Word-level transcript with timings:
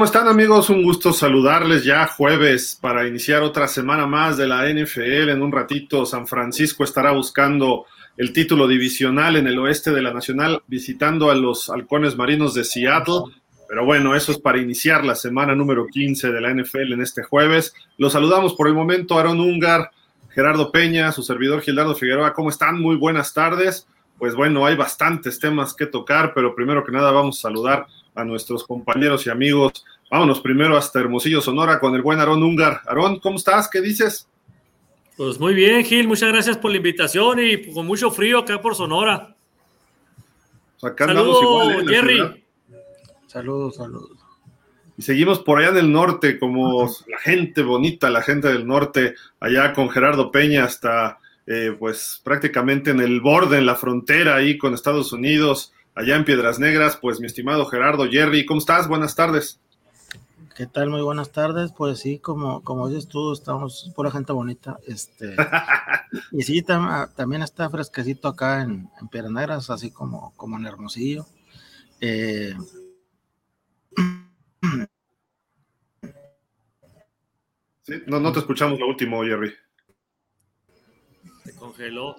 ¿cómo 0.00 0.06
están 0.06 0.28
amigos? 0.28 0.70
Un 0.70 0.82
gusto 0.82 1.12
saludarles 1.12 1.84
ya 1.84 2.06
jueves 2.06 2.78
para 2.80 3.06
iniciar 3.06 3.42
otra 3.42 3.68
semana 3.68 4.06
más 4.06 4.38
de 4.38 4.48
la 4.48 4.66
NFL. 4.66 5.28
En 5.28 5.42
un 5.42 5.52
ratito 5.52 6.06
San 6.06 6.26
Francisco 6.26 6.84
estará 6.84 7.12
buscando 7.12 7.84
el 8.16 8.32
título 8.32 8.66
divisional 8.66 9.36
en 9.36 9.46
el 9.46 9.58
oeste 9.58 9.90
de 9.90 10.00
la 10.00 10.14
Nacional, 10.14 10.62
visitando 10.68 11.30
a 11.30 11.34
los 11.34 11.68
halcones 11.68 12.16
marinos 12.16 12.54
de 12.54 12.64
Seattle. 12.64 13.24
Pero 13.68 13.84
bueno, 13.84 14.16
eso 14.16 14.32
es 14.32 14.38
para 14.38 14.56
iniciar 14.56 15.04
la 15.04 15.14
semana 15.14 15.54
número 15.54 15.86
15 15.86 16.32
de 16.32 16.40
la 16.40 16.54
NFL 16.54 16.94
en 16.94 17.02
este 17.02 17.22
jueves. 17.22 17.74
Los 17.98 18.14
saludamos 18.14 18.54
por 18.54 18.68
el 18.68 18.74
momento, 18.74 19.18
Aaron 19.18 19.38
Ungar, 19.38 19.90
Gerardo 20.30 20.72
Peña, 20.72 21.12
su 21.12 21.22
servidor 21.22 21.60
Gildardo 21.60 21.94
Figueroa. 21.94 22.32
¿Cómo 22.32 22.48
están? 22.48 22.80
Muy 22.80 22.96
buenas 22.96 23.34
tardes. 23.34 23.86
Pues 24.18 24.34
bueno, 24.34 24.64
hay 24.64 24.76
bastantes 24.76 25.38
temas 25.38 25.74
que 25.74 25.84
tocar, 25.84 26.32
pero 26.34 26.54
primero 26.54 26.84
que 26.84 26.92
nada 26.92 27.10
vamos 27.10 27.38
a 27.38 27.42
saludar 27.42 27.86
a 28.14 28.24
nuestros 28.24 28.64
compañeros 28.64 29.26
y 29.26 29.30
amigos. 29.30 29.84
Vámonos 30.10 30.40
primero 30.40 30.76
hasta 30.76 30.98
Hermosillo, 30.98 31.40
Sonora, 31.40 31.78
con 31.78 31.94
el 31.94 32.02
buen 32.02 32.18
Aarón 32.18 32.42
Ungar. 32.42 32.82
Aarón, 32.86 33.20
¿cómo 33.20 33.36
estás? 33.36 33.68
¿Qué 33.70 33.80
dices? 33.80 34.26
Pues 35.16 35.38
muy 35.38 35.54
bien, 35.54 35.84
Gil, 35.84 36.08
muchas 36.08 36.30
gracias 36.32 36.56
por 36.56 36.70
la 36.70 36.78
invitación 36.78 37.38
y 37.38 37.72
con 37.72 37.86
mucho 37.86 38.10
frío 38.10 38.38
acá 38.38 38.60
por 38.60 38.74
Sonora. 38.74 39.36
Saludos, 40.78 41.82
¿eh? 41.82 41.86
Jerry. 41.86 42.44
Saludos, 43.26 43.76
saludos. 43.76 44.18
Y 44.96 45.02
seguimos 45.02 45.38
por 45.40 45.58
allá 45.58 45.68
en 45.68 45.76
el 45.76 45.92
norte, 45.92 46.38
como 46.38 46.90
la 47.06 47.18
gente 47.18 47.62
bonita, 47.62 48.10
la 48.10 48.22
gente 48.22 48.48
del 48.48 48.66
norte, 48.66 49.14
allá 49.38 49.72
con 49.72 49.90
Gerardo 49.90 50.32
Peña 50.32 50.64
hasta 50.64 51.18
eh, 51.46 51.76
pues 51.78 52.20
prácticamente 52.24 52.90
en 52.90 53.00
el 53.00 53.20
borde, 53.20 53.58
en 53.58 53.66
la 53.66 53.76
frontera 53.76 54.36
ahí 54.36 54.58
con 54.58 54.74
Estados 54.74 55.12
Unidos 55.12 55.72
allá 55.94 56.16
en 56.16 56.24
Piedras 56.24 56.58
Negras. 56.58 56.98
Pues 57.00 57.20
mi 57.20 57.26
estimado 57.26 57.66
Gerardo, 57.66 58.08
Jerry, 58.10 58.44
¿cómo 58.44 58.58
estás? 58.58 58.88
Buenas 58.88 59.14
tardes. 59.14 59.60
¿Qué 60.60 60.66
tal? 60.66 60.90
Muy 60.90 61.00
buenas 61.00 61.32
tardes. 61.32 61.72
Pues 61.72 62.00
sí, 62.00 62.18
como, 62.18 62.62
como 62.62 62.86
dices 62.86 63.08
tú, 63.08 63.32
estamos 63.32 63.90
pura 63.96 64.10
gente 64.10 64.30
bonita. 64.34 64.76
Este, 64.86 65.34
y 66.32 66.42
sí, 66.42 66.60
también 66.60 67.40
está 67.40 67.70
fresquecito 67.70 68.28
acá 68.28 68.60
en, 68.60 68.90
Piedras 69.10 69.32
Negras, 69.32 69.70
así 69.70 69.90
como, 69.90 70.34
como 70.36 70.58
en 70.58 70.66
Hermosillo. 70.66 71.24
Eh, 72.02 72.52
sí, 77.80 78.02
no, 78.06 78.20
no 78.20 78.30
te 78.30 78.40
escuchamos 78.40 78.78
lo 78.78 78.86
último, 78.86 79.24
Jerry. 79.24 79.54
Se 81.42 81.56
congeló. 81.56 82.16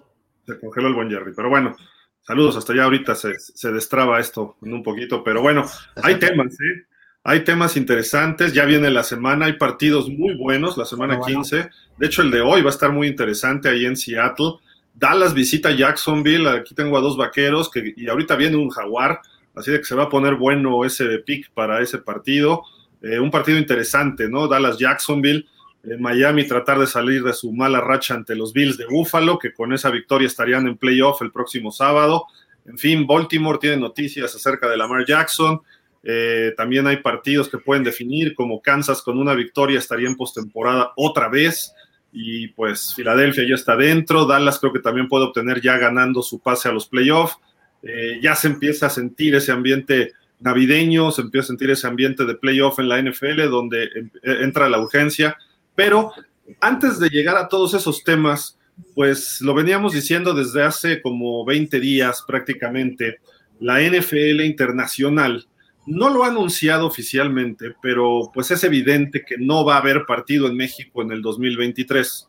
Se 0.47 0.59
congeló 0.59 0.87
el 0.87 0.95
buen 0.95 1.11
Jerry, 1.11 1.33
pero 1.35 1.47
bueno, 1.51 1.75
Saludos, 2.23 2.55
hasta 2.55 2.73
allá 2.73 2.85
ahorita 2.85 3.13
se, 3.15 3.39
se, 3.39 3.71
destraba 3.71 4.19
esto 4.19 4.55
en 4.61 4.73
un 4.73 4.83
poquito, 4.83 5.23
pero 5.23 5.41
bueno, 5.41 5.65
hay 6.03 6.19
temas, 6.19 6.53
¿eh? 6.53 6.87
Hay 7.23 7.43
temas 7.43 7.77
interesantes, 7.77 8.53
ya 8.53 8.65
viene 8.65 8.89
la 8.89 9.03
semana, 9.03 9.45
hay 9.45 9.53
partidos 9.53 10.09
muy 10.09 10.33
buenos, 10.35 10.75
la 10.75 10.85
semana 10.85 11.19
15. 11.19 11.69
De 11.97 12.05
hecho, 12.07 12.23
el 12.23 12.31
de 12.31 12.41
hoy 12.41 12.61
va 12.61 12.69
a 12.69 12.73
estar 12.73 12.91
muy 12.91 13.07
interesante 13.07 13.69
ahí 13.69 13.85
en 13.85 13.95
Seattle. 13.95 14.53
Dallas 14.95 15.33
visita 15.35 15.71
Jacksonville, 15.71 16.49
aquí 16.49 16.73
tengo 16.73 16.97
a 16.97 17.01
dos 17.01 17.17
vaqueros 17.17 17.69
que, 17.69 17.93
y 17.95 18.09
ahorita 18.09 18.35
viene 18.35 18.57
un 18.57 18.69
jaguar, 18.69 19.21
así 19.55 19.71
de 19.71 19.77
que 19.77 19.85
se 19.85 19.95
va 19.95 20.03
a 20.03 20.09
poner 20.09 20.35
bueno 20.35 20.83
ese 20.83 21.19
pick 21.19 21.51
para 21.53 21.81
ese 21.81 21.99
partido. 21.99 22.63
Eh, 23.03 23.19
un 23.19 23.29
partido 23.29 23.59
interesante, 23.59 24.27
¿no? 24.27 24.47
Dallas-Jacksonville 24.47 25.45
en 25.83 26.01
Miami 26.01 26.47
tratar 26.47 26.79
de 26.79 26.87
salir 26.87 27.23
de 27.23 27.33
su 27.33 27.51
mala 27.51 27.81
racha 27.81 28.13
ante 28.13 28.35
los 28.35 28.53
Bills 28.53 28.77
de 28.77 28.85
Buffalo, 28.85 29.39
que 29.39 29.53
con 29.53 29.73
esa 29.73 29.89
victoria 29.89 30.27
estarían 30.27 30.67
en 30.67 30.77
playoff 30.77 31.21
el 31.21 31.31
próximo 31.31 31.71
sábado. 31.71 32.25
En 32.65 32.77
fin, 32.77 33.07
Baltimore 33.07 33.57
tiene 33.59 33.77
noticias 33.77 34.35
acerca 34.35 34.67
de 34.69 34.77
Lamar 34.77 35.05
Jackson. 35.05 35.61
Eh, 36.03 36.53
también 36.57 36.87
hay 36.87 36.97
partidos 36.97 37.49
que 37.49 37.57
pueden 37.57 37.83
definir, 37.83 38.33
como 38.33 38.61
Kansas 38.61 39.01
con 39.01 39.19
una 39.19 39.33
victoria 39.33 39.79
estaría 39.79 40.07
en 40.07 40.15
postemporada 40.15 40.93
otra 40.95 41.29
vez. 41.29 41.73
Y 42.13 42.49
pues 42.49 42.93
Filadelfia 42.95 43.47
ya 43.47 43.55
está 43.55 43.75
dentro. 43.75 44.25
Dallas 44.25 44.59
creo 44.59 44.73
que 44.73 44.79
también 44.79 45.07
puede 45.07 45.25
obtener 45.25 45.61
ya 45.61 45.77
ganando 45.77 46.21
su 46.21 46.39
pase 46.39 46.67
a 46.67 46.73
los 46.73 46.87
playoffs. 46.87 47.37
Eh, 47.83 48.19
ya 48.21 48.35
se 48.35 48.47
empieza 48.47 48.87
a 48.87 48.89
sentir 48.89 49.35
ese 49.35 49.51
ambiente 49.51 50.11
navideño, 50.39 51.11
se 51.11 51.21
empieza 51.21 51.45
a 51.45 51.47
sentir 51.47 51.69
ese 51.69 51.87
ambiente 51.87 52.25
de 52.25 52.35
playoff 52.35 52.79
en 52.79 52.89
la 52.89 52.99
NFL, 53.01 53.49
donde 53.49 53.89
entra 54.23 54.69
la 54.69 54.79
urgencia 54.79 55.37
pero 55.75 56.11
antes 56.59 56.99
de 56.99 57.09
llegar 57.09 57.37
a 57.37 57.47
todos 57.47 57.73
esos 57.73 58.03
temas, 58.03 58.57
pues 58.95 59.41
lo 59.41 59.53
veníamos 59.53 59.93
diciendo 59.93 60.33
desde 60.33 60.63
hace 60.63 61.01
como 61.01 61.45
20 61.45 61.79
días 61.79 62.23
prácticamente, 62.27 63.19
la 63.59 63.81
NFL 63.81 64.41
internacional 64.41 65.47
no 65.85 66.09
lo 66.09 66.23
ha 66.23 66.27
anunciado 66.27 66.85
oficialmente, 66.85 67.73
pero 67.81 68.31
pues 68.33 68.51
es 68.51 68.63
evidente 68.63 69.23
que 69.25 69.37
no 69.37 69.65
va 69.65 69.75
a 69.75 69.79
haber 69.79 70.05
partido 70.05 70.47
en 70.47 70.55
México 70.55 71.01
en 71.01 71.11
el 71.11 71.21
2023. 71.21 72.27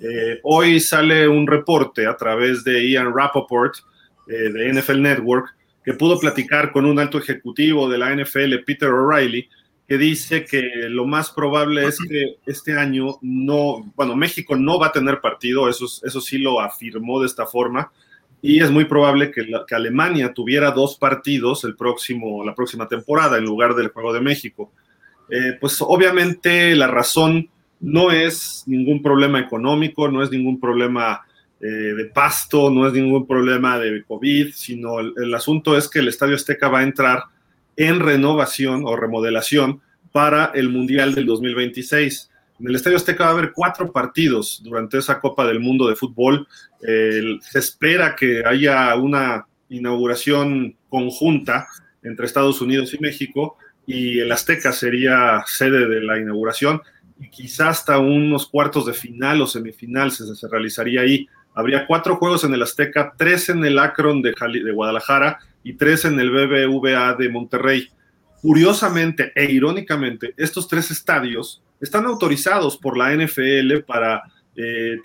Eh, 0.00 0.40
hoy 0.42 0.80
sale 0.80 1.28
un 1.28 1.46
reporte 1.46 2.06
a 2.06 2.16
través 2.16 2.64
de 2.64 2.88
Ian 2.88 3.12
Rappaport 3.14 3.74
eh, 4.28 4.50
de 4.50 4.72
NFL 4.72 5.00
Network 5.00 5.54
que 5.84 5.94
pudo 5.94 6.18
platicar 6.18 6.70
con 6.70 6.84
un 6.84 6.98
alto 6.98 7.18
ejecutivo 7.18 7.88
de 7.88 7.98
la 7.98 8.14
NFL, 8.14 8.56
Peter 8.66 8.90
O'Reilly, 8.90 9.48
que 9.88 9.96
dice 9.96 10.44
que 10.44 10.60
lo 10.90 11.06
más 11.06 11.30
probable 11.30 11.86
es 11.86 11.98
que 11.98 12.36
este 12.44 12.78
año 12.78 13.18
no, 13.22 13.90
bueno, 13.96 14.14
México 14.14 14.54
no 14.54 14.78
va 14.78 14.88
a 14.88 14.92
tener 14.92 15.22
partido, 15.22 15.66
eso, 15.66 15.86
eso 15.86 16.20
sí 16.20 16.36
lo 16.36 16.60
afirmó 16.60 17.20
de 17.20 17.26
esta 17.26 17.46
forma, 17.46 17.90
y 18.40 18.62
es 18.62 18.70
muy 18.70 18.84
probable 18.84 19.30
que, 19.30 19.46
Alemania 19.74 20.32
tuviera 20.32 20.70
dos 20.70 20.96
partidos 20.96 21.64
el 21.64 21.76
próximo, 21.76 22.44
la 22.44 22.54
próxima 22.54 22.86
temporada 22.86 23.38
en 23.38 23.44
lugar 23.44 23.74
del 23.74 23.88
Juego 23.88 24.12
de 24.12 24.20
México. 24.20 24.72
Eh, 25.30 25.56
pues 25.60 25.78
obviamente 25.80 26.74
la 26.74 26.86
razón 26.86 27.48
no 27.80 28.10
es 28.10 28.64
ningún 28.66 29.02
problema 29.02 29.40
económico, 29.40 30.08
no 30.08 30.22
es 30.22 30.30
ningún 30.30 30.60
problema 30.60 31.22
eh, 31.60 31.66
de 31.66 32.04
pasto, 32.06 32.70
no 32.70 32.86
es 32.86 32.92
ningún 32.92 33.26
problema 33.26 33.78
de 33.78 34.04
COVID, 34.04 34.52
sino 34.54 35.00
el, 35.00 35.12
el 35.16 35.34
asunto 35.34 35.76
es 35.76 35.88
que 35.88 35.98
el 35.98 36.08
Estadio 36.08 36.36
Azteca 36.36 36.68
va 36.68 36.80
a 36.80 36.84
entrar 36.84 37.24
en 37.76 38.00
renovación 38.00 38.82
o 38.84 38.96
remodelación 38.96 39.80
para 40.12 40.52
el 40.54 40.68
Mundial 40.68 41.14
del 41.14 41.26
2026. 41.26 42.30
En 42.60 42.68
el 42.68 42.74
Estadio 42.74 42.96
Azteca 42.96 43.24
va 43.24 43.30
a 43.30 43.32
haber 43.34 43.52
cuatro 43.52 43.92
partidos 43.92 44.60
durante 44.64 44.98
esa 44.98 45.20
Copa 45.20 45.46
del 45.46 45.60
Mundo 45.60 45.88
de 45.88 45.96
Fútbol. 45.96 46.46
se 46.80 47.58
espera 47.58 48.16
que 48.16 48.42
haya 48.44 48.94
una 48.96 49.46
inauguración 49.68 50.76
conjunta 50.88 51.68
entre 52.02 52.26
Estados 52.26 52.60
Unidos 52.60 52.94
y 52.94 52.98
México 52.98 53.56
y 53.86 54.18
el 54.18 54.32
Azteca 54.32 54.72
sería 54.72 55.42
sede 55.46 55.88
de 55.88 56.00
la 56.00 56.18
inauguración 56.18 56.82
y 57.20 57.30
quizás 57.30 57.78
hasta 57.78 57.98
unos 57.98 58.46
cuartos 58.46 58.86
de 58.86 58.92
final 58.92 59.40
o 59.40 59.46
semifinal 59.46 60.10
se, 60.12 60.24
realizaría 60.48 61.02
ahí. 61.02 61.28
Habría 61.54 61.86
cuatro 61.86 62.16
juegos 62.16 62.44
en 62.44 62.54
el 62.54 62.62
Azteca, 62.62 63.14
tres 63.16 63.48
en 63.48 63.64
el 63.64 63.78
Akron 63.78 64.22
de, 64.22 64.34
de 64.64 64.72
Guadalajara 64.72 65.38
y 65.64 65.74
tres 65.74 66.04
en 66.04 66.20
el 66.20 66.30
BBVA 66.30 67.14
de 67.14 67.28
Monterrey. 67.28 67.88
Curiosamente 68.40 69.32
e 69.34 69.50
irónicamente, 69.50 70.34
estos 70.36 70.68
tres 70.68 70.90
estadios 70.90 71.62
están 71.80 72.06
autorizados 72.06 72.76
por 72.76 72.96
la 72.96 73.12
NFL 73.12 73.80
para, 73.86 74.22
eh, 74.56 74.98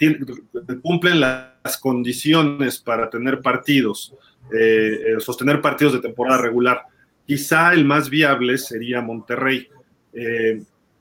cumplen 0.82 1.20
las 1.20 1.78
condiciones 1.80 2.80
para 2.80 3.10
tener 3.10 3.42
partidos, 3.42 4.14
eh, 4.54 5.00
eh, 5.08 5.20
sostener 5.20 5.62
partidos 5.62 5.94
de 5.94 6.02
temporada 6.02 6.42
regular. 6.42 6.84
Quizá 7.26 7.74
el 7.74 7.86
más 7.86 8.10
viable 8.10 8.58
sería 8.58 9.02
Monterrey. 9.02 9.68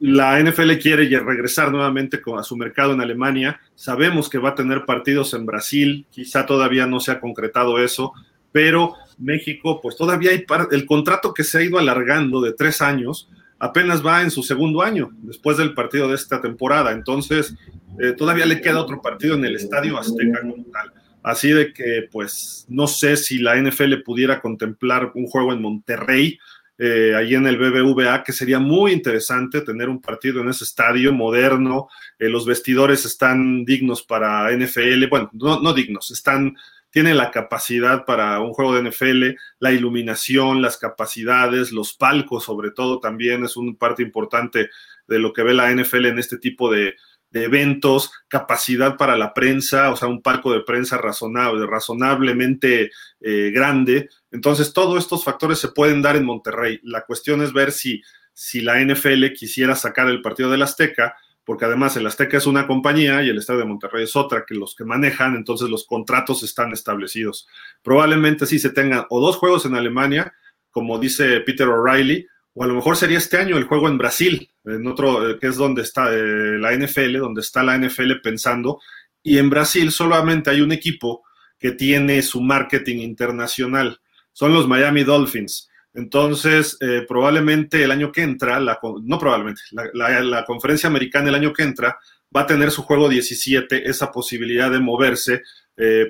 la 0.01 0.41
NFL 0.41 0.79
quiere 0.79 1.07
regresar 1.21 1.71
nuevamente 1.71 2.21
a 2.37 2.43
su 2.43 2.57
mercado 2.57 2.93
en 2.93 3.01
Alemania. 3.01 3.61
Sabemos 3.77 4.29
que 4.29 4.39
va 4.39 4.51
a 4.51 4.55
tener 4.55 4.85
partidos 4.85 5.33
en 5.35 5.47
Brasil, 5.47 6.07
quizá 6.11 6.45
todavía 6.45 6.87
no 6.87 6.99
se 6.99 7.13
ha 7.13 7.21
concretado 7.21 7.79
eso, 7.79 8.13
pero 8.51 8.95
México, 9.19 9.81
pues 9.81 9.97
todavía 9.97 10.31
hay 10.31 10.45
el 10.73 10.87
contrato 10.87 11.33
que 11.33 11.45
se 11.45 11.59
ha 11.59 11.63
ido 11.63 11.79
alargando 11.79 12.41
de 12.41 12.53
tres 12.53 12.83
años, 12.83 13.29
apenas 13.63 14.05
va 14.05 14.23
en 14.23 14.33
su 14.33 14.43
segundo 14.43 14.83
año, 14.83 15.11
después 15.23 15.57
del 15.57 15.73
partido 15.73 16.09
de 16.09 16.17
esta 16.17 16.41
temporada. 16.41 16.91
Entonces, 16.91 17.55
eh, 18.01 18.13
todavía 18.13 18.45
le 18.45 18.61
queda 18.61 18.81
otro 18.81 19.01
partido 19.01 19.37
en 19.37 19.45
el 19.45 19.55
Estadio 19.55 19.97
Azteca 19.97 20.41
como 20.41 20.65
tal. 20.73 20.93
Así 21.23 21.53
de 21.53 21.73
que, 21.73 22.09
pues, 22.11 22.67
no 22.69 22.89
sé 22.89 23.17
si 23.17 23.39
la 23.39 23.57
NFL 23.57 24.03
pudiera 24.05 24.41
contemplar 24.41 25.13
un 25.15 25.27
juego 25.27 25.53
en 25.53 25.63
Monterrey, 25.63 26.41
eh, 26.77 27.15
ahí 27.17 27.37
en 27.37 27.47
el 27.47 27.57
BBVA, 27.57 28.25
que 28.25 28.33
sería 28.33 28.59
muy 28.59 28.91
interesante 28.91 29.61
tener 29.61 29.89
un 29.89 30.01
partido 30.01 30.41
en 30.41 30.49
ese 30.49 30.65
estadio 30.65 31.13
moderno. 31.13 31.87
Eh, 32.19 32.29
los 32.29 32.45
vestidores 32.45 33.05
están 33.05 33.65
dignos 33.65 34.03
para 34.03 34.51
NFL, 34.51 35.07
bueno, 35.09 35.31
no, 35.35 35.61
no 35.61 35.73
dignos, 35.73 36.11
están 36.11 36.57
tiene 36.93 37.15
la 37.15 37.31
capacidad 37.31 38.05
para 38.05 38.39
un 38.41 38.53
juego 38.53 38.75
de 38.75 38.89
NFL, 38.89 39.37
la 39.59 39.73
iluminación, 39.73 40.63
las 40.63 40.77
capacidades, 40.77 41.73
los 41.73 41.95
palcos 41.95 42.45
sobre 42.45 42.71
todo 42.71 43.01
también 43.01 43.45
es 43.45 43.57
una 43.57 43.77
parte 43.77 44.03
importante 44.03 44.69
de 45.09 45.19
lo 45.19 45.33
que 45.33 45.43
ve 45.43 45.55
la 45.55 45.73
NFL 45.73 46.07
en 46.07 46.19
este 46.19 46.39
tipo 46.39 46.71
de, 46.71 46.95
eventos, 47.35 48.13
capacidad 48.29 48.99
para 48.99 49.17
la 49.17 49.33
prensa, 49.33 49.91
o 49.91 49.97
sea, 49.97 50.07
un 50.07 50.21
palco 50.21 50.53
de 50.53 50.61
prensa 50.61 50.99
razonable, 50.99 51.67
razonablemente 51.67 52.91
eh, 53.23 53.51
grande. 53.55 54.11
Entonces, 54.31 54.75
todos 54.75 54.99
estos 55.03 55.25
factores 55.25 55.59
se 55.59 55.69
pueden 55.69 56.03
dar 56.03 56.15
en 56.17 56.27
Monterrey. 56.27 56.79
La 56.83 57.07
cuestión 57.07 57.41
es 57.41 57.55
ver 57.55 57.73
si 57.73 58.03
si 58.35 58.61
la 58.61 58.81
NFL 58.81 59.33
quisiera 59.35 59.75
sacar 59.75 60.09
el 60.09 60.23
partido 60.23 60.51
del 60.51 60.63
Azteca, 60.63 61.17
porque 61.45 61.65
además 61.65 61.97
el 61.97 62.07
Azteca 62.07 62.37
es 62.37 62.47
una 62.47 62.67
compañía 62.67 63.23
y 63.23 63.29
el 63.29 63.39
Estadio 63.39 63.61
de 63.61 63.67
Monterrey 63.67 64.05
es 64.05 64.15
otra 64.17 64.45
que 64.47 64.55
los 64.55 64.75
que 64.75 64.85
manejan, 64.85 65.35
entonces 65.35 65.69
los 65.69 65.87
contratos 65.87 66.43
están 66.43 66.73
establecidos. 66.73 67.49
Probablemente 67.83 68.47
sí 68.47 68.59
se 68.59 68.71
tengan 68.71 69.07
o 69.11 69.21
dos 69.21 69.37
juegos 69.37 69.67
en 69.67 69.75
Alemania, 69.75 70.33
como 70.71 70.99
dice 70.99 71.41
Peter 71.41 71.69
O'Reilly, 71.69 72.27
o 72.55 72.65
a 72.65 72.67
lo 72.67 72.75
mejor 72.75 72.97
sería 72.97 73.19
este 73.19 73.39
año 73.39 73.57
el 73.57 73.65
juego 73.65 73.89
en 73.89 73.99
Brasil, 73.99 74.51
en 74.65 74.87
otro, 74.87 75.31
eh, 75.31 75.39
que 75.41 75.49
es 75.49 75.57
donde 75.57 75.83
está 75.83 76.13
eh, 76.13 76.59
la 76.59 76.73
NFL, 76.73 77.19
donde 77.19 77.41
está 77.41 77.63
la 77.63 77.77
NFL 77.77 78.21
pensando, 78.23 78.81
y 79.23 79.39
en 79.39 79.51
Brasil 79.51 79.91
solamente 79.91 80.51
hay 80.51 80.61
un 80.61 80.73
equipo 80.73 81.23
que 81.59 81.73
tiene 81.73 82.23
su 82.23 82.41
marketing 82.41 82.99
internacional, 82.99 84.01
son 84.33 84.53
los 84.53 84.67
Miami 84.69 85.05
Dolphins. 85.05 85.71
Entonces, 85.95 86.77
eh, 86.81 87.05
probablemente 87.07 87.85
el 87.85 87.91
año 87.91 88.11
que 88.11 88.23
entra, 88.23 88.59
no 88.61 89.19
probablemente, 89.19 89.61
la, 89.73 90.45
conferencia 90.45 90.89
americana 90.89 91.29
el 91.29 91.35
año 91.35 91.53
que 91.53 91.63
entra 91.63 91.99
va 92.35 92.43
a 92.43 92.47
tener 92.47 92.71
su 92.71 92.83
juego 92.83 93.09
17, 93.09 93.89
esa 93.89 94.11
posibilidad 94.11 94.71
de 94.71 94.81
moverse 94.81 95.43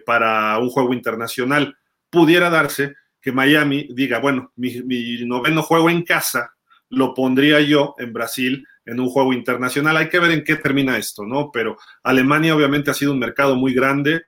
para 0.04 0.58
un 0.58 0.68
juego 0.68 0.92
internacional. 0.92 1.76
Pudiera 2.10 2.50
darse 2.50 2.94
que 3.22 3.32
Miami 3.32 3.88
diga, 3.94 4.18
bueno, 4.18 4.52
mi, 4.56 5.24
noveno 5.24 5.62
juego 5.62 5.88
en 5.88 6.02
casa 6.02 6.52
lo 6.90 7.14
pondría 7.14 7.60
yo 7.60 7.94
en 7.98 8.12
Brasil 8.12 8.66
en 8.84 8.98
un 8.98 9.08
juego 9.08 9.32
internacional. 9.32 9.96
Hay 9.96 10.08
que 10.08 10.18
ver 10.18 10.32
en 10.32 10.44
qué 10.44 10.56
termina 10.56 10.98
esto, 10.98 11.24
¿no? 11.24 11.50
Pero 11.52 11.78
Alemania 12.02 12.54
obviamente 12.54 12.90
ha 12.90 12.94
sido 12.94 13.12
un 13.12 13.20
mercado 13.20 13.54
muy 13.54 13.72
grande. 13.72 14.24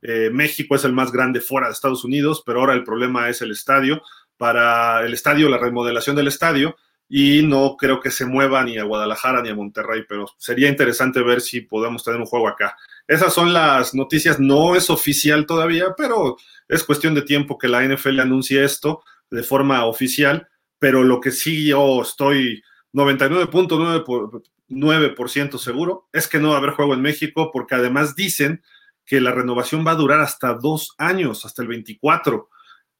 Eh, 0.00 0.30
México 0.32 0.76
es 0.76 0.84
el 0.84 0.92
más 0.92 1.10
grande 1.10 1.40
fuera 1.40 1.66
de 1.66 1.72
Estados 1.72 2.04
Unidos, 2.04 2.42
pero 2.46 2.60
ahora 2.60 2.74
el 2.74 2.84
problema 2.84 3.28
es 3.28 3.42
el 3.42 3.50
estadio. 3.50 4.00
Para 4.36 5.04
el 5.04 5.14
estadio, 5.14 5.48
la 5.48 5.58
remodelación 5.58 6.16
del 6.16 6.28
estadio, 6.28 6.76
y 7.08 7.42
no 7.42 7.76
creo 7.76 8.00
que 8.00 8.10
se 8.10 8.26
mueva 8.26 8.64
ni 8.64 8.78
a 8.78 8.84
Guadalajara 8.84 9.40
ni 9.42 9.50
a 9.50 9.54
Monterrey, 9.54 10.02
pero 10.08 10.26
sería 10.38 10.68
interesante 10.68 11.22
ver 11.22 11.40
si 11.40 11.60
podemos 11.60 12.02
tener 12.02 12.18
un 12.20 12.26
juego 12.26 12.48
acá. 12.48 12.76
Esas 13.06 13.32
son 13.32 13.52
las 13.52 13.94
noticias, 13.94 14.40
no 14.40 14.74
es 14.74 14.90
oficial 14.90 15.46
todavía, 15.46 15.94
pero 15.96 16.36
es 16.68 16.82
cuestión 16.82 17.14
de 17.14 17.22
tiempo 17.22 17.58
que 17.58 17.68
la 17.68 17.84
NFL 17.84 18.18
anuncie 18.20 18.64
esto 18.64 19.04
de 19.30 19.44
forma 19.44 19.86
oficial, 19.86 20.48
pero 20.78 21.02
lo 21.04 21.20
que 21.20 21.30
sí 21.30 21.68
yo 21.68 22.02
estoy 22.02 22.64
99.9% 22.92 25.58
seguro 25.58 26.08
es 26.12 26.26
que 26.26 26.40
no 26.40 26.48
va 26.48 26.56
a 26.56 26.58
haber 26.58 26.70
juego 26.70 26.94
en 26.94 27.02
México 27.02 27.52
porque 27.52 27.76
además 27.76 28.16
dicen 28.16 28.64
que 29.04 29.20
la 29.20 29.30
renovación 29.30 29.86
va 29.86 29.92
a 29.92 29.96
durar 29.96 30.20
hasta 30.20 30.54
dos 30.54 30.96
años, 30.98 31.44
hasta 31.44 31.62
el 31.62 31.68
24. 31.68 32.48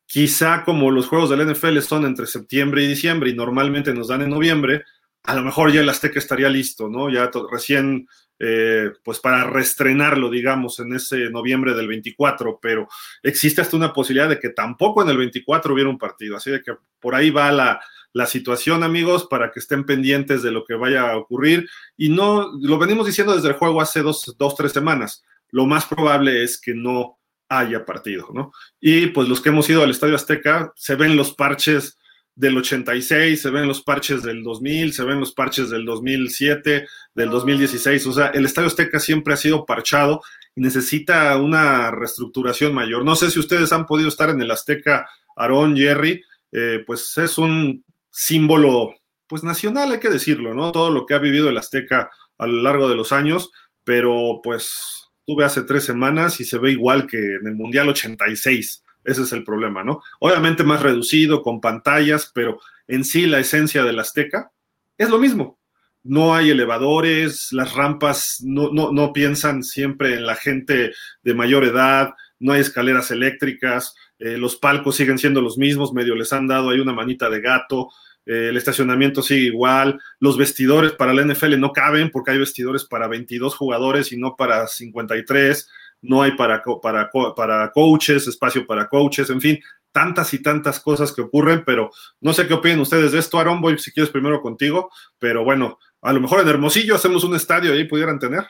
Quizá 0.06 0.64
como 0.64 0.90
los 0.90 1.08
juegos 1.08 1.30
del 1.30 1.52
NFL 1.52 1.78
son 1.80 2.04
entre 2.06 2.26
septiembre 2.26 2.84
y 2.84 2.86
diciembre 2.86 3.30
y 3.30 3.34
normalmente 3.34 3.92
nos 3.92 4.08
dan 4.08 4.22
en 4.22 4.30
noviembre, 4.30 4.84
a 5.24 5.34
lo 5.34 5.42
mejor 5.42 5.72
ya 5.72 5.80
el 5.80 5.88
Azteca 5.88 6.18
estaría 6.18 6.48
listo, 6.48 6.88
¿no? 6.88 7.10
Ya 7.10 7.28
recién, 7.50 8.08
eh, 8.38 8.92
pues 9.02 9.18
para 9.18 9.44
restrenarlo, 9.44 10.30
digamos, 10.30 10.78
en 10.78 10.94
ese 10.94 11.30
noviembre 11.30 11.74
del 11.74 11.88
24, 11.88 12.60
pero 12.62 12.88
existe 13.22 13.60
hasta 13.60 13.76
una 13.76 13.92
posibilidad 13.92 14.28
de 14.28 14.38
que 14.38 14.50
tampoco 14.50 15.02
en 15.02 15.08
el 15.08 15.16
24 15.16 15.74
hubiera 15.74 15.90
un 15.90 15.98
partido. 15.98 16.36
Así 16.36 16.52
de 16.52 16.62
que 16.62 16.74
por 17.00 17.16
ahí 17.16 17.30
va 17.30 17.50
la, 17.50 17.80
la 18.12 18.26
situación, 18.26 18.84
amigos, 18.84 19.26
para 19.28 19.50
que 19.50 19.58
estén 19.58 19.84
pendientes 19.84 20.42
de 20.42 20.52
lo 20.52 20.64
que 20.64 20.74
vaya 20.74 21.10
a 21.10 21.16
ocurrir. 21.16 21.68
Y 21.96 22.08
no, 22.08 22.52
lo 22.60 22.78
venimos 22.78 23.06
diciendo 23.06 23.34
desde 23.34 23.48
el 23.48 23.54
juego 23.54 23.80
hace 23.80 24.00
dos, 24.00 24.36
dos 24.38 24.54
tres 24.54 24.72
semanas. 24.72 25.24
Lo 25.50 25.66
más 25.66 25.86
probable 25.86 26.42
es 26.42 26.60
que 26.60 26.72
no 26.72 27.15
haya 27.48 27.84
partido, 27.84 28.28
¿no? 28.32 28.52
Y 28.80 29.08
pues 29.08 29.28
los 29.28 29.40
que 29.40 29.50
hemos 29.50 29.68
ido 29.70 29.82
al 29.82 29.90
Estadio 29.90 30.16
Azteca, 30.16 30.72
se 30.74 30.94
ven 30.96 31.16
los 31.16 31.34
parches 31.34 31.98
del 32.34 32.56
86, 32.58 33.40
se 33.40 33.50
ven 33.50 33.66
los 33.66 33.82
parches 33.82 34.22
del 34.22 34.42
2000, 34.42 34.92
se 34.92 35.04
ven 35.04 35.20
los 35.20 35.32
parches 35.32 35.70
del 35.70 35.84
2007, 35.86 36.86
del 37.14 37.30
2016, 37.30 38.06
o 38.06 38.12
sea, 38.12 38.26
el 38.26 38.44
Estadio 38.44 38.68
Azteca 38.68 39.00
siempre 39.00 39.34
ha 39.34 39.38
sido 39.38 39.64
parchado 39.64 40.22
y 40.54 40.60
necesita 40.60 41.36
una 41.38 41.90
reestructuración 41.90 42.74
mayor. 42.74 43.04
No 43.04 43.16
sé 43.16 43.30
si 43.30 43.40
ustedes 43.40 43.72
han 43.72 43.86
podido 43.86 44.08
estar 44.08 44.28
en 44.28 44.40
el 44.40 44.50
Azteca, 44.50 45.08
Aarón, 45.34 45.76
Jerry, 45.76 46.22
eh, 46.52 46.84
pues 46.86 47.16
es 47.18 47.38
un 47.38 47.84
símbolo, 48.10 48.94
pues 49.26 49.42
nacional, 49.42 49.92
hay 49.92 50.00
que 50.00 50.10
decirlo, 50.10 50.54
¿no? 50.54 50.72
Todo 50.72 50.90
lo 50.90 51.06
que 51.06 51.14
ha 51.14 51.18
vivido 51.18 51.48
el 51.48 51.58
Azteca 51.58 52.10
a 52.38 52.46
lo 52.46 52.62
largo 52.62 52.88
de 52.88 52.96
los 52.96 53.12
años, 53.12 53.50
pero 53.82 54.40
pues 54.42 55.05
tuve 55.26 55.44
hace 55.44 55.62
tres 55.62 55.84
semanas 55.84 56.40
y 56.40 56.44
se 56.44 56.58
ve 56.58 56.70
igual 56.70 57.06
que 57.06 57.18
en 57.18 57.46
el 57.46 57.56
Mundial 57.56 57.88
86. 57.88 58.84
Ese 59.04 59.22
es 59.22 59.32
el 59.32 59.44
problema, 59.44 59.84
¿no? 59.84 60.02
Obviamente 60.20 60.64
más 60.64 60.82
reducido, 60.82 61.42
con 61.42 61.60
pantallas, 61.60 62.30
pero 62.34 62.60
en 62.88 63.04
sí 63.04 63.26
la 63.26 63.40
esencia 63.40 63.84
del 63.84 63.98
Azteca 63.98 64.50
es 64.96 65.10
lo 65.10 65.18
mismo. 65.18 65.58
No 66.02 66.34
hay 66.34 66.50
elevadores, 66.50 67.48
las 67.52 67.74
rampas 67.74 68.40
no, 68.44 68.70
no, 68.70 69.12
piensan 69.12 69.64
siempre 69.64 70.14
en 70.14 70.24
la 70.24 70.36
gente 70.36 70.92
de 71.22 71.34
mayor 71.34 71.64
edad, 71.64 72.14
no 72.38 72.52
hay 72.52 72.60
escaleras 72.60 73.10
eléctricas, 73.10 73.94
eh, 74.20 74.38
los 74.38 74.56
palcos 74.56 74.94
siguen 74.94 75.18
siendo 75.18 75.42
los 75.42 75.58
mismos, 75.58 75.92
medio 75.92 76.14
les 76.14 76.32
han 76.32 76.46
dado 76.46 76.70
ahí 76.70 76.78
una 76.78 76.92
manita 76.92 77.28
de 77.28 77.40
gato, 77.40 77.88
eh, 78.26 78.48
el 78.50 78.56
estacionamiento 78.56 79.22
sigue 79.22 79.46
igual, 79.46 79.98
los 80.20 80.36
vestidores 80.36 80.92
para 80.92 81.14
la 81.14 81.24
NFL 81.24 81.58
no 81.58 81.72
caben 81.72 82.10
porque 82.10 82.32
hay 82.32 82.38
vestidores 82.38 82.84
para 82.84 83.08
22 83.08 83.54
jugadores 83.54 84.12
y 84.12 84.18
no 84.18 84.36
para 84.36 84.66
53, 84.66 85.68
no 86.02 86.22
hay 86.22 86.32
para, 86.32 86.62
para, 86.82 87.10
para 87.34 87.70
coaches, 87.70 88.26
espacio 88.26 88.66
para 88.66 88.88
coaches, 88.88 89.30
en 89.30 89.40
fin, 89.40 89.58
tantas 89.92 90.34
y 90.34 90.42
tantas 90.42 90.78
cosas 90.80 91.12
que 91.12 91.22
ocurren, 91.22 91.64
pero 91.64 91.90
no 92.20 92.34
sé 92.34 92.46
qué 92.46 92.52
opinan 92.54 92.80
ustedes 92.80 93.12
de 93.12 93.18
esto, 93.18 93.38
Aaron, 93.38 93.62
voy 93.62 93.78
si 93.78 93.92
quieres 93.92 94.10
primero 94.10 94.42
contigo, 94.42 94.90
pero 95.18 95.42
bueno, 95.42 95.78
a 96.02 96.12
lo 96.12 96.20
mejor 96.20 96.40
en 96.40 96.48
Hermosillo 96.48 96.94
hacemos 96.94 97.24
un 97.24 97.34
estadio 97.34 97.72
ahí 97.72 97.84
pudieran 97.84 98.18
tener. 98.18 98.44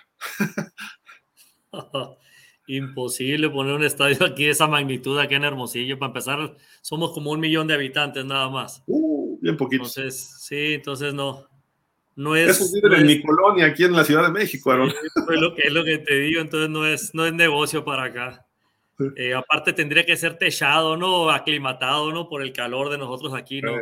Imposible 2.67 3.49
poner 3.49 3.75
un 3.75 3.85
estadio 3.85 4.27
aquí 4.27 4.45
de 4.45 4.51
esa 4.51 4.67
magnitud 4.67 5.19
aquí 5.19 5.37
en 5.37 5.45
Hermosillo. 5.45 5.99
Para 5.99 6.09
empezar, 6.09 6.57
somos 6.83 7.13
como 7.13 7.31
un 7.31 7.39
millón 7.39 7.69
de 7.69 7.75
habitantes 7.75 8.25
nada 8.25 8.51
más. 8.51 8.83
Uh, 8.87 9.26
bien 9.41 9.57
poquito. 9.57 9.85
Entonces, 9.85 10.37
sí, 10.41 10.75
entonces 10.75 11.15
no. 11.15 11.47
No 12.15 12.35
es. 12.35 12.61
Eso 12.61 12.95
en 12.95 13.07
mi 13.07 13.23
colonia, 13.23 13.67
aquí 13.67 13.85
en 13.85 13.93
la 13.93 14.05
Ciudad 14.05 14.25
de 14.25 14.31
México, 14.31 14.71
Aaron. 14.71 14.89
es, 14.89 15.41
lo 15.41 15.55
que, 15.55 15.63
es 15.63 15.73
lo 15.73 15.85
que 15.85 15.99
te 15.99 16.15
digo, 16.19 16.41
entonces 16.41 16.71
no 16.71 16.87
es, 16.87 17.15
no 17.15 17.27
es 17.27 17.35
negocio 17.35 17.85
para 17.85 18.05
acá. 18.05 18.47
Eh, 19.17 19.35
aparte, 19.35 19.75
tendría 19.75 20.07
que 20.07 20.17
ser 20.17 20.39
techado, 20.39 20.97
¿no? 20.97 21.31
Aclimatado, 21.31 22.11
¿no? 22.13 22.29
Por 22.31 22.41
el 22.41 22.55
calor 22.55 22.89
de 22.89 22.97
nosotros 22.97 23.35
aquí, 23.35 23.61
no, 23.61 23.75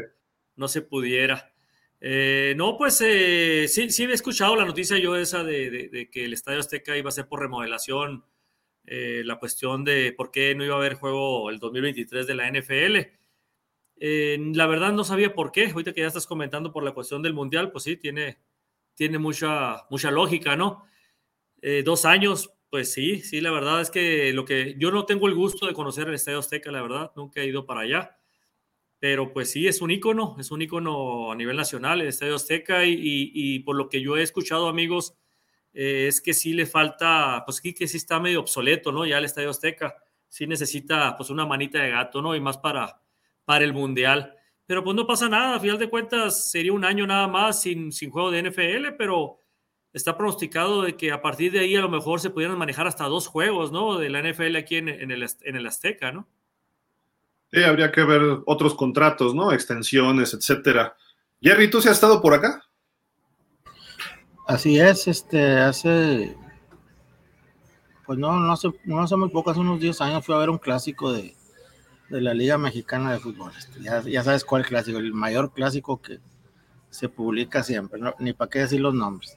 no 0.57 0.67
se 0.67 0.83
pudiera. 0.83 1.53
Eh, 2.01 2.55
no, 2.57 2.77
pues 2.77 3.01
eh, 3.05 3.67
sí, 3.69 3.91
sí 3.91 4.05
he 4.05 4.13
escuchado 4.13 4.57
la 4.57 4.65
noticia 4.65 4.99
yo 4.99 5.15
esa 5.17 5.45
de, 5.45 5.71
de, 5.71 5.89
de, 5.89 6.11
que 6.11 6.25
el 6.25 6.33
Estadio 6.33 6.59
Azteca 6.59 6.97
iba 6.97 7.09
a 7.09 7.13
ser 7.13 7.29
por 7.29 7.41
remodelación 7.41 8.25
eh, 8.87 9.23
la 9.25 9.39
cuestión 9.39 9.85
de 9.85 10.13
por 10.13 10.31
qué 10.31 10.55
no 10.55 10.65
iba 10.65 10.75
a 10.75 10.79
haber 10.79 10.95
juego 10.95 11.49
el 11.49 11.59
2023 11.59 12.27
de 12.27 12.35
la 12.35 12.51
NFL. 12.51 12.99
Eh, 13.97 14.39
la 14.55 14.67
verdad 14.67 14.93
no 14.93 15.05
sabía 15.05 15.35
por 15.35 15.53
qué. 15.53 15.67
Ahorita 15.71 15.93
que 15.93 16.01
ya 16.03 16.09
estás 16.09 16.27
comentando 16.27 16.73
por 16.73 16.85
la 16.85 16.93
cuestión 16.93 17.23
del 17.23 17.35
Mundial, 17.35 17.71
pues 17.73 17.85
sí, 17.85 17.97
tiene, 17.97 18.39
tiene 18.95 19.19
mucha, 19.19 19.87
mucha 19.91 20.11
lógica, 20.11 20.57
¿no? 20.57 20.85
Eh, 21.63 21.83
dos 21.85 22.05
años, 22.05 22.53
pues 22.71 22.93
sí, 22.93 23.21
sí, 23.23 23.41
la 23.41 23.51
verdad 23.51 23.81
es 23.81 23.91
que 23.91 24.33
lo 24.33 24.45
que 24.45 24.77
yo 24.79 24.91
no 24.91 25.07
tengo 25.07 25.29
el 25.29 25.35
gusto 25.35 25.67
de 25.67 25.75
conocer 25.75 26.09
el 26.09 26.15
Estadio 26.15 26.41
Azteca, 26.41 26.73
la 26.73 26.83
verdad, 26.83 27.13
nunca 27.17 27.41
he 27.41 27.47
ido 27.47 27.67
para 27.67 27.81
allá. 27.83 28.19
Pero 28.99 29.33
pues 29.33 29.51
sí, 29.51 29.67
es 29.69 29.83
un 29.83 29.91
ícono, 29.91 30.37
es 30.39 30.51
un 30.51 30.63
ícono 30.63 31.33
a 31.33 31.37
nivel 31.37 31.57
nacional 31.57 32.01
el 32.01 32.09
Estadio 32.09 32.37
Azteca 32.37 32.85
y, 32.87 32.97
y 32.99 33.61
por 33.61 33.77
lo 33.77 33.89
que 33.89 34.01
yo 34.01 34.17
he 34.17 34.23
escuchado 34.23 34.69
amigos 34.69 35.17
eh, 35.75 36.07
es 36.09 36.21
que 36.21 36.33
sí 36.35 36.55
le 36.55 36.67
falta, 36.67 37.43
pues 37.45 37.59
sí 37.59 37.75
que 37.75 37.89
sí 37.89 37.97
está 37.97 38.21
medio 38.21 38.41
obsoleto, 38.41 38.93
¿no? 38.93 39.05
Ya 39.05 39.19
el 39.19 39.25
Estadio 39.25 39.51
Azteca 39.51 39.97
sí 40.29 40.47
necesita 40.47 41.17
pues 41.17 41.31
una 41.31 41.47
manita 41.47 41.83
de 41.83 41.91
gato, 41.91 42.23
¿no? 42.23 42.35
Y 42.37 42.41
más 42.41 42.59
para, 42.59 43.03
para 43.45 43.65
el 43.65 43.73
Mundial. 43.73 44.35
Pero 44.67 44.83
pues 44.83 44.97
no 44.97 45.07
pasa 45.07 45.29
nada, 45.29 45.57
a 45.57 45.61
final 45.61 45.79
de 45.79 45.91
cuentas 45.91 46.51
sería 46.51 46.73
un 46.73 46.85
año 46.85 47.07
nada 47.07 47.29
más 47.29 47.61
sin, 47.61 47.93
sin 47.93 48.11
juego 48.11 48.31
de 48.31 48.43
NFL, 48.43 48.97
pero 48.97 49.41
está 49.93 50.17
pronosticado 50.17 50.83
de 50.83 50.97
que 50.97 51.13
a 51.13 51.21
partir 51.21 51.53
de 51.53 51.61
ahí 51.61 51.77
a 51.77 51.83
lo 51.83 51.91
mejor 51.91 52.21
se 52.21 52.31
pudieran 52.31 52.59
manejar 52.59 52.87
hasta 52.87 53.05
dos 53.05 53.27
juegos, 53.27 53.73
¿no? 53.73 53.99
De 53.99 54.09
la 54.09 54.23
NFL 54.23 54.57
aquí 54.57 54.77
en, 54.77 54.89
en, 54.89 55.11
el, 55.11 55.27
en 55.43 55.57
el 55.57 55.67
Azteca, 55.67 56.13
¿no? 56.13 56.27
Sí, 57.53 57.63
habría 57.63 57.93
que 57.93 58.03
ver 58.03 58.23
otros 58.47 58.75
contratos, 58.75 59.35
¿no? 59.35 59.53
Extensiones, 59.53 60.35
etcétera. 60.35 60.97
Jerry, 61.41 61.71
¿tú 61.71 61.81
se 61.81 61.91
has 61.91 61.97
estado 61.97 62.21
por 62.21 62.35
acá? 62.35 62.65
Así 64.47 64.79
es, 64.79 65.07
este, 65.09 65.59
hace, 65.59 66.37
pues 68.07 68.19
no, 68.19 68.39
no 68.41 68.53
hace, 68.53 68.69
no 68.85 69.01
hace 69.01 69.17
muy 69.17 69.31
poco, 69.31 69.51
hace 69.51 69.61
unos 69.61 69.81
10 69.81 70.01
años 70.01 70.27
fui 70.27 70.35
a 70.35 70.39
ver 70.39 70.51
un 70.51 70.59
clásico 70.59 71.13
de, 71.13 71.35
la 72.09 72.35
Liga 72.35 72.59
Mexicana 72.59 73.13
de 73.13 73.19
Fútbol. 73.19 73.53
Este, 73.57 73.81
ya, 73.83 74.23
sabes 74.23 74.45
cuál 74.45 74.65
clásico, 74.65 74.99
el 74.99 75.13
mayor 75.13 75.53
clásico 75.53 76.01
que 76.01 76.19
se 76.91 77.09
publica 77.09 77.63
siempre, 77.63 78.01
ni 78.19 78.33
para 78.33 78.51
qué 78.51 78.61
decir 78.61 78.81
los 78.81 78.95
nombres. 78.95 79.37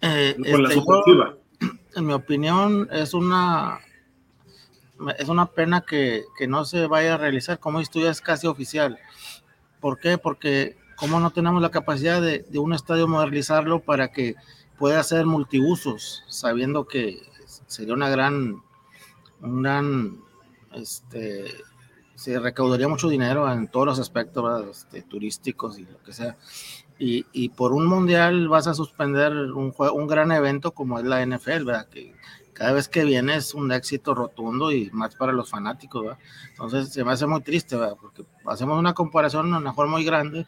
Eh, 0.00 0.36
este, 0.44 0.82
en 1.94 2.06
mi 2.06 2.12
opinión, 2.12 2.88
es 2.92 3.14
una, 3.14 3.80
es 5.18 5.28
una 5.28 5.46
pena 5.46 5.82
que, 5.82 6.24
que, 6.38 6.46
no 6.46 6.64
se 6.64 6.86
vaya 6.86 7.14
a 7.14 7.18
realizar, 7.18 7.58
como 7.58 7.80
esto 7.80 8.00
ya 8.00 8.10
es 8.10 8.20
casi 8.20 8.46
oficial. 8.46 8.98
¿Por 9.80 9.98
qué? 9.98 10.18
Porque 10.18 10.76
¿cómo 10.96 11.20
no 11.20 11.30
tenemos 11.30 11.60
la 11.60 11.70
capacidad 11.70 12.20
de, 12.20 12.40
de 12.48 12.58
un 12.58 12.72
estadio 12.72 13.06
modernizarlo 13.06 13.80
para 13.80 14.08
que 14.08 14.34
pueda 14.78 15.02
ser 15.02 15.26
multiusos, 15.26 16.24
sabiendo 16.28 16.86
que 16.86 17.20
sería 17.66 17.94
una 17.94 18.08
gran, 18.08 18.62
un 19.40 19.62
gran, 19.62 20.18
este, 20.72 21.44
se 22.16 22.40
recaudaría 22.40 22.88
mucho 22.88 23.08
dinero 23.08 23.50
en 23.52 23.68
todos 23.68 23.86
los 23.86 23.98
aspectos 24.00 24.66
este, 24.68 25.02
turísticos 25.02 25.78
y 25.78 25.84
lo 25.84 26.02
que 26.02 26.12
sea. 26.12 26.36
Y, 26.98 27.26
y, 27.32 27.50
por 27.50 27.72
un 27.72 27.86
mundial 27.86 28.48
vas 28.48 28.66
a 28.66 28.74
suspender 28.74 29.32
un, 29.32 29.74
un 29.78 30.06
gran 30.06 30.32
evento 30.32 30.72
como 30.72 30.98
es 30.98 31.04
la 31.04 31.24
NFL, 31.24 31.64
¿verdad? 31.64 31.88
Que 31.88 32.14
cada 32.54 32.72
vez 32.72 32.88
que 32.88 33.04
viene 33.04 33.36
es 33.36 33.52
un 33.52 33.70
éxito 33.70 34.14
rotundo 34.14 34.72
y 34.72 34.90
más 34.92 35.14
para 35.14 35.32
los 35.32 35.50
fanáticos. 35.50 36.16
Entonces 36.50 36.88
se 36.88 37.04
me 37.04 37.12
hace 37.12 37.26
muy 37.26 37.42
triste. 37.42 37.76
Porque 38.00 38.24
hacemos 38.46 38.78
una 38.78 38.94
comparación 38.94 39.52
a 39.52 39.60
lo 39.60 39.64
mejor 39.64 39.88
muy 39.88 40.04
grande. 40.04 40.46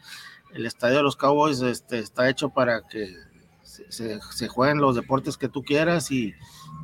El 0.51 0.65
estadio 0.65 0.97
de 0.97 1.03
los 1.03 1.15
Cowboys 1.15 1.61
este, 1.61 1.99
está 1.99 2.27
hecho 2.27 2.49
para 2.49 2.81
que 2.87 3.15
se, 3.61 4.19
se, 4.19 4.47
jueguen 4.47 4.79
los 4.79 4.95
deportes 4.95 5.37
que 5.37 5.49
tú 5.49 5.61
quieras 5.61 6.09
y, 6.09 6.33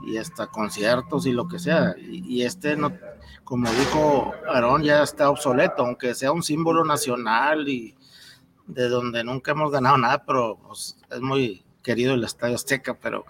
y 0.03 0.17
hasta 0.17 0.47
conciertos 0.47 1.25
y 1.25 1.31
lo 1.31 1.47
que 1.47 1.59
sea. 1.59 1.95
Y, 1.97 2.37
y, 2.37 2.43
este, 2.43 2.75
no, 2.75 2.91
como 3.43 3.69
dijo 3.69 4.33
Aarón, 4.47 4.83
ya 4.83 5.03
está 5.03 5.29
obsoleto, 5.29 5.85
aunque 5.85 6.15
sea 6.15 6.31
un 6.31 6.43
símbolo 6.43 6.83
nacional 6.83 7.69
y 7.69 7.95
de 8.67 8.89
donde 8.89 9.23
nunca 9.23 9.51
hemos 9.51 9.71
ganado 9.71 9.97
nada, 9.97 10.23
pero 10.25 10.57
pues, 10.67 10.97
es 11.11 11.21
muy 11.21 11.63
querido 11.83 12.15
el 12.15 12.23
Estadio 12.23 12.55
Azteca, 12.55 12.95
pero 12.95 13.25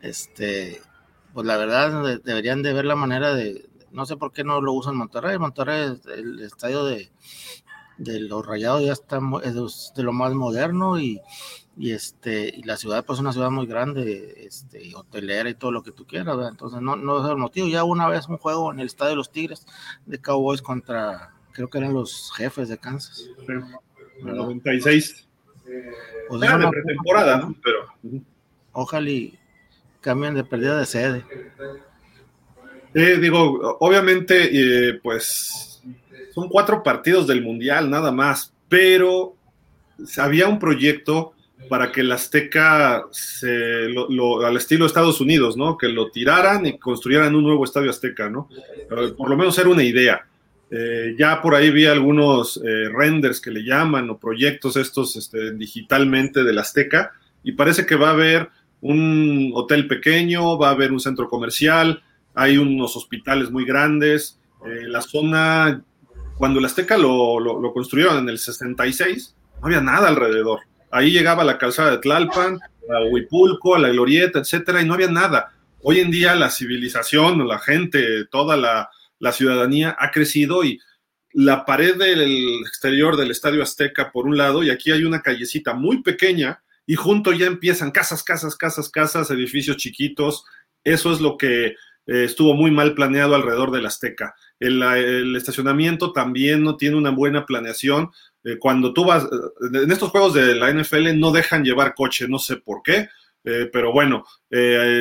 este, 0.00 0.82
pues 1.32 1.46
la 1.46 1.56
verdad 1.56 2.20
deberían 2.24 2.62
de 2.62 2.72
ver 2.72 2.84
la 2.84 2.96
manera 2.96 3.34
de, 3.34 3.70
no 3.92 4.04
sé 4.06 4.16
por 4.16 4.32
qué 4.32 4.42
no 4.42 4.60
lo 4.60 4.72
usan 4.72 4.96
Monterrey, 4.96 5.38
Monterrey, 5.38 5.96
el 6.16 6.40
estadio 6.40 6.84
de, 6.84 7.12
de 7.98 8.20
los 8.20 8.44
rayados 8.44 8.82
ya 8.84 8.92
está 8.92 9.20
es 9.44 9.92
de 9.94 10.02
lo 10.02 10.12
más 10.12 10.34
moderno 10.34 10.98
y, 10.98 11.20
y 11.76 11.92
este 11.92 12.52
y 12.54 12.62
la 12.64 12.76
ciudad 12.76 13.04
pues 13.04 13.16
es 13.16 13.20
una 13.20 13.32
ciudad 13.32 13.50
muy 13.50 13.66
grande 13.66 14.44
este 14.46 14.94
hotelera 14.94 15.48
y 15.48 15.54
todo 15.54 15.72
lo 15.72 15.82
que 15.82 15.92
tú 15.92 16.06
quieras 16.06 16.36
¿verdad? 16.36 16.50
entonces 16.50 16.80
no, 16.80 16.96
no 16.96 17.24
es 17.24 17.30
el 17.30 17.38
motivo. 17.38 17.68
Ya 17.68 17.84
una 17.84 18.08
vez 18.08 18.28
un 18.28 18.36
juego 18.36 18.72
en 18.72 18.80
el 18.80 18.86
estadio 18.86 19.10
de 19.10 19.16
los 19.16 19.32
Tigres 19.32 19.66
de 20.04 20.18
Cowboys 20.18 20.60
contra 20.60 21.34
creo 21.52 21.68
que 21.68 21.78
eran 21.78 21.94
los 21.94 22.32
jefes 22.36 22.68
de 22.68 22.78
Kansas. 22.78 23.28
Sí, 23.46 23.52
96 24.22 25.28
pues 26.28 26.42
Era 26.42 26.58
de 26.58 26.68
pretemporada 26.68 27.38
¿no? 27.38 27.56
pero 27.62 27.78
ojalá 28.72 29.08
y 29.08 29.38
cambien 30.00 30.34
de 30.34 30.44
pérdida 30.44 30.78
de 30.78 30.86
sede. 30.86 31.24
Eh, 32.94 33.16
digo 33.18 33.78
obviamente 33.80 34.50
eh, 34.52 35.00
pues 35.02 35.82
son 36.34 36.48
cuatro 36.50 36.82
partidos 36.82 37.26
del 37.26 37.42
mundial 37.42 37.88
nada 37.88 38.12
más 38.12 38.52
pero 38.68 39.36
había 40.18 40.48
un 40.48 40.58
proyecto 40.58 41.34
para 41.68 41.90
que 41.90 42.02
el 42.02 42.12
Azteca 42.12 43.06
se, 43.10 43.88
lo, 43.88 44.44
al 44.44 44.56
estilo 44.56 44.86
Estados 44.86 45.20
Unidos, 45.20 45.56
¿no? 45.56 45.76
Que 45.78 45.88
lo 45.88 46.10
tiraran 46.10 46.66
y 46.66 46.78
construyeran 46.78 47.34
un 47.34 47.44
nuevo 47.44 47.64
estadio 47.64 47.90
Azteca, 47.90 48.28
¿no? 48.28 48.48
Por 48.88 49.30
lo 49.30 49.36
menos 49.36 49.58
era 49.58 49.68
una 49.68 49.82
idea. 49.82 50.26
Eh, 50.70 51.14
ya 51.18 51.42
por 51.42 51.54
ahí 51.54 51.70
vi 51.70 51.84
algunos 51.84 52.58
eh, 52.64 52.88
renders 52.88 53.40
que 53.42 53.50
le 53.50 53.62
llaman 53.62 54.08
o 54.08 54.18
proyectos 54.18 54.76
estos 54.76 55.16
este, 55.16 55.52
digitalmente 55.52 56.44
del 56.44 56.58
Azteca 56.58 57.12
y 57.44 57.52
parece 57.52 57.84
que 57.84 57.94
va 57.94 58.08
a 58.08 58.12
haber 58.12 58.48
un 58.80 59.52
hotel 59.54 59.86
pequeño, 59.86 60.56
va 60.58 60.68
a 60.68 60.72
haber 60.72 60.90
un 60.90 60.98
centro 60.98 61.28
comercial, 61.28 62.02
hay 62.34 62.56
unos 62.56 62.96
hospitales 62.96 63.50
muy 63.50 63.66
grandes. 63.66 64.38
Eh, 64.66 64.88
la 64.88 65.02
zona, 65.02 65.82
cuando 66.38 66.58
el 66.58 66.64
Azteca 66.64 66.96
lo, 66.96 67.38
lo, 67.38 67.60
lo 67.60 67.72
construyeron 67.74 68.18
en 68.18 68.30
el 68.30 68.38
66, 68.38 69.36
no 69.60 69.66
había 69.66 69.82
nada 69.82 70.08
alrededor 70.08 70.60
Ahí 70.92 71.10
llegaba 71.10 71.42
la 71.42 71.58
calzada 71.58 71.90
de 71.90 71.98
Tlalpan, 71.98 72.60
a 72.88 73.04
Huipulco, 73.10 73.74
a 73.74 73.78
la 73.78 73.88
Glorieta, 73.88 74.38
etcétera, 74.38 74.82
y 74.82 74.86
no 74.86 74.94
había 74.94 75.10
nada. 75.10 75.52
Hoy 75.80 76.00
en 76.00 76.10
día 76.10 76.34
la 76.36 76.50
civilización, 76.50 77.48
la 77.48 77.58
gente, 77.58 78.26
toda 78.26 78.56
la, 78.56 78.90
la 79.18 79.32
ciudadanía 79.32 79.96
ha 79.98 80.10
crecido 80.10 80.62
y 80.62 80.78
la 81.32 81.64
pared 81.64 81.96
del 81.96 82.60
exterior 82.66 83.16
del 83.16 83.30
Estadio 83.30 83.62
Azteca 83.62 84.12
por 84.12 84.26
un 84.26 84.36
lado, 84.36 84.62
y 84.62 84.70
aquí 84.70 84.92
hay 84.92 85.04
una 85.04 85.22
callecita 85.22 85.74
muy 85.74 86.02
pequeña, 86.02 86.62
y 86.86 86.94
junto 86.94 87.32
ya 87.32 87.46
empiezan 87.46 87.90
casas, 87.90 88.22
casas, 88.22 88.56
casas, 88.56 88.90
casas, 88.90 89.30
edificios 89.30 89.76
chiquitos. 89.76 90.44
Eso 90.84 91.12
es 91.12 91.20
lo 91.20 91.36
que 91.36 91.66
eh, 91.66 91.74
estuvo 92.24 92.54
muy 92.54 92.70
mal 92.70 92.94
planeado 92.94 93.34
alrededor 93.34 93.70
del 93.70 93.86
Azteca. 93.86 94.34
El, 94.58 94.82
el, 94.82 95.36
estacionamiento 95.36 96.12
también 96.12 96.62
no 96.62 96.76
tiene 96.76 96.96
una 96.96 97.10
buena 97.10 97.46
planeación. 97.46 98.10
Eh, 98.44 98.58
cuando 98.58 98.92
tú 98.92 99.04
vas, 99.04 99.24
eh, 99.24 99.82
en 99.84 99.90
estos 99.90 100.10
juegos 100.10 100.34
de 100.34 100.54
la 100.54 100.70
NFL 100.70 101.18
no 101.18 101.30
dejan 101.30 101.64
llevar 101.64 101.94
coche, 101.94 102.26
no 102.28 102.38
sé 102.38 102.56
por 102.56 102.82
qué, 102.82 103.08
eh, 103.44 103.68
pero 103.72 103.92
bueno, 103.92 104.24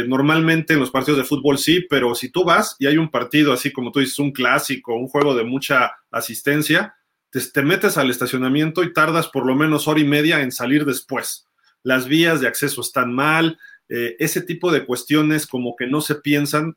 normalmente 0.08 0.74
en 0.74 0.80
los 0.80 0.90
partidos 0.90 1.20
de 1.20 1.26
fútbol 1.26 1.60
sí, 1.60 1.86
pero 1.88 2.16
si 2.16 2.30
tú 2.30 2.44
vas 2.44 2.76
y 2.80 2.88
hay 2.88 2.98
un 2.98 3.12
partido 3.12 3.54
así 3.54 3.72
como 3.72 3.92
tú 3.92 4.00
dices, 4.00 4.18
un 4.18 4.32
clásico, 4.32 4.96
un 4.96 5.08
juego 5.08 5.36
de 5.36 5.44
mucha 5.44 5.92
asistencia, 6.10 6.96
te, 7.30 7.40
te 7.40 7.62
metes 7.62 7.98
al 7.98 8.10
estacionamiento 8.10 8.82
y 8.82 8.94
tardas 8.94 9.28
por 9.28 9.46
lo 9.46 9.54
menos 9.54 9.88
hora 9.88 10.00
y 10.00 10.06
media 10.06 10.42
en 10.42 10.52
salir 10.52 10.86
después. 10.86 11.46
Las 11.84 12.08
vías 12.08 12.42
de 12.42 12.48
acceso 12.48 12.82
están 12.82 13.14
mal, 13.14 13.60
ese 13.88 14.42
tipo 14.42 14.72
de 14.72 14.86
cuestiones 14.86 15.46
como 15.46 15.76
que 15.76 15.86
no 15.86 16.00
se 16.00 16.16
piensan 16.16 16.76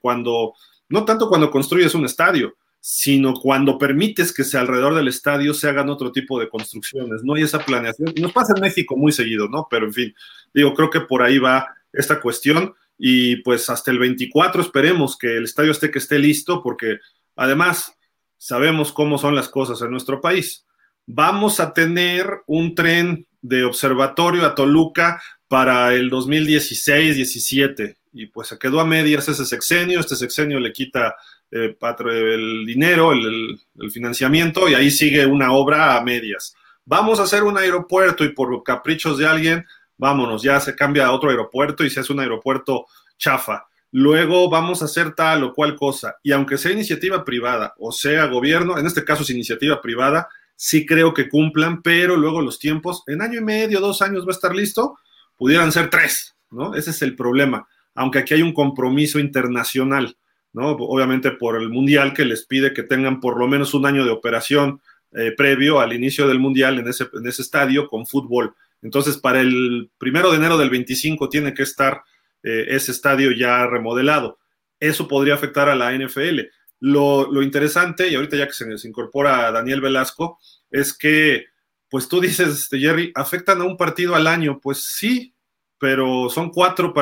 cuando, 0.00 0.54
no 0.88 1.04
tanto 1.04 1.28
cuando 1.28 1.50
construyes 1.50 1.94
un 1.94 2.04
estadio, 2.04 2.56
sino 2.88 3.34
cuando 3.34 3.78
permites 3.78 4.32
que 4.32 4.44
se 4.44 4.56
alrededor 4.56 4.94
del 4.94 5.08
estadio 5.08 5.52
se 5.54 5.68
hagan 5.68 5.88
otro 5.88 6.12
tipo 6.12 6.38
de 6.38 6.48
construcciones, 6.48 7.24
no 7.24 7.34
hay 7.34 7.42
esa 7.42 7.58
planeación. 7.58 8.14
Nos 8.20 8.30
pasa 8.30 8.52
en 8.54 8.62
México 8.62 8.96
muy 8.96 9.10
seguido, 9.10 9.48
¿no? 9.48 9.66
Pero 9.68 9.86
en 9.86 9.92
fin, 9.92 10.14
digo, 10.54 10.72
creo 10.72 10.88
que 10.88 11.00
por 11.00 11.24
ahí 11.24 11.38
va 11.38 11.66
esta 11.92 12.20
cuestión 12.20 12.76
y 12.96 13.42
pues 13.42 13.68
hasta 13.70 13.90
el 13.90 13.98
24 13.98 14.62
esperemos 14.62 15.18
que 15.18 15.36
el 15.36 15.42
estadio 15.42 15.72
esté 15.72 15.90
que 15.90 15.98
esté 15.98 16.20
listo 16.20 16.62
porque 16.62 16.98
además 17.34 17.92
sabemos 18.38 18.92
cómo 18.92 19.18
son 19.18 19.34
las 19.34 19.48
cosas 19.48 19.82
en 19.82 19.90
nuestro 19.90 20.20
país. 20.20 20.64
Vamos 21.06 21.58
a 21.58 21.74
tener 21.74 22.42
un 22.46 22.76
tren 22.76 23.26
de 23.42 23.64
observatorio 23.64 24.46
a 24.46 24.54
Toluca 24.54 25.20
para 25.48 25.92
el 25.92 26.08
2016-17 26.08 27.96
y 28.12 28.26
pues 28.26 28.46
se 28.46 28.60
quedó 28.60 28.78
a 28.78 28.86
medias 28.86 29.28
ese 29.28 29.44
sexenio, 29.44 29.98
este 29.98 30.14
sexenio 30.14 30.60
le 30.60 30.72
quita 30.72 31.16
eh, 31.50 31.76
el 31.80 32.66
dinero, 32.66 33.12
el, 33.12 33.60
el, 33.78 33.90
financiamiento, 33.90 34.68
y 34.68 34.74
ahí 34.74 34.90
sigue 34.90 35.26
una 35.26 35.52
obra 35.52 35.96
a 35.96 36.02
medias. 36.02 36.54
Vamos 36.84 37.20
a 37.20 37.24
hacer 37.24 37.42
un 37.42 37.58
aeropuerto 37.58 38.24
y 38.24 38.30
por 38.30 38.62
caprichos 38.62 39.18
de 39.18 39.26
alguien, 39.26 39.66
vámonos, 39.96 40.42
ya 40.42 40.60
se 40.60 40.74
cambia 40.74 41.06
a 41.06 41.12
otro 41.12 41.30
aeropuerto 41.30 41.84
y 41.84 41.90
se 41.90 42.00
hace 42.00 42.12
un 42.12 42.20
aeropuerto 42.20 42.86
chafa. 43.18 43.66
Luego 43.92 44.50
vamos 44.50 44.82
a 44.82 44.86
hacer 44.86 45.14
tal 45.14 45.44
o 45.44 45.54
cual 45.54 45.74
cosa. 45.76 46.16
Y 46.22 46.32
aunque 46.32 46.58
sea 46.58 46.72
iniciativa 46.72 47.24
privada 47.24 47.74
o 47.78 47.92
sea 47.92 48.26
gobierno, 48.26 48.78
en 48.78 48.86
este 48.86 49.04
caso 49.04 49.22
es 49.22 49.30
iniciativa 49.30 49.80
privada, 49.80 50.28
sí 50.56 50.84
creo 50.84 51.14
que 51.14 51.28
cumplan, 51.28 51.82
pero 51.82 52.16
luego 52.16 52.40
los 52.40 52.58
tiempos, 52.58 53.02
en 53.06 53.22
año 53.22 53.40
y 53.40 53.44
medio, 53.44 53.80
dos 53.80 54.02
años 54.02 54.24
va 54.24 54.30
a 54.30 54.34
estar 54.34 54.54
listo, 54.54 54.98
pudieran 55.36 55.72
ser 55.72 55.90
tres, 55.90 56.36
¿no? 56.50 56.74
Ese 56.74 56.90
es 56.90 57.02
el 57.02 57.14
problema. 57.14 57.68
Aunque 57.94 58.18
aquí 58.18 58.34
hay 58.34 58.42
un 58.42 58.52
compromiso 58.52 59.18
internacional. 59.18 60.16
¿No? 60.52 60.70
Obviamente 60.70 61.30
por 61.32 61.60
el 61.60 61.68
Mundial 61.68 62.14
que 62.14 62.24
les 62.24 62.46
pide 62.46 62.72
que 62.72 62.82
tengan 62.82 63.20
por 63.20 63.38
lo 63.38 63.46
menos 63.46 63.74
un 63.74 63.86
año 63.86 64.04
de 64.04 64.10
operación 64.10 64.80
eh, 65.12 65.32
previo 65.36 65.80
al 65.80 65.92
inicio 65.92 66.26
del 66.26 66.38
Mundial 66.38 66.78
en 66.78 66.88
ese, 66.88 67.08
en 67.12 67.26
ese 67.26 67.42
estadio 67.42 67.88
con 67.88 68.06
fútbol. 68.06 68.54
Entonces, 68.82 69.16
para 69.16 69.40
el 69.40 69.90
primero 69.98 70.30
de 70.30 70.36
enero 70.36 70.58
del 70.58 70.70
25 70.70 71.28
tiene 71.28 71.54
que 71.54 71.62
estar 71.62 72.02
eh, 72.42 72.66
ese 72.68 72.92
estadio 72.92 73.32
ya 73.32 73.66
remodelado. 73.66 74.38
Eso 74.78 75.08
podría 75.08 75.34
afectar 75.34 75.68
a 75.68 75.74
la 75.74 75.92
NFL. 75.92 76.40
Lo, 76.80 77.30
lo, 77.32 77.42
interesante, 77.42 78.08
y 78.08 78.14
ahorita 78.14 78.36
ya 78.36 78.46
que 78.46 78.52
se, 78.52 78.78
se 78.78 78.88
incorpora 78.88 79.50
Daniel 79.50 79.80
Velasco, 79.80 80.38
es 80.70 80.96
que, 80.96 81.46
pues 81.88 82.08
tú 82.08 82.20
dices, 82.20 82.48
este, 82.48 82.78
Jerry, 82.78 83.12
afectan 83.14 83.60
a 83.60 83.64
un 83.64 83.76
partido 83.76 84.14
al 84.14 84.26
año. 84.26 84.60
Pues 84.60 84.84
sí, 84.84 85.34
pero 85.78 86.28
son 86.28 86.50
cuatro, 86.50 86.92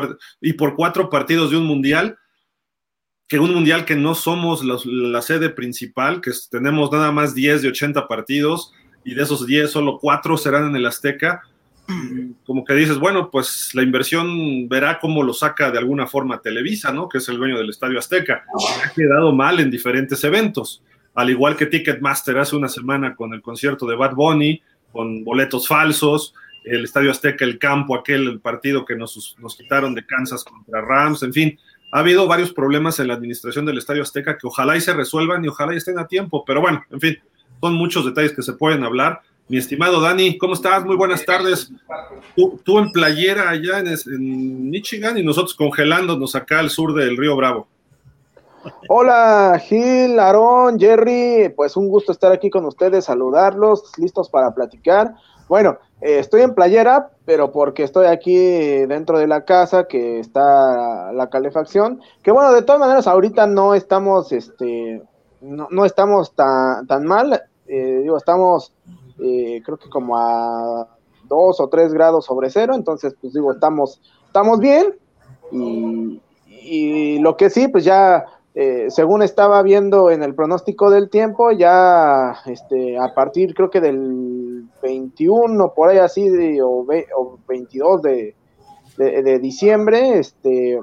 y 0.41 0.53
por 0.55 0.77
cuatro 0.77 1.11
partidos 1.11 1.51
de 1.51 1.57
un 1.57 1.67
mundial, 1.67 2.17
que 3.29 3.39
un 3.39 3.55
mundial 3.55 3.85
que 3.85 3.97
no 3.97 4.15
somos 4.15 4.65
la 4.65 5.23
sede 5.23 5.51
principal, 5.51 6.21
que 6.21 6.31
tenemos 6.51 6.93
nada 6.93 7.11
más 7.11 7.35
10 7.35 7.63
de 7.63 7.69
80 7.69 8.07
partidos 8.07 8.73
y 9.05 9.15
de 9.15 9.23
esos 9.23 9.47
10 9.47 9.71
solo 9.71 9.99
4 9.99 10.37
serán 10.37 10.69
en 10.69 10.77
el 10.77 10.87
Azteca, 10.87 11.43
como 12.45 12.65
que 12.65 12.75
dices, 12.75 12.99
bueno, 12.99 13.31
pues 13.31 13.71
la 13.75 13.83
inversión 13.83 14.69
verá 14.69 14.99
cómo 15.01 15.23
lo 15.23 15.35
saca 15.35 15.71
de 15.71 15.79
alguna 15.79 16.07
forma 16.07 16.41
Televisa, 16.41 16.93
¿no? 16.93 17.09
Que 17.09 17.19
es 17.19 17.29
el 17.29 17.37
dueño 17.37 17.59
del 17.59 17.71
Estadio 17.71 17.99
Azteca. 17.99 18.45
Ha 18.85 18.93
quedado 18.93 19.33
mal 19.33 19.61
en 19.61 19.71
diferentes 19.71 20.23
eventos, 20.25 20.83
al 21.15 21.31
igual 21.31 21.57
que 21.57 21.67
Ticketmaster 21.67 22.39
hace 22.39 22.57
una 22.57 22.69
semana 22.69 23.15
con 23.15 23.35
el 23.35 23.43
concierto 23.43 23.87
de 23.87 23.97
Bad 23.97 24.15
Bunny, 24.15 24.63
con 24.93 25.25
boletos 25.25 25.69
falsos, 25.69 26.35
el 26.65 26.85
Estadio 26.85 27.11
Azteca, 27.11 27.45
el 27.45 27.59
campo, 27.59 27.95
aquel 27.95 28.29
el 28.29 28.41
partido 28.41 28.85
que 28.85 28.97
nos, 28.97 29.37
nos 29.39 29.57
quitaron 29.57 29.95
de 29.95 30.07
Kansas 30.07 30.43
contra 30.45 30.81
Rams, 30.81 31.23
en 31.23 31.33
fin, 31.33 31.59
ha 31.91 31.99
habido 32.01 32.27
varios 32.27 32.53
problemas 32.53 32.99
en 33.01 33.09
la 33.09 33.15
administración 33.15 33.67
del 33.67 33.79
Estadio 33.79 34.03
Azteca 34.03 34.37
que 34.37 34.47
ojalá 34.47 34.77
y 34.77 34.81
se 34.81 34.93
resuelvan 34.93 35.45
y 35.45 35.49
ojalá 35.49 35.75
y 35.75 35.77
estén 35.77 35.99
a 35.99 36.07
tiempo, 36.07 36.45
pero 36.45 36.61
bueno, 36.61 36.83
en 36.91 37.01
fin, 37.01 37.17
son 37.61 37.75
muchos 37.75 38.05
detalles 38.05 38.35
que 38.35 38.43
se 38.43 38.53
pueden 38.53 38.85
hablar. 38.85 39.21
Mi 39.47 39.59
estimado 39.59 40.01
Dani, 40.01 40.39
¿cómo 40.39 40.55
estás? 40.55 40.85
Muy 40.85 40.97
buenas 40.97 41.25
tardes. 41.25 41.71
Tú, 42.35 42.79
en 42.79 42.91
playera 42.91 43.51
allá 43.51 43.79
en, 43.79 44.71
Michigan 44.71 45.19
y 45.19 45.23
nosotros 45.23 45.55
congelándonos 45.55 46.35
acá 46.35 46.61
al 46.61 46.71
sur 46.71 46.95
del 46.95 47.17
río 47.17 47.37
Bravo. 47.37 47.69
Hola 48.89 49.61
Gil, 49.63 50.19
Aarón, 50.19 50.79
Jerry, 50.79 51.53
pues 51.55 51.77
un 51.77 51.89
gusto 51.89 52.13
estar 52.13 52.33
aquí 52.33 52.49
con 52.49 52.65
ustedes, 52.65 53.05
saludarlos, 53.05 53.93
listos 53.99 54.31
para 54.31 54.55
platicar. 54.55 55.15
Bueno, 55.49 55.79
eh, 56.01 56.19
estoy 56.19 56.43
en 56.43 56.55
playera, 56.55 57.11
pero 57.25 57.53
porque 57.53 57.83
estoy 57.83 58.07
aquí 58.07 58.37
dentro 58.37 59.19
de 59.19 59.27
la 59.27 59.45
casa 59.45 59.85
que 59.85 60.21
está 60.21 61.13
la 61.13 61.29
calefacción, 61.31 62.01
que 62.23 62.31
bueno, 62.31 62.53
de 62.53 62.63
todas 62.63 62.81
maneras 62.81 63.07
ahorita 63.07 63.47
no 63.47 63.75
estamos, 63.75 64.33
este, 64.33 65.03
no, 65.41 65.85
estamos 65.85 66.35
tan, 66.35 66.87
tan 66.87 67.05
mal, 67.05 67.43
eh, 67.67 68.01
digo, 68.03 68.17
estamos 68.17 68.73
eh, 69.19 69.63
creo 69.65 69.79
que 69.79 69.89
como 69.89 70.17
a 70.17 70.89
dos 71.25 71.61
o 71.61 71.69
tres 71.69 71.93
grados 71.93 72.25
sobre 72.25 72.51
cero, 72.51 72.75
entonces 72.75 73.15
pues 73.21 73.33
digo, 73.33 73.53
estamos, 73.53 74.01
estamos 74.27 74.61
bien 74.61 74.95
y, 75.53 76.21
y 76.49 77.19
lo 77.21 77.37
que 77.37 77.51
sí, 77.51 77.69
pues 77.69 77.85
ya 77.85 78.25
eh, 78.57 78.87
según 78.89 79.23
estaba 79.23 79.63
viendo 79.63 80.11
en 80.11 80.23
el 80.23 80.35
pronóstico 80.35 80.89
del 80.89 81.11
tiempo, 81.11 81.51
ya 81.51 82.37
este, 82.47 82.97
a 82.97 83.13
partir 83.13 83.53
creo 83.53 83.69
que 83.69 83.81
del 83.81 84.44
21, 84.85 85.73
por 85.75 85.89
ahí 85.89 85.99
así, 85.99 86.29
o, 86.61 86.87
22 87.49 88.03
de, 88.03 88.35
de, 88.99 89.39
diciembre, 89.39 90.19
este, 90.19 90.79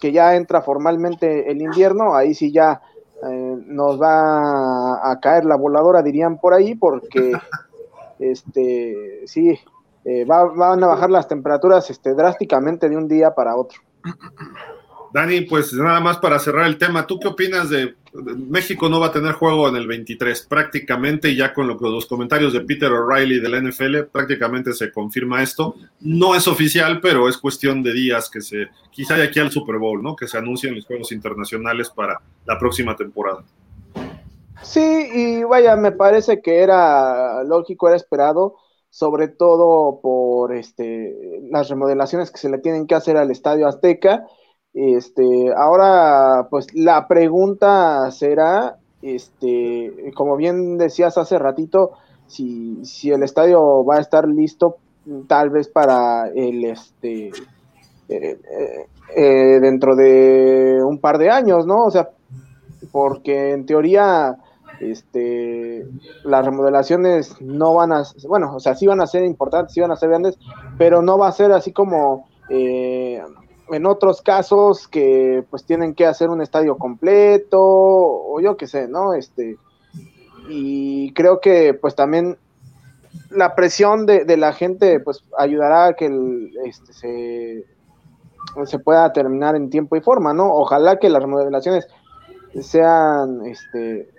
que 0.00 0.12
ya 0.12 0.34
entra 0.34 0.60
formalmente 0.60 1.50
el 1.50 1.62
invierno, 1.62 2.14
ahí 2.14 2.34
sí 2.34 2.52
ya 2.52 2.82
eh, 3.22 3.56
nos 3.66 4.00
va 4.00 5.10
a, 5.10 5.20
caer 5.20 5.44
la 5.44 5.56
voladora, 5.56 6.02
dirían 6.02 6.38
por 6.38 6.52
ahí, 6.54 6.74
porque 6.74 7.32
este, 8.18 9.22
sí, 9.26 9.58
eh, 10.04 10.24
van 10.26 10.82
a 10.82 10.86
bajar 10.88 11.10
las 11.10 11.28
temperaturas 11.28 11.88
este, 11.88 12.14
drásticamente 12.14 12.88
de 12.88 12.96
un 12.96 13.08
día 13.08 13.34
para 13.34 13.56
otro. 13.56 13.80
Dani, 15.12 15.42
pues 15.42 15.72
nada 15.72 16.00
más 16.00 16.18
para 16.18 16.38
cerrar 16.38 16.66
el 16.66 16.78
tema, 16.78 17.06
¿tú 17.06 17.18
qué 17.18 17.28
opinas 17.28 17.70
de, 17.70 17.94
México 18.24 18.88
no 18.88 19.00
va 19.00 19.06
a 19.08 19.12
tener 19.12 19.32
juego 19.32 19.68
en 19.68 19.76
el 19.76 19.86
23 19.86 20.46
prácticamente 20.46 21.34
ya 21.34 21.52
con 21.52 21.66
los 21.66 22.06
comentarios 22.06 22.52
de 22.52 22.60
Peter 22.62 22.90
O'Reilly 22.90 23.40
de 23.40 23.48
la 23.48 23.60
NFL 23.60 24.04
prácticamente 24.10 24.72
se 24.72 24.90
confirma 24.90 25.42
esto. 25.42 25.74
No 26.00 26.34
es 26.34 26.48
oficial, 26.48 27.00
pero 27.00 27.28
es 27.28 27.36
cuestión 27.36 27.82
de 27.82 27.92
días 27.92 28.30
que 28.30 28.40
se 28.40 28.68
quizá 28.90 29.16
de 29.16 29.24
aquí 29.24 29.40
al 29.40 29.50
Super 29.50 29.76
Bowl, 29.76 30.02
¿no? 30.02 30.16
Que 30.16 30.28
se 30.28 30.38
anuncien 30.38 30.74
los 30.74 30.86
juegos 30.86 31.12
internacionales 31.12 31.90
para 31.90 32.20
la 32.46 32.58
próxima 32.58 32.96
temporada. 32.96 33.44
Sí, 34.62 35.08
y 35.12 35.44
vaya, 35.44 35.76
me 35.76 35.92
parece 35.92 36.40
que 36.40 36.60
era 36.60 37.44
lógico, 37.44 37.88
era 37.88 37.96
esperado, 37.96 38.56
sobre 38.88 39.28
todo 39.28 40.00
por 40.00 40.54
este 40.54 41.42
las 41.50 41.68
remodelaciones 41.68 42.30
que 42.30 42.38
se 42.38 42.48
le 42.48 42.58
tienen 42.58 42.86
que 42.86 42.94
hacer 42.94 43.16
al 43.16 43.30
Estadio 43.30 43.68
Azteca 43.68 44.26
este, 44.78 45.54
ahora, 45.56 46.48
pues 46.50 46.66
la 46.74 47.08
pregunta 47.08 48.10
será, 48.10 48.76
este, 49.00 50.12
como 50.14 50.36
bien 50.36 50.76
decías 50.76 51.16
hace 51.16 51.38
ratito, 51.38 51.92
si, 52.26 52.84
si 52.84 53.10
el 53.10 53.22
estadio 53.22 53.86
va 53.86 53.96
a 53.96 54.00
estar 54.00 54.28
listo 54.28 54.76
tal 55.28 55.48
vez 55.48 55.68
para 55.68 56.28
el, 56.28 56.62
este, 56.66 57.28
eh, 57.28 57.32
eh, 58.10 58.86
eh, 59.16 59.60
dentro 59.62 59.96
de 59.96 60.78
un 60.84 60.98
par 60.98 61.16
de 61.16 61.30
años, 61.30 61.66
¿no? 61.66 61.86
O 61.86 61.90
sea, 61.90 62.10
porque 62.92 63.52
en 63.52 63.64
teoría, 63.64 64.36
este, 64.78 65.86
las 66.22 66.44
remodelaciones 66.44 67.40
no 67.40 67.72
van 67.72 67.92
a, 67.92 68.02
bueno, 68.28 68.54
o 68.54 68.60
sea, 68.60 68.74
sí 68.74 68.86
van 68.86 69.00
a 69.00 69.06
ser 69.06 69.24
importantes, 69.24 69.72
sí 69.72 69.80
van 69.80 69.92
a 69.92 69.96
ser 69.96 70.10
grandes, 70.10 70.38
pero 70.76 71.00
no 71.00 71.16
va 71.16 71.28
a 71.28 71.32
ser 71.32 71.52
así 71.52 71.72
como 71.72 72.26
en 73.68 73.86
otros 73.86 74.22
casos 74.22 74.86
que 74.88 75.44
pues 75.50 75.64
tienen 75.64 75.94
que 75.94 76.06
hacer 76.06 76.28
un 76.28 76.40
estadio 76.40 76.76
completo 76.76 77.60
o 77.60 78.40
yo 78.40 78.56
qué 78.56 78.66
sé, 78.66 78.88
¿no? 78.88 79.14
Este 79.14 79.56
y 80.48 81.12
creo 81.14 81.40
que 81.40 81.74
pues 81.74 81.94
también 81.94 82.38
la 83.30 83.54
presión 83.54 84.06
de, 84.06 84.36
la 84.36 84.52
gente 84.52 85.00
pues 85.00 85.24
ayudará 85.36 85.86
a 85.86 85.94
que 85.94 86.06
el, 86.06 86.52
este, 86.64 86.92
se, 86.92 87.64
se 88.64 88.78
pueda 88.78 89.12
terminar 89.12 89.56
en 89.56 89.70
tiempo 89.70 89.96
y 89.96 90.00
forma, 90.00 90.32
¿no? 90.32 90.52
Ojalá 90.52 90.98
que 90.98 91.08
las 91.08 91.22
remodelaciones 91.22 91.88
sean 92.60 93.44
este 93.46 94.10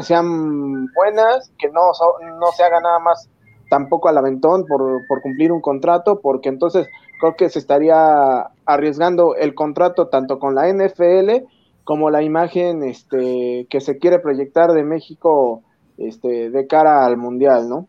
sean 0.00 0.86
buenas, 0.94 1.52
que 1.58 1.68
no, 1.68 1.92
no 2.38 2.46
se 2.56 2.62
haga 2.64 2.80
nada 2.80 2.98
más 2.98 3.28
tampoco 3.70 4.10
al 4.10 4.18
aventón 4.18 4.66
por, 4.66 5.06
por 5.06 5.22
cumplir 5.22 5.52
un 5.52 5.62
contrato, 5.62 6.20
porque 6.20 6.50
entonces 6.50 6.88
creo 7.20 7.36
que 7.36 7.48
se 7.48 7.60
estaría 7.60 8.50
arriesgando 8.66 9.36
el 9.36 9.54
contrato 9.54 10.08
tanto 10.08 10.38
con 10.38 10.54
la 10.54 10.68
NFL 10.70 11.46
como 11.84 12.10
la 12.10 12.22
imagen 12.22 12.82
este, 12.82 13.66
que 13.70 13.80
se 13.80 13.98
quiere 13.98 14.18
proyectar 14.18 14.72
de 14.72 14.82
México 14.82 15.62
este, 15.96 16.50
de 16.50 16.66
cara 16.66 17.06
al 17.06 17.16
Mundial, 17.16 17.68
¿no? 17.68 17.88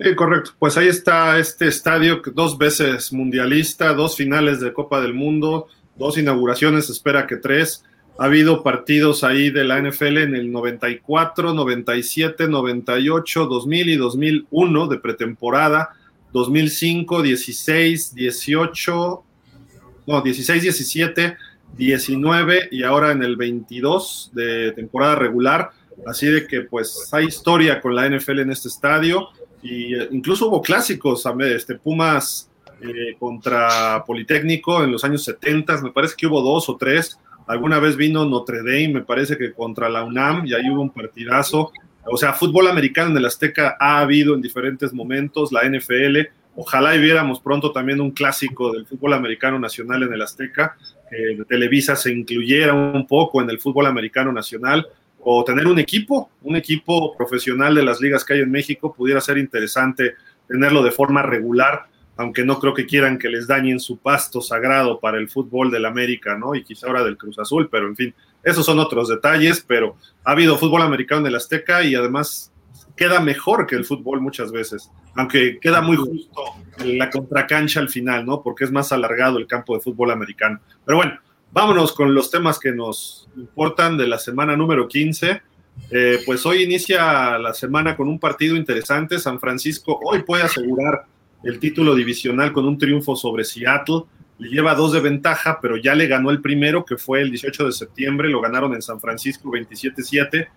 Sí, 0.00 0.14
correcto. 0.16 0.50
Pues 0.58 0.76
ahí 0.76 0.88
está 0.88 1.38
este 1.38 1.68
estadio, 1.68 2.20
dos 2.34 2.58
veces 2.58 3.12
mundialista, 3.12 3.94
dos 3.94 4.16
finales 4.16 4.60
de 4.60 4.72
Copa 4.72 5.00
del 5.00 5.14
Mundo, 5.14 5.68
dos 5.96 6.18
inauguraciones, 6.18 6.90
espera 6.90 7.26
que 7.26 7.36
tres. 7.36 7.84
Ha 8.18 8.24
habido 8.26 8.62
partidos 8.62 9.24
ahí 9.24 9.50
de 9.50 9.64
la 9.64 9.80
NFL 9.80 10.18
en 10.18 10.34
el 10.36 10.52
94, 10.52 11.54
97, 11.54 12.48
98, 12.48 13.46
2000 13.46 13.88
y 13.88 13.96
2001 13.96 14.86
de 14.86 14.98
pretemporada 14.98 15.90
2005, 16.32 17.22
16, 17.22 18.14
18, 18.14 19.24
no, 20.06 20.22
16, 20.22 20.62
17, 20.62 21.36
19 21.76 22.68
y 22.70 22.82
ahora 22.82 23.12
en 23.12 23.22
el 23.22 23.36
22 23.36 24.30
de 24.34 24.72
temporada 24.72 25.14
regular. 25.14 25.70
Así 26.06 26.26
de 26.26 26.46
que 26.46 26.62
pues 26.62 27.08
hay 27.12 27.26
historia 27.26 27.80
con 27.80 27.94
la 27.94 28.08
NFL 28.08 28.40
en 28.40 28.50
este 28.50 28.68
estadio 28.68 29.28
y 29.62 29.94
eh, 29.94 30.08
incluso 30.10 30.48
hubo 30.48 30.62
clásicos, 30.62 31.24
este 31.40 31.76
Pumas 31.76 32.50
eh, 32.80 33.14
contra 33.18 34.02
Politécnico 34.04 34.82
en 34.82 34.90
los 34.90 35.04
años 35.04 35.22
70, 35.24 35.82
me 35.82 35.92
parece 35.92 36.14
que 36.16 36.26
hubo 36.26 36.40
dos 36.40 36.68
o 36.68 36.76
tres. 36.76 37.18
Alguna 37.46 37.78
vez 37.78 37.96
vino 37.96 38.24
Notre 38.24 38.58
Dame, 38.58 38.88
me 38.88 39.02
parece 39.02 39.36
que 39.36 39.52
contra 39.52 39.88
la 39.88 40.04
UNAM, 40.04 40.46
y 40.46 40.54
ahí 40.54 40.70
hubo 40.70 40.82
un 40.82 40.90
partidazo. 40.90 41.72
O 42.06 42.16
sea, 42.16 42.32
fútbol 42.32 42.68
americano 42.68 43.10
en 43.10 43.16
el 43.16 43.26
Azteca 43.26 43.76
ha 43.78 44.00
habido 44.00 44.34
en 44.34 44.42
diferentes 44.42 44.92
momentos, 44.92 45.52
la 45.52 45.62
NFL. 45.64 46.18
Ojalá 46.54 46.94
y 46.94 47.00
viéramos 47.00 47.40
pronto 47.40 47.72
también 47.72 48.00
un 48.00 48.10
clásico 48.10 48.72
del 48.72 48.86
fútbol 48.86 49.14
americano 49.14 49.58
nacional 49.58 50.02
en 50.02 50.12
el 50.12 50.22
Azteca, 50.22 50.76
que 51.10 51.44
Televisa 51.48 51.96
se 51.96 52.12
incluyera 52.12 52.74
un 52.74 53.06
poco 53.06 53.40
en 53.42 53.50
el 53.50 53.58
fútbol 53.58 53.86
americano 53.86 54.32
nacional, 54.32 54.86
o 55.24 55.44
tener 55.44 55.66
un 55.66 55.78
equipo, 55.78 56.30
un 56.42 56.56
equipo 56.56 57.16
profesional 57.16 57.74
de 57.74 57.84
las 57.84 58.00
ligas 58.00 58.24
que 58.24 58.34
hay 58.34 58.40
en 58.40 58.50
México, 58.50 58.92
pudiera 58.92 59.20
ser 59.20 59.38
interesante 59.38 60.14
tenerlo 60.48 60.82
de 60.82 60.90
forma 60.90 61.22
regular, 61.22 61.86
aunque 62.16 62.44
no 62.44 62.58
creo 62.58 62.74
que 62.74 62.86
quieran 62.86 63.18
que 63.18 63.28
les 63.28 63.46
dañen 63.46 63.80
su 63.80 63.98
pasto 63.98 64.40
sagrado 64.40 65.00
para 65.00 65.18
el 65.18 65.28
fútbol 65.28 65.70
del 65.70 65.86
América, 65.86 66.36
¿no? 66.36 66.54
Y 66.54 66.62
quizá 66.62 66.86
ahora 66.86 67.04
del 67.04 67.16
Cruz 67.16 67.38
Azul, 67.38 67.68
pero 67.70 67.86
en 67.86 67.96
fin, 67.96 68.14
esos 68.42 68.66
son 68.66 68.78
otros 68.78 69.08
detalles, 69.08 69.64
pero 69.66 69.96
ha 70.24 70.32
habido 70.32 70.58
fútbol 70.58 70.82
americano 70.82 71.22
en 71.22 71.28
el 71.28 71.36
Azteca 71.36 71.82
y 71.82 71.94
además 71.94 72.52
queda 72.96 73.20
mejor 73.20 73.66
que 73.66 73.76
el 73.76 73.84
fútbol 73.84 74.20
muchas 74.20 74.52
veces, 74.52 74.90
aunque 75.14 75.58
queda 75.60 75.80
muy 75.80 75.96
justo 75.96 76.42
la 76.84 77.10
contracancha 77.10 77.80
al 77.80 77.88
final, 77.88 78.26
¿no? 78.26 78.42
Porque 78.42 78.64
es 78.64 78.72
más 78.72 78.92
alargado 78.92 79.38
el 79.38 79.46
campo 79.46 79.74
de 79.74 79.80
fútbol 79.80 80.10
americano. 80.10 80.60
Pero 80.84 80.98
bueno, 80.98 81.18
vámonos 81.52 81.92
con 81.92 82.14
los 82.14 82.30
temas 82.30 82.58
que 82.58 82.72
nos 82.72 83.28
importan 83.36 83.96
de 83.96 84.06
la 84.06 84.18
semana 84.18 84.56
número 84.56 84.88
15. 84.88 85.42
Eh, 85.90 86.18
pues 86.26 86.44
hoy 86.44 86.62
inicia 86.62 87.38
la 87.38 87.54
semana 87.54 87.96
con 87.96 88.08
un 88.08 88.18
partido 88.18 88.56
interesante. 88.56 89.18
San 89.18 89.40
Francisco 89.40 89.98
hoy 90.02 90.22
puede 90.22 90.42
asegurar 90.42 91.06
el 91.44 91.58
título 91.58 91.94
divisional 91.94 92.52
con 92.52 92.66
un 92.66 92.78
triunfo 92.78 93.16
sobre 93.16 93.44
Seattle 93.44 94.02
le 94.38 94.48
lleva 94.48 94.74
dos 94.74 94.92
de 94.92 95.00
ventaja, 95.00 95.58
pero 95.60 95.76
ya 95.76 95.94
le 95.94 96.06
ganó 96.06 96.30
el 96.30 96.40
primero, 96.40 96.84
que 96.84 96.96
fue 96.96 97.20
el 97.20 97.30
18 97.30 97.66
de 97.66 97.72
septiembre, 97.72 98.28
lo 98.28 98.40
ganaron 98.40 98.74
en 98.74 98.82
San 98.82 98.98
Francisco 98.98 99.50
27-7. 99.50 100.48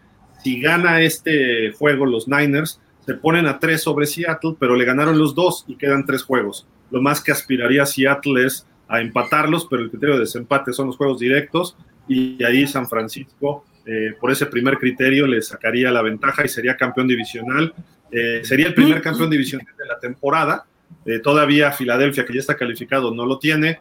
Si 0.43 0.59
gana 0.59 1.01
este 1.01 1.71
juego 1.73 2.05
los 2.05 2.27
Niners, 2.27 2.81
se 3.05 3.13
ponen 3.13 3.45
a 3.45 3.59
tres 3.59 3.83
sobre 3.83 4.07
Seattle, 4.07 4.55
pero 4.59 4.75
le 4.75 4.85
ganaron 4.85 5.19
los 5.19 5.35
dos 5.35 5.65
y 5.67 5.75
quedan 5.75 6.05
tres 6.05 6.23
juegos. 6.23 6.67
Lo 6.89 7.01
más 7.01 7.21
que 7.21 7.31
aspiraría 7.31 7.85
Seattle 7.85 8.45
es 8.45 8.67
a 8.87 9.01
empatarlos, 9.01 9.67
pero 9.69 9.83
el 9.83 9.89
criterio 9.89 10.15
de 10.15 10.21
desempate 10.21 10.73
son 10.73 10.87
los 10.87 10.97
juegos 10.97 11.19
directos 11.19 11.77
y 12.07 12.43
ahí 12.43 12.67
San 12.67 12.87
Francisco, 12.87 13.65
eh, 13.85 14.13
por 14.19 14.31
ese 14.31 14.47
primer 14.47 14.77
criterio, 14.77 15.27
le 15.27 15.41
sacaría 15.41 15.91
la 15.91 16.01
ventaja 16.01 16.43
y 16.43 16.49
sería 16.49 16.75
campeón 16.75 17.07
divisional. 17.07 17.73
Eh, 18.11 18.41
sería 18.43 18.67
el 18.67 18.73
primer 18.73 19.01
campeón 19.01 19.29
divisional 19.29 19.67
de 19.77 19.85
la 19.85 19.99
temporada 19.99 20.65
eh, 21.05 21.19
todavía 21.19 21.71
Filadelfia, 21.71 22.25
que 22.25 22.33
ya 22.33 22.39
está 22.39 22.55
calificado, 22.55 23.13
no 23.13 23.25
lo 23.25 23.39
tiene. 23.39 23.79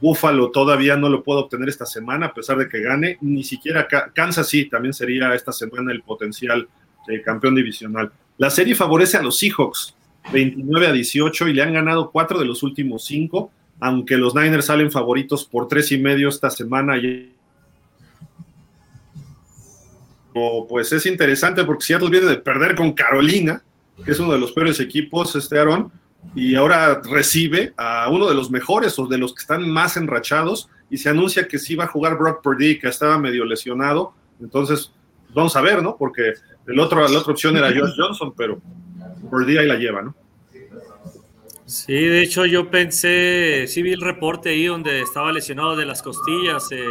Buffalo 0.00 0.50
todavía 0.50 0.96
no 0.96 1.08
lo 1.08 1.22
puede 1.22 1.40
obtener 1.40 1.68
esta 1.68 1.84
semana, 1.84 2.26
a 2.26 2.34
pesar 2.34 2.56
de 2.58 2.68
que 2.68 2.80
gane. 2.80 3.18
Ni 3.20 3.44
siquiera 3.44 3.86
Kansas 4.14 4.48
sí, 4.48 4.66
también 4.66 4.94
sería 4.94 5.34
esta 5.34 5.52
semana 5.52 5.92
el 5.92 6.02
potencial 6.02 6.68
campeón 7.24 7.54
divisional. 7.54 8.12
La 8.38 8.50
serie 8.50 8.74
favorece 8.74 9.16
a 9.16 9.22
los 9.22 9.38
Seahawks, 9.38 9.94
29 10.32 10.86
a 10.86 10.92
18, 10.92 11.48
y 11.48 11.52
le 11.52 11.62
han 11.62 11.74
ganado 11.74 12.10
cuatro 12.10 12.38
de 12.38 12.44
los 12.44 12.62
últimos 12.62 13.04
cinco, 13.04 13.50
aunque 13.80 14.16
los 14.16 14.34
Niners 14.34 14.66
salen 14.66 14.90
favoritos 14.90 15.44
por 15.44 15.68
tres 15.68 15.90
y 15.92 15.98
medio 15.98 16.28
esta 16.28 16.50
semana. 16.50 16.94
Pues 20.68 20.92
es 20.92 21.06
interesante 21.06 21.64
porque 21.64 21.84
Seattle 21.84 22.10
viene 22.10 22.26
de 22.26 22.36
perder 22.36 22.74
con 22.74 22.92
Carolina, 22.92 23.62
que 24.04 24.12
es 24.12 24.20
uno 24.20 24.32
de 24.32 24.38
los 24.38 24.52
peores 24.52 24.80
equipos, 24.80 25.34
este 25.36 25.58
Aaron, 25.58 25.90
y 26.34 26.54
ahora 26.54 27.00
recibe 27.02 27.74
a 27.76 28.08
uno 28.08 28.28
de 28.28 28.34
los 28.34 28.50
mejores 28.50 28.98
o 28.98 29.06
de 29.06 29.18
los 29.18 29.34
que 29.34 29.40
están 29.40 29.68
más 29.68 29.96
enrachados 29.96 30.68
y 30.88 30.98
se 30.98 31.08
anuncia 31.08 31.48
que 31.48 31.58
sí 31.58 31.74
va 31.74 31.84
a 31.84 31.88
jugar 31.88 32.18
Brock 32.18 32.42
Purdy, 32.42 32.78
que 32.78 32.88
estaba 32.88 33.18
medio 33.18 33.44
lesionado. 33.44 34.12
Entonces, 34.40 34.92
vamos 35.34 35.54
a 35.56 35.60
ver, 35.60 35.82
¿no? 35.82 35.96
Porque 35.96 36.34
el 36.66 36.78
otro, 36.78 37.06
la 37.08 37.18
otra 37.18 37.32
opción 37.32 37.56
era 37.56 37.68
Josh 37.68 37.94
Johnson, 37.96 38.32
pero 38.36 38.60
Purdy 39.28 39.58
ahí 39.58 39.66
la 39.66 39.76
lleva, 39.76 40.02
¿no? 40.02 40.14
Sí, 41.66 41.94
de 41.94 42.22
hecho 42.22 42.46
yo 42.46 42.68
pensé, 42.68 43.66
sí 43.68 43.82
vi 43.82 43.92
el 43.92 44.00
reporte 44.00 44.48
ahí 44.48 44.66
donde 44.66 45.02
estaba 45.02 45.30
lesionado 45.30 45.76
de 45.76 45.86
las 45.86 46.02
costillas 46.02 46.66
eh, 46.72 46.84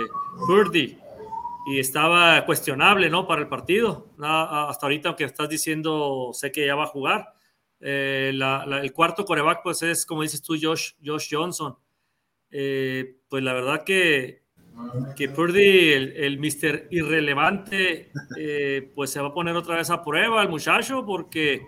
Purdy 0.48 0.98
y 1.68 1.80
estaba 1.80 2.46
cuestionable, 2.46 3.10
¿no? 3.10 3.28
Para 3.28 3.42
el 3.42 3.48
partido. 3.48 4.08
hasta 4.22 4.86
ahorita, 4.86 5.10
aunque 5.10 5.26
estás 5.26 5.50
diciendo, 5.50 6.30
sé 6.34 6.52
que 6.52 6.65
ya 6.65 6.76
va 6.76 6.86
a 6.86 6.88
jugar 6.88 7.38
eh, 7.82 8.32
el 8.32 8.94
cuarto 8.94 9.26
coreback, 9.26 9.62
pues 9.63 9.82
es, 9.84 10.06
como 10.06 10.22
dices 10.22 10.42
tú, 10.42 10.56
Josh, 10.62 10.92
Josh 11.04 11.28
Johnson. 11.32 11.76
Eh, 12.52 13.18
pues 13.30 13.44
la 13.44 13.54
verdad 13.54 13.84
que, 13.84 14.44
que 15.15 15.30
Purdy, 15.30 15.94
el, 15.94 16.13
el 16.18 16.39
Mister 16.39 16.88
Irrelevante, 16.92 18.12
eh, 18.38 18.92
pues 18.96 19.12
se 19.12 19.22
va 19.22 19.28
a 19.28 19.34
poner 19.34 19.56
otra 19.56 19.76
vez 19.76 19.89
a 19.89 20.04
prueba 20.04 20.42
al 20.42 20.50
muchacho 20.50 21.06
porque 21.06 21.68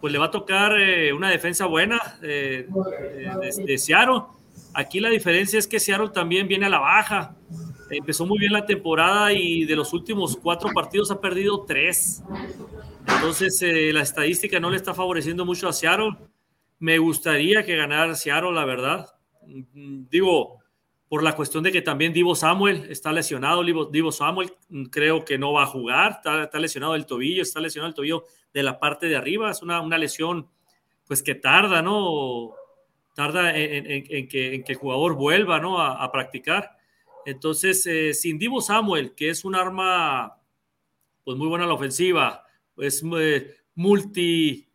pues 0.00 0.12
le 0.12 0.18
va 0.18 0.26
a 0.26 0.30
tocar 0.30 0.72
una 1.16 1.30
defensa 1.30 1.64
buena 1.64 1.98
de, 2.20 2.68
de. 3.64 4.22
Aquí 4.74 5.00
la 5.00 5.08
diferencia 5.08 5.58
es 5.58 5.66
que 5.66 5.80
Seattle 5.80 6.10
también 6.10 6.48
viene 6.48 6.66
a 6.66 6.68
la 6.68 6.80
baja. 6.80 7.36
Empezó 7.90 8.26
muy 8.26 8.38
bien 8.38 8.52
la 8.52 8.66
temporada 8.66 9.32
y 9.32 9.64
de 9.64 9.76
los 9.76 9.92
últimos 9.92 10.36
cuatro 10.36 10.70
partidos 10.74 11.10
ha 11.10 11.20
perdido 11.20 11.64
tres. 11.64 12.22
Entonces, 13.06 13.60
eh, 13.62 13.92
la 13.92 14.02
estadística 14.02 14.60
no 14.60 14.70
le 14.70 14.76
está 14.76 14.94
favoreciendo 14.94 15.44
mucho 15.44 15.68
a 15.68 15.72
Seattle. 15.72 16.16
Me 16.78 16.98
gustaría 16.98 17.64
que 17.64 17.76
ganara 17.76 18.14
Seattle, 18.14 18.52
la 18.52 18.64
verdad. 18.64 19.14
Mm, 19.46 20.04
digo, 20.10 20.60
por 21.08 21.22
la 21.22 21.36
cuestión 21.36 21.62
de 21.62 21.70
que 21.70 21.82
también 21.82 22.12
Divo 22.12 22.34
Samuel 22.34 22.86
está 22.90 23.12
lesionado. 23.12 23.62
Divo, 23.62 24.12
Samuel 24.12 24.52
mm, 24.68 24.84
creo 24.86 25.24
que 25.24 25.38
no 25.38 25.52
va 25.52 25.64
a 25.64 25.66
jugar. 25.66 26.20
Está, 26.24 26.58
lesionado 26.58 26.94
el 26.94 27.06
tobillo, 27.06 27.42
está 27.42 27.60
lesionado 27.60 27.88
el 27.88 27.94
tobillo 27.94 28.24
de 28.52 28.62
la 28.62 28.78
parte 28.78 29.06
de 29.06 29.16
arriba. 29.16 29.50
Es 29.50 29.62
una, 29.62 29.80
una 29.80 29.98
lesión, 29.98 30.48
pues 31.06 31.22
que 31.22 31.34
tarda, 31.34 31.82
¿no? 31.82 32.54
Tarda 33.14 33.56
en, 33.56 34.28
que, 34.28 34.54
en 34.54 34.64
que, 34.64 34.72
el 34.72 34.78
jugador 34.78 35.14
vuelva, 35.14 35.60
¿no? 35.60 35.80
A, 35.80 36.10
practicar. 36.10 36.76
Entonces, 37.24 37.86
eh, 37.86 38.12
sin 38.12 38.38
Divo 38.38 38.60
Samuel, 38.60 39.14
que 39.14 39.30
es 39.30 39.44
un 39.44 39.54
arma, 39.54 40.40
pues 41.22 41.36
muy 41.36 41.46
buena 41.46 41.64
a 41.64 41.68
la 41.68 41.74
ofensiva, 41.74 42.43
es 42.78 43.02
eh, 43.18 43.54
multi, 43.74 44.68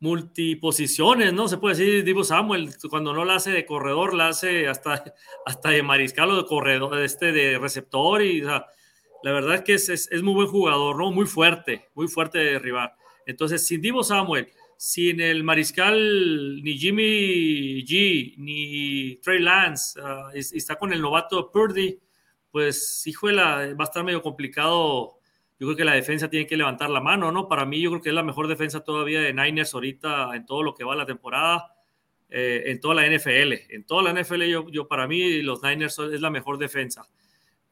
multiposiciones, 0.00 1.32
¿no? 1.32 1.48
Se 1.48 1.58
puede 1.58 1.76
decir, 1.76 2.04
Divo 2.04 2.24
Samuel, 2.24 2.70
cuando 2.88 3.12
no 3.12 3.24
la 3.24 3.36
hace 3.36 3.50
de 3.50 3.66
corredor, 3.66 4.14
la 4.14 4.28
hace 4.28 4.68
hasta, 4.68 5.04
hasta 5.46 5.70
de 5.70 5.82
mariscal 5.82 6.30
o 6.30 6.36
de 6.36 6.46
corredor, 6.46 6.98
este, 7.02 7.32
de 7.32 7.58
receptor, 7.58 8.22
y 8.22 8.40
la 8.40 8.66
verdad 9.22 9.56
es 9.56 9.62
que 9.62 9.74
es, 9.74 9.88
es, 9.88 10.22
muy 10.22 10.34
buen 10.34 10.48
jugador, 10.48 10.96
¿no? 10.96 11.10
Muy 11.10 11.26
fuerte, 11.26 11.88
muy 11.94 12.08
fuerte 12.08 12.38
de 12.38 12.52
derribar. 12.52 12.94
Entonces, 13.26 13.66
sin 13.66 13.80
Divo 13.80 14.04
Samuel, 14.04 14.48
sin 14.76 15.20
el 15.20 15.42
mariscal, 15.42 16.62
ni 16.62 16.78
Jimmy 16.78 17.82
G, 17.84 18.34
ni 18.36 19.16
Trey 19.16 19.40
Lance, 19.40 19.98
uh, 20.00 20.30
está 20.34 20.76
con 20.76 20.92
el 20.92 21.00
novato 21.00 21.50
Purdy, 21.50 21.98
pues, 22.50 23.06
híjole, 23.06 23.74
va 23.74 23.84
a 23.84 23.84
estar 23.84 24.04
medio 24.04 24.22
complicado 24.22 25.15
yo 25.58 25.66
creo 25.68 25.76
que 25.76 25.84
la 25.84 25.94
defensa 25.94 26.28
tiene 26.28 26.46
que 26.46 26.56
levantar 26.56 26.90
la 26.90 27.00
mano, 27.00 27.32
¿no? 27.32 27.48
Para 27.48 27.64
mí, 27.64 27.80
yo 27.80 27.90
creo 27.90 28.02
que 28.02 28.10
es 28.10 28.14
la 28.14 28.22
mejor 28.22 28.46
defensa 28.46 28.80
todavía 28.80 29.20
de 29.20 29.32
Niners 29.32 29.72
ahorita 29.72 30.36
en 30.36 30.44
todo 30.44 30.62
lo 30.62 30.74
que 30.74 30.84
va 30.84 30.94
la 30.94 31.06
temporada, 31.06 31.74
eh, 32.28 32.64
en 32.66 32.80
toda 32.80 32.94
la 32.96 33.06
NFL. 33.06 33.52
En 33.70 33.84
toda 33.84 34.02
la 34.02 34.20
NFL, 34.20 34.42
yo, 34.42 34.68
yo, 34.68 34.86
para 34.86 35.06
mí, 35.06 35.40
los 35.40 35.62
Niners 35.62 35.98
es 35.98 36.20
la 36.20 36.28
mejor 36.28 36.58
defensa. 36.58 37.08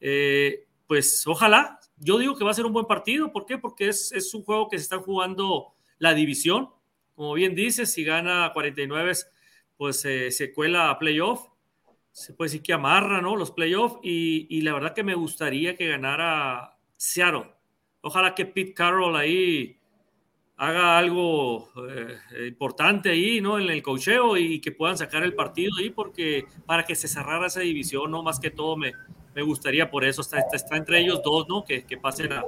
Eh, 0.01 0.67
pues 0.87 1.27
ojalá, 1.27 1.79
yo 1.99 2.17
digo 2.19 2.37
que 2.37 2.45
va 2.45 2.53
a 2.53 2.55
ser 2.55 2.65
un 2.65 2.73
buen 2.73 2.87
partido. 2.87 3.31
¿Por 3.33 3.45
qué? 3.45 3.59
Porque 3.59 3.89
es, 3.89 4.13
es 4.13 4.33
un 4.33 4.45
juego 4.45 4.69
que 4.69 4.79
se 4.79 4.85
está 4.85 4.99
jugando 4.99 5.75
la 5.99 6.15
división. 6.15 6.71
Como 7.15 7.35
bien 7.35 7.55
dices, 7.55 7.93
si 7.93 8.03
gana 8.03 8.51
49, 8.55 9.13
pues 9.77 10.01
se 10.01 10.53
cuela 10.55 10.89
a 10.89 10.99
playoff. 10.99 11.49
Se 12.13 12.33
puede 12.33 12.49
decir 12.49 12.63
que 12.63 12.73
amarra, 12.73 13.21
¿no? 13.21 13.37
Los 13.37 13.51
playoffs. 13.51 13.99
Y, 14.03 14.47
y 14.49 14.63
la 14.63 14.73
verdad 14.73 14.95
que 14.95 15.03
me 15.03 15.15
gustaría 15.15 15.77
que 15.77 15.89
ganara 15.89 16.79
Seattle 16.97 17.54
Ojalá 18.07 18.35
que 18.35 18.45
Pete 18.45 18.75
Carroll 18.75 19.17
ahí 19.17 19.79
haga 20.59 20.99
algo 20.99 21.71
eh, 21.89 22.49
importante 22.49 23.09
ahí, 23.11 23.41
¿no? 23.41 23.59
En 23.59 23.71
el 23.71 23.83
cocheo 23.83 24.37
y 24.37 24.61
que 24.61 24.73
puedan 24.73 24.99
sacar 24.99 25.23
el 25.23 25.35
partido 25.35 25.73
ahí, 25.79 25.89
porque 25.89 26.45
para 26.67 26.85
que 26.85 26.95
se 26.95 27.09
cerrara 27.09 27.47
esa 27.47 27.61
división, 27.61 28.11
¿no? 28.11 28.23
Más 28.23 28.39
que 28.39 28.51
todo 28.51 28.77
me, 28.77 28.93
me 29.35 29.41
gustaría 29.41 29.91
por 29.91 30.05
eso, 30.05 30.21
está, 30.21 30.41
está, 30.53 30.77
entre 30.77 31.01
ellos 31.01 31.23
dos, 31.25 31.49
¿no? 31.49 31.65
Que, 31.65 31.85
que 31.85 31.97
pasen 31.97 32.31
a, 32.35 32.45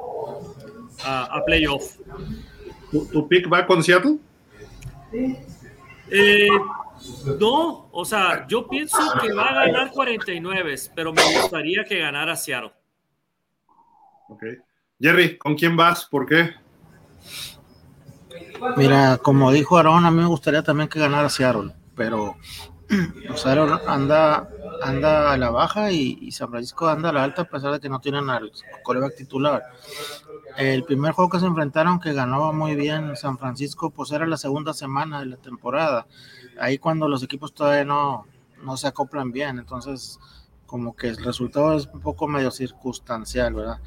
a, 1.04 1.42
playoff. 1.46 1.96
¿Tu, 2.90 3.26
pick 3.26 3.50
va 3.50 3.66
con 3.66 3.82
Seattle? 3.82 4.18
Eh, 6.10 6.48
no, 7.40 7.88
o 7.92 8.04
sea, 8.04 8.46
yo 8.46 8.68
pienso 8.68 8.98
que 9.22 9.32
va 9.32 9.48
a 9.48 9.66
ganar 9.66 9.90
49, 9.90 10.74
pero 10.94 11.14
me 11.14 11.22
gustaría 11.22 11.82
que 11.84 11.98
ganara 11.98 12.36
Seattle. 12.36 12.72
Ok. 14.28 14.44
Jerry, 14.98 15.36
¿con 15.36 15.56
quién 15.56 15.76
vas? 15.76 16.06
¿Por 16.06 16.26
qué? 16.26 16.54
Mira, 18.76 19.18
como 19.18 19.52
dijo 19.52 19.76
Aaron, 19.76 20.06
a 20.06 20.10
mí 20.10 20.22
me 20.22 20.26
gustaría 20.26 20.62
también 20.62 20.88
que 20.88 20.98
ganara 20.98 21.28
Seattle, 21.28 21.74
pero 21.94 22.36
Seattle 23.34 23.78
anda, 23.86 24.48
anda 24.82 25.32
a 25.32 25.36
la 25.36 25.50
baja 25.50 25.92
y, 25.92 26.30
San 26.32 26.48
Francisco 26.48 26.88
anda 26.88 27.10
a 27.10 27.12
la 27.12 27.24
alta 27.24 27.42
a 27.42 27.44
pesar 27.44 27.72
de 27.72 27.80
que 27.80 27.90
no 27.90 28.00
tienen 28.00 28.30
al 28.30 28.50
coreback 28.82 29.16
titular. 29.16 29.62
El 30.56 30.84
primer 30.84 31.12
juego 31.12 31.30
que 31.30 31.40
se 31.40 31.46
enfrentaron, 31.46 32.00
que 32.00 32.14
ganaba 32.14 32.52
muy 32.52 32.74
bien 32.74 33.14
San 33.16 33.36
Francisco, 33.36 33.90
pues 33.90 34.12
era 34.12 34.26
la 34.26 34.38
segunda 34.38 34.72
semana 34.72 35.20
de 35.20 35.26
la 35.26 35.36
temporada. 35.36 36.06
Ahí 36.58 36.78
cuando 36.78 37.06
los 37.06 37.22
equipos 37.22 37.52
todavía 37.52 37.84
no, 37.84 38.26
no 38.62 38.78
se 38.78 38.86
acoplan 38.86 39.30
bien, 39.30 39.58
entonces 39.58 40.18
como 40.64 40.96
que 40.96 41.08
el 41.08 41.18
resultado 41.18 41.76
es 41.76 41.86
un 41.86 42.00
poco 42.00 42.26
medio 42.26 42.50
circunstancial, 42.50 43.52
¿verdad? 43.54 43.80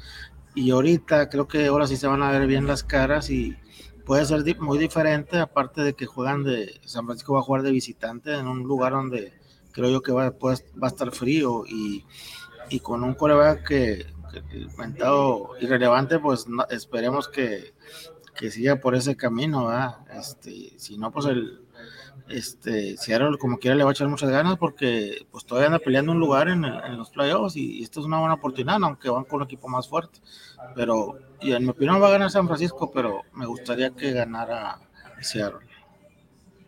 Y 0.54 0.70
ahorita 0.70 1.28
creo 1.28 1.46
que 1.46 1.66
ahora 1.66 1.86
sí 1.86 1.96
se 1.96 2.06
van 2.06 2.22
a 2.22 2.30
ver 2.30 2.46
bien 2.46 2.66
las 2.66 2.82
caras 2.82 3.30
y 3.30 3.56
puede 4.04 4.24
ser 4.24 4.44
muy 4.58 4.78
diferente, 4.78 5.38
aparte 5.38 5.82
de 5.82 5.94
que 5.94 6.06
juegan 6.06 6.42
de, 6.42 6.80
San 6.84 7.06
Francisco 7.06 7.34
va 7.34 7.40
a 7.40 7.44
jugar 7.44 7.62
de 7.62 7.70
visitante 7.70 8.34
en 8.34 8.48
un 8.48 8.64
lugar 8.64 8.92
donde 8.92 9.32
creo 9.72 9.90
yo 9.90 10.02
que 10.02 10.12
va, 10.12 10.30
va 10.30 10.52
a 10.82 10.88
estar 10.88 11.10
frío 11.12 11.64
y, 11.66 12.04
y 12.68 12.80
con 12.80 13.04
un 13.04 13.14
coreback 13.14 13.66
que, 13.68 14.06
que 14.50 14.58
inventado 14.58 15.50
irrelevante, 15.60 16.18
pues 16.18 16.46
esperemos 16.70 17.28
que, 17.28 17.74
que, 18.34 18.50
siga 18.50 18.76
por 18.76 18.94
ese 18.94 19.16
camino. 19.16 19.70
Este, 20.12 20.72
si 20.78 20.96
no, 20.96 21.10
pues 21.10 21.26
el, 21.26 21.60
este, 22.30 22.96
Seattle 22.96 23.38
como 23.38 23.58
quiera 23.58 23.76
le 23.76 23.84
va 23.84 23.90
a 23.90 23.92
echar 23.92 24.08
muchas 24.08 24.30
ganas 24.30 24.56
porque 24.56 25.26
pues 25.30 25.44
todavía 25.44 25.66
anda 25.66 25.78
peleando 25.78 26.12
un 26.12 26.20
lugar 26.20 26.48
en, 26.48 26.62
los 26.96 27.10
playoffs 27.10 27.56
y, 27.56 27.82
esto 27.82 28.00
es 28.00 28.06
una 28.06 28.18
buena 28.18 28.34
oportunidad, 28.34 28.78
aunque 28.82 29.10
van 29.10 29.24
con 29.24 29.40
un 29.40 29.46
equipo 29.46 29.68
más 29.68 29.88
fuerte. 29.88 30.20
Pero, 30.74 31.18
y 31.40 31.52
en 31.52 31.64
mi 31.64 31.70
opinión 31.70 32.00
va 32.00 32.08
a 32.08 32.12
ganar 32.12 32.30
San 32.30 32.46
Francisco, 32.46 32.90
pero 32.92 33.22
me 33.34 33.46
gustaría 33.46 33.90
que 33.90 34.12
ganara 34.12 34.78
Seattle. 35.20 35.66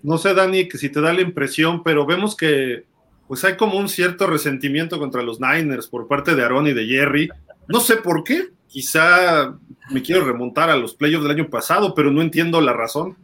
No 0.03 0.19
sé, 0.19 0.35
Dani, 0.35 0.69
que 0.69 0.79
si 0.79 0.91
te 0.91 1.01
da 1.01 1.13
la 1.13 1.21
impresión, 1.21 1.83
pero 1.83 2.05
vemos 2.05 2.37
que 2.37 2.85
pues 3.29 3.45
hay 3.45 3.57
como 3.57 3.79
un 3.79 3.89
cierto 3.89 4.27
resentimiento 4.27 4.99
contra 4.99 5.23
los 5.23 5.41
Niners 5.41 5.87
por 5.87 6.07
parte 6.07 6.35
de 6.35 6.45
Aaron 6.45 6.67
y 6.67 6.75
de 6.75 6.87
Jerry. 6.87 7.31
No 7.69 7.81
sé 7.81 7.97
por 7.97 8.25
qué, 8.25 8.51
quizá 8.67 9.57
me 9.91 10.03
quiero 10.03 10.25
remontar 10.25 10.71
a 10.71 10.77
los 10.77 10.95
playoffs 10.95 11.23
del 11.23 11.39
año 11.39 11.49
pasado, 11.49 11.95
pero 11.95 12.11
no 12.11 12.21
entiendo 12.21 12.61
la 12.61 12.73
razón. 12.73 13.17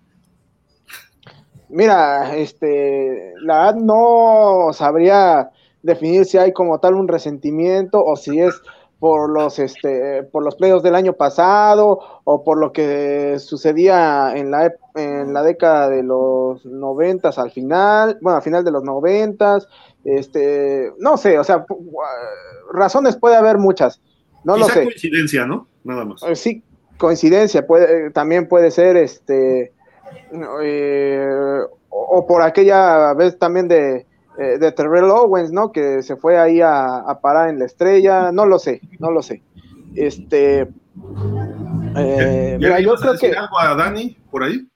Mira, 1.68 2.37
este, 2.37 3.35
la 3.42 3.72
no 3.72 4.72
sabría 4.72 5.50
definir 5.83 6.24
si 6.24 6.38
hay 6.38 6.52
como 6.52 6.81
tal 6.81 6.94
un 6.94 7.09
resentimiento 7.09 8.04
o 8.04 8.16
si 8.16 8.40
es 8.40 8.61
por 8.98 9.31
los 9.31 9.59
este 9.61 10.24
por 10.24 10.44
los 10.44 10.57
playoffs 10.57 10.83
del 10.83 10.96
año 10.96 11.12
pasado 11.12 12.00
o 12.24 12.42
por 12.42 12.59
lo 12.59 12.72
que 12.72 13.38
sucedía 13.38 14.33
en 14.35 14.50
la 14.50 14.72
en 14.96 15.33
la 15.33 15.42
década 15.44 15.88
de 15.88 16.02
los 16.02 16.64
noventas 16.66 17.38
al 17.38 17.52
final 17.52 18.18
bueno 18.20 18.37
al 18.37 18.42
final 18.42 18.64
de 18.64 18.72
los 18.72 18.83
noventas 18.83 19.68
este 20.04 20.92
no 20.98 21.16
sé 21.16 21.38
o 21.38 21.44
sea 21.44 21.64
razones 22.72 23.16
puede 23.16 23.37
haber 23.37 23.59
muchas 23.59 24.00
no 24.42 24.57
lo 24.57 24.66
sé. 24.66 24.85
coincidencia 24.85 25.46
no 25.46 25.68
nada 25.85 26.04
más. 26.04 26.22
Eh, 26.24 26.35
sí 26.35 26.64
coincidencia 26.96 27.66
puede 27.66 28.11
también 28.11 28.48
puede 28.48 28.72
ser 28.72 28.96
este 28.96 29.72
eh, 30.62 31.60
o, 31.88 32.26
por 32.26 32.42
aquella 32.42 33.14
vez 33.14 33.38
también 33.38 33.68
de, 33.68 34.06
eh, 34.38 34.58
de 34.58 34.72
Terrell 34.72 35.10
Owens, 35.10 35.52
¿no? 35.52 35.72
Que 35.72 36.02
se 36.02 36.16
fue 36.16 36.38
ahí 36.38 36.60
a, 36.62 37.18
parar 37.22 37.48
en 37.50 37.58
la 37.58 37.64
estrella, 37.64 38.32
no 38.32 38.46
lo 38.46 38.58
sé, 38.58 38.80
no 38.98 39.10
lo 39.10 39.22
sé. 39.22 39.42
Este, 39.94 40.68
mira, 40.94 42.80
yo 42.80 42.94
creo 42.96 43.18
que 43.18 43.32
algo 43.32 43.58
a 43.58 43.74
Dani 43.74 44.16
por 44.30 44.44
ahí. 44.44 44.68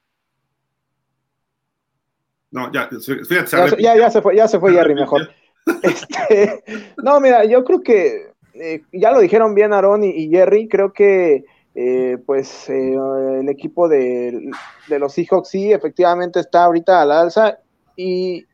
No, 2.51 2.71
ya, 2.71 2.87
fíjate, 3.27 3.81
ya, 3.81 3.97
ya, 3.97 4.11
se 4.11 4.21
fue, 4.21 4.35
ya 4.35 4.47
se 4.47 4.59
fue 4.59 4.73
Jerry 4.73 4.95
mejor. 4.95 5.29
Este, 5.81 6.61
no, 7.01 7.21
mira, 7.21 7.45
yo 7.45 7.63
creo 7.63 7.81
que 7.81 8.33
eh, 8.53 8.83
ya 8.91 9.11
lo 9.11 9.19
dijeron 9.19 9.55
bien 9.55 9.73
Aaron 9.73 10.03
y, 10.03 10.29
Jerry, 10.29 10.67
creo 10.67 10.93
que 10.93 11.45
eh, 11.75 12.17
pues 12.25 12.69
eh, 12.69 12.95
el 13.39 13.49
equipo 13.49 13.87
de, 13.87 14.51
los 14.89 15.13
Seahawks 15.13 15.49
sí 15.49 15.71
efectivamente 15.71 16.39
está 16.39 16.65
ahorita 16.65 17.01
a 17.01 17.05
la 17.05 17.21
alza 17.21 17.59
y 17.95 18.45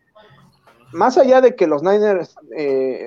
más 0.91 1.17
allá 1.17 1.39
de 1.41 1.55
que 1.55 1.67
los 1.67 1.84
Niners, 1.84 2.36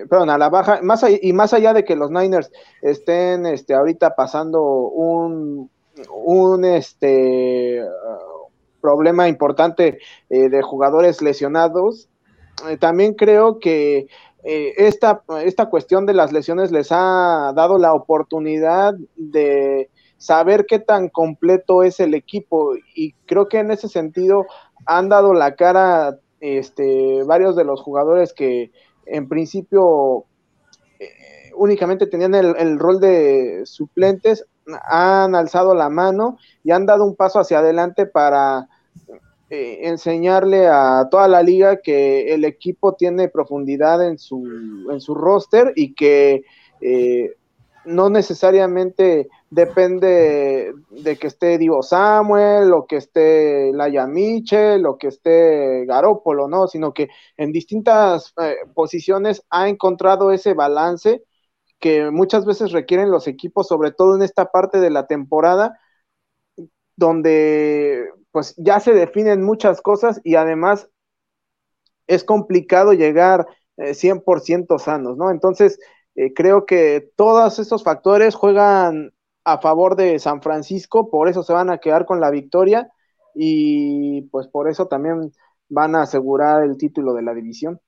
perdón, 0.08 0.30
a 0.30 0.38
la 0.38 0.48
baja, 0.48 0.80
más 0.82 1.04
y 1.20 1.32
más 1.32 1.52
allá 1.52 1.72
de 1.72 1.84
que 1.84 1.96
los 1.96 2.12
Niners 2.12 2.52
estén 2.80 3.44
este, 3.44 3.74
ahorita 3.74 4.14
pasando 4.14 4.62
un, 4.62 5.68
un 6.14 6.64
este, 6.64 7.82
problema 8.80 9.26
importante 9.26 9.98
de 10.28 10.62
jugadores 10.62 11.22
lesionados, 11.22 12.08
también 12.78 13.14
creo 13.14 13.58
que 13.58 14.06
eh, 14.44 14.74
esta, 14.76 15.22
esta 15.44 15.66
cuestión 15.66 16.04
de 16.04 16.14
las 16.14 16.32
lesiones 16.32 16.72
les 16.72 16.88
ha 16.90 17.52
dado 17.54 17.78
la 17.78 17.94
oportunidad 17.94 18.94
de 19.14 19.88
saber 20.22 20.66
qué 20.66 20.78
tan 20.78 21.08
completo 21.08 21.82
es 21.82 21.98
el 21.98 22.14
equipo. 22.14 22.74
Y 22.94 23.12
creo 23.26 23.48
que 23.48 23.58
en 23.58 23.72
ese 23.72 23.88
sentido 23.88 24.46
han 24.86 25.08
dado 25.08 25.34
la 25.34 25.56
cara 25.56 26.16
este, 26.40 27.24
varios 27.24 27.56
de 27.56 27.64
los 27.64 27.80
jugadores 27.82 28.32
que 28.32 28.70
en 29.06 29.28
principio 29.28 30.26
eh, 31.00 31.50
únicamente 31.56 32.06
tenían 32.06 32.36
el, 32.36 32.54
el, 32.56 32.78
rol 32.78 33.00
de 33.00 33.62
suplentes, 33.64 34.46
han 34.84 35.34
alzado 35.34 35.74
la 35.74 35.88
mano 35.88 36.38
y 36.62 36.70
han 36.70 36.86
dado 36.86 37.04
un 37.04 37.16
paso 37.16 37.40
hacia 37.40 37.58
adelante 37.58 38.06
para 38.06 38.68
eh, 39.50 39.88
enseñarle 39.88 40.68
a 40.68 41.08
toda 41.10 41.26
la 41.26 41.42
liga 41.42 41.78
que 41.82 42.32
el 42.32 42.44
equipo 42.44 42.94
tiene 42.94 43.28
profundidad 43.28 44.06
en 44.06 44.18
su, 44.18 44.46
en 44.88 45.00
su 45.00 45.16
roster 45.16 45.72
y 45.74 45.94
que 45.94 46.44
eh, 46.80 47.34
no 47.84 48.08
necesariamente 48.08 49.28
depende 49.52 50.72
de 50.88 51.18
que 51.18 51.26
esté 51.26 51.58
Divo 51.58 51.82
Samuel 51.82 52.72
o 52.72 52.86
que 52.86 52.96
esté 52.96 53.70
Laia 53.74 54.06
Mitchell 54.06 54.86
o 54.86 54.96
que 54.96 55.08
esté 55.08 55.84
Garópolo, 55.84 56.48
¿no? 56.48 56.66
Sino 56.66 56.94
que 56.94 57.10
en 57.36 57.52
distintas 57.52 58.32
eh, 58.40 58.56
posiciones 58.74 59.44
ha 59.50 59.68
encontrado 59.68 60.32
ese 60.32 60.54
balance 60.54 61.22
que 61.78 62.10
muchas 62.10 62.46
veces 62.46 62.72
requieren 62.72 63.10
los 63.10 63.28
equipos, 63.28 63.68
sobre 63.68 63.90
todo 63.90 64.16
en 64.16 64.22
esta 64.22 64.50
parte 64.50 64.80
de 64.80 64.88
la 64.88 65.06
temporada, 65.06 65.78
donde 66.96 68.08
pues 68.30 68.54
ya 68.56 68.80
se 68.80 68.94
definen 68.94 69.42
muchas 69.42 69.82
cosas 69.82 70.18
y 70.24 70.36
además 70.36 70.88
es 72.06 72.24
complicado 72.24 72.94
llegar 72.94 73.46
100% 73.76 74.76
eh, 74.76 74.78
sanos, 74.78 75.18
¿no? 75.18 75.30
Entonces, 75.30 75.78
eh, 76.14 76.32
creo 76.32 76.64
que 76.64 77.12
todos 77.16 77.58
estos 77.58 77.84
factores 77.84 78.34
juegan 78.34 79.12
a 79.44 79.58
favor 79.58 79.96
de 79.96 80.18
San 80.18 80.42
Francisco, 80.42 81.10
por 81.10 81.28
eso 81.28 81.42
se 81.42 81.52
van 81.52 81.70
a 81.70 81.78
quedar 81.78 82.06
con 82.06 82.20
la 82.20 82.30
victoria 82.30 82.88
y 83.34 84.22
pues 84.22 84.46
por 84.48 84.68
eso 84.68 84.86
también 84.86 85.32
van 85.68 85.94
a 85.94 86.02
asegurar 86.02 86.64
el 86.64 86.76
título 86.76 87.14
de 87.14 87.22
la 87.22 87.34
división. 87.34 87.80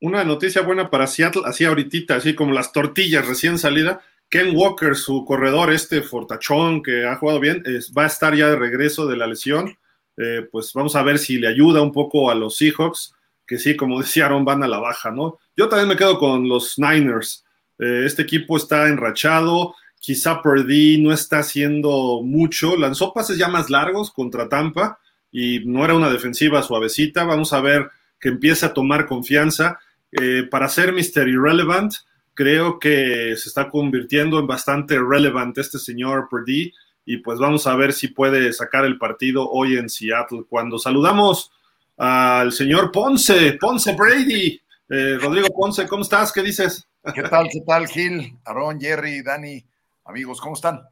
Una 0.00 0.24
noticia 0.24 0.62
buena 0.62 0.90
para 0.90 1.06
Seattle, 1.06 1.42
así 1.44 1.64
ahorita, 1.64 2.16
así 2.16 2.34
como 2.34 2.52
las 2.52 2.72
tortillas 2.72 3.26
recién 3.26 3.58
salida, 3.58 4.00
Ken 4.28 4.56
Walker, 4.56 4.96
su 4.96 5.24
corredor, 5.24 5.72
este 5.72 6.02
fortachón 6.02 6.82
que 6.82 7.06
ha 7.06 7.16
jugado 7.16 7.40
bien, 7.40 7.62
va 7.96 8.04
a 8.04 8.08
estar 8.08 8.34
ya 8.34 8.48
de 8.48 8.56
regreso 8.56 9.06
de 9.06 9.16
la 9.16 9.26
lesión. 9.26 9.76
Eh, 10.16 10.46
pues 10.50 10.72
vamos 10.74 10.96
a 10.96 11.02
ver 11.02 11.18
si 11.18 11.38
le 11.38 11.48
ayuda 11.48 11.82
un 11.82 11.92
poco 11.92 12.30
a 12.30 12.34
los 12.34 12.56
Seahawks, 12.56 13.14
que 13.46 13.58
sí, 13.58 13.76
como 13.76 13.98
decían, 14.00 14.44
van 14.44 14.62
a 14.62 14.68
la 14.68 14.78
baja, 14.78 15.10
¿no? 15.10 15.38
Yo 15.56 15.68
también 15.68 15.88
me 15.88 15.96
quedo 15.96 16.18
con 16.18 16.48
los 16.48 16.78
Niners. 16.78 17.44
Eh, 17.78 18.02
este 18.04 18.22
equipo 18.22 18.56
está 18.56 18.88
enrachado, 18.88 19.74
quizá 20.04 20.42
Purdy 20.42 20.98
no 21.00 21.12
está 21.12 21.38
haciendo 21.38 22.20
mucho, 22.22 22.76
lanzó 22.76 23.14
pases 23.14 23.38
ya 23.38 23.48
más 23.48 23.70
largos 23.70 24.10
contra 24.10 24.48
Tampa 24.48 24.98
y 25.32 25.60
no 25.64 25.84
era 25.84 25.94
una 25.94 26.10
defensiva 26.10 26.62
suavecita. 26.62 27.24
Vamos 27.24 27.52
a 27.52 27.60
ver 27.60 27.88
que 28.20 28.28
empieza 28.28 28.66
a 28.66 28.74
tomar 28.74 29.06
confianza. 29.06 29.78
Eh, 30.12 30.46
para 30.50 30.68
ser 30.68 30.92
Mr. 30.92 31.26
Irrelevant, 31.28 31.94
creo 32.34 32.78
que 32.78 33.34
se 33.36 33.48
está 33.48 33.70
convirtiendo 33.70 34.38
en 34.38 34.46
bastante 34.46 34.98
relevante 34.98 35.62
este 35.62 35.78
señor 35.78 36.28
Purdy 36.28 36.72
y 37.06 37.18
pues 37.18 37.38
vamos 37.38 37.66
a 37.66 37.74
ver 37.74 37.92
si 37.92 38.08
puede 38.08 38.52
sacar 38.52 38.84
el 38.84 38.98
partido 38.98 39.48
hoy 39.50 39.76
en 39.76 39.88
Seattle. 39.88 40.44
Cuando 40.48 40.78
saludamos 40.78 41.50
al 41.96 42.52
señor 42.52 42.92
Ponce, 42.92 43.54
Ponce 43.60 43.94
Brady. 43.94 44.60
Eh, 44.90 45.18
Rodrigo 45.20 45.48
Ponce, 45.48 45.88
¿cómo 45.88 46.02
estás? 46.02 46.30
¿Qué 46.30 46.42
dices? 46.42 46.86
¿Qué 47.14 47.22
tal? 47.22 47.48
¿Qué 47.50 47.60
tal, 47.66 47.86
Gil? 47.88 48.38
Aaron, 48.44 48.80
Jerry, 48.80 49.22
Dani, 49.22 49.64
amigos, 50.04 50.40
¿cómo 50.40 50.54
están? 50.54 50.82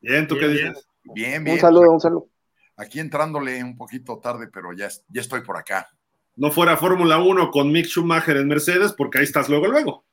Bien, 0.00 0.26
¿tú 0.26 0.36
qué 0.38 0.48
dices? 0.48 0.86
Bien, 1.04 1.44
bien. 1.44 1.56
Un 1.56 1.60
saludo, 1.60 1.92
un 1.92 2.00
saludo. 2.00 2.28
Aquí 2.76 3.00
entrándole 3.00 3.62
un 3.62 3.76
poquito 3.76 4.18
tarde, 4.18 4.48
pero 4.52 4.72
ya, 4.72 4.88
ya 5.08 5.20
estoy 5.20 5.42
por 5.42 5.56
acá 5.56 5.88
no 6.40 6.50
fuera 6.50 6.78
Fórmula 6.78 7.18
1 7.18 7.50
con 7.50 7.70
Mick 7.70 7.86
Schumacher 7.86 8.38
en 8.38 8.48
Mercedes, 8.48 8.92
porque 8.92 9.18
ahí 9.18 9.24
estás 9.24 9.50
luego, 9.50 9.66
luego. 9.66 10.06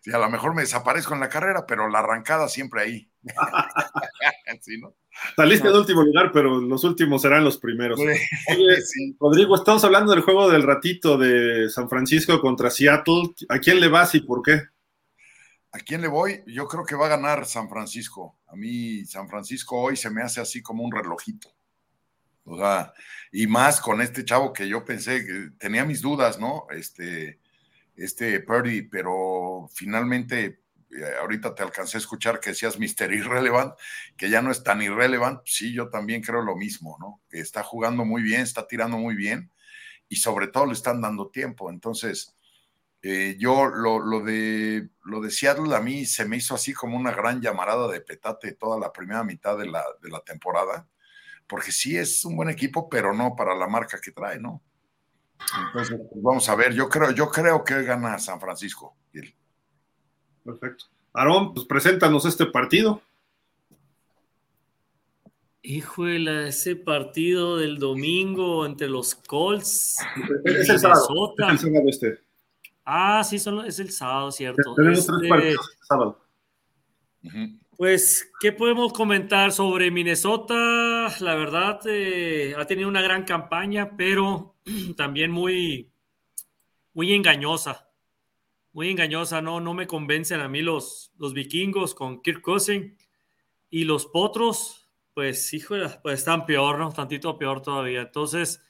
Sí, 0.00 0.10
a 0.12 0.18
lo 0.18 0.30
mejor 0.30 0.54
me 0.54 0.62
desaparezco 0.62 1.12
en 1.12 1.20
la 1.20 1.28
carrera, 1.28 1.66
pero 1.66 1.90
la 1.90 1.98
arrancada 1.98 2.48
siempre 2.48 2.80
ahí. 2.80 3.10
Saliste 5.36 5.68
de 5.68 5.78
último 5.78 6.02
lugar, 6.02 6.32
pero 6.32 6.58
los 6.58 6.84
últimos 6.84 7.20
serán 7.20 7.44
los 7.44 7.58
primeros. 7.58 8.00
Rodrigo, 9.20 9.56
estamos 9.56 9.84
hablando 9.84 10.12
del 10.12 10.22
juego 10.22 10.48
del 10.48 10.62
ratito 10.62 11.18
de 11.18 11.68
San 11.68 11.90
Francisco 11.90 12.40
contra 12.40 12.70
Seattle. 12.70 13.34
¿A 13.50 13.58
quién 13.58 13.80
le 13.80 13.88
vas 13.88 14.14
y 14.14 14.20
por 14.20 14.42
qué? 14.42 14.62
¿A 15.70 15.78
quién 15.80 16.00
le 16.00 16.08
voy? 16.08 16.42
Yo 16.46 16.66
creo 16.66 16.84
que 16.84 16.94
va 16.94 17.06
a 17.06 17.10
ganar 17.10 17.44
San 17.44 17.68
Francisco. 17.68 18.38
A 18.46 18.56
mí 18.56 19.04
San 19.04 19.28
Francisco 19.28 19.78
hoy 19.78 19.96
se 19.96 20.08
me 20.10 20.22
hace 20.22 20.40
así 20.40 20.62
como 20.62 20.82
un 20.82 20.92
relojito. 20.92 21.52
O 22.44 22.56
sea, 22.56 22.94
y 23.30 23.46
más 23.46 23.78
con 23.80 24.00
este 24.00 24.24
chavo 24.24 24.54
que 24.54 24.66
yo 24.66 24.82
pensé 24.84 25.26
que 25.26 25.50
tenía 25.58 25.84
mis 25.84 26.00
dudas, 26.00 26.38
¿no? 26.38 26.66
Este, 26.70 27.40
este 27.94 28.40
Purdy, 28.40 28.82
pero 28.82 29.68
finalmente 29.70 30.62
eh, 30.90 31.14
ahorita 31.20 31.54
te 31.54 31.62
alcancé 31.62 31.98
a 31.98 32.00
escuchar 32.00 32.40
que 32.40 32.50
decías 32.50 32.78
Mister 32.78 33.12
Irrelevant, 33.12 33.74
que 34.16 34.30
ya 34.30 34.40
no 34.40 34.50
es 34.50 34.62
tan 34.62 34.80
irrelevant. 34.80 35.42
Sí, 35.44 35.74
yo 35.74 35.90
también 35.90 36.22
creo 36.22 36.40
lo 36.40 36.56
mismo, 36.56 36.96
¿no? 36.98 37.20
Está 37.30 37.62
jugando 37.62 38.06
muy 38.06 38.22
bien, 38.22 38.40
está 38.40 38.66
tirando 38.66 38.96
muy 38.96 39.14
bien 39.14 39.50
y 40.08 40.16
sobre 40.16 40.46
todo 40.46 40.64
le 40.64 40.72
están 40.72 41.02
dando 41.02 41.28
tiempo. 41.28 41.68
Entonces, 41.68 42.34
eh, 43.02 43.36
yo 43.38 43.66
lo, 43.66 43.98
lo, 43.98 44.20
de, 44.20 44.88
lo 45.04 45.20
de 45.20 45.30
Seattle 45.30 45.74
a 45.74 45.80
mí 45.80 46.04
se 46.04 46.24
me 46.24 46.36
hizo 46.36 46.54
así 46.54 46.72
como 46.72 46.96
una 46.96 47.12
gran 47.12 47.40
llamarada 47.40 47.88
de 47.88 48.00
petate 48.00 48.52
toda 48.52 48.78
la 48.78 48.92
primera 48.92 49.22
mitad 49.24 49.56
de 49.56 49.66
la, 49.66 49.84
de 50.02 50.10
la 50.10 50.20
temporada 50.20 50.86
porque 51.48 51.72
sí 51.72 51.96
es 51.96 52.24
un 52.24 52.36
buen 52.36 52.50
equipo, 52.50 52.88
pero 52.88 53.12
no 53.14 53.34
para 53.34 53.56
la 53.56 53.66
marca 53.66 53.98
que 54.00 54.12
trae, 54.12 54.38
¿no? 54.38 54.62
Entonces, 55.66 55.98
pues, 56.10 56.22
vamos 56.22 56.48
a 56.48 56.54
ver, 56.54 56.74
yo 56.74 56.88
creo, 56.88 57.10
yo 57.12 57.30
creo 57.30 57.64
que 57.64 57.82
gana 57.82 58.18
San 58.18 58.40
Francisco. 58.40 58.96
Perfecto. 60.44 60.84
Aarón, 61.14 61.54
pues 61.54 61.66
preséntanos 61.66 62.24
este 62.26 62.46
partido. 62.46 63.02
Híjole, 65.62 66.48
ese 66.48 66.76
partido 66.76 67.56
del 67.56 67.78
domingo 67.78 68.64
entre 68.64 68.88
los 68.88 69.14
Colts 69.14 69.96
es 70.44 70.68
el 70.68 70.78
sábado, 70.78 71.34
es 71.38 71.50
el 71.50 71.58
sábado 71.58 71.88
este. 71.88 72.27
Ah, 72.90 73.22
sí, 73.22 73.38
solo 73.38 73.64
es 73.64 73.78
el 73.80 73.90
sábado, 73.90 74.32
cierto. 74.32 74.74
Tenemos 74.74 75.04
tres 75.04 75.16
este, 75.16 75.28
partidos 75.28 75.76
el 75.78 75.86
sábado. 75.86 76.24
Pues, 77.76 78.32
¿qué 78.40 78.50
podemos 78.50 78.94
comentar 78.94 79.52
sobre 79.52 79.90
Minnesota? 79.90 81.14
La 81.20 81.34
verdad, 81.34 81.80
eh, 81.84 82.54
ha 82.56 82.64
tenido 82.64 82.88
una 82.88 83.02
gran 83.02 83.24
campaña, 83.24 83.94
pero 83.94 84.56
también 84.96 85.30
muy, 85.30 85.92
muy 86.94 87.12
engañosa. 87.12 87.90
Muy 88.72 88.88
engañosa, 88.88 89.42
no, 89.42 89.60
no 89.60 89.74
me 89.74 89.86
convencen 89.86 90.40
a 90.40 90.48
mí 90.48 90.62
los, 90.62 91.12
los 91.18 91.34
vikingos 91.34 91.94
con 91.94 92.22
Kirk 92.22 92.40
Cousin 92.40 92.96
y 93.68 93.84
los 93.84 94.06
potros, 94.06 94.88
pues, 95.12 95.52
híjole, 95.52 95.90
pues 96.02 96.20
están 96.20 96.46
peor, 96.46 96.78
¿no? 96.78 96.90
Tantito 96.90 97.36
peor 97.36 97.60
todavía. 97.60 98.00
Entonces, 98.00 98.62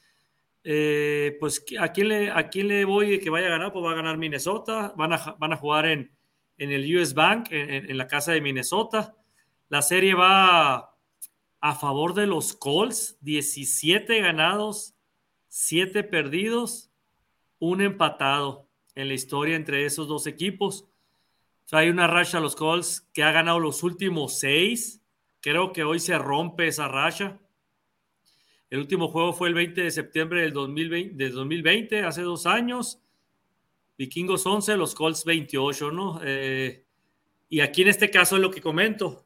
eh, 0.71 1.37
pues, 1.41 1.65
¿a 1.81 1.93
quién, 1.93 2.09
le, 2.09 2.31
¿a 2.31 2.49
quién 2.49 2.69
le 2.69 2.85
voy 2.85 3.19
que 3.21 3.31
vaya 3.31 3.47
a 3.47 3.51
ganar? 3.51 3.73
Pues 3.73 3.85
va 3.85 3.93
a 3.93 3.97
ganar 3.97 4.19
Minnesota, 4.19 4.93
van 4.97 5.15
a, 5.15 5.37
van 5.39 5.53
a 5.55 5.57
jugar 5.57 5.87
en 5.87 6.11
en 6.59 6.73
el 6.73 6.97
US 6.97 7.15
Bank, 7.15 7.49
en, 7.51 7.97
la 7.97 8.09
casa 8.09 8.33
de 8.33 8.41
Minnesota. 8.41 9.17
La 9.69 9.81
serie 9.81 10.15
va 10.15 10.95
a 11.61 11.75
favor 11.75 12.15
de 12.15 12.27
los 12.27 12.53
Colts, 12.53 13.17
17 13.21 14.21
ganados, 14.21 14.95
7 15.49 16.03
perdidos, 16.05 16.91
un 17.61 17.81
empatado 17.81 18.69
en 18.95 19.09
la 19.09 19.15
historia 19.15 19.57
entre 19.57 19.87
esos 19.87 20.09
dos 20.09 20.27
equipos. 20.27 20.87
hay 21.71 21.89
una 21.91 22.07
racha 22.07 22.39
a 22.39 22.41
los 22.41 22.57
Colts 22.57 23.09
que 23.13 23.23
ha 23.23 23.31
ganado 23.31 23.61
los 23.61 23.83
últimos 23.83 24.39
seis. 24.39 25.01
Creo 25.41 25.73
que 25.73 25.85
hoy 25.85 26.01
se 26.01 26.19
rompe 26.19 26.67
esa 26.67 26.89
racha. 26.89 27.39
El 28.71 28.81
último 28.81 29.09
juego 29.09 29.33
fue 29.33 29.49
el 29.49 29.55
20 29.55 29.83
de 29.83 29.91
septiembre 29.91 30.43
del 30.43 30.53
2020, 30.53 31.31
2020 31.31 32.03
hace 32.05 32.23
dos 32.23 32.47
años. 32.47 33.01
Vikingos 33.97 34.47
11, 34.47 34.77
los 34.77 34.95
Colts 34.95 35.25
28, 35.25 35.91
¿no? 35.91 36.21
Eh, 36.23 36.85
y 37.49 37.61
aquí 37.61 37.83
en 37.83 37.89
este 37.89 38.11
caso 38.11 38.37
es 38.37 38.43
lo 38.43 38.51
que 38.51 38.61
comento. 38.61 39.25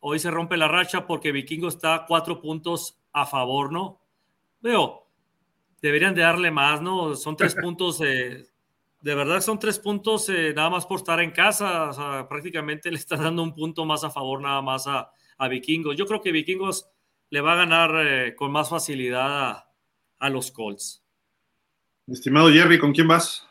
Hoy 0.00 0.18
se 0.18 0.30
rompe 0.30 0.56
la 0.56 0.66
racha 0.66 1.06
porque 1.06 1.30
Vikingo 1.30 1.68
está 1.68 2.06
cuatro 2.08 2.40
puntos 2.40 2.98
a 3.12 3.26
favor, 3.26 3.70
¿no? 3.70 4.00
Veo, 4.62 5.06
deberían 5.82 6.14
de 6.14 6.22
darle 6.22 6.50
más, 6.50 6.80
¿no? 6.80 7.14
Son 7.16 7.36
tres 7.36 7.54
puntos, 7.60 8.00
eh, 8.00 8.46
de 9.02 9.14
verdad 9.14 9.42
son 9.42 9.58
tres 9.58 9.78
puntos 9.78 10.28
eh, 10.30 10.54
nada 10.56 10.70
más 10.70 10.86
por 10.86 10.98
estar 10.98 11.20
en 11.20 11.32
casa, 11.32 11.90
o 11.90 11.92
sea, 11.92 12.28
prácticamente 12.28 12.90
le 12.90 12.96
está 12.96 13.16
dando 13.16 13.42
un 13.42 13.54
punto 13.54 13.84
más 13.84 14.04
a 14.04 14.10
favor 14.10 14.40
nada 14.40 14.62
más 14.62 14.86
a, 14.86 15.10
a 15.36 15.48
Vikingos. 15.48 15.96
Yo 15.96 16.06
creo 16.06 16.22
que 16.22 16.32
Vikingos 16.32 16.90
le 17.30 17.40
va 17.40 17.54
a 17.54 17.56
ganar 17.56 17.90
eh, 18.06 18.34
con 18.34 18.52
más 18.52 18.68
facilidad 18.68 19.50
a, 19.50 19.72
a 20.18 20.28
los 20.28 20.50
Colts. 20.50 21.02
Estimado 22.06 22.50
Jerry, 22.50 22.78
¿con 22.78 22.92
quién 22.92 23.08
vas? 23.08 23.46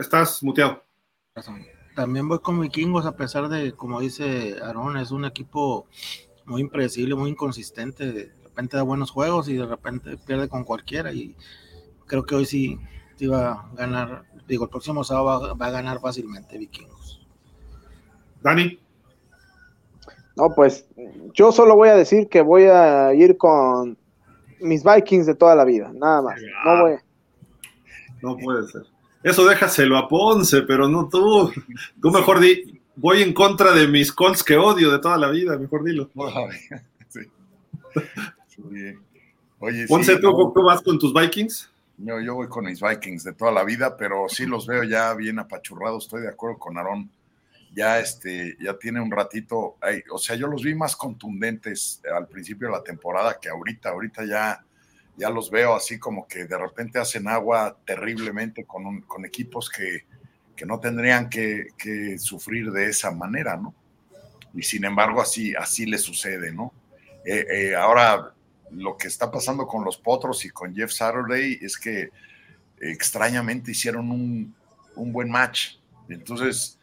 estás 0.00 0.42
muteado. 0.42 0.82
También 1.94 2.28
voy 2.28 2.38
con 2.40 2.60
vikingos, 2.60 3.06
a 3.06 3.16
pesar 3.16 3.48
de, 3.48 3.72
como 3.72 4.00
dice 4.00 4.56
Aaron, 4.62 4.96
es 4.96 5.10
un 5.10 5.24
equipo 5.24 5.86
muy 6.44 6.60
impredecible, 6.60 7.14
muy 7.14 7.30
inconsistente. 7.30 8.12
De 8.12 8.32
repente 8.44 8.76
da 8.76 8.82
buenos 8.82 9.10
juegos 9.10 9.48
y 9.48 9.54
de 9.54 9.66
repente 9.66 10.16
pierde 10.16 10.48
con 10.48 10.64
cualquiera. 10.64 11.12
Y 11.12 11.36
creo 12.06 12.24
que 12.24 12.34
hoy 12.34 12.46
sí, 12.46 12.78
va 13.30 13.52
a 13.52 13.70
ganar. 13.74 14.24
Digo, 14.46 14.64
el 14.64 14.70
próximo 14.70 15.04
sábado 15.04 15.56
va, 15.56 15.66
a 15.66 15.70
ganar 15.70 16.00
fácilmente 16.00 16.56
vikingos. 16.56 17.07
Dani. 18.42 18.78
No, 20.36 20.54
pues 20.54 20.86
yo 21.34 21.50
solo 21.50 21.74
voy 21.74 21.88
a 21.88 21.96
decir 21.96 22.28
que 22.28 22.42
voy 22.42 22.64
a 22.64 23.12
ir 23.12 23.36
con 23.36 23.98
mis 24.60 24.84
Vikings 24.84 25.26
de 25.26 25.34
toda 25.34 25.56
la 25.56 25.64
vida, 25.64 25.90
nada 25.94 26.22
más. 26.22 26.40
No 26.64 26.82
voy. 26.82 26.96
No 28.22 28.36
puede 28.36 28.66
ser. 28.68 28.82
Eso 29.22 29.46
déjaselo 29.46 29.96
a 29.96 30.08
Ponce, 30.08 30.62
pero 30.62 30.88
no 30.88 31.08
tú. 31.08 31.52
Tú 32.00 32.10
mejor 32.10 32.40
di, 32.40 32.80
voy 32.94 33.22
en 33.22 33.32
contra 33.32 33.72
de 33.72 33.88
mis 33.88 34.12
Colts 34.12 34.44
que 34.44 34.56
odio 34.56 34.92
de 34.92 34.98
toda 34.98 35.16
la 35.16 35.28
vida, 35.30 35.58
mejor 35.58 35.84
dilo. 35.84 36.10
Oye, 39.60 39.86
Ponce, 39.88 40.18
¿tú, 40.18 40.52
vas 40.64 40.82
con 40.82 40.98
tus 40.98 41.12
Vikings? 41.12 41.68
Yo, 41.96 42.20
yo 42.20 42.36
voy 42.36 42.48
con 42.48 42.64
mis 42.64 42.80
Vikings 42.80 43.24
de 43.24 43.32
toda 43.32 43.50
la 43.50 43.64
vida, 43.64 43.96
pero 43.96 44.28
sí 44.28 44.46
los 44.46 44.68
veo 44.68 44.84
ya 44.84 45.14
bien 45.14 45.40
apachurrados. 45.40 46.04
Estoy 46.04 46.22
de 46.22 46.28
acuerdo 46.28 46.58
con 46.58 46.78
Aarón. 46.78 47.10
Ya, 47.78 48.00
este, 48.00 48.56
ya 48.60 48.76
tiene 48.76 49.00
un 49.00 49.10
ratito, 49.10 49.76
o 50.10 50.18
sea, 50.18 50.34
yo 50.34 50.48
los 50.48 50.64
vi 50.64 50.74
más 50.74 50.96
contundentes 50.96 52.02
al 52.12 52.26
principio 52.26 52.68
de 52.68 52.72
la 52.74 52.82
temporada 52.82 53.38
que 53.40 53.48
ahorita. 53.48 53.90
Ahorita 53.90 54.24
ya 54.24 54.64
ya 55.18 55.28
los 55.30 55.50
veo 55.50 55.74
así 55.74 55.98
como 55.98 56.26
que 56.26 56.44
de 56.44 56.56
repente 56.56 56.98
hacen 56.98 57.26
agua 57.28 57.76
terriblemente 57.84 58.64
con, 58.64 59.02
con 59.02 59.24
equipos 59.24 59.68
que, 59.68 60.06
no 60.64 60.80
tendrían 60.80 61.28
que, 61.28 61.68
sufrir 62.18 62.70
de 62.72 62.88
esa 62.88 63.10
manera, 63.10 63.56
¿no? 63.56 63.74
Y 64.54 64.62
sin 64.62 64.84
embargo 64.84 65.20
así, 65.20 65.54
así 65.54 65.86
le 65.86 65.98
sucede, 65.98 66.52
¿no? 66.52 66.72
Eh, 67.24 67.46
eh, 67.50 67.76
ahora, 67.76 68.32
lo 68.70 68.96
que 68.96 69.08
está 69.08 69.30
pasando 69.30 69.66
con 69.66 69.84
los 69.84 69.96
Potros 69.98 70.44
y 70.44 70.50
con 70.50 70.74
Jeff 70.74 70.90
Saturday 70.92 71.58
es 71.60 71.78
que 71.78 72.10
extrañamente 72.80 73.70
hicieron 73.72 74.10
un, 74.10 74.54
buen 74.96 75.30
match. 75.30 75.76
Entonces, 76.08 76.77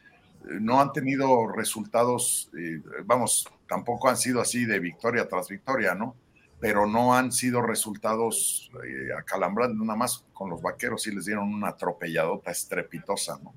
no 0.60 0.82
han 0.82 0.94
tenido 0.94 1.48
resultados, 1.48 2.50
eh, 2.58 2.82
vamos, 3.06 3.48
tampoco 3.68 4.10
han 4.10 4.18
sido 4.18 4.42
así 4.42 4.66
de 4.66 4.80
victoria 4.80 5.28
tras 5.28 5.50
victoria, 5.50 5.96
¿no? 5.96 6.16
pero 6.60 6.88
no 6.88 7.16
han 7.16 7.32
sido 7.32 7.62
resultados 7.62 8.72
eh, 8.84 9.14
acalambrantes, 9.18 9.78
nada 9.80 9.98
más 9.98 10.26
con 10.34 10.50
los 10.50 10.62
vaqueros 10.62 11.04
sí 11.04 11.12
les 11.12 11.26
dieron 11.26 11.54
una 11.54 11.70
atropelladota 11.70 12.52
estrepitosa, 12.52 13.40
¿no? 13.44 13.54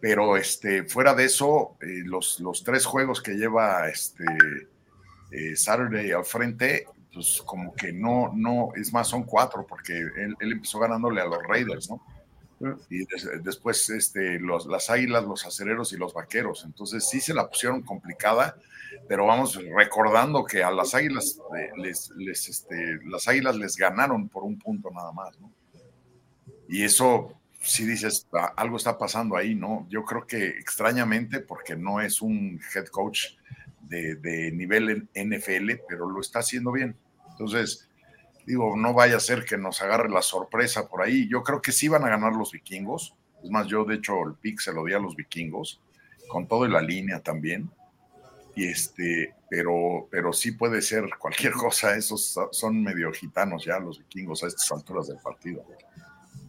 Pero 0.00 0.36
este, 0.36 0.84
fuera 0.84 1.12
de 1.14 1.24
eso, 1.24 1.76
eh, 1.80 2.02
los, 2.04 2.38
los, 2.40 2.62
tres 2.62 2.86
juegos 2.86 3.20
que 3.20 3.34
lleva 3.34 3.88
este, 3.88 4.24
eh, 5.32 5.56
Saturday 5.56 6.12
al 6.12 6.24
frente, 6.24 6.86
pues 7.12 7.42
como 7.44 7.74
que 7.74 7.92
no, 7.92 8.32
no, 8.34 8.70
es 8.76 8.92
más, 8.92 9.08
son 9.08 9.24
cuatro, 9.24 9.66
porque 9.66 9.98
él, 9.98 10.36
empezó 10.40 10.78
ganándole 10.78 11.20
a 11.20 11.26
los 11.26 11.42
Raiders, 11.42 11.90
¿no? 11.90 12.00
Y 12.90 13.04
después 13.42 13.88
este, 13.90 14.40
los, 14.40 14.66
las 14.66 14.90
águilas, 14.90 15.24
los 15.24 15.46
acereros 15.46 15.92
y 15.92 15.96
los 15.96 16.12
vaqueros. 16.12 16.64
Entonces 16.64 17.08
sí 17.08 17.20
se 17.20 17.34
la 17.34 17.48
pusieron 17.48 17.82
complicada 17.82 18.56
pero 19.06 19.26
vamos 19.26 19.58
recordando 19.74 20.44
que 20.44 20.62
a 20.62 20.70
las 20.70 20.94
águilas 20.94 21.38
eh, 21.56 21.70
les, 21.76 22.10
este, 22.48 22.98
las 23.06 23.28
águilas 23.28 23.56
les 23.56 23.76
ganaron 23.76 24.28
por 24.28 24.44
un 24.44 24.58
punto 24.58 24.90
nada 24.90 25.12
más, 25.12 25.38
¿no? 25.40 25.52
Y 26.68 26.82
eso, 26.82 27.34
si 27.60 27.86
dices, 27.86 28.26
algo 28.56 28.76
está 28.76 28.98
pasando 28.98 29.36
ahí, 29.36 29.54
¿no? 29.54 29.86
Yo 29.88 30.04
creo 30.04 30.26
que 30.26 30.46
extrañamente, 30.46 31.40
porque 31.40 31.76
no 31.76 32.00
es 32.00 32.20
un 32.20 32.60
head 32.74 32.86
coach 32.86 33.36
de, 33.80 34.16
de 34.16 34.52
nivel 34.52 35.08
NFL, 35.14 35.82
pero 35.88 36.10
lo 36.10 36.20
está 36.20 36.40
haciendo 36.40 36.72
bien. 36.72 36.94
Entonces, 37.30 37.87
digo, 38.48 38.76
no 38.76 38.94
vaya 38.94 39.16
a 39.16 39.20
ser 39.20 39.44
que 39.44 39.56
nos 39.56 39.80
agarre 39.82 40.08
la 40.08 40.22
sorpresa 40.22 40.88
por 40.88 41.02
ahí. 41.02 41.28
Yo 41.28 41.42
creo 41.42 41.62
que 41.62 41.72
sí 41.72 41.88
van 41.88 42.04
a 42.04 42.08
ganar 42.08 42.32
los 42.32 42.52
vikingos. 42.52 43.14
Es 43.44 43.50
más, 43.50 43.66
yo 43.66 43.84
de 43.84 43.96
hecho 43.96 44.14
el 44.26 44.34
pick 44.34 44.60
se 44.60 44.72
lo 44.72 44.84
di 44.84 44.94
a 44.94 44.98
los 44.98 45.14
vikingos, 45.14 45.80
con 46.28 46.48
todo 46.48 46.66
y 46.66 46.70
la 46.70 46.80
línea 46.80 47.20
también 47.20 47.70
este, 48.66 49.34
pero, 49.48 50.08
pero 50.10 50.32
sí 50.32 50.52
puede 50.52 50.82
ser 50.82 51.08
cualquier 51.18 51.52
cosa, 51.54 51.96
esos 51.96 52.38
son 52.52 52.82
medio 52.82 53.12
gitanos 53.12 53.64
ya 53.64 53.78
los 53.78 53.98
vikingos 53.98 54.42
a 54.42 54.48
estas 54.48 54.70
alturas 54.72 55.08
del 55.08 55.18
partido. 55.18 55.64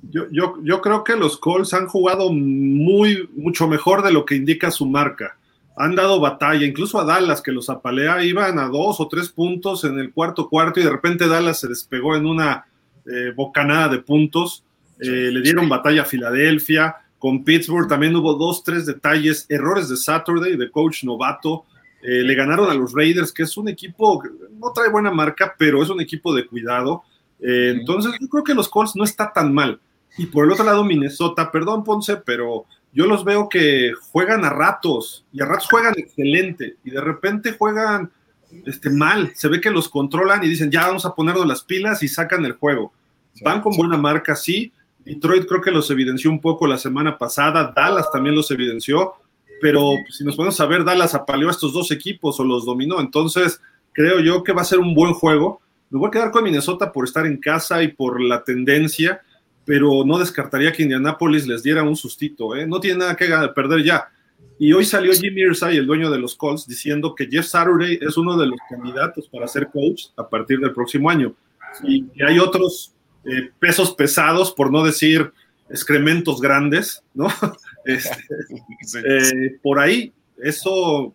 Yo, 0.02 0.24
yo, 0.32 0.56
yo 0.64 0.82
creo 0.82 1.04
que 1.04 1.16
los 1.16 1.38
Colts 1.38 1.74
han 1.74 1.88
jugado 1.88 2.32
muy, 2.32 3.30
mucho 3.36 3.68
mejor 3.68 4.02
de 4.02 4.12
lo 4.12 4.26
que 4.26 4.36
indica 4.36 4.72
su 4.72 4.86
marca. 4.86 5.38
Han 5.80 5.96
dado 5.96 6.20
batalla, 6.20 6.66
incluso 6.66 7.00
a 7.00 7.06
Dallas, 7.06 7.42
que 7.42 7.54
los 7.54 7.70
apalea, 7.70 8.22
iban 8.22 8.60
a 8.60 8.68
dos 8.68 9.00
o 9.00 9.08
tres 9.08 9.30
puntos 9.30 9.86
en 9.86 9.98
el 9.98 10.12
cuarto 10.12 10.50
cuarto 10.50 10.82
y 10.82 10.84
de 10.84 10.90
repente 10.90 11.26
Dallas 11.26 11.62
se 11.62 11.70
despegó 11.70 12.18
en 12.18 12.26
una 12.26 12.66
eh, 13.06 13.32
bocanada 13.34 13.88
de 13.88 14.00
puntos. 14.00 14.66
Eh, 15.00 15.32
le 15.32 15.42
dieron 15.42 15.70
batalla 15.70 16.02
a 16.02 16.06
Filadelfia. 16.06 16.98
Con 17.18 17.46
Pittsburgh 17.46 17.88
también 17.88 18.14
hubo 18.14 18.34
dos, 18.34 18.62
tres 18.62 18.86
detalles, 18.86 19.46
errores 19.48 19.88
de 19.88 19.96
Saturday, 19.96 20.58
de 20.58 20.70
coach 20.70 21.06
novato. 21.06 21.64
Eh, 22.04 22.24
le 22.24 22.36
ganaron 22.36 22.70
a 22.70 22.74
los 22.74 22.92
Raiders, 22.94 23.32
que 23.32 23.44
es 23.44 23.56
un 23.56 23.70
equipo 23.70 24.22
no 24.60 24.74
trae 24.74 24.90
buena 24.90 25.12
marca, 25.12 25.56
pero 25.58 25.82
es 25.82 25.90
un 25.90 26.02
equipo 26.02 26.36
de 26.36 26.46
cuidado. 26.46 27.04
Entonces, 27.40 28.12
yo 28.20 28.28
creo 28.28 28.44
que 28.44 28.54
los 28.54 28.68
Colts 28.68 28.98
no 28.98 29.06
está 29.06 29.32
tan 29.32 29.54
mal. 29.54 29.80
Y 30.20 30.28
por 30.28 30.46
el 30.46 30.52
otro 30.52 30.66
lado, 30.66 30.84
Minnesota, 30.84 31.52
perdón, 31.52 31.84
Ponce, 31.84 32.18
pero 32.18 32.66
yo 32.94 33.06
los 33.06 33.24
veo 33.24 33.50
que 33.50 33.94
juegan 34.12 34.46
a 34.46 34.50
ratos 34.50 35.26
y 35.32 35.42
a 35.42 35.46
ratos 35.46 35.68
juegan 35.70 35.94
excelente 35.98 36.78
y 36.84 36.92
de 36.92 37.02
repente 37.02 37.56
juegan 37.58 38.12
este, 38.66 38.90
mal. 38.90 39.32
Se 39.36 39.48
ve 39.48 39.62
que 39.62 39.72
los 39.72 39.90
controlan 39.90 40.44
y 40.44 40.48
dicen, 40.50 40.72
ya 40.72 40.88
vamos 40.88 41.06
a 41.06 41.16
ponernos 41.16 41.48
las 41.48 41.64
pilas 41.64 42.04
y 42.04 42.08
sacan 42.08 42.46
el 42.46 42.54
juego. 42.54 42.94
Van 43.42 43.62
con 43.62 43.76
buena 43.76 43.98
marca, 43.98 44.36
sí. 44.36 44.72
Detroit 45.06 45.48
creo 45.48 45.62
que 45.62 45.72
los 45.72 45.90
evidenció 45.90 46.30
un 46.30 46.42
poco 46.42 46.68
la 46.68 46.78
semana 46.78 47.18
pasada. 47.18 47.72
Dallas 47.76 48.12
también 48.12 48.36
los 48.36 48.52
evidenció 48.52 49.16
pero 49.60 49.98
si 50.10 50.24
nos 50.24 50.36
ponemos 50.36 50.60
a 50.60 50.66
ver, 50.66 50.84
Dallas 50.84 51.16
apaleó 51.16 51.48
a 51.50 51.52
estos 51.52 51.74
dos 51.74 51.92
equipos 51.92 52.40
o 52.40 52.44
los 52.44 52.66
dominó, 52.66 53.00
entonces 53.00 53.62
creo 53.94 54.20
yo 54.20 54.44
que 54.44 54.54
va 54.54 54.62
a 54.62 54.66
ser 54.66 54.80
un 54.80 54.94
buen 54.94 55.14
juego. 55.14 55.62
Me 55.90 56.00
voy 56.00 56.08
a 56.08 56.12
quedar 56.12 56.32
con 56.32 56.44
Minnesota 56.44 56.92
por 56.92 57.06
estar 57.06 57.26
en 57.26 57.38
casa 57.38 57.84
y 57.84 57.90
por 57.90 58.22
la 58.22 58.44
tendencia, 58.44 59.22
pero 59.70 60.04
no 60.04 60.18
descartaría 60.18 60.72
que 60.72 60.82
Indianapolis 60.82 61.46
les 61.46 61.62
diera 61.62 61.84
un 61.84 61.96
sustito, 61.96 62.56
¿eh? 62.56 62.66
no 62.66 62.80
tiene 62.80 62.98
nada 62.98 63.16
que 63.16 63.28
perder 63.54 63.84
ya. 63.84 64.10
Y 64.58 64.74
hoy 64.74 64.84
salió 64.84 65.14
Jimmy 65.14 65.42
Irsay, 65.42 65.78
el 65.78 65.86
dueño 65.86 66.10
de 66.10 66.18
los 66.18 66.36
Colts, 66.36 66.66
diciendo 66.66 67.14
que 67.14 67.28
Jeff 67.28 67.46
Saturday 67.46 68.00
es 68.02 68.18
uno 68.18 68.36
de 68.36 68.48
los 68.48 68.58
candidatos 68.68 69.30
para 69.30 69.48
ser 69.48 69.68
coach 69.68 70.06
a 70.18 70.28
partir 70.28 70.60
del 70.60 70.74
próximo 70.74 71.08
año. 71.08 71.36
Y 71.84 72.06
que 72.06 72.26
hay 72.26 72.40
otros 72.40 72.96
eh, 73.24 73.52
pesos 73.60 73.94
pesados, 73.94 74.52
por 74.52 74.72
no 74.72 74.84
decir 74.84 75.32
excrementos 75.70 76.42
grandes, 76.42 77.04
¿no? 77.14 77.28
Este, 77.86 78.18
eh, 79.06 79.60
por 79.62 79.78
ahí, 79.78 80.12
eso, 80.42 81.14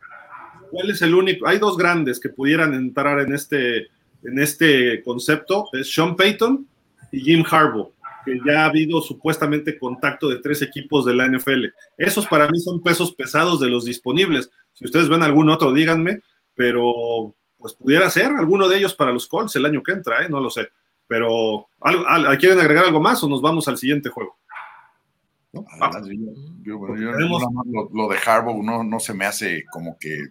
¿cuál 0.70 0.90
es 0.90 1.02
el 1.02 1.12
único? 1.12 1.48
Hay 1.48 1.58
dos 1.58 1.76
grandes 1.76 2.20
que 2.20 2.28
pudieran 2.28 2.72
entrar 2.72 3.18
en 3.18 3.34
este, 3.34 3.88
en 4.22 4.38
este 4.38 5.02
concepto, 5.02 5.68
es 5.72 5.92
Sean 5.92 6.14
Payton 6.14 6.64
y 7.10 7.20
Jim 7.20 7.44
Harbaugh. 7.50 7.93
Que 8.24 8.38
ya 8.46 8.62
ha 8.62 8.66
habido 8.66 9.00
supuestamente 9.00 9.78
contacto 9.78 10.28
de 10.28 10.40
tres 10.40 10.62
equipos 10.62 11.04
de 11.04 11.14
la 11.14 11.26
NFL. 11.26 11.66
Esos 11.96 12.26
para 12.26 12.48
mí 12.48 12.58
son 12.58 12.82
pesos 12.82 13.14
pesados 13.14 13.60
de 13.60 13.68
los 13.68 13.84
disponibles. 13.84 14.50
Si 14.72 14.84
ustedes 14.84 15.08
ven 15.08 15.22
algún 15.22 15.50
otro, 15.50 15.72
díganme, 15.72 16.20
pero 16.54 17.34
pues 17.58 17.74
pudiera 17.74 18.10
ser 18.10 18.26
alguno 18.26 18.68
de 18.68 18.78
ellos 18.78 18.94
para 18.94 19.12
los 19.12 19.26
Colts 19.26 19.56
el 19.56 19.66
año 19.66 19.82
que 19.82 19.92
entra, 19.92 20.24
¿eh? 20.24 20.28
no 20.28 20.40
lo 20.40 20.50
sé. 20.50 20.68
Pero, 21.06 21.68
¿quieren 22.38 22.60
agregar 22.60 22.86
algo 22.86 23.00
más 23.00 23.22
o 23.22 23.28
nos 23.28 23.42
vamos 23.42 23.68
al 23.68 23.76
siguiente 23.76 24.08
juego? 24.08 24.36
lo, 27.92 28.08
de 28.08 28.18
Harbaugh 28.24 28.62
no, 28.62 28.82
no 28.82 28.98
se 28.98 29.14
me 29.14 29.24
hace 29.24 29.64
como 29.70 29.96
que. 29.98 30.28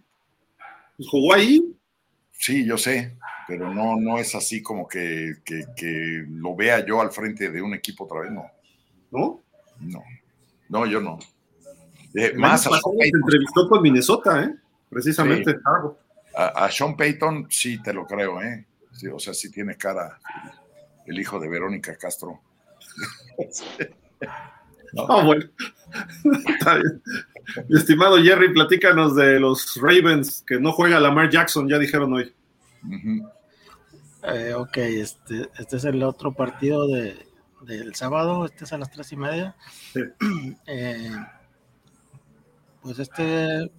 Pues, 0.98 1.08
¿Jugó 1.10 1.34
ahí? 1.34 1.62
Sí, 2.38 2.66
yo 2.66 2.78
sé, 2.78 3.18
pero 3.48 3.74
no, 3.74 3.96
no 3.96 4.18
es 4.18 4.36
así 4.36 4.62
como 4.62 4.88
que, 4.88 5.36
que, 5.46 6.26
lo 6.28 6.56
vea 6.56 6.86
yo 6.86 7.00
al 7.02 7.12
frente 7.12 7.50
de 7.50 7.62
un 7.62 7.74
equipo 7.74 8.06
otra 8.06 8.22
vez, 8.22 8.32
no. 8.32 8.46
¿No? 9.12 9.42
No, 9.80 10.04
no, 10.70 10.86
yo 10.86 11.00
no. 11.00 11.20
Eh, 12.16 12.34
más 12.36 12.64
se 12.64 12.70
entrevistó 12.70 13.70
con 13.70 13.82
Minnesota, 13.82 14.44
¿eh? 14.44 14.56
Precisamente. 14.90 15.60
A, 16.36 16.70
Sean 16.72 16.98
Payton 16.98 17.48
sí 17.50 17.82
te 17.82 17.94
lo 17.94 18.06
creo, 18.06 18.42
¿eh? 18.42 18.66
o 19.12 19.20
sea, 19.20 19.34
sí 19.34 19.52
tiene 19.52 19.76
cara 19.76 20.20
el 21.06 21.20
hijo 21.20 21.40
de 21.40 21.50
Verónica 21.50 21.96
Castro. 21.98 22.42
Ah, 25.10 25.24
bueno. 25.26 25.44
Está 26.48 26.76
bien. 26.76 27.02
Mi 27.70 27.78
estimado 27.78 28.18
Jerry, 28.18 28.54
platícanos 28.54 29.16
de 29.16 29.40
los 29.40 29.76
Ravens 29.82 30.44
que 30.46 30.60
no 30.60 30.72
juega 30.72 31.00
Lamar 31.00 31.30
Jackson, 31.30 31.68
ya 31.68 31.78
dijeron 31.78 32.14
hoy. 32.14 32.34
Eh, 34.24 34.54
ok, 34.54 34.78
este, 34.78 35.50
este 35.58 35.78
es 35.78 35.86
el 35.86 36.04
otro 36.04 36.34
partido 36.34 36.88
de, 36.88 37.28
del 37.62 37.94
sábado, 37.96 38.46
este 38.46 38.66
es 38.66 38.74
a 38.74 38.78
las 38.78 38.92
tres 38.92 39.12
y 39.12 39.18
media. 39.18 39.56
Eh, 40.68 41.12
pues 42.82 43.00
este 43.00 43.72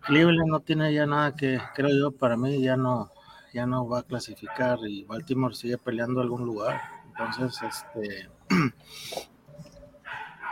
Cleveland 0.00 0.50
no 0.50 0.60
tiene 0.60 0.92
ya 0.92 1.06
nada 1.06 1.34
que, 1.34 1.58
creo 1.74 1.88
yo, 1.88 2.10
para 2.10 2.36
mí 2.36 2.60
ya 2.60 2.76
no, 2.76 3.10
ya 3.54 3.66
no 3.66 3.88
va 3.88 4.00
a 4.00 4.02
clasificar 4.02 4.78
y 4.86 5.04
Baltimore 5.04 5.54
sigue 5.54 5.78
peleando 5.78 6.20
algún 6.20 6.44
lugar. 6.44 6.80
Entonces, 7.06 7.58
este 7.62 8.28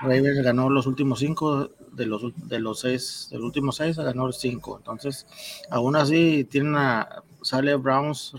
Ravens 0.03 0.43
ganó 0.43 0.69
los 0.69 0.87
últimos 0.87 1.21
cinco 1.21 1.71
de 1.93 2.07
los 2.07 2.23
de 2.49 2.59
los 2.59 2.81
seis, 2.81 3.29
del 3.31 3.43
último 3.43 3.73
seis 3.73 3.97
ganó 3.97 4.27
los 4.27 4.39
cinco. 4.41 4.77
Entonces, 4.79 5.27
aún 5.71 5.97
así 5.97 6.45
tiene 6.45 6.79
a 6.79 7.23
sale 7.43 7.75
Browns 7.77 8.35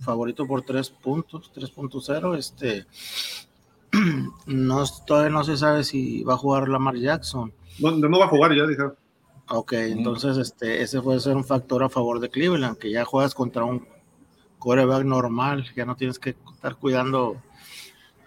favorito 0.00 0.46
por 0.46 0.62
tres 0.62 0.90
puntos, 0.90 1.50
3.0. 1.54 2.36
Este 2.36 2.86
no 4.46 4.84
todavía 5.06 5.30
no 5.30 5.44
se 5.44 5.56
sabe 5.56 5.84
si 5.84 6.22
va 6.22 6.34
a 6.34 6.38
jugar 6.38 6.68
Lamar 6.68 6.96
Jackson. 6.96 7.52
No, 7.78 7.90
no 7.92 8.18
va 8.18 8.26
a 8.26 8.28
jugar, 8.28 8.54
ya 8.54 8.66
dijeron. 8.66 8.94
Ok, 9.48 9.74
entonces 9.74 10.36
este, 10.38 10.82
ese 10.82 11.00
puede 11.00 11.20
ser 11.20 11.36
un 11.36 11.44
factor 11.44 11.84
a 11.84 11.88
favor 11.88 12.18
de 12.18 12.30
Cleveland, 12.30 12.78
que 12.78 12.90
ya 12.90 13.04
juegas 13.04 13.32
contra 13.32 13.64
un 13.64 13.86
quarterback 14.58 15.04
normal, 15.04 15.70
ya 15.76 15.84
no 15.84 15.94
tienes 15.94 16.18
que 16.18 16.34
estar 16.52 16.74
cuidando 16.76 17.40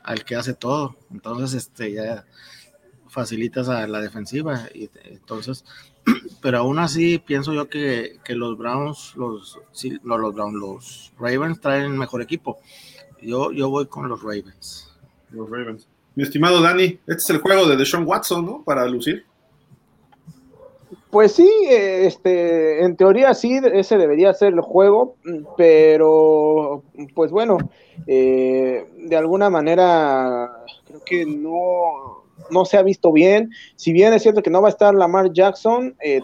al 0.04 0.24
que 0.24 0.36
hace 0.36 0.54
todo. 0.54 0.96
Entonces, 1.12 1.54
este, 1.54 1.92
ya 1.92 2.26
facilitas 3.20 3.68
a 3.68 3.86
la 3.86 4.00
defensiva. 4.00 4.62
Y, 4.74 4.90
entonces, 5.04 5.66
pero 6.42 6.60
aún 6.60 6.80
así 6.80 7.20
pienso 7.20 7.54
yo 7.54 7.68
que, 7.68 8.18
los 8.30 8.58
Browns, 8.58 9.14
los, 9.18 9.60
no, 10.04 10.18
los 10.18 10.34
Browns, 10.34 10.56
los 10.56 11.14
Ravens 11.20 11.60
traen 11.60 11.98
mejor 11.98 12.22
equipo. 12.22 12.60
Yo, 13.22 13.52
yo 13.52 13.70
voy 13.70 13.88
con 13.88 14.08
los 14.08 14.22
Ravens. 14.22 14.90
Los 15.32 15.50
Ravens. 15.50 15.88
Mi 16.16 16.24
estimado 16.24 16.62
Dani, 16.62 16.86
este 17.08 17.14
es 17.14 17.30
el 17.30 17.40
juego 17.40 17.68
de 17.68 17.76
Deshaun 17.76 18.08
Watson, 18.08 18.46
¿no? 18.46 18.64
Para 18.64 18.88
lucir. 18.88 19.26
Pues 21.12 21.34
sí, 21.34 21.50
este, 21.68 22.84
en 22.84 22.96
teoría 22.96 23.34
sí, 23.34 23.60
ese 23.74 23.98
debería 23.98 24.34
ser 24.34 24.54
el 24.54 24.62
juego, 24.62 25.16
pero 25.58 26.84
pues 27.16 27.32
bueno, 27.32 27.58
eh, 28.08 28.88
de 28.96 29.16
alguna 29.18 29.50
manera 29.50 30.64
creo 30.86 31.04
que 31.04 31.26
no, 31.26 32.24
no 32.50 32.66
se 32.66 32.78
ha 32.78 32.84
visto 32.84 33.12
bien. 33.12 33.52
Si 33.76 33.92
bien 33.92 34.14
es 34.14 34.24
cierto 34.24 34.42
que 34.42 34.50
no 34.50 34.62
va 34.62 34.70
a 34.70 34.72
estar 34.72 34.94
Lamar 34.94 35.32
Jackson, 35.32 35.96
eh, 36.04 36.22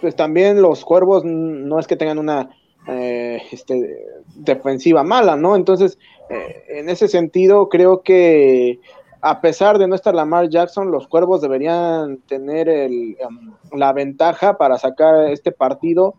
pues 0.00 0.16
también 0.16 0.62
los 0.62 0.84
cuervos 0.84 1.24
no 1.24 1.78
es 1.78 1.86
que 1.86 1.96
tengan 1.96 2.18
una 2.18 2.50
eh, 2.88 3.42
este, 3.50 4.06
defensiva 4.34 5.02
mala, 5.02 5.36
¿no? 5.36 5.56
Entonces, 5.56 5.98
eh, 6.30 6.64
en 6.68 6.88
ese 6.88 7.08
sentido, 7.08 7.68
creo 7.68 8.02
que 8.02 8.80
a 9.20 9.40
pesar 9.40 9.78
de 9.78 9.88
no 9.88 9.94
estar 9.94 10.14
Lamar 10.14 10.48
Jackson, 10.48 10.90
los 10.90 11.08
cuervos 11.08 11.40
deberían 11.40 12.18
tener 12.28 12.68
el, 12.68 13.16
em, 13.18 13.52
la 13.72 13.92
ventaja 13.92 14.56
para 14.56 14.78
sacar 14.78 15.30
este 15.30 15.50
partido, 15.50 16.14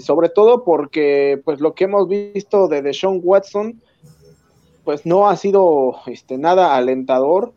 sobre 0.00 0.30
todo 0.30 0.64
porque 0.64 1.40
pues 1.44 1.60
lo 1.60 1.74
que 1.74 1.84
hemos 1.84 2.08
visto 2.08 2.66
de 2.66 2.80
Deshaun 2.80 3.20
Watson, 3.22 3.80
pues 4.84 5.04
no 5.06 5.28
ha 5.28 5.36
sido 5.36 5.96
este, 6.06 6.38
nada 6.38 6.74
alentador 6.74 7.52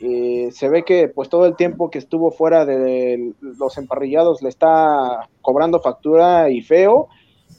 eh, 0.00 0.50
se 0.52 0.68
ve 0.68 0.84
que 0.84 1.08
pues 1.08 1.28
todo 1.28 1.46
el 1.46 1.56
tiempo 1.56 1.90
que 1.90 1.98
estuvo 1.98 2.30
fuera 2.30 2.64
de 2.64 3.32
los 3.40 3.78
emparrillados 3.78 4.42
le 4.42 4.48
está 4.48 5.28
cobrando 5.40 5.80
factura 5.80 6.50
y 6.50 6.60
feo. 6.62 7.08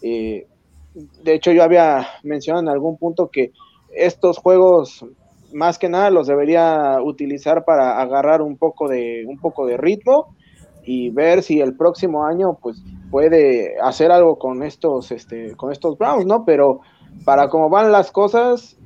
Eh, 0.01 0.47
de 0.93 1.33
hecho, 1.33 1.51
yo 1.51 1.63
había 1.63 2.07
mencionado 2.23 2.63
en 2.63 2.69
algún 2.69 2.97
punto 2.97 3.29
que 3.29 3.51
estos 3.95 4.37
juegos 4.37 5.05
más 5.53 5.79
que 5.79 5.89
nada 5.89 6.09
los 6.09 6.27
debería 6.27 6.99
utilizar 7.01 7.65
para 7.65 8.01
agarrar 8.01 8.41
un 8.41 8.57
poco 8.57 8.87
de 8.87 9.25
un 9.27 9.39
poco 9.39 9.65
de 9.65 9.77
ritmo 9.77 10.35
y 10.83 11.09
ver 11.09 11.41
si 11.41 11.61
el 11.61 11.75
próximo 11.75 12.25
año 12.25 12.57
pues 12.61 12.81
puede 13.09 13.79
hacer 13.81 14.11
algo 14.11 14.37
con 14.37 14.63
estos 14.63 15.11
este 15.11 15.55
con 15.55 15.71
estos 15.71 15.97
Browns, 15.97 16.25
¿no? 16.25 16.45
Pero 16.45 16.81
para 17.25 17.49
cómo 17.49 17.69
van 17.69 17.91
las 17.91 18.11
cosas, 18.11 18.77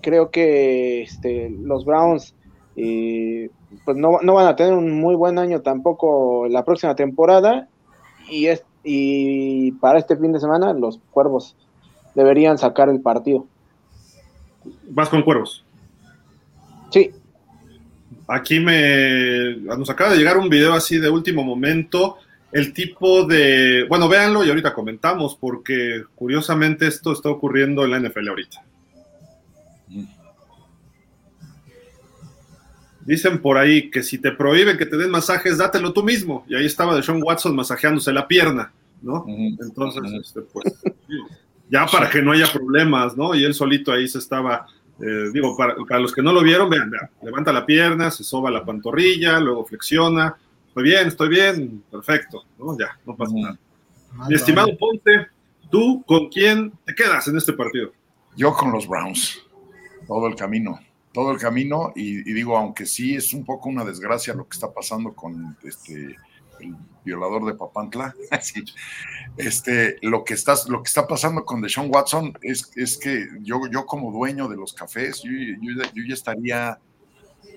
creo 0.00 0.30
que 0.30 1.02
este, 1.02 1.50
los 1.50 1.84
Browns 1.84 2.34
y 2.80 3.48
pues 3.84 3.96
no, 3.96 4.20
van 4.22 4.46
a 4.46 4.54
tener 4.54 4.72
un 4.72 5.00
muy 5.00 5.16
buen 5.16 5.36
año 5.36 5.62
tampoco 5.62 6.46
la 6.48 6.64
próxima 6.64 6.94
temporada 6.94 7.66
y, 8.30 8.46
es, 8.46 8.62
y 8.84 9.72
para 9.72 9.98
este 9.98 10.16
fin 10.16 10.32
de 10.32 10.38
semana 10.38 10.72
los 10.72 11.00
cuervos 11.10 11.56
deberían 12.14 12.56
sacar 12.56 12.88
el 12.88 13.00
partido. 13.00 13.46
¿Vas 14.90 15.08
con 15.08 15.22
cuervos? 15.22 15.64
Sí. 16.90 17.10
Aquí 18.28 18.60
me 18.60 19.56
nos 19.56 19.90
acaba 19.90 20.12
de 20.12 20.18
llegar 20.18 20.38
un 20.38 20.48
video 20.48 20.72
así 20.72 20.98
de 20.98 21.10
último 21.10 21.42
momento. 21.42 22.18
El 22.52 22.72
tipo 22.72 23.24
de. 23.24 23.86
Bueno, 23.88 24.08
véanlo 24.08 24.44
y 24.44 24.50
ahorita 24.50 24.72
comentamos, 24.72 25.36
porque 25.36 26.04
curiosamente 26.14 26.86
esto 26.86 27.12
está 27.12 27.28
ocurriendo 27.28 27.84
en 27.84 27.90
la 27.90 27.98
NFL 28.00 28.28
ahorita. 28.28 28.62
Dicen 33.08 33.40
por 33.40 33.56
ahí 33.56 33.88
que 33.90 34.02
si 34.02 34.18
te 34.18 34.32
prohíben 34.32 34.76
que 34.76 34.84
te 34.84 34.98
den 34.98 35.10
masajes, 35.10 35.56
dátelo 35.56 35.94
tú 35.94 36.02
mismo. 36.02 36.44
Y 36.46 36.54
ahí 36.54 36.66
estaba 36.66 36.94
de 36.94 37.02
Sean 37.02 37.22
Watson 37.22 37.56
masajeándose 37.56 38.12
la 38.12 38.28
pierna, 38.28 38.70
¿no? 39.00 39.24
Entonces, 39.26 40.02
este, 40.20 40.42
pues, 40.42 40.74
ya 41.70 41.86
para 41.86 42.10
que 42.10 42.20
no 42.20 42.32
haya 42.32 42.52
problemas, 42.52 43.16
¿no? 43.16 43.34
Y 43.34 43.44
él 43.44 43.54
solito 43.54 43.92
ahí 43.92 44.06
se 44.08 44.18
estaba, 44.18 44.66
eh, 45.00 45.30
digo, 45.32 45.56
para, 45.56 45.98
los 45.98 46.12
que 46.12 46.20
no 46.20 46.34
lo 46.34 46.42
vieron, 46.42 46.68
vean, 46.68 46.90
vean, 46.90 47.08
levanta 47.22 47.50
la 47.50 47.64
pierna, 47.64 48.10
se 48.10 48.24
soba 48.24 48.50
la 48.50 48.62
pantorrilla, 48.62 49.40
luego 49.40 49.64
flexiona. 49.64 50.36
Estoy 50.66 50.82
bien, 50.82 51.08
estoy 51.08 51.28
bien, 51.30 51.82
perfecto, 51.90 52.44
¿no? 52.58 52.76
Ya, 52.78 52.90
no 53.06 53.16
pasa 53.16 53.32
nada. 53.34 53.58
Mi 54.28 54.34
estimado 54.34 54.76
Ponte, 54.76 55.28
¿tú 55.70 56.04
con 56.06 56.28
quién 56.28 56.74
te 56.84 56.94
quedas 56.94 57.26
en 57.28 57.38
este 57.38 57.54
partido? 57.54 57.90
Yo 58.36 58.52
con 58.52 58.70
los 58.70 58.86
Browns, 58.86 59.40
todo 60.06 60.26
el 60.26 60.34
camino 60.34 60.78
todo 61.18 61.32
el 61.32 61.38
camino 61.38 61.92
y, 61.96 62.22
digo, 62.32 62.56
aunque 62.56 62.86
sí 62.86 63.16
es 63.16 63.34
un 63.34 63.44
poco 63.44 63.68
una 63.68 63.84
desgracia 63.84 64.34
lo 64.34 64.48
que 64.48 64.54
está 64.54 64.72
pasando 64.72 65.16
con 65.16 65.58
este 65.64 66.14
el 66.60 66.76
violador 67.04 67.44
de 67.44 67.54
Papantla, 67.54 68.14
este, 69.36 69.96
lo 70.02 70.22
que 70.22 70.34
está, 70.34 70.54
lo 70.68 70.80
que 70.80 70.86
está 70.86 71.08
pasando 71.08 71.44
con 71.44 71.60
Deshaun 71.60 71.92
Watson 71.92 72.38
es, 72.40 72.70
es 72.76 72.96
que 72.98 73.26
yo, 73.40 73.62
yo 73.68 73.84
como 73.84 74.12
dueño 74.12 74.46
de 74.46 74.54
los 74.54 74.72
cafés, 74.72 75.20
yo, 75.24 75.32
yo, 75.60 76.04
ya 76.06 76.14
estaría 76.14 76.78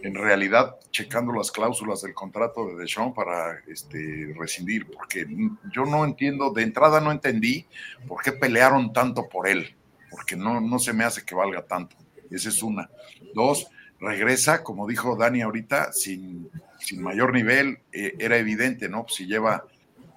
en 0.01 0.15
realidad 0.15 0.77
checando 0.89 1.31
las 1.31 1.51
cláusulas 1.51 2.01
del 2.01 2.15
contrato 2.15 2.65
de 2.65 2.77
Deshaun 2.77 3.13
para 3.13 3.59
este, 3.67 4.33
rescindir, 4.39 4.87
porque 4.87 5.27
yo 5.71 5.85
no 5.85 6.03
entiendo, 6.03 6.51
de 6.51 6.63
entrada 6.63 6.99
no 6.99 7.11
entendí 7.11 7.67
por 8.07 8.23
qué 8.23 8.31
pelearon 8.31 8.91
tanto 8.91 9.29
por 9.29 9.47
él, 9.47 9.75
porque 10.09 10.35
no, 10.35 10.59
no 10.59 10.79
se 10.79 10.93
me 10.93 11.03
hace 11.03 11.23
que 11.23 11.35
valga 11.35 11.61
tanto. 11.67 11.95
Esa 12.31 12.49
es 12.49 12.63
una. 12.63 12.89
Dos, 13.35 13.67
regresa, 13.99 14.63
como 14.63 14.87
dijo 14.87 15.15
Dani 15.15 15.41
ahorita, 15.41 15.91
sin, 15.93 16.49
sin 16.79 17.03
mayor 17.03 17.33
nivel. 17.33 17.79
Eh, 17.91 18.15
era 18.17 18.37
evidente, 18.37 18.89
¿no? 18.89 19.05
Si 19.07 19.27
lleva, 19.27 19.65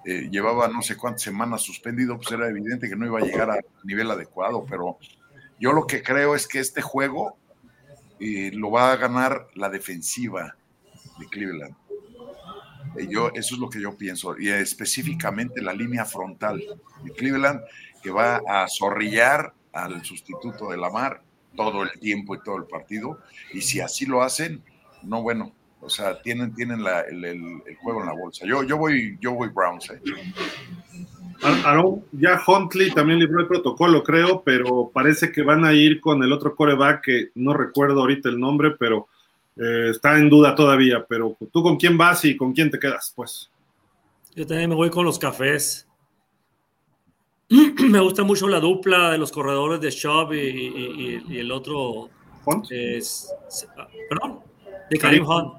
eh, 0.05 0.29
llevaba 0.31 0.67
no 0.67 0.81
sé 0.81 0.97
cuántas 0.97 1.23
semanas 1.23 1.61
suspendido, 1.61 2.17
pues 2.17 2.31
era 2.31 2.49
evidente 2.49 2.89
que 2.89 2.95
no 2.95 3.05
iba 3.05 3.19
a 3.19 3.23
llegar 3.23 3.51
a 3.51 3.59
nivel 3.83 4.09
adecuado. 4.09 4.65
Pero 4.67 4.97
yo 5.59 5.73
lo 5.73 5.85
que 5.85 6.01
creo 6.01 6.35
es 6.35 6.47
que 6.47 6.59
este 6.59 6.81
juego 6.81 7.37
eh, 8.19 8.51
lo 8.53 8.71
va 8.71 8.91
a 8.91 8.97
ganar 8.97 9.47
la 9.53 9.69
defensiva 9.69 10.55
de 11.19 11.27
Cleveland. 11.27 11.75
Yo, 13.09 13.29
eso 13.33 13.55
es 13.55 13.59
lo 13.59 13.69
que 13.69 13.81
yo 13.81 13.97
pienso, 13.97 14.39
y 14.39 14.47
específicamente 14.47 15.61
la 15.61 15.73
línea 15.73 16.05
frontal 16.05 16.63
de 17.03 17.11
Cleveland, 17.11 17.59
que 18.01 18.09
va 18.09 18.41
a 18.47 18.67
zorrillar 18.69 19.53
al 19.73 20.05
sustituto 20.05 20.69
de 20.69 20.77
Lamar 20.77 21.21
todo 21.55 21.83
el 21.83 21.99
tiempo 21.99 22.35
y 22.35 22.39
todo 22.43 22.57
el 22.57 22.65
partido, 22.65 23.19
y 23.53 23.61
si 23.61 23.79
así 23.79 24.05
lo 24.05 24.21
hacen, 24.21 24.61
no, 25.03 25.21
bueno, 25.21 25.53
o 25.81 25.89
sea, 25.89 26.19
tienen, 26.21 26.53
tienen 26.53 26.79
el, 26.79 27.61
juego 27.81 28.01
en 28.01 28.07
la 28.07 28.13
bolsa. 28.13 28.45
Yo, 28.45 28.63
yo 28.63 28.77
voy, 28.77 29.17
yo 29.21 29.33
voy 29.33 29.49
Browns. 29.49 29.91
Eh. 29.91 30.01
Aaron, 31.63 32.03
ya 32.11 32.41
Huntley 32.45 32.91
también 32.91 33.19
libró 33.19 33.41
el 33.41 33.47
protocolo, 33.47 34.03
creo, 34.03 34.41
pero 34.43 34.89
parece 34.91 35.31
que 35.31 35.43
van 35.43 35.63
a 35.63 35.73
ir 35.73 36.01
con 36.01 36.23
el 36.23 36.31
otro 36.31 36.55
coreback 36.55 37.03
que 37.03 37.29
no 37.35 37.53
recuerdo 37.53 38.01
ahorita 38.01 38.29
el 38.29 38.39
nombre, 38.39 38.71
pero 38.79 39.07
eh, 39.57 39.89
está 39.91 40.17
en 40.17 40.29
duda 40.29 40.55
todavía. 40.55 41.05
Pero 41.07 41.37
tú 41.51 41.61
con 41.61 41.77
quién 41.77 41.97
vas 41.97 42.25
y 42.25 42.35
con 42.35 42.53
quién 42.53 42.71
te 42.71 42.79
quedas, 42.79 43.13
pues. 43.15 43.51
Yo 44.35 44.45
también 44.47 44.69
me 44.69 44.75
voy 44.75 44.89
con 44.89 45.05
los 45.05 45.19
cafés. 45.19 45.87
me 47.89 47.99
gusta 47.99 48.23
mucho 48.23 48.47
la 48.47 48.59
dupla 48.59 49.11
de 49.11 49.17
los 49.17 49.31
corredores 49.31 49.79
de 49.79 49.91
Shop 49.91 50.33
y, 50.33 51.37
el 51.37 51.51
otro. 51.51 52.09
Es, 52.69 53.33
perdón, 54.09 54.39
de 54.89 54.97
Karim 54.97 55.27
Hunt. 55.27 55.53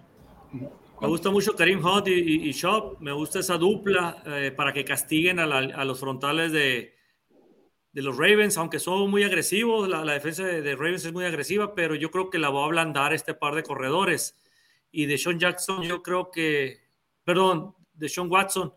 Me 1.00 1.08
gusta 1.08 1.30
mucho 1.30 1.54
Karim 1.54 1.84
Hunt 1.84 2.08
y, 2.08 2.50
Shop. 2.52 2.96
Me 3.00 3.12
gusta 3.12 3.38
esa 3.38 3.56
dupla 3.56 4.22
eh, 4.26 4.52
para 4.56 4.72
que 4.72 4.84
castiguen 4.84 5.38
a, 5.38 5.84
los 5.84 6.00
frontales 6.00 6.52
de, 6.52 6.94
de, 7.92 8.02
los 8.02 8.16
Ravens, 8.16 8.56
aunque 8.56 8.80
son 8.80 9.10
muy 9.10 9.22
agresivos. 9.22 9.88
La, 9.88 10.02
defensa 10.04 10.44
de, 10.44 10.74
Ravens 10.74 11.04
es 11.04 11.12
muy 11.12 11.24
agresiva, 11.24 11.74
pero 11.74 11.94
yo 11.94 12.10
creo 12.10 12.30
que 12.30 12.38
la 12.38 12.50
va 12.50 12.62
a 12.62 12.66
ablandar 12.66 13.12
este 13.12 13.34
par 13.34 13.54
de 13.54 13.62
corredores. 13.62 14.36
Y 14.90 15.06
de 15.06 15.18
Sean 15.18 15.38
Jackson, 15.38 15.82
yo 15.82 16.02
creo 16.02 16.30
que, 16.30 16.80
perdón, 17.24 17.74
de 17.94 18.08
Sean 18.08 18.30
Watson, 18.30 18.72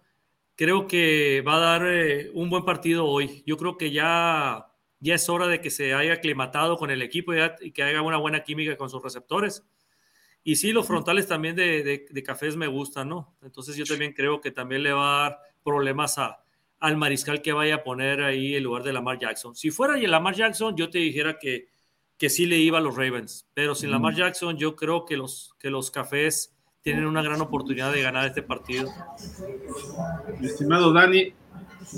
creo 0.60 0.88
que 0.88 1.41
va 1.47 1.55
a 1.55 1.60
dar 1.60 1.88
eh, 1.88 2.30
un 2.34 2.49
buen 2.49 2.66
partido 2.66 3.05
hoy. 3.05 3.43
Yo 3.45 3.55
creo 3.55 3.78
que 3.78 3.91
ya, 3.91 4.68
ya 4.99 5.16
es 5.16 5.30
hora 5.30 5.47
de 5.47 5.62
que 5.62 5.70
se 5.70 5.93
haya 5.93 6.12
aclimatado 6.12 6.76
con 6.76 6.91
el 6.91 7.01
equipo 7.01 7.32
y 7.62 7.72
que 7.72 7.84
haga 7.84 8.01
una 8.01 8.18
buena 8.18 8.43
química 8.43 8.76
con 8.76 8.89
sus 8.89 9.01
receptores 9.01 9.64
y 10.43 10.57
sí, 10.57 10.74
los 10.74 10.86
frontales 10.86 11.28
también 11.28 11.55
de, 11.55 12.07
de, 12.10 12.24
cafés 12.24 12.57
me 12.57 12.68
gustan, 12.68 13.07
¿no? 13.07 13.38
Entonces 13.41 13.78
yo 13.78 13.86
también 13.86 14.12
creo 14.12 14.41
que 14.41 14.51
también 14.51 14.84
le 14.84 14.91
va 14.91 15.28
a 15.28 15.30
dar 15.30 15.39
problemas 15.64 16.18
a, 16.18 16.43
al 16.80 16.97
mariscal 16.97 17.41
que 17.41 17.53
vaya 17.53 17.76
a 17.76 17.84
poner 17.84 18.22
ahí 18.22 18.55
en 18.55 18.64
lugar 18.64 18.84
de 18.84 18.91
Lamar 18.91 19.18
Jackson. 19.18 19.55
Si 19.55 19.72
fuera 19.72 19.95
Lamar 19.95 20.36
Jackson, 20.36 20.76
yo 20.76 20.89
te 20.89 20.97
dijera 20.97 21.38
que, 21.39 21.68
que 22.18 22.30
sí 22.30 22.45
le 22.45 22.57
iba 22.57 22.80
a 22.80 22.82
los 22.82 22.95
Ravens, 22.95 23.47
pero 23.53 23.76
sin 23.76 23.91
Lamar 23.91 24.16
Jackson, 24.16 24.57
yo 24.57 24.76
creo 24.76 25.05
que 25.05 25.16
los, 25.16 25.55
que 25.60 25.70
los 25.70 25.91
cafés 25.91 26.59
tienen 26.82 27.06
una 27.06 27.22
gran 27.22 27.42
oportunidad 27.42 27.92
de 27.92 28.02
ganar 28.02 28.28
este 28.28 28.42
partido. 28.42 28.90
Estimado 30.42 30.94
Dani, 30.94 31.34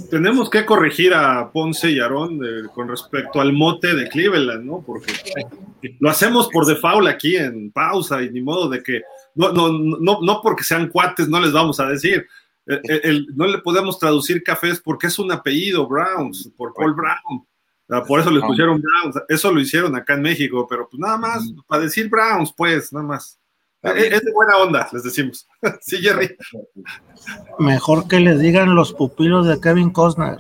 tenemos 0.10 0.50
que 0.50 0.66
corregir 0.66 1.14
a 1.14 1.52
Ponce 1.52 1.92
y 1.92 2.00
Aarón 2.00 2.40
con 2.74 2.88
respecto 2.88 3.42
al 3.42 3.54
mote 3.54 3.96
de 3.96 4.10
Cleveland, 4.10 4.66
¿no? 4.66 4.82
Porque 4.86 5.14
lo 6.00 6.10
hacemos 6.10 6.48
por 6.50 6.66
default 6.66 7.08
aquí 7.08 7.36
en 7.36 7.72
pausa 7.72 8.22
y 8.22 8.30
ni 8.32 8.42
modo 8.42 8.70
de 8.70 8.82
que, 8.82 9.02
no, 9.36 9.52
no, 9.52 9.72
no, 9.72 10.20
no 10.22 10.42
porque 10.42 10.64
sean 10.64 10.90
cuates, 10.90 11.28
no 11.28 11.40
les 11.40 11.52
vamos 11.52 11.80
a 11.80 11.88
decir. 11.88 12.26
Eh, 12.68 12.80
eh, 12.84 13.20
no 13.36 13.48
le 13.48 13.58
podemos 13.58 13.98
traducir 13.98 14.44
cafés 14.44 14.80
porque 14.80 15.08
es 15.08 15.20
un 15.20 15.32
apellido, 15.32 15.88
Browns, 15.88 16.52
por 16.56 16.74
Paul 16.74 16.94
Brown. 16.94 17.46
Ah, 17.90 18.04
por 18.06 18.22
eso 18.22 18.32
le 18.32 18.40
pusieron 18.40 18.82
Browns. 18.82 19.22
Eso 19.28 19.52
lo 19.52 19.60
hicieron 19.60 19.96
acá 19.96 20.14
en 20.14 20.22
México, 20.22 20.66
pero 20.70 20.88
pues 20.88 21.00
nada 21.00 21.18
más, 21.18 21.44
para 21.68 21.84
decir 21.84 22.08
Browns, 22.08 22.54
pues, 22.56 22.94
nada 22.94 23.06
más. 23.06 23.41
Es 23.84 24.22
de 24.22 24.32
buena 24.32 24.58
onda, 24.58 24.88
les 24.92 25.04
decimos. 25.04 25.48
sí, 25.82 25.98
Jerry. 25.98 26.36
Mejor 27.58 28.08
que 28.08 28.20
les 28.20 28.40
digan 28.40 28.76
los 28.76 28.94
pupilos 28.94 29.48
de 29.48 29.60
Kevin 29.60 29.90
Costner. 29.92 30.38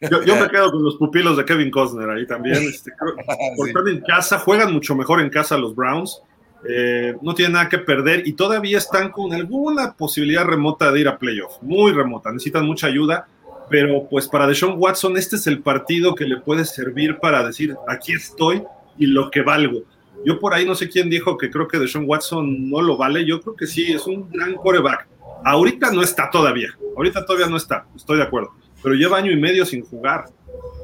Yo, 0.00 0.36
me 0.36 0.48
quedo 0.48 0.70
con 0.70 0.84
los 0.84 0.96
pupilos 0.96 1.36
de 1.36 1.44
Kevin 1.44 1.72
Costner 1.72 2.08
ahí 2.08 2.26
también. 2.26 2.62
Este, 2.62 2.92
por 3.56 3.68
estar 3.68 3.88
en 3.88 4.00
casa, 4.02 4.38
juegan 4.38 4.72
mucho 4.72 4.94
mejor 4.94 5.20
en 5.20 5.30
casa 5.30 5.58
los 5.58 5.74
Browns. 5.74 6.22
Eh, 6.68 7.16
no 7.20 7.34
tienen 7.34 7.54
nada 7.54 7.68
que 7.68 7.78
perder 7.78 8.26
y 8.26 8.32
todavía 8.32 8.78
están 8.78 9.10
con 9.10 9.32
alguna 9.32 9.94
posibilidad 9.94 10.44
remota 10.44 10.92
de 10.92 11.00
ir 11.00 11.08
a 11.08 11.18
playoff. 11.18 11.60
Muy 11.60 11.92
remota, 11.92 12.30
necesitan 12.30 12.66
mucha 12.66 12.86
ayuda. 12.86 13.26
Pero 13.68 14.08
pues 14.08 14.28
para 14.28 14.46
Deshaun 14.46 14.76
Watson, 14.78 15.16
este 15.18 15.36
es 15.36 15.46
el 15.46 15.60
partido 15.60 16.14
que 16.14 16.24
le 16.24 16.38
puede 16.38 16.64
servir 16.64 17.18
para 17.18 17.44
decir: 17.44 17.76
aquí 17.86 18.12
estoy 18.12 18.62
y 18.98 19.06
lo 19.06 19.30
que 19.30 19.42
valgo. 19.42 19.82
Yo 20.24 20.38
por 20.40 20.52
ahí 20.52 20.64
no 20.64 20.74
sé 20.74 20.88
quién 20.88 21.08
dijo 21.08 21.38
que 21.38 21.50
creo 21.50 21.68
que 21.68 21.78
Deshaun 21.78 22.04
Watson 22.06 22.68
no 22.68 22.82
lo 22.82 22.96
vale. 22.96 23.24
Yo 23.24 23.40
creo 23.40 23.54
que 23.54 23.66
sí, 23.66 23.92
es 23.92 24.06
un 24.06 24.28
gran 24.30 24.54
coreback. 24.54 25.06
Ahorita 25.44 25.92
no 25.92 26.02
está 26.02 26.28
todavía. 26.30 26.70
Ahorita 26.96 27.24
todavía 27.24 27.46
no 27.46 27.56
está, 27.56 27.86
estoy 27.94 28.16
de 28.16 28.24
acuerdo. 28.24 28.52
Pero 28.82 28.94
lleva 28.94 29.18
año 29.18 29.30
y 29.30 29.36
medio 29.36 29.64
sin 29.64 29.84
jugar. 29.84 30.26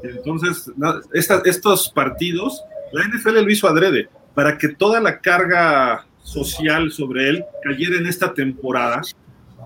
Entonces, 0.03 0.71
estos 1.13 1.89
partidos, 1.89 2.63
la 2.91 3.03
NFL 3.03 3.41
lo 3.41 3.49
hizo 3.49 3.67
adrede 3.67 4.07
para 4.33 4.57
que 4.57 4.69
toda 4.69 4.99
la 4.99 5.19
carga 5.19 6.05
social 6.21 6.91
sobre 6.91 7.29
él 7.29 7.45
cayera 7.63 7.97
en 7.97 8.07
esta 8.07 8.33
temporada 8.33 9.01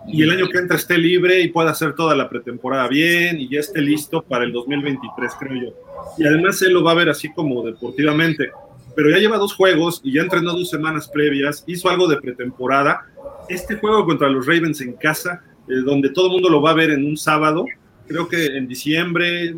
y 0.08 0.24
el 0.24 0.32
año 0.32 0.48
que 0.50 0.58
entra 0.58 0.78
esté 0.78 0.98
libre 0.98 1.42
y 1.42 1.50
pueda 1.50 1.72
hacer 1.72 1.94
toda 1.94 2.16
la 2.16 2.30
pretemporada 2.30 2.88
bien 2.88 3.40
y 3.40 3.50
ya 3.50 3.60
esté 3.60 3.82
listo 3.82 4.22
para 4.22 4.44
el 4.44 4.52
2023, 4.52 5.34
creo 5.40 5.62
yo. 5.62 5.74
Y 6.18 6.26
además 6.26 6.62
él 6.62 6.74
lo 6.74 6.84
va 6.84 6.92
a 6.92 6.96
ver 6.96 7.10
así 7.10 7.32
como 7.32 7.64
deportivamente, 7.64 8.52
pero 8.96 9.10
ya 9.10 9.18
lleva 9.18 9.38
dos 9.38 9.54
juegos 9.54 10.02
y 10.04 10.14
ya 10.14 10.22
entrenó 10.22 10.54
dos 10.54 10.70
semanas 10.70 11.08
previas, 11.08 11.64
hizo 11.68 11.90
algo 11.90 12.08
de 12.08 12.18
pretemporada. 12.18 13.06
Este 13.48 13.76
juego 13.76 14.06
contra 14.06 14.30
los 14.30 14.46
Ravens 14.46 14.82
en 14.82 14.94
casa, 14.94 15.44
eh, 15.68 15.76
donde 15.86 16.10
todo 16.10 16.28
el 16.28 16.34
mundo 16.34 16.50
lo 16.50 16.62
va 16.62 16.72
a 16.72 16.76
ver 16.76 16.92
en 16.92 17.06
un 17.06 17.18
sábado, 17.18 17.66
creo 18.08 18.28
que 18.28 18.58
en 18.58 18.68
diciembre, 18.68 19.56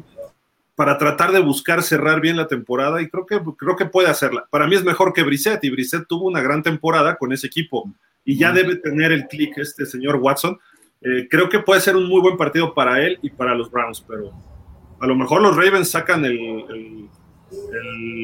para 0.82 0.98
tratar 0.98 1.32
de 1.32 1.40
buscar 1.40 1.84
cerrar 1.84 2.22
bien 2.22 2.36
la 2.36 2.48
temporada 2.48 3.04
y 3.04 3.08
creo 3.08 3.28
que, 3.28 3.40
creo 3.56 3.76
que 3.76 3.86
puede 3.86 4.10
hacerla. 4.10 4.48
Para 4.50 4.66
mí 4.66 4.74
es 4.74 4.84
mejor 4.84 5.14
que 5.14 5.22
Brissett 5.22 5.64
y 5.64 5.70
Brissett 5.70 6.08
tuvo 6.08 6.28
una 6.28 6.42
gran 6.42 6.64
temporada 6.64 7.18
con 7.18 7.32
ese 7.32 7.46
equipo 7.46 7.94
y 8.26 8.36
ya 8.36 8.52
debe 8.52 8.78
tener 8.78 9.12
el 9.12 9.28
clic 9.28 9.60
este 9.60 9.86
señor 9.86 10.16
Watson. 10.16 10.58
Eh, 11.02 11.28
creo 11.30 11.50
que 11.50 11.60
puede 11.60 11.82
ser 11.82 11.96
un 11.96 12.10
muy 12.10 12.20
buen 12.20 12.36
partido 12.36 12.74
para 12.74 13.00
él 13.00 13.20
y 13.22 13.30
para 13.30 13.54
los 13.54 13.70
Browns, 13.70 14.04
pero 14.08 14.32
a 15.00 15.06
lo 15.06 15.14
mejor 15.14 15.44
los 15.44 15.56
Ravens 15.56 15.92
sacan 15.92 16.26
el, 16.26 17.08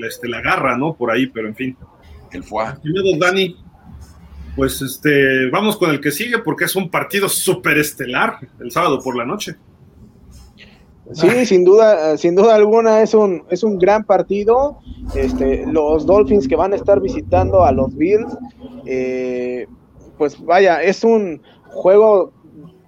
este, 0.04 0.28
la 0.28 0.42
garra, 0.42 0.76
¿no? 0.76 0.96
Por 0.96 1.12
ahí, 1.12 1.28
pero 1.28 1.50
en 1.50 1.56
fin. 1.56 1.78
El 2.32 2.44
fue. 2.44 2.64
Dani, 3.20 3.56
pues 4.56 4.82
este, 4.82 5.48
vamos 5.52 5.78
con 5.78 5.92
el 5.92 6.02
que 6.02 6.10
sigue 6.10 6.40
porque 6.40 6.66
es 6.66 6.76
un 6.76 6.90
partido 6.90 7.30
súper 7.30 7.78
estelar 7.78 8.40
el 8.60 8.72
sábado 8.72 9.00
por 9.00 9.16
la 9.16 9.26
noche. 9.26 9.58
Sí, 11.14 11.46
sin 11.46 11.64
duda, 11.64 12.18
sin 12.18 12.36
duda 12.36 12.56
alguna 12.56 13.02
es 13.02 13.14
un, 13.14 13.44
es 13.50 13.64
un 13.64 13.78
gran 13.80 14.04
partido. 14.04 14.80
Este, 15.16 15.66
los 15.66 16.06
Dolphins 16.06 16.48
que 16.48 16.56
van 16.56 16.74
a 16.74 16.76
estar 16.76 17.00
visitando 17.00 17.64
a 17.64 17.72
los 17.72 17.96
Bills, 17.96 18.38
eh, 18.86 19.68
pues 20.18 20.44
vaya, 20.44 20.82
es 20.84 21.04
un 21.04 21.42
juego 21.70 22.32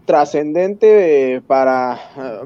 trascendente 0.05 1.41
para, 1.45 1.99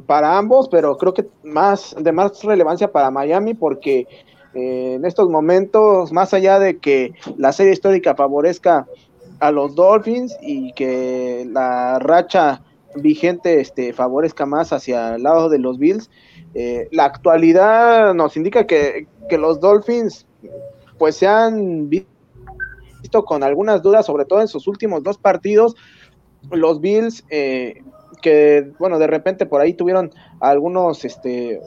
para 0.05 0.37
ambos, 0.37 0.67
pero 0.69 0.97
creo 0.97 1.13
que 1.13 1.27
más 1.43 1.95
de 1.97 2.11
más 2.11 2.43
relevancia 2.43 2.91
para 2.91 3.09
Miami 3.09 3.53
porque 3.53 4.05
eh, 4.53 4.95
en 4.95 5.05
estos 5.05 5.29
momentos, 5.29 6.11
más 6.11 6.33
allá 6.33 6.59
de 6.59 6.77
que 6.77 7.13
la 7.37 7.51
serie 7.51 7.73
histórica 7.73 8.15
favorezca 8.15 8.85
a 9.39 9.51
los 9.51 9.75
Dolphins 9.75 10.37
y 10.41 10.73
que 10.73 11.47
la 11.51 11.99
racha 11.99 12.61
vigente 12.95 13.59
este, 13.59 13.93
favorezca 13.93 14.45
más 14.45 14.73
hacia 14.73 15.15
el 15.15 15.23
lado 15.23 15.49
de 15.49 15.59
los 15.59 15.77
Bills, 15.77 16.09
eh, 16.55 16.87
la 16.91 17.05
actualidad 17.05 18.13
nos 18.13 18.37
indica 18.37 18.67
que, 18.67 19.07
que 19.27 19.37
los 19.37 19.59
Dolphins 19.59 20.27
pues 20.99 21.15
se 21.15 21.27
han 21.27 21.89
visto 21.89 23.25
con 23.25 23.43
algunas 23.43 23.81
dudas, 23.81 24.05
sobre 24.05 24.25
todo 24.25 24.41
en 24.41 24.47
sus 24.47 24.67
últimos 24.67 25.03
dos 25.03 25.17
partidos. 25.17 25.75
Los 26.51 26.79
Bills, 26.79 27.25
eh, 27.29 27.81
que 28.21 28.71
bueno, 28.77 28.99
de 28.99 29.07
repente 29.07 29.45
por 29.45 29.61
ahí 29.61 29.73
tuvieron 29.73 30.11
algunos, 30.39 31.03
este, 31.05 31.59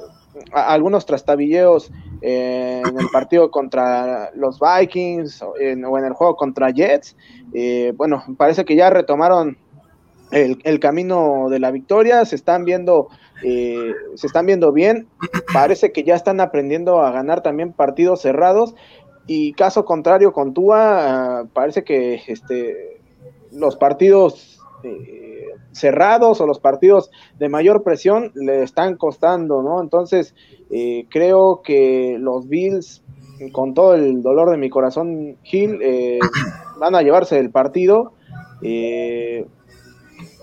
algunos 0.53 1.05
trastabilleos 1.05 1.91
eh, 2.22 2.83
en 2.89 3.01
el 3.01 3.09
partido 3.12 3.51
contra 3.51 4.31
los 4.35 4.61
Vikings 4.61 5.43
o 5.43 5.59
en, 5.59 5.85
el 5.85 6.12
juego 6.12 6.37
contra 6.37 6.70
Jets. 6.70 7.16
Bueno, 7.97 8.22
parece 8.39 8.64
que 8.64 8.77
ya 8.77 8.91
retomaron 8.91 9.59
el, 10.31 10.59
el, 10.64 10.81
camino 10.81 11.49
de 11.49 11.59
la 11.59 11.70
victoria, 11.70 12.24
se 12.24 12.37
están 12.37 12.64
viendo, 12.64 13.09
se 13.43 14.27
están 14.27 14.47
viendo 14.47 14.72
bien, 14.72 15.09
parece 15.53 15.93
que 15.93 16.05
ya 16.05 16.14
están 16.14 16.41
aprendiendo 16.41 17.01
a 17.03 17.11
ganar 17.11 17.43
también 17.43 17.72
partidos 17.72 18.22
cerrados 18.22 18.74
y 19.27 19.53
caso 19.53 19.85
contrario 19.85 20.33
con 20.33 20.55
Tua, 20.55 21.47
parece 21.53 21.83
que 21.85 22.22
este, 22.27 23.01
los 23.53 23.77
partidos 23.77 24.61
eh, 24.85 25.47
cerrados 25.72 26.41
o 26.41 26.47
los 26.47 26.61
partidos 26.61 27.11
de 27.39 27.49
mayor 27.49 27.83
presión 27.83 28.33
le 28.35 28.62
están 28.62 28.97
costando, 28.97 29.62
¿no? 29.62 29.83
Entonces, 29.83 30.35
eh, 30.70 31.07
creo 31.11 31.61
que 31.62 32.16
los 32.18 32.49
Bills, 32.49 33.03
con 33.53 33.74
todo 33.74 33.95
el 33.95 34.22
dolor 34.22 34.51
de 34.51 34.57
mi 34.57 34.70
corazón, 34.70 35.37
Gil, 35.43 35.81
eh, 35.83 36.18
van 36.79 36.95
a 36.95 37.03
llevarse 37.03 37.39
el 37.39 37.51
partido. 37.51 38.12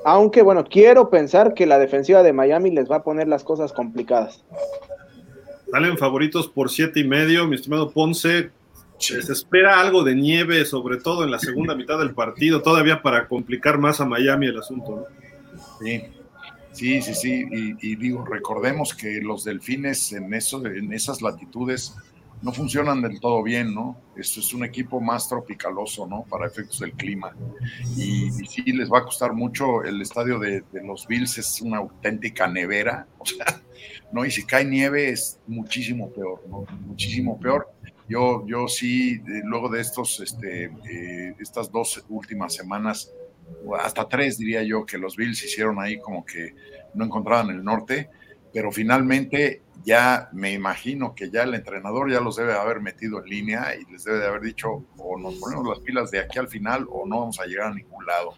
Aunque, 0.06 0.42
bueno, 0.42 0.66
quiero 0.66 1.10
pensar 1.10 1.54
que 1.54 1.66
la 1.66 1.80
defensiva 1.80 2.24
de 2.24 2.34
Miami 2.34 2.72
les 2.72 2.90
va 2.90 2.98
a 2.98 3.04
poner 3.04 3.28
las 3.28 3.44
cosas 3.44 3.74
complicadas. 3.74 4.44
Salen 5.72 5.98
favoritos 5.98 6.48
por 6.48 6.70
siete 6.70 7.00
y 7.00 7.04
medio, 7.04 7.48
mi 7.48 7.56
estimado 7.56 7.92
Ponce. 7.92 8.52
Se 9.00 9.20
espera 9.20 9.82
algo 9.82 10.04
de 10.04 10.16
nieve, 10.16 10.64
sobre 10.66 10.98
todo 10.98 11.24
en 11.24 11.32
la 11.32 11.40
segunda 11.40 11.76
mitad 11.76 11.98
del 12.00 12.14
partido, 12.14 12.62
todavía 12.62 13.02
para 13.02 13.28
complicar 13.28 13.78
más 13.78 14.00
a 14.00 14.06
Miami 14.06 14.48
el 14.48 14.60
asunto. 14.60 15.08
Sí, 15.82 16.04
sí, 16.72 17.02
sí, 17.02 17.14
sí. 17.14 17.46
Y, 17.82 17.96
digo, 17.96 18.24
recordemos 18.24 18.94
que 18.94 19.20
los 19.22 19.44
delfines 19.44 20.14
en, 20.14 20.34
eso, 20.34 20.66
en 20.66 20.94
esas 20.94 21.22
latitudes 21.22 21.96
no 22.44 22.52
funcionan 22.52 23.02
del 23.02 23.22
todo 23.22 23.42
bien, 23.42 23.74
¿no? 23.74 23.98
Esto 24.18 24.42
es 24.42 24.54
un 24.54 24.66
equipo 24.66 25.00
más 25.00 25.30
tropicaloso, 25.30 26.06
¿no? 26.06 26.24
Para 26.24 26.46
efectos 26.46 26.80
del 26.82 26.92
clima. 26.92 27.34
Y, 27.96 28.30
sí 28.32 28.64
les 28.64 28.92
va 28.92 29.00
a 29.00 29.04
costar 29.06 29.34
mucho. 29.34 29.82
El 29.82 30.02
estadio 30.02 30.38
de, 30.40 30.62
los 30.84 31.08
Bills 31.08 31.38
es 31.38 31.62
una 31.62 31.78
auténtica 31.78 32.48
nevera. 32.48 33.08
O 33.18 33.26
sea, 33.26 33.46
¿no? 34.12 34.26
Y 34.26 34.32
si 34.32 34.46
cae 34.46 34.66
nieve 34.66 35.10
es 35.10 35.40
muchísimo 35.48 36.12
peor, 36.12 36.44
¿no? 36.50 36.66
Muchísimo 36.86 37.40
peor. 37.40 37.72
Yo, 38.10 38.46
yo 38.46 38.68
sí, 38.68 39.22
luego 39.46 39.70
de 39.70 39.80
estos, 39.80 40.20
este, 40.20 40.66
eh, 40.66 41.36
estas 41.40 41.72
dos 41.72 42.04
últimas 42.10 42.54
semanas, 42.54 43.10
hasta 43.80 44.10
tres 44.10 44.38
diría 44.38 44.62
yo, 44.64 44.86
que 44.86 44.98
los 44.98 45.16
Bills 45.16 45.42
hicieron 45.46 45.80
ahí 45.80 45.98
como 46.00 46.26
que 46.26 46.54
no 46.94 47.06
encontraban 47.06 47.50
el 47.50 47.64
norte, 47.64 48.10
pero 48.52 48.74
finalmente 48.74 49.63
ya 49.86 50.30
me 50.32 50.54
imagino 50.54 51.14
que 51.14 51.30
ya 51.30 51.44
el 51.44 51.54
entrenador 51.54 52.12
ya 52.12 52.22
los 52.22 52.36
debe 52.36 52.54
haber 52.54 52.80
metido 52.80 53.20
en 53.20 53.30
línea 53.30 53.76
y 53.76 53.92
les 53.92 54.04
debe 54.04 54.20
de 54.20 54.28
haber 54.28 54.42
dicho 54.42 54.86
o 54.98 55.18
nos 55.20 55.36
ponemos 55.36 55.68
las 55.68 55.80
pilas 55.80 56.12
de 56.12 56.20
aquí 56.20 56.40
al 56.40 56.48
final 56.48 56.88
o 56.90 57.06
no 57.06 57.22
vamos 57.22 57.40
a 57.40 57.46
llegar 57.46 57.68
a 57.68 57.74
ningún 57.74 58.06
lado. 58.06 58.36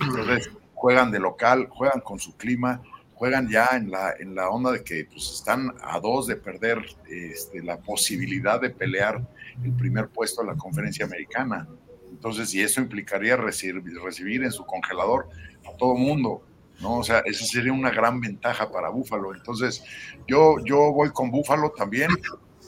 Entonces 0.00 0.50
juegan 0.74 1.10
de 1.10 1.18
local, 1.18 1.68
juegan 1.70 2.00
con 2.00 2.18
su 2.18 2.36
clima, 2.36 2.82
juegan 3.14 3.48
ya 3.48 3.70
en 3.72 3.90
la, 3.90 4.14
en 4.18 4.34
la 4.34 4.50
onda 4.50 4.72
de 4.72 4.84
que 4.84 5.06
pues, 5.06 5.30
están 5.32 5.74
a 5.82 5.98
dos 6.00 6.26
de 6.26 6.36
perder 6.36 6.84
este, 7.08 7.62
la 7.62 7.78
posibilidad 7.78 8.60
de 8.60 8.70
pelear 8.70 9.22
el 9.62 9.72
primer 9.72 10.08
puesto 10.08 10.42
en 10.42 10.48
la 10.48 10.56
conferencia 10.56 11.04
americana. 11.04 11.68
Entonces, 12.10 12.54
y 12.54 12.62
eso 12.62 12.80
implicaría 12.80 13.36
recibir, 13.36 13.82
recibir 14.02 14.44
en 14.44 14.52
su 14.52 14.64
congelador 14.64 15.28
a 15.66 15.76
todo 15.76 15.94
mundo, 15.94 16.42
¿no? 16.80 16.98
O 16.98 17.02
sea, 17.02 17.20
esa 17.20 17.44
sería 17.44 17.72
una 17.72 17.90
gran 17.90 18.20
ventaja 18.20 18.70
para 18.70 18.88
Búfalo. 18.88 19.34
Entonces, 19.34 19.84
yo, 20.26 20.56
yo 20.64 20.92
voy 20.92 21.10
con 21.10 21.30
Búfalo 21.30 21.70
también, 21.70 22.10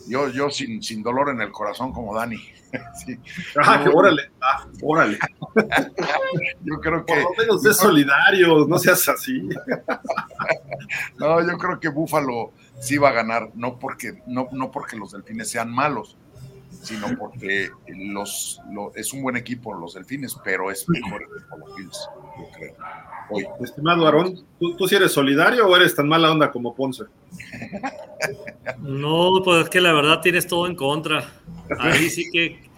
yo, 0.09 0.28
yo 0.28 0.50
sin, 0.50 0.82
sin 0.82 1.02
dolor 1.02 1.30
en 1.30 1.40
el 1.40 1.50
corazón 1.50 1.92
como 1.92 2.14
Dani. 2.14 2.36
Sí. 3.07 3.18
Ah, 3.62 3.84
órale, 3.94 4.30
ah, 4.42 4.66
órale. 4.82 5.18
Yo 6.64 6.80
creo 6.80 7.07
que. 7.07 7.14
Por 7.14 7.22
lo 7.22 7.30
menos 7.38 7.64
es 7.64 7.76
solidario, 7.76 8.66
no 8.66 8.78
seas 8.78 9.09
así. 9.09 9.48
No, 11.18 11.40
yo 11.40 11.59
creo 11.59 11.80
que 11.80 11.88
Búfalo 11.88 12.52
sí 12.78 12.98
va 12.98 13.09
a 13.09 13.12
ganar, 13.12 13.50
no 13.54 13.78
porque, 13.78 14.22
no, 14.26 14.48
no 14.52 14.70
porque 14.70 14.96
los 14.96 15.12
delfines 15.12 15.50
sean 15.50 15.72
malos, 15.72 16.16
sino 16.83 17.09
porque 17.18 17.70
los, 17.89 18.61
es 18.95 19.12
un 19.12 19.22
buen 19.22 19.37
equipo 19.37 19.74
los 19.74 19.95
delfines, 19.95 20.37
pero 20.45 20.70
es 20.70 20.89
mejor 20.89 21.20
que 21.20 21.59
los 21.59 21.77
Bills, 21.77 22.09
yo 22.39 22.49
creo. 22.57 22.74
Estimado 23.61 24.07
Aarón, 24.07 24.45
¿tú, 24.61 24.77
¿tú 24.77 24.87
sí 24.87 24.95
eres 24.95 25.12
solidario 25.12 25.66
o 25.66 25.77
eres 25.77 25.95
tan 25.95 26.09
mala 26.09 26.31
onda 26.31 26.51
como 26.51 26.74
Ponce? 26.74 27.05
No, 28.81 29.43
pues 29.45 29.64
es 29.64 29.70
que 29.70 29.81
la 29.81 29.93
verdad 29.93 30.20
tienes 30.20 30.47
todo 30.47 30.66
en 30.66 30.74
contra. 30.74 31.24
Ahí 31.79 32.09
sí 32.09 32.31
que, 32.33 32.68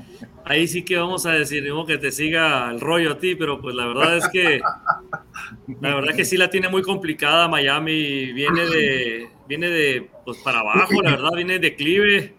ahí 0.45 0.67
sí 0.67 0.85
que 0.85 0.97
vamos 0.97 1.27
a 1.27 1.33
decir, 1.33 1.65
que 1.87 1.99
te 1.99 2.11
siga 2.11 2.71
el 2.71 2.81
rollo 2.81 3.13
a 3.13 3.19
ti, 3.19 3.35
pero 3.35 3.61
pues 3.61 3.75
la 3.75 3.87
verdad 3.87 4.19
es 4.19 4.29
que, 4.29 4.61
la 5.81 5.95
verdad 5.95 6.15
que 6.15 6.25
sí 6.25 6.37
la 6.37 6.51
tiene 6.51 6.69
muy 6.69 6.83
complicada 6.83 7.49
Miami. 7.49 8.33
Viene 8.33 8.67
de, 8.67 9.29
viene 9.47 9.71
de, 9.71 10.11
pues 10.25 10.39
para 10.39 10.61
abajo, 10.61 11.03
la 11.03 11.13
verdad, 11.13 11.31
viene 11.35 11.55
de 11.55 11.71
declive. 11.71 12.35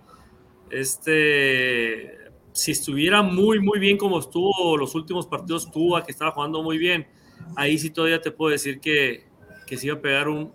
Este, 0.71 2.17
si 2.51 2.71
estuviera 2.71 3.21
muy, 3.21 3.59
muy 3.59 3.79
bien 3.79 3.97
como 3.97 4.19
estuvo 4.19 4.77
los 4.77 4.95
últimos 4.95 5.27
partidos, 5.27 5.71
tuvo 5.71 6.01
que 6.03 6.11
estaba 6.11 6.31
jugando 6.31 6.61
muy 6.63 6.77
bien 6.77 7.07
ahí 7.55 7.77
sí 7.77 7.89
todavía 7.89 8.21
te 8.21 8.31
puedo 8.31 8.51
decir 8.51 8.79
que, 8.79 9.23
que 9.67 9.77
se 9.77 9.87
iba 9.87 9.95
a 9.95 10.01
pegar 10.01 10.27
un, 10.27 10.51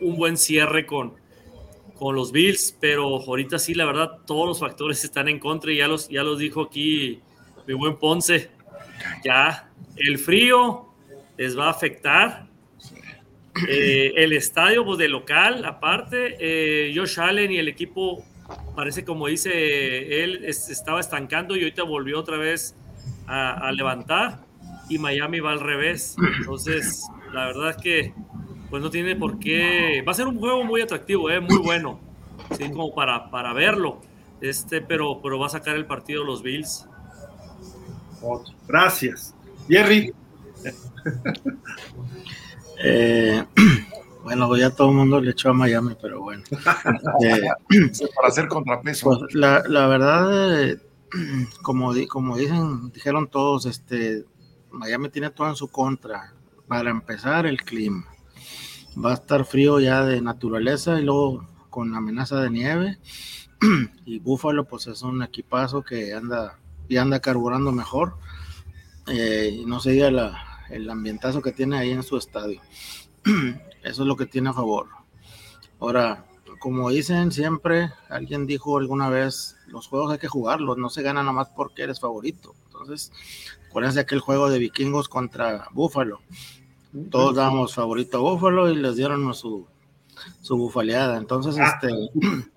un 0.00 0.16
buen 0.16 0.36
cierre 0.36 0.86
con, 0.86 1.14
con 1.96 2.14
los 2.14 2.32
Bills, 2.32 2.76
pero 2.80 3.20
ahorita 3.20 3.58
sí, 3.58 3.74
la 3.74 3.84
verdad, 3.84 4.18
todos 4.26 4.46
los 4.46 4.60
factores 4.60 5.02
están 5.04 5.28
en 5.28 5.38
contra 5.38 5.72
y 5.72 5.78
ya 5.78 5.88
los, 5.88 6.08
ya 6.08 6.22
los 6.22 6.38
dijo 6.38 6.62
aquí 6.62 7.20
mi 7.66 7.74
buen 7.74 7.96
Ponce. 7.96 8.50
Ya, 9.24 9.70
el 9.96 10.18
frío 10.18 10.86
les 11.36 11.58
va 11.58 11.66
a 11.66 11.70
afectar. 11.70 12.46
Eh, 13.68 14.12
el 14.16 14.32
estadio, 14.32 14.84
pues 14.84 14.98
de 14.98 15.08
local, 15.08 15.64
aparte, 15.64 16.36
eh, 16.40 16.92
Josh 16.94 17.20
Allen 17.20 17.52
y 17.52 17.58
el 17.58 17.68
equipo, 17.68 18.24
parece 18.74 19.04
como 19.04 19.26
dice 19.28 20.24
él, 20.24 20.44
estaba 20.44 21.00
estancando 21.00 21.56
y 21.56 21.60
ahorita 21.60 21.82
volvió 21.82 22.18
otra 22.18 22.36
vez 22.36 22.74
a, 23.26 23.68
a 23.68 23.72
levantar 23.72 24.40
y 24.88 24.98
Miami 24.98 25.40
va 25.40 25.52
al 25.52 25.60
revés. 25.60 26.16
Entonces, 26.38 27.04
la 27.32 27.46
verdad 27.46 27.70
es 27.70 27.76
que 27.76 28.14
pues 28.70 28.82
no 28.82 28.90
tiene 28.90 29.14
por 29.16 29.38
qué. 29.38 30.02
Va 30.06 30.12
a 30.12 30.14
ser 30.14 30.26
un 30.26 30.38
juego 30.38 30.64
muy 30.64 30.80
atractivo, 30.80 31.30
¿eh? 31.30 31.40
muy 31.40 31.58
bueno, 31.58 32.00
¿sí? 32.56 32.68
como 32.70 32.94
para, 32.94 33.30
para 33.30 33.52
verlo. 33.52 34.00
Este, 34.40 34.80
pero, 34.80 35.20
pero 35.22 35.38
va 35.38 35.46
a 35.46 35.50
sacar 35.50 35.76
el 35.76 35.86
partido 35.86 36.24
los 36.24 36.42
Bills. 36.42 36.86
Gracias. 38.66 39.34
Jerry. 39.68 40.12
Eh, 42.82 43.44
bueno, 44.24 44.56
ya 44.56 44.70
todo 44.70 44.88
el 44.88 44.96
mundo 44.96 45.20
le 45.20 45.32
echó 45.32 45.50
a 45.50 45.52
Miami, 45.52 45.96
pero 46.00 46.20
bueno. 46.22 46.42
Eh, 47.24 47.40
para 48.16 48.28
hacer 48.28 48.48
contrapeso. 48.48 49.06
Pues 49.06 49.34
la, 49.34 49.62
la, 49.68 49.86
verdad, 49.86 50.62
eh, 50.62 50.78
como, 51.62 51.92
como 52.08 52.36
dicen, 52.36 52.90
dijeron 52.90 53.28
todos, 53.28 53.66
este, 53.66 54.24
Miami 54.70 55.10
tiene 55.10 55.30
todo 55.30 55.48
en 55.48 55.56
su 55.56 55.68
contra. 55.68 56.32
Para 56.66 56.90
empezar, 56.90 57.46
el 57.46 57.62
clima. 57.62 58.06
Va 59.02 59.10
a 59.10 59.14
estar 59.14 59.44
frío 59.44 59.78
ya 59.80 60.04
de 60.04 60.22
naturaleza 60.22 60.98
y 60.98 61.04
luego 61.04 61.46
con 61.68 61.94
amenaza 61.94 62.40
de 62.40 62.50
nieve. 62.50 62.98
y 64.06 64.18
Buffalo, 64.20 64.64
pues 64.64 64.86
es 64.86 65.02
un 65.02 65.22
equipazo 65.22 65.82
que 65.82 66.14
anda 66.14 66.58
y 66.88 66.96
anda 66.96 67.20
carburando 67.20 67.72
mejor. 67.72 68.16
Eh, 69.06 69.58
y 69.60 69.66
no 69.66 69.80
se 69.80 69.90
diga 69.90 70.08
el 70.70 70.88
ambientazo 70.88 71.42
que 71.42 71.52
tiene 71.52 71.76
ahí 71.76 71.90
en 71.90 72.02
su 72.02 72.16
estadio. 72.16 72.60
Eso 73.84 74.02
es 74.02 74.08
lo 74.08 74.16
que 74.16 74.26
tiene 74.26 74.50
a 74.50 74.54
favor. 74.54 74.88
Ahora, 75.78 76.24
como 76.58 76.88
dicen 76.90 77.30
siempre, 77.30 77.92
alguien 78.08 78.46
dijo 78.46 78.78
alguna 78.78 79.10
vez, 79.10 79.56
los 79.66 79.86
juegos 79.86 80.12
hay 80.12 80.18
que 80.18 80.28
jugarlos, 80.28 80.78
no 80.78 80.88
se 80.88 81.02
gana 81.02 81.20
nada 81.20 81.32
más 81.32 81.48
porque 81.50 81.82
eres 81.82 82.00
favorito. 82.00 82.54
Entonces, 82.66 83.12
acuérdense 83.68 84.00
aquel 84.00 84.20
juego 84.20 84.48
de 84.48 84.58
vikingos 84.58 85.08
contra 85.08 85.68
Búfalo. 85.72 86.20
Todos 87.10 87.34
dábamos 87.34 87.74
favorito 87.74 88.16
a 88.16 88.20
Búfalo 88.20 88.70
y 88.70 88.76
les 88.76 88.96
dieron 88.96 89.34
su, 89.34 89.66
su 90.40 90.56
bufaleada. 90.56 91.18
Entonces, 91.18 91.56
ah. 91.58 91.74
este. 91.74 91.90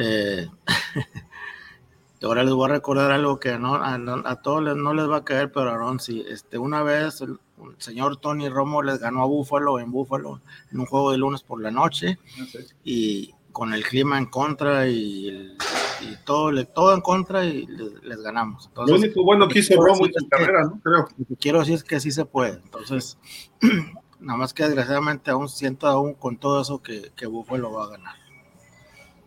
Eh, 0.00 0.46
ahora 2.22 2.44
les 2.44 2.52
voy 2.52 2.66
a 2.66 2.74
recordar 2.74 3.10
algo 3.10 3.40
que 3.40 3.58
no, 3.58 3.74
a, 3.74 4.42
todos 4.42 4.62
les, 4.62 4.76
no 4.76 4.94
les 4.94 5.10
va 5.10 5.16
a 5.16 5.24
caer, 5.24 5.50
pero 5.50 5.70
Aaron 5.70 5.98
sí. 5.98 6.24
Este, 6.28 6.56
una 6.56 6.84
vez 6.84 7.24
el, 7.66 7.74
señor 7.78 8.18
Tony 8.18 8.48
Romo 8.48 8.82
les 8.82 8.98
ganó 8.98 9.22
a 9.22 9.26
Búfalo 9.26 9.78
en 9.78 9.90
Búfalo 9.90 10.40
en 10.72 10.80
un 10.80 10.86
juego 10.86 11.12
de 11.12 11.18
lunes 11.18 11.42
por 11.42 11.60
la 11.60 11.70
noche. 11.70 12.18
Ah, 12.40 12.44
y 12.84 13.34
con 13.52 13.74
el 13.74 13.84
clima 13.84 14.18
en 14.18 14.26
contra 14.26 14.86
y 14.88 15.28
el 15.28 15.58
y 16.00 16.16
todo, 16.24 16.64
todo 16.66 16.94
en 16.94 17.00
contra 17.00 17.44
y 17.44 17.66
les, 17.66 18.22
ganamos. 18.22 18.70
lo 18.76 18.94
único 18.94 19.24
bueno 19.24 19.48
que 19.48 19.58
hizo 19.58 19.74
Romo 19.80 20.06
en 20.06 20.12
su 20.12 20.28
carrera, 20.28 20.64
¿no? 20.64 20.80
Creo. 20.82 21.08
Lo 21.18 21.26
que 21.26 21.36
quiero 21.36 21.58
decir 21.60 21.74
es 21.74 21.84
que 21.84 21.98
sí 22.00 22.10
se 22.10 22.24
puede. 22.24 22.60
Entonces, 22.62 23.18
nada 24.20 24.38
más 24.38 24.54
que 24.54 24.64
desgraciadamente 24.64 25.30
aún 25.30 25.48
siento 25.48 25.86
aún 25.86 26.14
con 26.14 26.38
todo 26.38 26.62
eso 26.62 26.82
que, 26.82 27.10
que 27.16 27.26
Buffalo 27.26 27.72
va 27.72 27.84
a 27.84 27.88
ganar. 27.88 28.14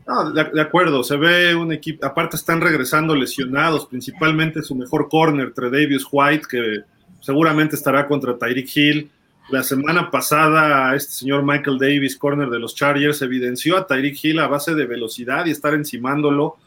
No, 0.07 0.31
de, 0.31 0.61
acuerdo, 0.61 1.03
se 1.03 1.15
ve 1.15 1.55
un 1.55 1.71
equipo, 1.71 2.05
aparte 2.05 2.35
están 2.35 2.59
regresando 2.59 3.15
lesionados, 3.15 3.85
principalmente 3.85 4.63
su 4.63 4.75
mejor 4.75 5.09
corner, 5.09 5.53
Tredavious 5.53 6.07
White, 6.11 6.47
que 6.49 6.79
seguramente 7.21 7.75
estará 7.75 8.07
contra 8.07 8.37
Tyreek 8.37 8.69
Hill. 8.75 9.11
La 9.49 9.63
semana 9.63 10.11
pasada, 10.11 10.95
este 10.95 11.13
señor 11.13 11.43
Michael 11.43 11.77
Davis, 11.77 12.17
corner 12.17 12.49
de 12.49 12.59
los 12.59 12.75
Chargers, 12.75 13.21
evidenció 13.21 13.77
a 13.77 13.87
Tyreek 13.87 14.23
Hill 14.23 14.39
a 14.39 14.47
base 14.47 14.75
de 14.75 14.85
velocidad 14.85 15.45
y 15.45 15.51
estar 15.51 15.73
encimándolo. 15.73 16.57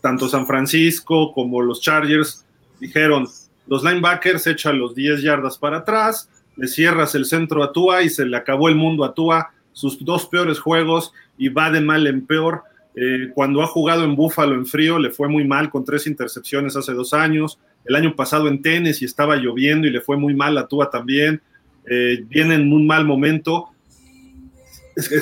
Tanto 0.00 0.28
San 0.28 0.46
Francisco 0.46 1.32
como 1.32 1.62
los 1.62 1.80
Chargers 1.80 2.44
dijeron, 2.78 3.26
los 3.66 3.84
linebackers 3.84 4.46
echan 4.46 4.78
los 4.78 4.94
10 4.94 5.22
yardas 5.22 5.58
para 5.58 5.78
atrás, 5.78 6.28
le 6.56 6.66
cierras 6.66 7.14
el 7.14 7.24
centro 7.24 7.62
a 7.62 7.72
Tua 7.72 8.02
y 8.02 8.10
se 8.10 8.26
le 8.26 8.36
acabó 8.36 8.68
el 8.68 8.74
mundo 8.74 9.04
a 9.04 9.14
Tua, 9.14 9.52
sus 9.72 10.04
dos 10.04 10.26
peores 10.26 10.58
juegos 10.58 11.12
y 11.38 11.48
va 11.48 11.70
de 11.70 11.80
mal 11.80 12.06
en 12.06 12.26
peor. 12.26 12.62
Eh, 12.96 13.30
cuando 13.34 13.62
ha 13.62 13.66
jugado 13.66 14.04
en 14.04 14.16
Búfalo 14.16 14.54
en 14.54 14.66
frío 14.66 14.98
le 14.98 15.10
fue 15.10 15.28
muy 15.28 15.46
mal 15.46 15.70
con 15.70 15.84
tres 15.84 16.06
intercepciones 16.06 16.76
hace 16.76 16.92
dos 16.92 17.14
años. 17.14 17.58
El 17.84 17.96
año 17.96 18.14
pasado 18.14 18.48
en 18.48 18.62
tenis 18.62 19.02
y 19.02 19.04
estaba 19.04 19.36
lloviendo 19.36 19.86
y 19.86 19.90
le 19.90 20.00
fue 20.00 20.16
muy 20.16 20.34
mal 20.34 20.56
a 20.58 20.66
Tua 20.66 20.90
también. 20.90 21.42
Eh, 21.88 22.24
viene 22.28 22.54
en 22.54 22.72
un 22.72 22.86
mal 22.86 23.04
momento. 23.04 23.70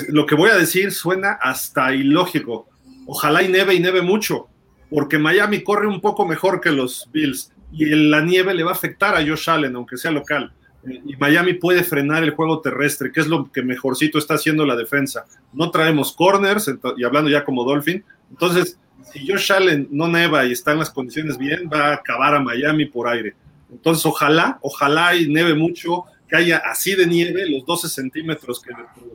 lo 0.08 0.26
que 0.26 0.34
voy 0.34 0.50
a 0.50 0.56
decir 0.56 0.92
suena 0.92 1.32
hasta 1.32 1.94
ilógico. 1.94 2.68
Ojalá 3.06 3.42
y 3.42 3.48
neve 3.48 3.74
y 3.74 3.80
neve 3.80 4.02
mucho, 4.02 4.48
porque 4.90 5.18
Miami 5.18 5.62
corre 5.62 5.86
un 5.86 6.00
poco 6.00 6.26
mejor 6.26 6.60
que 6.60 6.70
los 6.70 7.08
Bills 7.12 7.52
y 7.72 7.86
la 7.86 8.20
nieve 8.20 8.54
le 8.54 8.64
va 8.64 8.70
a 8.70 8.74
afectar 8.74 9.14
a 9.14 9.26
Josh 9.26 9.48
Allen, 9.50 9.76
aunque 9.76 9.96
sea 9.96 10.10
local. 10.10 10.52
Y 10.84 11.16
Miami 11.16 11.54
puede 11.54 11.84
frenar 11.84 12.22
el 12.22 12.30
juego 12.30 12.60
terrestre, 12.60 13.12
que 13.12 13.20
es 13.20 13.26
lo 13.26 13.50
que 13.50 13.62
mejorcito 13.62 14.18
está 14.18 14.34
haciendo 14.34 14.64
la 14.64 14.76
defensa. 14.76 15.26
No 15.52 15.70
traemos 15.70 16.12
corners, 16.12 16.70
y 16.96 17.04
hablando 17.04 17.28
ya 17.30 17.44
como 17.44 17.64
Dolphin. 17.64 18.04
Entonces, 18.30 18.78
si 19.12 19.26
Josh 19.26 19.52
Allen 19.52 19.88
no 19.90 20.08
neva 20.08 20.44
y 20.44 20.52
está 20.52 20.72
en 20.72 20.78
las 20.78 20.90
condiciones 20.90 21.38
bien, 21.38 21.68
va 21.72 21.88
a 21.88 21.94
acabar 21.94 22.34
a 22.34 22.40
Miami 22.40 22.86
por 22.86 23.08
aire. 23.08 23.34
Entonces, 23.70 24.04
ojalá, 24.06 24.58
ojalá 24.62 25.14
y 25.14 25.28
neve 25.28 25.54
mucho, 25.54 26.04
que 26.28 26.36
haya 26.36 26.58
así 26.58 26.94
de 26.94 27.06
nieve, 27.06 27.48
los 27.48 27.64
12 27.64 27.88
centímetros 27.88 28.60
que 28.60 28.72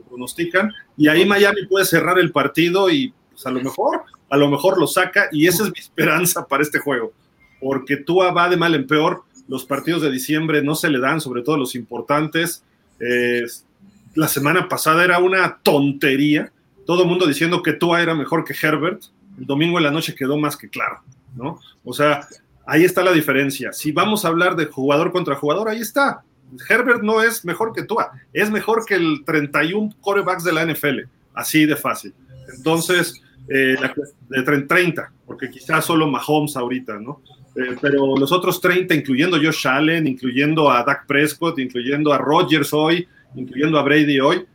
pronostican, 0.08 0.72
y 0.96 1.08
ahí 1.08 1.24
Miami 1.24 1.66
puede 1.66 1.84
cerrar 1.84 2.18
el 2.18 2.32
partido 2.32 2.90
y 2.90 3.12
pues, 3.30 3.46
a 3.46 3.50
lo 3.50 3.60
mejor, 3.60 4.02
a 4.30 4.36
lo 4.36 4.48
mejor 4.48 4.78
lo 4.78 4.86
saca, 4.86 5.28
y 5.32 5.46
esa 5.46 5.64
es 5.64 5.70
mi 5.70 5.78
esperanza 5.80 6.46
para 6.46 6.62
este 6.62 6.78
juego 6.78 7.12
porque 7.64 7.96
Tua 7.96 8.30
va 8.30 8.50
de 8.50 8.58
mal 8.58 8.74
en 8.74 8.86
peor. 8.86 9.22
Los 9.48 9.64
partidos 9.64 10.02
de 10.02 10.10
diciembre 10.10 10.62
no 10.62 10.74
se 10.74 10.90
le 10.90 11.00
dan, 11.00 11.20
sobre 11.20 11.42
todo 11.42 11.56
los 11.56 11.74
importantes. 11.74 12.62
la 14.14 14.28
semana 14.28 14.68
pasada 14.68 15.02
era 15.02 15.18
una 15.18 15.58
tontería. 15.62 16.52
Todo 16.86 17.02
el 17.02 17.08
mundo 17.08 17.26
diciendo 17.26 17.62
que 17.62 17.72
Tua 17.72 18.02
era 18.02 18.14
mejor 18.14 18.44
que 18.44 18.54
Herbert. 18.54 19.04
El 19.38 19.46
domingo 19.46 19.78
en 19.78 19.84
la 19.84 19.90
noche 19.90 20.14
quedó 20.14 20.36
más 20.38 20.56
que 20.56 20.68
claro, 20.68 21.00
¿no? 21.34 21.60
O 21.84 21.92
sea, 21.92 22.26
ahí 22.66 22.84
está 22.84 23.02
la 23.02 23.12
diferencia. 23.12 23.72
Si 23.72 23.92
vamos 23.92 24.24
a 24.24 24.28
hablar 24.28 24.56
de 24.56 24.66
jugador 24.66 25.12
contra 25.12 25.34
jugador, 25.34 25.68
ahí 25.68 25.80
está. 25.80 26.22
Herbert 26.68 27.02
no 27.02 27.22
es 27.22 27.44
mejor 27.44 27.72
que 27.72 27.82
Tua, 27.82 28.12
es 28.32 28.50
mejor 28.50 28.84
que 28.86 28.94
el 28.94 29.24
31 29.24 29.94
corebacks 30.00 30.44
de 30.44 30.52
la 30.52 30.64
NFL, 30.64 31.00
así 31.34 31.66
de 31.66 31.76
fácil. 31.76 32.14
Entonces, 32.56 33.20
eh, 33.48 33.76
de 34.28 34.62
30, 34.62 35.12
porque 35.26 35.50
quizás 35.50 35.84
solo 35.84 36.06
Mahomes 36.06 36.56
ahorita, 36.56 36.98
¿no? 36.98 37.20
Eh, 37.56 37.76
pero 37.80 38.16
los 38.16 38.32
otros 38.32 38.60
30, 38.60 38.94
incluyendo 38.94 39.36
Josh 39.36 39.66
Allen, 39.66 40.06
incluyendo 40.06 40.70
a 40.70 40.82
Dak 40.82 41.06
Prescott, 41.06 41.58
incluyendo 41.58 42.12
a 42.12 42.18
Rodgers 42.18 42.72
hoy, 42.72 43.06
incluyendo 43.34 43.78
a 43.78 43.82
Brady 43.82 44.18
hoy, 44.18 44.46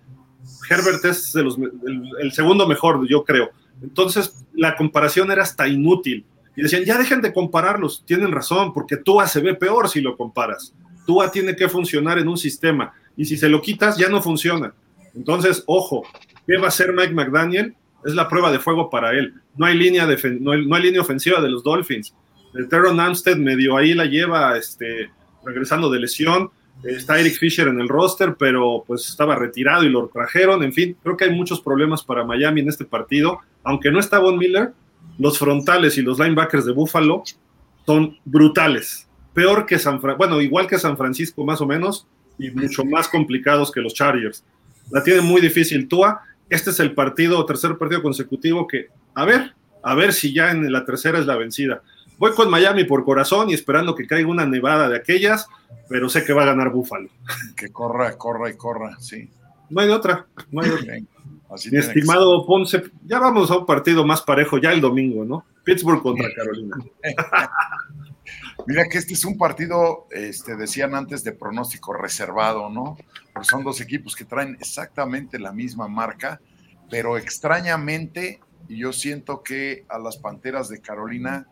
Herbert 0.70 1.04
es 1.06 1.36
el, 1.36 2.32
segundo 2.32 2.68
mejor, 2.68 3.08
yo 3.08 3.24
creo. 3.24 3.50
Entonces, 3.82 4.46
la 4.54 4.76
comparación 4.76 5.32
era 5.32 5.44
hasta 5.44 5.68
inútil. 5.68 6.26
Y 6.56 6.62
decían, 6.62 6.84
ya 6.84 6.98
dejen 6.98 7.22
de 7.22 7.34
compararlos. 7.34 8.04
Tienen 8.06 8.32
razón, 8.32 8.74
porque 8.74 8.98
Tua 8.98 9.28
se 9.28 9.40
ve 9.40 9.56
peor 9.56 9.90
si 9.90 10.02
lo 10.02 10.18
comparas. 10.18 10.74
Tua 11.06 11.32
tiene 11.32 11.56
que 11.56 11.70
funcionar 11.70 12.20
en 12.20 12.28
un 12.28 12.38
sistema. 12.38 12.94
Y 13.16 13.26
si 13.26 13.38
se 13.38 13.50
lo 13.50 13.62
quitas, 13.62 13.98
ya 13.98 14.10
no 14.10 14.22
funciona. 14.22 14.74
Entonces, 15.16 15.64
ojo, 15.66 16.04
¿qué 16.46 16.58
va 16.58 16.66
a 16.66 16.70
hacer 16.70 16.94
Mike 16.94 17.14
McDaniel? 17.14 17.76
Es 18.06 18.16
la 18.16 18.28
prueba 18.28 18.52
de 18.52 18.60
fuego 18.60 18.90
para 18.90 19.12
él. 19.12 19.34
No 19.56 19.66
hay 19.66 19.78
línea, 19.78 20.08
no 20.40 20.76
hay 20.76 20.82
línea 20.82 21.02
ofensiva 21.02 21.42
de 21.42 21.50
los 21.50 21.64
Dolphins 21.64 22.14
el 22.54 22.68
Teron 22.68 23.00
Amstead 23.00 23.38
medio 23.38 23.78
ahí 23.78 23.94
la 23.94 24.06
lleva 24.06 24.58
este, 24.58 25.12
regresando 25.46 25.90
de 25.90 26.00
lesión. 26.00 26.50
Está 26.84 27.20
Eric 27.20 27.38
Fisher 27.38 27.68
en 27.68 27.80
el 27.82 27.90
roster, 27.90 28.36
pero 28.40 28.84
pues 28.88 29.08
estaba 29.10 29.36
retirado 29.36 29.84
y 29.84 29.90
lo 29.90 30.08
trajeron. 30.08 30.64
En 30.64 30.72
fin, 30.72 30.96
creo 31.04 31.18
que 31.18 31.26
hay 31.26 31.32
muchos 31.32 31.60
problemas 31.60 32.04
para 32.04 32.24
Miami 32.24 32.62
en 32.62 32.70
este 32.70 32.86
partido. 32.86 33.40
Aunque 33.64 33.92
no 33.92 34.00
está 34.00 34.20
Von 34.20 34.38
Miller, 34.38 34.74
los 35.18 35.38
frontales 35.38 35.98
y 35.98 36.02
los 36.02 36.20
linebackers 36.20 36.66
de 36.66 36.72
Buffalo 36.72 37.24
son 37.86 38.18
brutales. 38.26 39.08
Peor 39.34 39.66
que 39.66 39.80
San 39.80 40.02
Francisco, 40.02 40.18
bueno, 40.18 40.42
igual 40.42 40.68
que 40.68 40.80
San 40.80 40.98
Francisco 40.98 41.46
más 41.46 41.62
o 41.62 41.66
menos, 41.66 42.08
y 42.40 42.50
mucho 42.52 42.86
más 42.86 43.08
complicados 43.08 43.72
que 43.72 43.82
los 43.82 43.94
Chargers. 43.94 44.44
La 44.92 45.04
tiene 45.04 45.22
muy 45.22 45.42
difícil 45.42 45.88
Tua. 45.88 46.22
Este 46.50 46.72
es 46.72 46.80
el 46.80 46.94
partido, 46.94 47.46
tercer 47.46 47.78
partido 47.78 48.02
consecutivo 48.02 48.66
que, 48.66 48.88
a 49.14 49.26
ver, 49.26 49.54
a 49.84 49.94
ver 49.94 50.14
si 50.14 50.34
ya 50.34 50.50
en 50.52 50.72
la 50.72 50.86
tercera 50.86 51.20
es 51.20 51.26
la 51.26 51.36
vencida. 51.36 51.84
Voy 52.18 52.32
con 52.32 52.50
Miami 52.50 52.86
por 52.86 53.06
corazón 53.06 53.50
y 53.50 53.54
esperando 53.54 53.94
que 53.94 54.08
caiga 54.08 54.28
una 54.28 54.46
nevada 54.46 54.90
de 54.90 54.98
aquellas, 54.98 55.48
pero 55.88 56.10
sé 56.10 56.24
que 56.24 56.34
va 56.34 56.44
a 56.44 56.48
ganar 56.48 56.72
Búfalo. 56.72 57.10
Que 57.56 57.70
corra, 57.70 58.18
corra 58.18 58.50
y 58.50 58.58
corra, 58.58 58.98
sí. 59.00 59.30
No 59.70 59.82
hay 59.82 59.88
de 59.88 59.94
otra, 59.94 60.26
no 60.52 60.62
hay 60.62 60.70
de 60.70 61.04
Mi 61.72 61.78
estimado 61.80 62.46
Ponce, 62.46 62.84
ya 63.06 63.20
vamos 63.20 63.50
a 63.50 63.58
un 63.58 63.66
partido 63.66 64.06
más 64.06 64.22
parejo 64.22 64.58
ya 64.58 64.72
el 64.72 64.82
domingo, 64.82 65.26
¿no? 65.26 65.46
Pittsburgh 65.64 66.02
contra 66.02 66.28
Carolina. 66.36 66.78
Mira 68.68 68.88
que 68.88 68.98
este 69.00 69.14
es 69.14 69.26
un 69.26 69.38
partido, 69.38 70.08
este, 70.12 70.56
decían 70.56 70.94
antes, 70.94 71.24
de 71.24 71.32
pronóstico 71.32 71.94
reservado, 71.94 72.70
¿no? 72.70 72.98
Porque 73.34 73.48
son 73.48 73.64
dos 73.64 73.82
equipos 73.82 74.16
que 74.16 74.26
traen 74.26 74.58
exactamente 74.60 75.40
la 75.40 75.52
misma 75.52 75.88
marca, 75.88 76.40
pero 76.90 77.18
extrañamente 77.18 78.40
yo 78.68 78.94
siento 78.94 79.42
que 79.42 79.86
a 79.90 79.98
las 79.98 80.18
Panteras 80.18 80.70
de 80.70 80.82
Carolina 80.82 81.48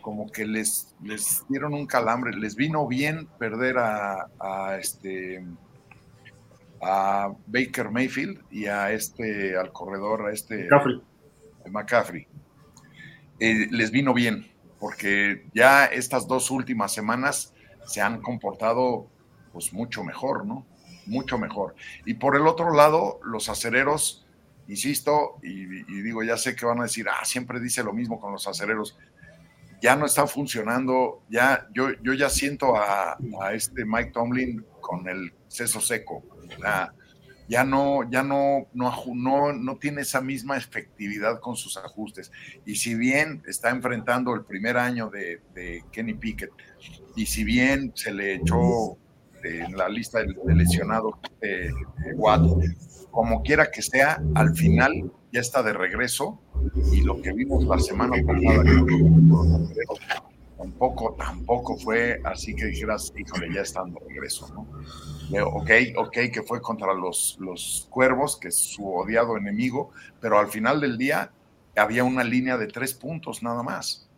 como 0.00 0.30
que 0.30 0.46
les, 0.46 0.94
les 1.02 1.44
dieron 1.48 1.72
un 1.72 1.86
calambre, 1.86 2.36
les 2.36 2.56
vino 2.56 2.86
bien 2.86 3.26
perder 3.38 3.78
a, 3.78 4.76
este 4.78 5.42
a 6.84 7.34
Baker 7.46 7.90
Mayfield 7.90 8.42
y 8.50 8.66
a 8.66 8.92
este 8.92 9.56
al 9.56 9.72
corredor, 9.72 10.26
a 10.26 10.32
este 10.32 10.64
McCaffrey. 10.64 11.02
McCaffrey. 11.70 12.28
Eh, 13.40 13.68
les 13.70 13.90
vino 13.90 14.12
bien, 14.12 14.46
porque 14.78 15.46
ya 15.54 15.86
estas 15.86 16.28
dos 16.28 16.50
últimas 16.50 16.92
semanas 16.92 17.54
se 17.86 18.00
han 18.00 18.20
comportado 18.20 19.08
pues 19.52 19.72
mucho 19.72 20.04
mejor, 20.04 20.46
¿no? 20.46 20.66
Mucho 21.06 21.38
mejor. 21.38 21.74
Y 22.04 22.14
por 22.14 22.36
el 22.36 22.46
otro 22.46 22.74
lado, 22.74 23.20
los 23.24 23.48
acereros, 23.48 24.26
insisto, 24.68 25.38
y, 25.42 25.62
y, 25.62 26.02
digo, 26.02 26.22
ya 26.22 26.36
sé 26.36 26.54
que 26.54 26.66
van 26.66 26.80
a 26.80 26.84
decir, 26.84 27.06
ah, 27.08 27.24
siempre 27.24 27.60
dice 27.60 27.82
lo 27.82 27.92
mismo 27.92 28.20
con 28.20 28.32
los 28.32 28.46
acereros 28.46 28.96
ya 29.84 29.96
no 29.96 30.06
está 30.06 30.26
funcionando, 30.26 31.22
ya, 31.28 31.68
yo, 31.74 31.88
yo 32.02 32.14
ya 32.14 32.30
siento 32.30 32.74
a, 32.74 33.18
este 33.52 33.84
Mike 33.84 34.12
Tomlin 34.12 34.64
con 34.80 35.06
el 35.06 35.34
seso 35.46 35.78
seco, 35.78 36.22
ya 37.48 37.64
no, 37.64 38.08
ya 38.10 38.22
no, 38.22 38.68
no, 38.72 39.52
no, 39.52 39.76
tiene 39.76 40.02
esa 40.02 40.20
misma 40.20 40.56
efectividad 40.56 41.40
con 41.40 41.56
sus 41.56 41.76
ajustes. 41.76 42.32
Y 42.64 42.76
si 42.76 42.94
bien 42.94 43.42
está 43.46 43.70
enfrentando 43.70 44.34
el 44.34 44.44
primer 44.44 44.76
año 44.76 45.10
de, 45.10 45.82
Kenny 45.92 46.14
Pickett, 46.14 46.50
y 47.16 47.26
si 47.26 47.44
bien 47.44 47.92
se 47.94 48.12
le 48.12 48.34
echó 48.36 48.96
en 49.42 49.76
la 49.76 49.88
lista 49.88 50.20
de, 50.20 50.54
lesionados 50.54 51.14
de, 51.40 51.70
Watt, 52.14 52.46
como 53.10 53.42
quiera 53.42 53.70
que 53.70 53.82
sea, 53.82 54.22
al 54.34 54.54
final 54.56 55.12
ya 55.32 55.40
está 55.40 55.62
de 55.62 55.72
regreso 55.72 56.40
y 56.92 57.02
lo 57.02 57.20
que 57.20 57.32
vimos 57.32 57.64
la 57.64 57.78
semana 57.78 58.16
pasada 58.26 58.62
tampoco, 60.64 61.14
tampoco 61.18 61.76
fue 61.76 62.20
así 62.24 62.54
que 62.54 62.66
dijeras, 62.66 63.12
híjole, 63.16 63.52
ya 63.52 63.60
están 63.60 63.92
de 63.92 64.00
regreso, 64.00 64.48
¿no? 64.54 64.66
Ok, 65.46 65.70
ok, 65.96 66.12
que 66.32 66.42
fue 66.46 66.60
contra 66.60 66.94
los, 66.94 67.36
los 67.40 67.86
cuervos, 67.90 68.36
que 68.36 68.48
es 68.48 68.56
su 68.56 68.86
odiado 68.86 69.36
enemigo, 69.36 69.90
pero 70.20 70.38
al 70.38 70.48
final 70.48 70.80
del 70.80 70.96
día 70.96 71.30
había 71.76 72.04
una 72.04 72.24
línea 72.24 72.56
de 72.56 72.66
tres 72.66 72.94
puntos 72.94 73.42
nada 73.42 73.62
más. 73.62 74.08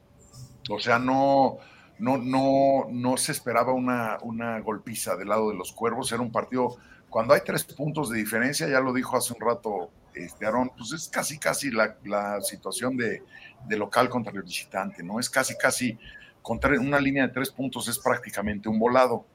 O 0.69 0.79
sea, 0.79 0.99
no, 0.99 1.59
no, 1.99 2.19
no, 2.19 2.87
no 2.91 3.17
se 3.17 3.33
esperaba 3.33 3.73
una, 3.73 4.19
una 4.23 4.61
golpiza 4.61 5.17
del 5.17 5.29
lado 5.29 5.51
de 5.51 5.57
los 5.57 5.73
cuervos, 5.73 6.13
era 6.13 6.23
un 6.23 6.33
partido, 6.33 6.77
cuando 7.09 7.35
hay 7.35 7.41
tres 7.45 7.65
puntos 7.65 8.11
de 8.11 8.19
diferencia, 8.19 8.69
ya 8.69 8.81
lo 8.81 8.93
dijo 8.93 9.17
hace 9.17 9.33
un 9.33 9.41
rato 9.41 9.91
este, 10.17 10.47
Aaron, 10.47 10.71
pues 10.77 10.93
es 10.93 11.09
casi, 11.09 11.39
casi 11.39 11.71
la, 11.71 12.41
situación 12.41 12.97
de, 12.97 13.23
local 13.69 14.09
contra 14.09 14.33
el 14.33 14.43
visitante, 14.43 15.03
¿no? 15.03 15.21
Es 15.21 15.29
casi, 15.29 15.57
casi, 15.57 15.99
contra 16.47 16.79
una 16.79 17.01
línea 17.01 17.27
de 17.27 17.33
tres 17.35 17.51
puntos 17.51 17.89
es 17.89 17.99
prácticamente 17.99 18.69
un 18.69 18.79
volado. 18.79 19.27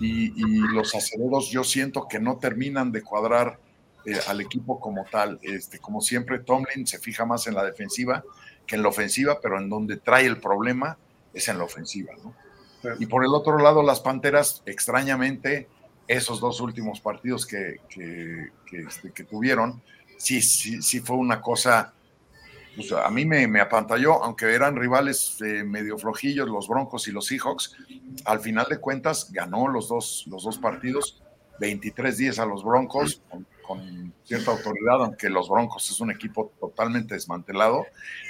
Y, 0.00 0.32
los 0.74 0.92
aceleros 0.92 1.48
yo 1.50 1.62
siento 1.62 2.08
que 2.08 2.18
no 2.18 2.38
terminan 2.38 2.90
de 2.90 3.00
cuadrar 3.00 3.60
eh, 4.04 4.18
al 4.26 4.40
equipo 4.40 4.80
como 4.80 5.04
tal. 5.04 5.38
Este, 5.40 5.78
como 5.78 6.00
siempre, 6.00 6.40
Tomlin 6.40 6.84
se 6.84 6.98
fija 6.98 7.24
más 7.24 7.46
en 7.46 7.54
la 7.54 7.62
defensiva 7.62 8.24
que 8.66 8.74
en 8.74 8.82
la 8.82 8.88
ofensiva, 8.88 9.38
pero 9.40 9.56
en 9.60 9.68
donde 9.68 9.98
trae 9.98 10.26
el 10.26 10.40
problema 10.40 10.98
es 11.32 11.46
en 11.46 11.58
la 11.58 11.64
ofensiva, 11.64 12.12
¿no? 12.20 12.34
Y 12.98 13.06
por 13.06 13.24
el 13.24 13.32
otro 13.32 13.58
lado, 13.58 13.84
las 13.84 14.00
Panteras, 14.00 14.64
extrañamente, 14.66 15.68
esos 16.08 16.40
dos 16.40 16.60
últimos 16.60 17.00
partidos 17.00 17.46
que, 17.46 17.76
que, 17.88 18.50
este, 18.72 19.12
que, 19.12 19.22
tuvieron, 19.22 19.80
sí, 20.18 20.42
sí, 20.42 20.82
sí 20.82 20.98
fue 20.98 21.16
una 21.16 21.40
cosa 21.40 21.94
pues, 22.76 22.92
a 22.92 23.08
mí 23.10 23.24
me, 23.24 23.46
me, 23.46 23.60
apantalló, 23.60 24.22
aunque 24.22 24.54
eran 24.54 24.76
rivales 24.76 25.40
eh, 25.40 25.64
medio 25.64 25.98
flojillos, 25.98 26.48
los 26.48 26.68
Broncos 26.68 27.08
y 27.08 27.12
los 27.12 27.26
Seahawks, 27.26 27.76
al 28.24 28.40
final 28.40 28.66
de 28.68 28.78
cuentas 28.78 29.32
ganó 29.32 29.66
los 29.68 29.88
dos, 29.88 30.24
los 30.28 30.44
dos 30.44 30.58
partidos, 30.58 31.22
23-10 31.58 32.38
a 32.38 32.46
los 32.46 32.62
Broncos, 32.62 33.22
con, 33.28 33.46
con, 33.66 34.12
cierta 34.24 34.50
autoridad, 34.50 35.04
aunque 35.04 35.30
los 35.30 35.48
Broncos 35.48 35.90
es 35.90 36.00
un 36.00 36.10
equipo 36.10 36.52
totalmente 36.60 37.14
desmantelado, 37.14 37.86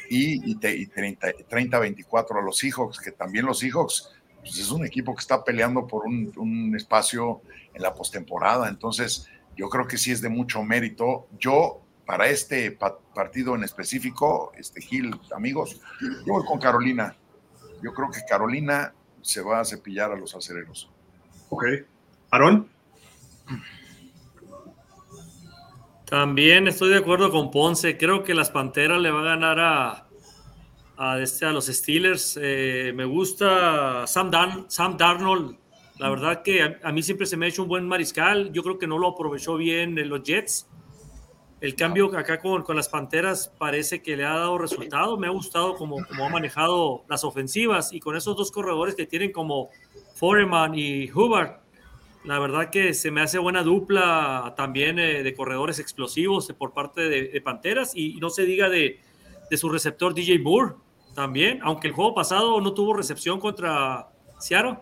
y, 0.09 0.51
y, 0.51 0.53
y 0.53 0.87
30-24 0.87 2.39
a 2.39 2.43
los 2.43 2.59
Seahawks, 2.59 3.01
que 3.01 3.13
también 3.13 3.47
los 3.47 3.59
Seahawks 3.59 4.13
pues 4.41 4.59
es 4.59 4.71
un 4.71 4.87
equipo 4.87 5.13
que 5.13 5.21
está 5.21 5.43
peleando 5.43 5.89
por 5.89 6.07
un, 6.07 6.33
un 6.37 6.77
espacio 6.77 7.43
en 7.75 7.83
la 7.83 7.93
postemporada, 7.95 8.69
entonces 8.69 9.29
yo 9.57 9.69
creo 9.71 9.87
que 9.87 9.99
sí 9.99 10.13
es 10.13 10.21
de 10.21 10.29
mucho 10.29 10.63
mérito. 10.63 11.27
Yo 11.39 11.81
para 12.07 12.29
este 12.29 12.71
partido 13.15 13.57
en 13.57 13.65
específico, 13.65 14.53
este 14.57 14.81
Gil, 14.81 15.19
amigos, 15.35 15.81
yo 16.01 16.35
voy 16.35 16.45
con 16.47 16.61
Carolina. 16.61 17.17
Yo 17.83 17.93
creo 17.93 18.11
que 18.11 18.21
Carolina 18.29 18.95
se 19.23 19.43
va 19.43 19.61
a 19.61 19.65
cepillar 19.65 20.13
a 20.13 20.17
los 20.17 20.35
acereros. 20.35 20.89
Ok. 21.51 21.65
¿Aarón? 22.31 22.69
También 26.05 26.69
estoy 26.69 26.91
de 26.91 26.99
acuerdo 26.99 27.33
con 27.33 27.51
Ponce. 27.51 27.99
Creo 27.99 28.23
que 28.23 28.35
las 28.35 28.51
Panteras 28.51 29.01
le 29.01 29.11
va 29.11 29.21
a 29.23 29.25
ganar 29.25 29.59
a, 29.59 30.09
a, 30.97 31.19
este, 31.19 31.45
a 31.45 31.51
los 31.51 31.67
Steelers. 31.67 32.39
Eh, 32.41 32.93
me 32.95 33.05
gusta 33.05 34.07
Sam, 34.07 34.31
Dan, 34.31 34.71
Sam 34.71 34.97
Darnold. 34.97 35.59
La 35.99 36.09
verdad 36.09 36.43
que 36.43 36.63
a, 36.63 36.79
a, 36.85 36.93
mí 36.93 37.03
siempre 37.03 37.27
se 37.27 37.37
me 37.37 37.47
ha 37.47 37.49
hecho 37.49 37.65
un 37.65 37.69
buen 37.69 37.89
mariscal. 37.89 38.53
Yo 38.53 38.63
creo 38.63 38.79
que 38.79 38.87
no 38.87 38.97
lo 38.97 39.09
aprovechó 39.09 39.57
bien 39.57 39.99
en 39.99 40.09
los 40.09 40.23
Jets 40.23 40.69
el 41.61 41.75
cambio 41.75 42.17
acá 42.17 42.39
con, 42.39 42.63
con, 42.63 42.77
las 42.77 42.89
Panteras 42.89 43.53
parece 43.59 44.03
que 44.03 44.17
le 44.17 44.25
ha 44.25 44.35
dado 44.35 44.59
resultado. 44.59 45.17
Me 45.17 45.27
ha 45.27 45.31
gustado 45.31 45.75
cómo, 45.75 45.97
cómo 46.07 46.27
ha 46.27 46.29
manejado 46.29 47.05
las 47.09 47.25
ofensivas 47.25 47.93
y 47.93 48.01
con 48.01 48.17
esos 48.17 48.37
dos 48.37 48.51
corredores 48.51 48.95
que 48.95 49.07
tienen 49.07 49.33
como 49.33 49.71
Foreman 50.15 50.75
y 50.75 51.11
Hubbard. 51.11 51.61
La 52.25 52.39
verdad 52.39 52.71
que 52.71 52.93
se 52.93 53.11
me 53.11 53.21
hace 53.21 53.39
buena 53.39 53.63
dupla 53.63 54.55
también 54.57 54.99
eh, 54.99 55.23
de 55.23 55.35
corredores 55.35 55.79
explosivos 55.79 56.53
por 56.59 56.73
parte 56.73 57.09
de, 57.09 57.41
Panteras 57.41 57.93
y, 57.95 58.17
y, 58.17 58.21
no 58.21 58.31
se 58.31 58.45
diga 58.45 58.69
de, 58.69 59.01
de, 59.49 59.57
su 59.57 59.69
receptor 59.69 60.13
DJ 60.13 60.41
Moore 60.41 60.75
también, 61.15 61.61
aunque 61.63 61.87
el 61.89 61.95
juego 61.95 62.15
pasado 62.15 62.61
no 62.61 62.75
tuvo 62.75 62.95
recepción 62.95 63.39
contra 63.39 64.09
Seattle, 64.39 64.79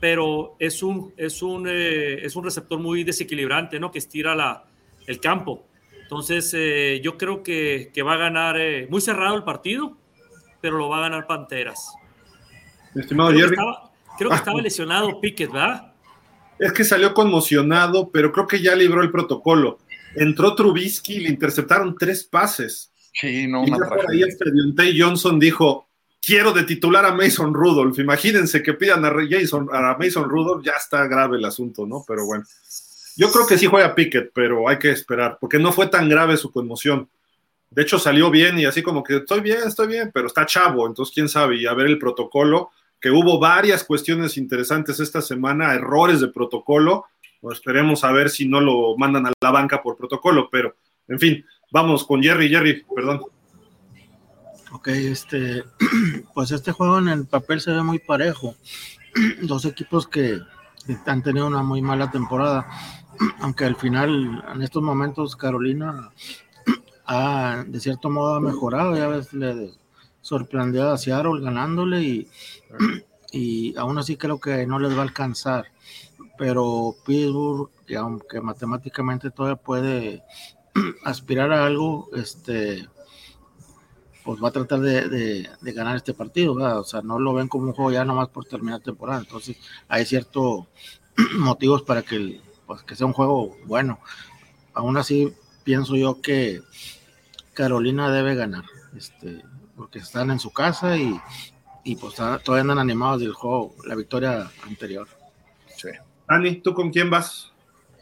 pero 0.00 0.54
es 0.58 0.82
un, 0.82 1.12
es 1.16 1.42
un, 1.42 1.66
eh, 1.68 2.24
es 2.24 2.36
un 2.36 2.44
receptor 2.44 2.78
muy 2.78 3.04
desequilibrante, 3.04 3.80
¿no? 3.80 3.90
Que 3.90 3.98
estira 3.98 4.34
la, 4.34 4.64
el 5.06 5.20
campo. 5.20 5.66
Entonces, 6.14 6.54
eh, 6.56 7.00
yo 7.02 7.18
creo 7.18 7.42
que, 7.42 7.90
que, 7.92 8.04
va 8.04 8.12
a 8.12 8.16
ganar 8.16 8.56
eh, 8.56 8.86
muy 8.88 9.00
cerrado 9.00 9.34
el 9.34 9.42
partido, 9.42 9.98
pero 10.60 10.78
lo 10.78 10.88
va 10.88 10.98
a 10.98 11.00
ganar 11.00 11.26
Panteras. 11.26 11.92
Mi 12.94 13.02
estimado 13.02 13.30
creo 13.30 13.40
Jerry. 13.40 13.56
Que 13.56 13.62
estaba, 13.62 13.92
creo 14.16 14.30
que 14.30 14.36
estaba 14.36 14.62
lesionado 14.62 15.20
Pickett, 15.20 15.50
¿verdad? 15.50 15.92
Es 16.60 16.72
que 16.72 16.84
salió 16.84 17.12
conmocionado, 17.14 18.10
pero 18.10 18.30
creo 18.30 18.46
que 18.46 18.62
ya 18.62 18.76
libró 18.76 19.02
el 19.02 19.10
protocolo. 19.10 19.80
Entró 20.14 20.54
Trubisky 20.54 21.14
y 21.14 21.20
le 21.20 21.30
interceptaron 21.30 21.96
tres 21.98 22.22
pases. 22.22 22.92
Sí, 23.12 23.48
no, 23.48 23.64
y 23.64 23.70
ya 23.70 23.76
por 23.78 24.08
ahí 24.08 24.22
este 24.22 24.52
Deontay 24.52 25.00
Johnson 25.00 25.40
dijo, 25.40 25.88
quiero 26.24 26.52
de 26.52 26.62
titular 26.62 27.04
a 27.06 27.12
Mason 27.12 27.52
Rudolph. 27.52 27.98
Imagínense 27.98 28.62
que 28.62 28.74
pidan 28.74 29.04
a, 29.04 29.12
Jason, 29.28 29.68
a 29.72 29.96
Mason 29.98 30.30
Rudolph, 30.30 30.64
ya 30.64 30.74
está 30.78 31.08
grave 31.08 31.38
el 31.38 31.44
asunto, 31.44 31.84
¿no? 31.84 32.04
Pero 32.06 32.24
bueno. 32.24 32.44
Yo 33.16 33.30
creo 33.30 33.46
que 33.46 33.58
sí 33.58 33.66
juega 33.66 33.94
Pickett, 33.94 34.32
pero 34.34 34.68
hay 34.68 34.78
que 34.78 34.90
esperar, 34.90 35.38
porque 35.40 35.58
no 35.58 35.72
fue 35.72 35.86
tan 35.86 36.08
grave 36.08 36.36
su 36.36 36.50
conmoción. 36.50 37.08
De 37.70 37.82
hecho, 37.82 37.98
salió 37.98 38.30
bien 38.30 38.58
y 38.58 38.66
así 38.66 38.82
como 38.82 39.02
que 39.02 39.16
estoy 39.16 39.40
bien, 39.40 39.58
estoy 39.66 39.88
bien, 39.88 40.10
pero 40.12 40.26
está 40.26 40.46
chavo, 40.46 40.86
entonces 40.86 41.14
quién 41.14 41.28
sabe. 41.28 41.56
Y 41.56 41.66
a 41.66 41.74
ver 41.74 41.86
el 41.86 41.98
protocolo, 41.98 42.70
que 43.00 43.10
hubo 43.10 43.38
varias 43.38 43.84
cuestiones 43.84 44.36
interesantes 44.36 45.00
esta 45.00 45.20
semana, 45.20 45.74
errores 45.74 46.20
de 46.20 46.28
protocolo. 46.28 47.06
Pues 47.40 47.58
esperemos 47.58 48.02
a 48.04 48.12
ver 48.12 48.30
si 48.30 48.48
no 48.48 48.60
lo 48.60 48.96
mandan 48.96 49.26
a 49.26 49.32
la 49.40 49.50
banca 49.50 49.82
por 49.82 49.96
protocolo, 49.96 50.48
pero 50.50 50.74
en 51.08 51.18
fin, 51.18 51.44
vamos 51.70 52.04
con 52.04 52.22
Jerry, 52.22 52.48
Jerry, 52.48 52.84
perdón. 52.94 53.20
Ok, 54.72 54.88
este, 54.88 55.64
pues 56.34 56.50
este 56.50 56.72
juego 56.72 56.98
en 56.98 57.08
el 57.08 57.26
papel 57.26 57.60
se 57.60 57.72
ve 57.72 57.82
muy 57.82 57.98
parejo. 57.98 58.56
Dos 59.42 59.64
equipos 59.66 60.08
que 60.08 60.40
han 61.06 61.22
tenido 61.22 61.46
una 61.46 61.62
muy 61.62 61.82
mala 61.82 62.10
temporada 62.10 62.66
aunque 63.40 63.64
al 63.64 63.76
final, 63.76 64.44
en 64.54 64.62
estos 64.62 64.82
momentos, 64.82 65.36
Carolina 65.36 66.10
ha, 67.06 67.64
de 67.66 67.80
cierto 67.80 68.10
modo 68.10 68.34
ha 68.34 68.40
mejorado, 68.40 68.96
ya 68.96 69.08
ves, 69.08 69.32
le 69.32 69.72
sorprendió 70.20 70.90
a 70.90 70.98
Seattle 70.98 71.40
ganándole 71.42 72.02
y, 72.02 72.28
y 73.32 73.76
aún 73.76 73.98
así 73.98 74.16
creo 74.16 74.40
que 74.40 74.66
no 74.66 74.78
les 74.78 74.94
va 74.94 75.00
a 75.00 75.02
alcanzar. 75.02 75.66
Pero 76.38 76.94
Pittsburgh, 77.04 77.70
que 77.86 77.96
aunque 77.96 78.40
matemáticamente 78.40 79.30
todavía 79.30 79.62
puede 79.62 80.22
aspirar 81.04 81.52
a 81.52 81.66
algo, 81.66 82.08
este 82.14 82.88
pues 84.24 84.42
va 84.42 84.48
a 84.48 84.52
tratar 84.52 84.80
de, 84.80 85.48
ganar 85.60 85.96
este 85.96 86.14
partido, 86.14 86.54
o 86.54 86.84
sea, 86.84 87.02
no 87.02 87.18
lo 87.18 87.34
ven 87.34 87.46
como 87.46 87.66
un 87.66 87.72
juego 87.74 87.92
ya 87.92 88.06
nomás 88.06 88.30
por 88.30 88.46
terminar 88.46 88.80
temporada, 88.80 89.20
entonces 89.20 89.58
hay 89.86 90.06
ciertos 90.06 90.64
motivos 91.38 91.82
para 91.82 92.00
que 92.00 92.16
el, 92.16 92.40
pues 92.66 92.82
que 92.82 92.96
sea 92.96 93.06
un 93.06 93.12
juego 93.12 93.56
bueno. 93.66 93.98
Aún 94.72 94.96
así, 94.96 95.32
pienso 95.62 95.96
yo 95.96 96.20
que 96.20 96.60
Carolina 97.52 98.10
debe 98.10 98.34
ganar, 98.34 98.64
este, 98.96 99.42
porque 99.76 99.98
están 100.00 100.30
en 100.30 100.38
su 100.38 100.52
casa 100.52 100.96
y, 100.96 101.20
y 101.84 101.96
pues 101.96 102.14
todavía 102.14 102.62
andan 102.62 102.78
animados 102.78 103.20
del 103.20 103.32
juego, 103.32 103.74
la 103.86 103.94
victoria 103.94 104.50
anterior. 104.66 105.06
Sí. 105.76 105.88
Ani, 106.26 106.56
¿tú 106.56 106.74
con 106.74 106.90
quién 106.90 107.10
vas? 107.10 107.52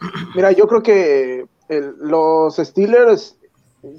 Mira, 0.34 0.52
yo 0.52 0.66
creo 0.66 0.82
que 0.82 1.46
el, 1.68 1.94
los 1.98 2.56
Steelers 2.56 3.36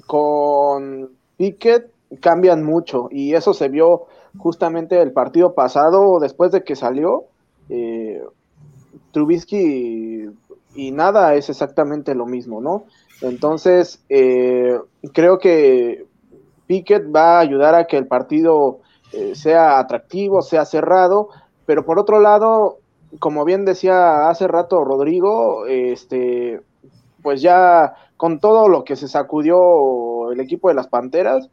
con 0.06 1.10
Pickett 1.36 1.90
cambian 2.20 2.64
mucho 2.64 3.08
y 3.10 3.34
eso 3.34 3.54
se 3.54 3.68
vio 3.68 4.06
justamente 4.38 5.00
el 5.00 5.12
partido 5.12 5.54
pasado 5.54 6.18
después 6.20 6.52
de 6.52 6.64
que 6.64 6.76
salió. 6.76 7.24
Eh, 7.68 8.22
Trubisky 9.12 10.28
y 10.74 10.90
nada 10.90 11.34
es 11.34 11.48
exactamente 11.48 12.14
lo 12.14 12.26
mismo, 12.26 12.60
¿no? 12.60 12.84
Entonces, 13.20 14.02
eh, 14.08 14.78
creo 15.12 15.38
que 15.38 16.06
Pickett 16.66 17.14
va 17.14 17.36
a 17.36 17.40
ayudar 17.40 17.74
a 17.74 17.86
que 17.86 17.96
el 17.96 18.06
partido 18.06 18.80
eh, 19.12 19.34
sea 19.34 19.78
atractivo, 19.78 20.42
sea 20.42 20.64
cerrado, 20.64 21.28
pero 21.66 21.84
por 21.84 21.98
otro 21.98 22.20
lado, 22.20 22.78
como 23.20 23.44
bien 23.44 23.64
decía 23.64 24.28
hace 24.28 24.48
rato 24.48 24.84
Rodrigo, 24.84 25.66
este, 25.66 26.60
pues 27.22 27.40
ya 27.40 27.94
con 28.16 28.40
todo 28.40 28.68
lo 28.68 28.84
que 28.84 28.96
se 28.96 29.08
sacudió 29.08 30.32
el 30.32 30.40
equipo 30.40 30.68
de 30.68 30.74
las 30.74 30.88
Panteras, 30.88 31.48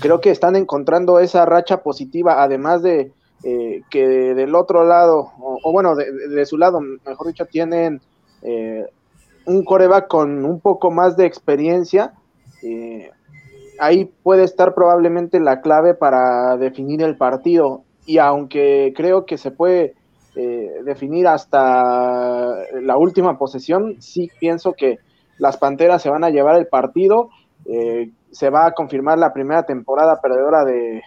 creo 0.00 0.20
que 0.20 0.30
están 0.30 0.56
encontrando 0.56 1.18
esa 1.18 1.44
racha 1.46 1.82
positiva, 1.82 2.42
además 2.42 2.82
de 2.82 3.12
eh, 3.42 3.82
que 3.90 4.06
del 4.34 4.54
otro 4.54 4.84
lado, 4.84 5.32
o, 5.38 5.72
bueno, 5.72 5.94
de, 5.94 6.28
de, 6.28 6.46
su 6.46 6.58
lado, 6.58 6.80
mejor 6.80 7.26
dicho, 7.26 7.46
tienen 7.46 8.00
eh, 8.42 8.86
un 9.46 9.64
coreback 9.64 10.08
con 10.08 10.44
un 10.44 10.60
poco 10.60 10.90
más 10.90 11.16
de 11.16 11.26
experiencia. 11.26 12.12
Eh, 12.62 13.10
ahí 13.78 14.04
puede 14.22 14.44
estar 14.44 14.74
probablemente 14.74 15.40
la 15.40 15.60
clave 15.60 15.94
para 15.94 16.56
definir 16.56 17.02
el 17.02 17.16
partido. 17.16 17.82
Y 18.06 18.18
aunque 18.18 18.92
creo 18.94 19.24
que 19.24 19.38
se 19.38 19.50
puede 19.50 19.94
eh, 20.36 20.82
definir 20.84 21.26
hasta 21.26 22.54
la 22.82 22.96
última 22.96 23.38
posesión, 23.38 24.00
sí 24.00 24.30
pienso 24.38 24.74
que 24.74 24.98
las 25.38 25.56
Panteras 25.56 26.02
se 26.02 26.10
van 26.10 26.24
a 26.24 26.30
llevar 26.30 26.56
el 26.56 26.66
partido. 26.66 27.30
se 28.30 28.50
va 28.50 28.66
a 28.66 28.72
confirmar 28.72 29.18
la 29.18 29.32
primera 29.32 29.64
temporada 29.64 30.20
perdedora 30.20 30.64
de, 30.64 31.02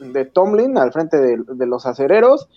de 0.00 0.24
Tomlin 0.24 0.78
al 0.78 0.92
frente 0.92 1.18
de, 1.18 1.66
los 1.66 1.86
acereros. 1.86 2.48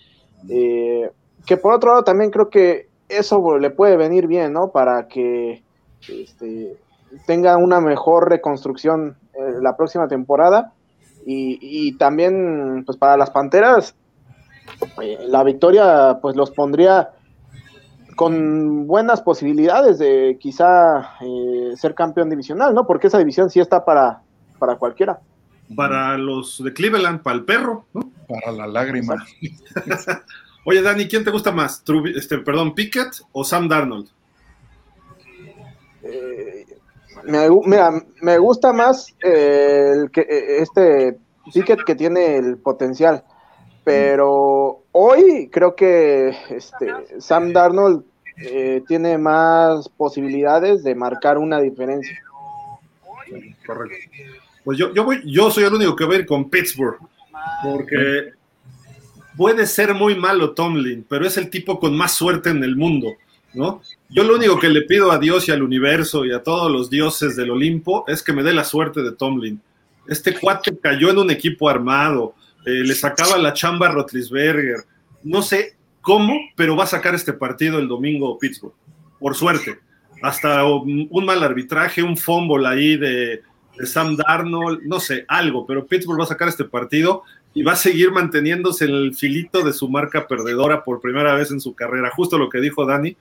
Eh, 0.48 1.10
que 1.46 1.56
por 1.56 1.74
otro 1.74 1.90
lado 1.90 2.04
también 2.04 2.30
creo 2.30 2.48
que 2.48 2.88
eso 3.08 3.58
le 3.58 3.70
puede 3.70 3.96
venir 3.96 4.26
bien, 4.26 4.52
¿no? 4.52 4.70
Para 4.70 5.08
que 5.08 5.62
este, 6.08 6.76
tenga 7.26 7.56
una 7.56 7.80
mejor 7.80 8.30
reconstrucción 8.30 9.16
eh, 9.34 9.54
la 9.60 9.76
próxima 9.76 10.08
temporada. 10.08 10.72
Y, 11.26 11.96
también, 11.96 12.82
pues 12.84 12.98
para 12.98 13.16
las 13.16 13.30
Panteras, 13.30 13.94
eh, 15.00 15.16
la 15.26 15.42
victoria 15.42 16.18
pues 16.20 16.36
los 16.36 16.50
pondría 16.50 17.12
con 18.14 18.86
buenas 18.86 19.22
posibilidades 19.22 19.98
de 19.98 20.36
quizá 20.38 21.16
ser 21.76 21.94
campeón 21.94 22.28
divisional, 22.28 22.74
¿no? 22.74 22.86
Porque 22.86 23.06
esa 23.06 23.16
división 23.16 23.48
sí 23.48 23.58
está 23.58 23.86
para, 23.86 24.20
para 24.58 24.76
cualquiera 24.76 25.18
para 25.74 26.16
los 26.18 26.62
de 26.62 26.72
Cleveland, 26.72 27.22
para 27.22 27.36
el 27.36 27.44
perro, 27.44 27.86
¿no? 27.92 28.10
Para 28.28 28.52
la 28.52 28.66
lágrima. 28.66 29.24
Oye, 30.64 30.80
Dani, 30.82 31.06
¿quién 31.06 31.24
te 31.24 31.30
gusta 31.30 31.52
más? 31.52 31.82
Este, 32.14 32.38
perdón, 32.38 32.74
¿Pickett 32.74 33.20
o 33.32 33.44
Sam 33.44 33.68
Darnold? 33.68 34.08
Eh, 36.02 36.64
Me, 37.24 37.48
mira, 37.66 37.90
me 38.20 38.38
gusta 38.38 38.72
más 38.72 39.14
eh, 39.22 39.90
el 39.94 40.10
que, 40.10 40.22
eh, 40.22 40.62
este 40.62 41.18
ticket 41.52 41.84
que 41.84 41.94
tiene 41.94 42.36
el 42.36 42.58
potencial, 42.58 43.24
pero 43.84 44.82
hoy 44.92 45.48
creo 45.50 45.74
que 45.74 46.34
este, 46.50 46.92
Sam 47.18 47.52
Darnold 47.52 48.04
eh, 48.36 48.82
tiene 48.88 49.16
más 49.18 49.88
posibilidades 49.90 50.82
de 50.82 50.94
marcar 50.94 51.38
una 51.38 51.60
diferencia. 51.60 52.22
Correcto. 53.66 53.96
Pues 54.64 54.78
yo, 54.78 54.92
yo, 54.94 55.04
voy, 55.04 55.20
yo 55.24 55.50
soy 55.50 55.64
el 55.64 55.74
único 55.74 55.94
que 55.94 56.04
va 56.04 56.14
a 56.14 56.18
ir 56.18 56.26
con 56.26 56.48
Pittsburgh, 56.48 56.98
porque 57.62 58.32
puede 59.36 59.66
ser 59.66 59.94
muy 59.94 60.14
malo 60.14 60.52
Tomlin, 60.52 61.04
pero 61.08 61.26
es 61.26 61.36
el 61.36 61.50
tipo 61.50 61.78
con 61.78 61.96
más 61.96 62.14
suerte 62.14 62.50
en 62.50 62.64
el 62.64 62.76
mundo, 62.76 63.12
¿no? 63.52 63.82
Yo 64.08 64.24
lo 64.24 64.36
único 64.36 64.58
que 64.58 64.68
le 64.68 64.82
pido 64.82 65.12
a 65.12 65.18
Dios 65.18 65.48
y 65.48 65.52
al 65.52 65.62
universo 65.62 66.24
y 66.24 66.32
a 66.32 66.42
todos 66.42 66.70
los 66.70 66.88
dioses 66.88 67.36
del 67.36 67.50
Olimpo 67.50 68.04
es 68.08 68.22
que 68.22 68.32
me 68.32 68.42
dé 68.42 68.54
la 68.54 68.64
suerte 68.64 69.02
de 69.02 69.12
Tomlin. 69.12 69.60
Este 70.06 70.38
cuate 70.38 70.78
cayó 70.78 71.10
en 71.10 71.18
un 71.18 71.30
equipo 71.30 71.68
armado, 71.68 72.34
eh, 72.64 72.70
le 72.70 72.94
sacaba 72.94 73.36
la 73.38 73.52
chamba 73.52 73.88
a 73.88 73.92
Rotlisberger. 73.92 74.84
No 75.22 75.42
sé 75.42 75.76
cómo, 76.00 76.38
pero 76.56 76.76
va 76.76 76.84
a 76.84 76.88
sacar 76.88 77.14
este 77.14 77.32
partido 77.32 77.78
el 77.78 77.88
domingo 77.88 78.38
Pittsburgh, 78.38 78.74
por 79.18 79.34
suerte. 79.34 79.78
Hasta 80.22 80.64
un, 80.64 81.08
mal 81.24 81.42
arbitraje, 81.42 82.02
un 82.02 82.16
fumble 82.16 82.66
ahí 82.66 82.96
de, 82.96 83.42
de 83.78 83.86
Sam 83.86 84.16
Darnold, 84.16 84.82
no 84.84 85.00
sé, 85.00 85.24
algo, 85.28 85.66
pero 85.66 85.86
Pittsburgh 85.86 86.20
va 86.20 86.24
a 86.24 86.28
sacar 86.28 86.48
este 86.48 86.64
partido 86.64 87.22
y 87.54 87.62
va 87.62 87.72
a 87.72 87.76
seguir 87.76 88.10
manteniéndose 88.10 88.84
en 88.84 88.90
el 88.90 89.14
filito 89.14 89.62
de 89.62 89.72
su 89.72 89.88
marca 89.88 90.26
perdedora 90.26 90.82
por 90.82 91.00
primera 91.00 91.34
vez 91.34 91.50
en 91.50 91.60
su 91.60 91.74
carrera, 91.74 92.10
justo 92.14 92.36
lo 92.36 92.48
que 92.48 92.60
dijo 92.60 92.84
Dani. 92.84 93.16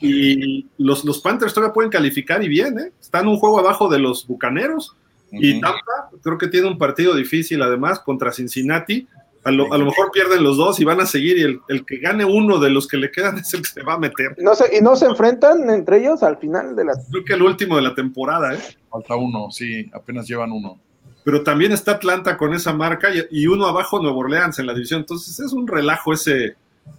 Y 0.00 0.66
los, 0.76 1.04
los 1.04 1.20
Panthers 1.20 1.52
todavía 1.52 1.72
pueden 1.72 1.90
calificar 1.90 2.42
y 2.44 2.48
bien, 2.48 2.78
¿eh? 2.78 2.92
Están 3.00 3.26
un 3.26 3.38
juego 3.38 3.58
abajo 3.58 3.88
de 3.88 3.98
los 3.98 4.26
Bucaneros. 4.26 4.94
Y 5.30 5.60
Tampa 5.60 6.10
creo 6.22 6.38
que 6.38 6.48
tiene 6.48 6.68
un 6.68 6.78
partido 6.78 7.14
difícil 7.14 7.60
además 7.62 7.98
contra 7.98 8.32
Cincinnati. 8.32 9.08
A 9.48 9.50
lo, 9.50 9.72
a 9.72 9.78
lo, 9.78 9.86
mejor 9.86 10.10
pierden 10.12 10.44
los 10.44 10.58
dos 10.58 10.78
y 10.78 10.84
van 10.84 11.00
a 11.00 11.06
seguir 11.06 11.38
y 11.38 11.42
el, 11.42 11.60
el, 11.68 11.86
que 11.86 11.96
gane 11.96 12.26
uno 12.26 12.58
de 12.58 12.68
los 12.68 12.86
que 12.86 12.98
le 12.98 13.10
quedan 13.10 13.38
es 13.38 13.54
el 13.54 13.62
que 13.62 13.68
se 13.70 13.82
va 13.82 13.94
a 13.94 13.98
meter. 13.98 14.34
No 14.36 14.54
sé, 14.54 14.76
¿Y 14.76 14.82
no 14.82 14.94
se 14.94 15.06
enfrentan 15.06 15.70
entre 15.70 16.00
ellos 16.00 16.22
al 16.22 16.36
final 16.36 16.76
de 16.76 16.84
la... 16.84 16.92
Creo 17.10 17.24
que 17.24 17.32
el 17.32 17.42
último 17.42 17.76
de 17.76 17.82
la 17.82 17.94
temporada, 17.94 18.54
¿eh? 18.54 18.58
Falta 18.90 19.16
uno, 19.16 19.50
sí, 19.50 19.88
apenas 19.94 20.28
llevan 20.28 20.52
uno. 20.52 20.78
Pero 21.24 21.42
también 21.42 21.72
está 21.72 21.92
Atlanta 21.92 22.36
con 22.36 22.52
esa 22.52 22.74
marca 22.74 23.08
y, 23.14 23.26
y 23.30 23.46
uno 23.46 23.66
abajo 23.66 24.02
Nuevo 24.02 24.18
Orleans 24.18 24.58
en 24.58 24.66
la 24.66 24.74
división. 24.74 25.00
Entonces 25.00 25.40
es 25.40 25.52
un 25.54 25.66
relajo 25.66 26.12
ese, 26.12 26.56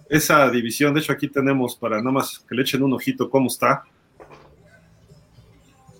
esa 0.08 0.50
división. 0.50 0.92
De 0.92 1.00
hecho, 1.00 1.12
aquí 1.12 1.28
tenemos 1.28 1.76
para 1.76 1.98
nada 1.98 2.10
más 2.10 2.40
que 2.40 2.54
le 2.54 2.62
echen 2.62 2.82
un 2.82 2.92
ojito 2.92 3.30
cómo 3.30 3.46
está. 3.46 3.84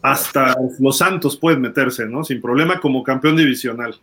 Hasta 0.02 0.56
los 0.78 0.98
Santos 0.98 1.36
pueden 1.36 1.60
meterse, 1.60 2.06
¿no? 2.06 2.24
Sin 2.24 2.40
problema 2.40 2.80
como 2.80 3.02
campeón 3.02 3.36
divisional. 3.36 3.94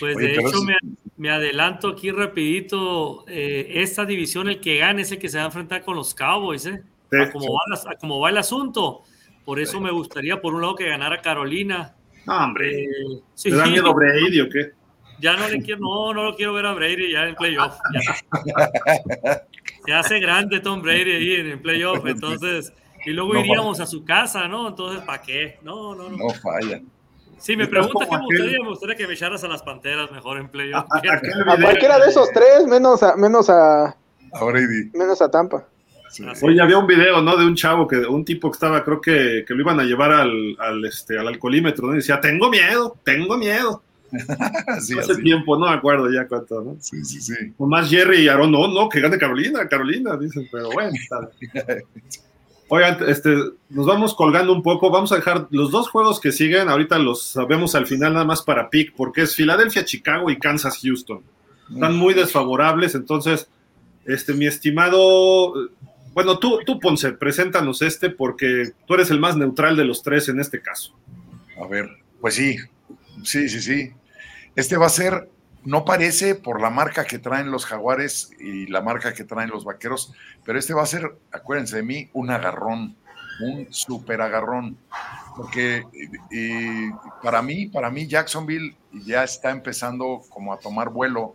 Pues 0.00 0.16
de 0.16 0.26
Oye, 0.26 0.40
hecho 0.40 0.62
me, 0.62 0.76
me, 1.16 1.30
adelanto 1.30 1.88
aquí 1.88 2.10
rapidito, 2.10 3.24
eh, 3.28 3.66
esta 3.74 4.04
división 4.04 4.48
el 4.48 4.60
que 4.60 4.78
gane 4.78 5.02
es 5.02 5.12
el 5.12 5.18
que 5.18 5.28
se 5.28 5.38
va 5.38 5.44
a 5.44 5.46
enfrentar 5.46 5.84
con 5.84 5.96
los 5.96 6.14
Cowboys, 6.14 6.66
¿eh? 6.66 6.82
Sí, 7.10 7.18
a, 7.18 7.30
cómo 7.30 7.44
sí. 7.44 7.50
va, 7.86 7.92
a 7.92 7.96
cómo 7.96 8.20
va 8.20 8.30
el 8.30 8.38
asunto. 8.38 9.02
Por 9.44 9.60
eso 9.60 9.80
me 9.80 9.90
gustaría, 9.90 10.40
por 10.40 10.54
un 10.54 10.62
lado, 10.62 10.74
que 10.74 10.88
ganara 10.88 11.20
Carolina. 11.20 11.94
No, 12.26 12.44
hombre. 12.44 12.84
Eh, 12.84 12.88
sí. 13.34 13.50
¿Te 13.50 13.56
da 13.56 13.66
miedo 13.66 13.92
Brady 13.94 14.40
o 14.40 14.48
qué? 14.48 14.72
Ya 15.20 15.36
no 15.36 15.48
le 15.48 15.62
quiero, 15.62 15.80
no, 15.80 16.12
no 16.12 16.24
lo 16.24 16.34
quiero 16.34 16.54
ver 16.54 16.66
a 16.66 16.72
Brady 16.72 17.12
ya 17.12 17.28
en 17.28 17.34
playoff. 17.34 17.76
Ya. 17.94 19.46
Se 19.86 19.92
hace 19.92 20.18
grande 20.18 20.60
Tom 20.60 20.80
Brady 20.82 21.10
ahí 21.10 21.34
en, 21.34 21.50
en 21.52 21.62
playoff, 21.62 22.04
entonces, 22.06 22.72
y 23.04 23.10
luego 23.10 23.34
no 23.34 23.40
iríamos 23.40 23.76
falla. 23.76 23.84
a 23.84 23.86
su 23.86 24.04
casa, 24.04 24.48
¿no? 24.48 24.68
Entonces, 24.68 25.04
¿para 25.04 25.22
qué? 25.22 25.58
No, 25.62 25.94
no, 25.94 26.08
no. 26.08 26.16
No 26.16 26.30
falla. 26.30 26.80
Si 27.38 27.56
me 27.56 27.66
preguntas 27.66 28.08
qué 28.08 28.16
me 28.16 28.24
gustaría, 28.24 28.58
me 28.60 28.68
gustaría 28.68 28.96
que 28.96 29.06
me 29.06 29.14
echaras 29.14 29.44
a 29.44 29.48
las 29.48 29.62
panteras 29.62 30.10
mejor 30.10 30.38
en 30.38 30.48
playoff. 30.48 30.84
A, 30.90 30.96
a, 30.98 31.52
a, 31.54 31.60
cualquiera 31.60 31.98
de 31.98 32.08
esos 32.08 32.28
tres, 32.32 32.66
menos 32.66 33.02
a, 33.02 33.16
menos 33.16 33.50
a, 33.50 33.86
a 33.86 34.44
Brady. 34.44 34.90
Menos 34.94 35.20
a 35.22 35.30
Tampa. 35.30 35.66
Sí. 36.10 36.24
Oye, 36.42 36.60
había 36.60 36.78
un 36.78 36.86
video, 36.86 37.20
¿no? 37.22 37.36
De 37.36 37.44
un 37.44 37.56
chavo, 37.56 37.88
que 37.88 37.96
un 37.98 38.24
tipo 38.24 38.48
que 38.50 38.54
estaba, 38.54 38.84
creo 38.84 39.00
que, 39.00 39.44
que 39.46 39.52
lo 39.54 39.62
iban 39.62 39.80
a 39.80 39.84
llevar 39.84 40.12
al, 40.12 40.56
al, 40.60 40.84
este, 40.84 41.18
al 41.18 41.26
alcoholímetro, 41.26 41.88
¿no? 41.88 41.94
Y 41.94 41.96
decía, 41.96 42.20
tengo 42.20 42.48
miedo, 42.50 42.96
tengo 43.02 43.36
miedo. 43.36 43.82
sí, 44.80 44.96
Hace 44.96 45.12
así. 45.12 45.22
tiempo, 45.22 45.58
no 45.58 45.66
me 45.66 45.74
acuerdo 45.74 46.08
ya 46.12 46.28
cuánto, 46.28 46.62
¿no? 46.62 46.76
Sí, 46.78 47.04
sí, 47.04 47.20
sí. 47.20 47.34
Con 47.58 47.68
más 47.68 47.90
Jerry 47.90 48.18
y 48.18 48.28
Aaron, 48.28 48.52
no, 48.52 48.68
no, 48.68 48.88
que 48.88 49.00
gane 49.00 49.18
Carolina, 49.18 49.66
Carolina, 49.66 50.16
dicen, 50.16 50.46
pero 50.52 50.70
bueno, 50.70 50.92
está 50.94 51.28
Oigan, 52.68 52.98
este, 53.08 53.34
nos 53.68 53.86
vamos 53.86 54.14
colgando 54.14 54.52
un 54.52 54.62
poco. 54.62 54.90
Vamos 54.90 55.12
a 55.12 55.16
dejar 55.16 55.46
los 55.50 55.70
dos 55.70 55.88
juegos 55.90 56.20
que 56.20 56.32
siguen. 56.32 56.68
Ahorita 56.68 56.98
los 56.98 57.22
sabemos 57.22 57.74
al 57.74 57.86
final, 57.86 58.14
nada 58.14 58.24
más 58.24 58.42
para 58.42 58.70
pick, 58.70 58.94
porque 58.96 59.22
es 59.22 59.34
Filadelfia, 59.34 59.84
Chicago 59.84 60.30
y 60.30 60.38
Kansas, 60.38 60.78
Houston. 60.82 61.22
Están 61.72 61.96
muy 61.96 62.14
desfavorables. 62.14 62.94
Entonces, 62.94 63.48
este, 64.06 64.32
mi 64.34 64.46
estimado. 64.46 65.52
Bueno, 66.14 66.38
tú, 66.38 66.60
tú, 66.64 66.78
Ponce, 66.78 67.12
preséntanos 67.12 67.82
este, 67.82 68.08
porque 68.08 68.70
tú 68.86 68.94
eres 68.94 69.10
el 69.10 69.18
más 69.18 69.36
neutral 69.36 69.76
de 69.76 69.84
los 69.84 70.02
tres 70.02 70.28
en 70.28 70.40
este 70.40 70.62
caso. 70.62 70.94
A 71.62 71.66
ver, 71.66 71.88
pues 72.20 72.34
sí, 72.34 72.56
sí, 73.24 73.48
sí, 73.48 73.60
sí. 73.60 73.90
Este 74.54 74.76
va 74.76 74.86
a 74.86 74.90
ser 74.90 75.28
no 75.64 75.84
parece 75.84 76.34
por 76.34 76.60
la 76.60 76.70
marca 76.70 77.04
que 77.04 77.18
traen 77.18 77.50
los 77.50 77.66
jaguares 77.66 78.30
y 78.38 78.66
la 78.66 78.82
marca 78.82 79.14
que 79.14 79.24
traen 79.24 79.50
los 79.50 79.64
vaqueros, 79.64 80.12
pero 80.44 80.58
este 80.58 80.74
va 80.74 80.82
a 80.82 80.86
ser, 80.86 81.16
acuérdense 81.32 81.76
de 81.76 81.82
mí, 81.82 82.10
un 82.12 82.30
agarrón, 82.30 82.96
un 83.40 83.66
super 83.72 84.20
agarrón. 84.20 84.76
Porque 85.36 85.84
y 86.30 86.90
para 87.22 87.42
mí, 87.42 87.66
para 87.66 87.90
mí 87.90 88.06
Jacksonville 88.06 88.76
ya 88.92 89.24
está 89.24 89.50
empezando 89.50 90.22
como 90.28 90.52
a 90.52 90.58
tomar 90.58 90.90
vuelo. 90.90 91.34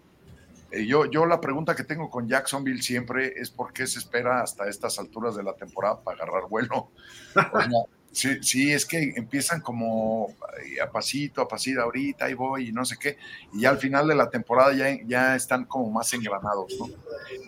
Eh, 0.71 0.85
yo, 0.85 1.05
yo 1.05 1.25
la 1.25 1.41
pregunta 1.41 1.75
que 1.75 1.83
tengo 1.83 2.09
con 2.09 2.27
Jacksonville 2.27 2.81
siempre 2.81 3.33
es 3.35 3.49
por 3.49 3.73
qué 3.73 3.87
se 3.87 3.99
espera 3.99 4.41
hasta 4.41 4.69
estas 4.69 4.99
alturas 4.99 5.35
de 5.35 5.43
la 5.43 5.53
temporada 5.53 6.01
para 6.01 6.23
agarrar 6.23 6.47
vuelo. 6.49 6.91
O 7.35 7.61
sea, 7.61 7.98
Sí, 8.11 8.41
sí, 8.41 8.73
es 8.73 8.85
que 8.85 9.13
empiezan 9.15 9.61
como 9.61 10.35
a 10.81 10.91
pasito, 10.91 11.41
a 11.41 11.47
pasito, 11.47 11.81
ahorita 11.81 12.25
ahí 12.25 12.33
voy 12.33 12.69
y 12.69 12.71
no 12.71 12.83
sé 12.83 12.97
qué, 12.99 13.17
y 13.53 13.61
ya 13.61 13.69
al 13.69 13.77
final 13.77 14.07
de 14.07 14.15
la 14.15 14.29
temporada 14.29 14.73
ya, 14.73 14.97
ya 15.05 15.35
están 15.35 15.65
como 15.65 15.91
más 15.91 16.11
engranados, 16.13 16.73
¿no? 16.79 16.87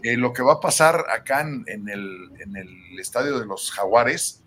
Eh, 0.03 0.17
lo 0.17 0.33
que 0.33 0.43
va 0.43 0.53
a 0.53 0.59
pasar 0.59 1.05
acá 1.09 1.41
en, 1.41 1.63
en, 1.67 1.89
el, 1.89 2.31
en, 2.39 2.55
el, 2.55 2.99
estadio 2.99 3.39
de 3.39 3.45
los 3.45 3.71
Jaguares 3.71 4.43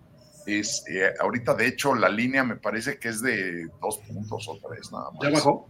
es, 0.47 0.85
eh, 0.89 1.13
ahorita 1.19 1.55
de 1.55 1.67
hecho 1.67 1.95
la 1.95 2.09
línea 2.09 2.45
me 2.45 2.57
parece 2.57 2.99
que 2.99 3.09
es 3.09 3.21
de 3.21 3.67
dos 3.81 3.99
puntos 3.99 4.47
o 4.49 4.59
tres 4.69 4.93
nada 4.93 5.11
más. 5.11 5.21
¿Ya 5.23 5.31
bajó? 5.31 5.69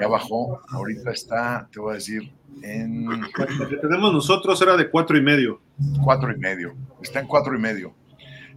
Ya 0.00 0.08
bajó, 0.08 0.60
ahorita 0.68 1.12
está, 1.12 1.68
te 1.72 1.80
voy 1.80 1.92
a 1.92 1.94
decir, 1.94 2.34
en... 2.62 3.06
Lo 3.06 3.68
que 3.68 3.76
tenemos 3.76 4.12
nosotros 4.12 4.60
era 4.60 4.76
de 4.76 4.90
cuatro 4.90 5.16
y 5.16 5.22
medio. 5.22 5.60
Cuatro 6.04 6.32
y 6.32 6.38
medio, 6.38 6.74
está 7.00 7.20
en 7.20 7.28
cuatro 7.28 7.54
y 7.56 7.58
medio. 7.58 7.94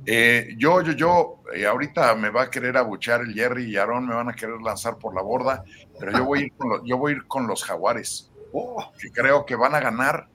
Eh, 0.06 0.56
yo, 0.58 0.82
yo, 0.82 0.92
yo, 0.92 1.40
eh, 1.54 1.66
ahorita 1.66 2.14
me 2.16 2.30
va 2.30 2.44
a 2.44 2.50
querer 2.50 2.78
abuchear 2.78 3.22
el 3.22 3.34
Jerry 3.34 3.72
y 3.72 3.78
Aaron, 3.78 4.08
me 4.08 4.14
van 4.14 4.30
a 4.30 4.34
querer 4.34 4.62
lanzar 4.62 4.98
por 4.98 5.16
la 5.16 5.22
borda, 5.22 5.64
pero 6.00 6.12
yo 6.12 6.26
voy 6.26 6.40
a 6.40 6.44
ir 6.44 6.54
con 6.54 6.70
los, 6.70 6.82
yo 6.86 6.98
voy 6.98 7.14
a 7.14 7.16
ir 7.16 7.26
con 7.26 7.48
los 7.48 7.64
jaguares, 7.64 8.32
oh, 8.54 8.92
que 9.00 9.12
creo 9.12 9.46
que 9.46 9.56
van 9.56 9.74
a 9.74 9.80
ganar 9.80 10.28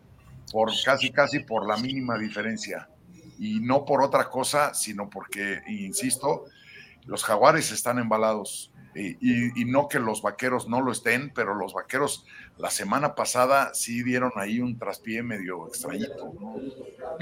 por 0.51 0.71
casi, 0.85 1.11
casi 1.11 1.41
por 1.41 1.69
la 1.69 1.77
mínima 1.77 2.19
diferencia. 2.19 2.89
Y 3.39 3.61
no 3.61 3.85
por 3.85 4.03
otra 4.03 4.29
cosa, 4.29 4.75
sino 4.75 5.09
porque, 5.09 5.63
insisto, 5.69 6.45
los 7.07 7.25
jaguares 7.25 7.71
están 7.71 7.99
embalados. 7.99 8.73
Y, 8.95 9.11
y, 9.21 9.63
y, 9.63 9.65
no 9.67 9.89
que 9.89 10.01
los 10.01 10.21
vaqueros 10.21 10.69
no 10.69 10.83
lo 10.83 10.91
estén, 10.91 11.31
pero 11.33 11.55
los 11.55 11.73
vaqueros 11.73 12.27
la 12.59 12.71
semana 12.71 13.15
pasada 13.15 13.73
sí 13.73 14.03
dieron 14.03 14.33
ahí 14.35 14.61
un 14.61 14.77
traspié 14.79 15.23
medio 15.23 15.69
extrañito. 15.69 16.35
¿no? 16.39 16.57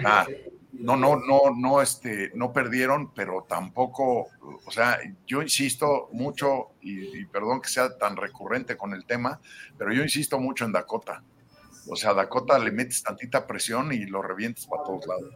Ah, 0.02 0.26
no, 0.72 0.96
no, 0.96 1.16
no, 1.16 1.54
no, 1.56 1.80
este, 1.80 2.30
no 2.34 2.52
perdieron, 2.52 3.12
pero 3.14 3.46
tampoco, 3.48 4.28
o 4.64 4.70
sea, 4.70 4.98
yo 5.26 5.42
insisto 5.42 6.08
mucho, 6.12 6.72
y, 6.82 7.24
perdón 7.26 7.60
que 7.60 7.68
sea 7.68 7.96
tan 7.96 8.16
recurrente 8.16 8.76
con 8.76 8.92
el 8.92 9.04
tema, 9.06 9.40
pero 9.76 9.92
yo 9.92 10.02
insisto 10.02 10.38
mucho 10.38 10.64
en 10.64 10.72
Dakota. 10.72 11.22
O 11.88 11.96
sea, 11.96 12.12
Dakota 12.12 12.58
le 12.58 12.70
metes 12.70 13.02
tantita 13.02 13.46
presión 13.46 13.92
y 13.92 14.04
lo 14.04 14.20
revientes 14.20 14.66
para 14.66 14.82
todos 14.82 15.06
lados. 15.06 15.34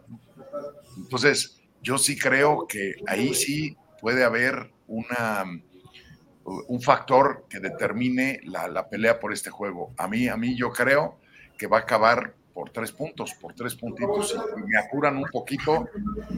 Entonces, 0.97 1.61
yo 1.81 1.97
sí 1.97 2.17
creo 2.17 2.67
que 2.67 2.93
ahí 3.07 3.33
sí 3.33 3.75
puede 3.99 4.23
haber 4.23 4.71
una, 4.87 5.45
un 6.45 6.81
factor 6.81 7.47
que 7.49 7.59
determine 7.59 8.39
la, 8.43 8.67
la 8.67 8.87
pelea 8.87 9.19
por 9.19 9.33
este 9.33 9.49
juego. 9.49 9.93
A 9.97 10.07
mí, 10.07 10.27
a 10.27 10.37
mí 10.37 10.55
yo 10.55 10.71
creo 10.71 11.17
que 11.57 11.65
va 11.65 11.77
a 11.77 11.81
acabar 11.81 12.35
por 12.53 12.69
tres 12.69 12.91
puntos, 12.91 13.33
por 13.33 13.53
tres 13.53 13.75
puntitos. 13.75 14.29
Si 14.29 14.61
me 14.61 14.77
apuran 14.77 15.17
un 15.17 15.25
poquito, 15.31 15.87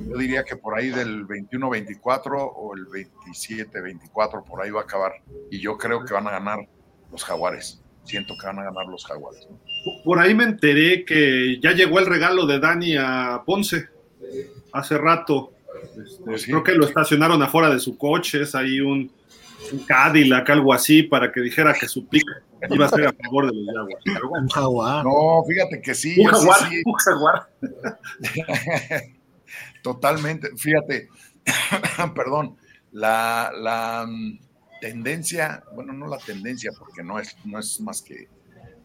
yo 0.07 0.17
diría 0.17 0.43
que 0.43 0.55
por 0.55 0.77
ahí 0.77 0.89
del 0.89 1.27
21-24 1.27 2.51
o 2.55 2.73
el 2.75 2.85
27-24, 2.87 4.43
por 4.43 4.61
ahí 4.61 4.71
va 4.71 4.81
a 4.81 4.83
acabar. 4.83 5.13
Y 5.51 5.59
yo 5.59 5.77
creo 5.77 6.05
que 6.05 6.13
van 6.13 6.27
a 6.27 6.31
ganar 6.31 6.67
los 7.11 7.23
jaguares. 7.23 7.81
Siento 8.03 8.35
que 8.39 8.47
van 8.47 8.59
a 8.59 8.63
ganar 8.63 8.85
los 8.85 9.05
jaguares. 9.05 9.47
¿no? 9.49 9.59
Por 10.03 10.19
ahí 10.19 10.33
me 10.33 10.45
enteré 10.45 11.03
que 11.05 11.59
ya 11.61 11.73
llegó 11.73 11.99
el 11.99 12.05
regalo 12.05 12.45
de 12.45 12.59
Dani 12.59 12.95
a 12.97 13.41
Ponce 13.45 13.89
hace 14.71 14.97
rato. 14.97 15.51
Este, 16.03 16.23
pues 16.23 16.45
creo 16.45 16.63
que 16.63 16.73
lo 16.73 16.85
estacionaron 16.85 17.41
afuera 17.41 17.69
de 17.69 17.79
su 17.79 17.97
coche, 17.97 18.41
es 18.41 18.55
ahí 18.55 18.79
un, 18.79 19.11
un 19.71 19.79
Cadillac, 19.85 20.49
algo 20.49 20.73
así, 20.73 21.03
para 21.03 21.31
que 21.31 21.41
dijera 21.41 21.73
que 21.73 21.87
su 21.87 22.07
pick 22.07 22.23
iba 22.69 22.85
a 22.85 22.89
ser 22.89 23.07
a 23.07 23.13
favor 23.13 23.47
de 23.51 23.53
los 23.55 23.75
Jaguars. 23.75 24.41
Un 24.41 24.49
jaguar. 24.49 25.05
No, 25.05 25.43
fíjate 25.47 25.81
que 25.81 25.93
sí. 25.95 26.19
Un 26.19 26.27
jaguar, 26.27 26.59
sí, 26.59 26.65
sí. 26.75 26.83
un 26.85 26.93
jaguar. 26.93 27.49
Totalmente. 29.83 30.55
Fíjate, 30.57 31.09
perdón, 32.15 32.57
la, 32.91 33.51
la 33.55 34.05
mm, 34.07 34.39
tendencia, 34.81 35.63
bueno, 35.73 35.93
no 35.93 36.07
la 36.07 36.17
tendencia, 36.17 36.71
porque 36.77 37.03
no 37.03 37.19
es, 37.19 37.35
no 37.45 37.59
es 37.59 37.79
más 37.81 38.01
que, 38.01 38.27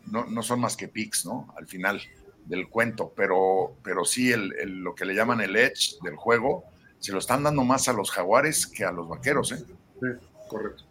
no, 0.07 0.27
no 0.27 0.43
son 0.43 0.61
más 0.61 0.77
que 0.77 0.89
picks, 0.89 1.25
¿no? 1.27 1.53
Al 1.57 1.67
final 1.67 2.01
del 2.45 2.69
cuento, 2.69 3.13
pero, 3.17 3.77
pero 3.83 4.05
sí 4.05 4.33
el, 4.33 4.53
el- 4.61 4.79
lo 4.81 4.95
que 4.95 5.05
le 5.05 5.15
llaman 5.15 5.41
el 5.41 5.57
edge 5.57 5.97
del 6.03 6.17
juego, 6.17 6.65
se 6.99 7.13
lo 7.13 7.19
están 7.19 7.43
dando 7.43 7.65
más 7.65 7.89
a 7.89 7.93
los 7.93 8.11
jaguares 8.11 8.67
que 8.67 8.85
a 8.85 8.93
los 8.93 9.09
vaqueros, 9.09 9.53
¿eh? 9.53 9.59
Sí, 10.01 10.07
correcto. 10.51 10.83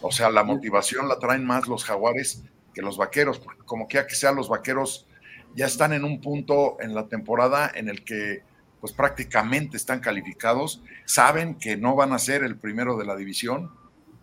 O 0.00 0.10
sea, 0.12 0.30
la 0.30 0.44
motivación 0.44 1.08
la 1.08 1.18
traen 1.18 1.44
más 1.44 1.66
los 1.66 1.84
jaguares 1.84 2.42
que 2.72 2.82
los 2.82 2.96
vaqueros, 2.96 3.38
porque 3.38 3.62
como 3.64 3.86
quiera 3.86 4.06
que 4.06 4.14
sea, 4.14 4.32
los 4.32 4.48
vaqueros 4.48 5.06
ya 5.54 5.66
están 5.66 5.92
en 5.92 6.04
un 6.04 6.20
punto 6.20 6.76
en 6.80 6.94
la 6.94 7.08
temporada 7.08 7.70
en 7.74 7.88
el 7.88 8.04
que 8.04 8.42
pues 8.80 8.92
prácticamente 8.92 9.76
están 9.76 10.00
calificados, 10.00 10.82
saben 11.04 11.56
que 11.56 11.76
no 11.76 11.94
van 11.94 12.12
a 12.12 12.18
ser 12.18 12.42
el 12.42 12.56
primero 12.56 12.96
de 12.96 13.04
la 13.04 13.14
división, 13.14 13.70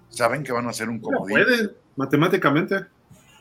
saben 0.09 0.43
que 0.43 0.51
van 0.51 0.67
a 0.67 0.73
ser 0.73 0.89
un 0.89 0.97
No 0.97 1.03
comodín, 1.03 1.37
puede, 1.37 1.69
matemáticamente. 1.95 2.85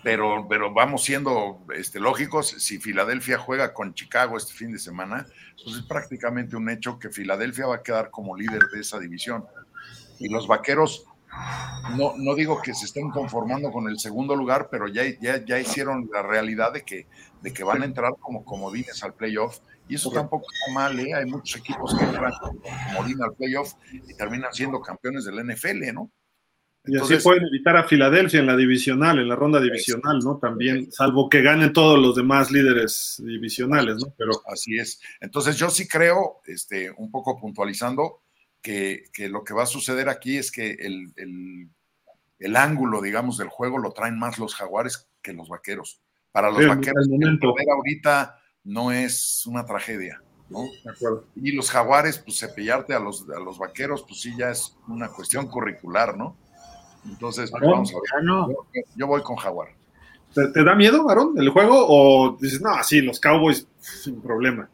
pero, 0.05 0.47
pero 0.49 0.73
vamos 0.73 1.03
siendo 1.03 1.61
este, 1.75 1.99
lógicos, 1.99 2.49
si 2.59 2.79
Filadelfia 2.79 3.37
juega 3.37 3.75
con 3.75 3.95
Chicago 3.95 4.37
este 4.37 4.53
fin 4.53 4.71
de 4.71 4.79
semana, 4.79 5.27
pues 5.65 5.77
es 5.77 5.83
prácticamente 5.83 6.55
un 6.55 6.71
hecho 6.71 7.01
que 7.01 7.11
Filadelfia 7.11 7.67
va 7.67 7.77
a 7.77 7.83
quedar 7.83 8.11
como 8.11 8.37
líder 8.37 8.69
de 8.73 8.81
esa 8.81 9.01
división. 9.01 9.45
Y 10.21 10.29
los 10.29 10.47
vaqueros, 10.47 11.05
no, 11.97 12.15
no 12.17 12.35
digo 12.35 12.61
que 12.63 12.75
se 12.75 12.87
estén 12.87 13.11
conformando 13.11 13.71
con 13.71 13.89
el 13.89 13.99
segundo 13.99 14.35
lugar, 14.35 14.69
pero 14.71 14.89
ya, 14.89 15.03
ya, 15.21 15.45
ya 15.45 15.59
hicieron 15.59 16.09
la 16.13 16.23
realidad 16.23 16.73
de 16.73 16.83
que, 16.83 17.07
de 17.43 17.53
que 17.53 17.65
van 17.65 17.83
a 17.83 17.85
entrar 17.85 18.13
como 18.19 18.45
comodines 18.45 19.03
al 19.03 19.15
playoff. 19.15 19.59
Y 19.89 19.95
eso 19.95 20.11
tampoco 20.11 20.47
está 20.53 20.73
mal, 20.73 20.99
¿eh? 21.01 21.15
Hay 21.15 21.27
muchos 21.27 21.61
equipos 21.61 21.97
que 21.97 22.05
entran 22.05 22.33
como 22.41 22.61
comodín 22.61 23.23
al 23.23 23.35
playoff 23.35 23.73
y 23.91 24.15
terminan 24.15 24.53
siendo 24.53 24.81
campeones 24.81 25.25
del 25.25 25.41
NFL, 25.45 25.93
¿no? 25.95 26.11
Y 26.85 26.93
así 26.93 27.03
Entonces- 27.15 27.23
pueden 27.23 27.45
evitar 27.47 27.77
a 27.77 27.85
Filadelfia 27.85 28.41
en 28.41 28.47
la 28.47 28.57
divisional, 28.57 29.19
en 29.19 29.29
la 29.29 29.37
ronda 29.37 29.61
divisional, 29.61 30.21
¿no? 30.21 30.39
También, 30.39 30.91
salvo 30.93 31.29
que 31.29 31.43
ganen 31.43 31.73
todos 31.73 31.99
los 31.99 32.17
demás 32.17 32.51
líderes 32.51 33.23
divisionales, 33.25 33.97
¿no? 33.97 34.15
Pero 34.17 34.33
Así 34.47 34.79
es. 34.79 35.01
Entonces 35.21 35.57
yo 35.57 35.69
sí 35.71 35.87
creo, 35.87 36.41
este, 36.47 36.91
un 36.97 37.11
poco 37.11 37.39
puntualizando, 37.39 38.23
que, 38.63 39.05
que 39.13 39.29
lo 39.29 39.45
que 39.45 39.55
va 39.55 39.63
a 39.65 39.67
suceder 39.67 40.09
aquí 40.09 40.37
es 40.37 40.51
que 40.53 40.71
el, 40.73 41.13
el- 41.17 41.69
el 42.39 42.55
ángulo, 42.57 43.01
digamos, 43.03 43.37
del 43.37 43.49
juego 43.49 43.79
lo 43.79 43.91
traen 43.91 44.17
más 44.19 44.39
los 44.39 44.55
jaguares 44.55 45.09
que 45.23 45.33
los 45.33 45.49
vaqueros. 45.49 46.01
Para 46.31 46.51
los 46.51 46.61
Sí, 46.63 46.69
vaqueros, 46.69 47.09
momento. 47.09 47.49
el 47.49 47.55
perder 47.55 47.73
ahorita 47.73 48.39
no 48.65 48.93
es 48.93 49.45
una 49.47 49.65
tragedia, 49.67 50.23
¿no? 50.49 50.63
de 50.85 50.91
acuerdo. 50.91 51.27
Y 51.35 51.51
los 51.53 51.69
jaguares, 51.71 52.19
pues 52.19 52.39
cepillarte 52.39 52.95
a 52.95 53.01
los, 53.01 53.29
a 53.31 53.41
los 53.41 53.59
vaqueros, 53.59 54.05
pues 54.07 54.21
sí 54.21 54.35
ya 54.39 54.51
es 54.51 54.77
una 54.87 55.09
cuestión 55.09 55.49
curricular, 55.49 56.17
¿no? 56.17 56.37
Entonces, 57.07 57.51
pues, 57.51 57.63
vamos 57.63 57.91
a 57.93 57.95
ver. 58.17 58.25
No. 58.25 58.49
Yo, 58.51 58.67
yo 58.95 59.07
voy 59.09 59.23
con 59.23 59.35
jaguar. 59.37 59.71
¿Te, 60.35 60.47
te 60.49 60.63
da 60.63 60.75
miedo, 60.77 61.09
Aaron, 61.11 61.37
el 61.39 61.49
juego? 61.49 61.87
¿O 61.89 62.37
dices, 62.41 62.61
no, 62.61 62.71
sí, 62.85 63.01
los 63.01 63.19
Cowboys, 63.19 63.67
sin 63.81 64.21
problema? 64.21 64.69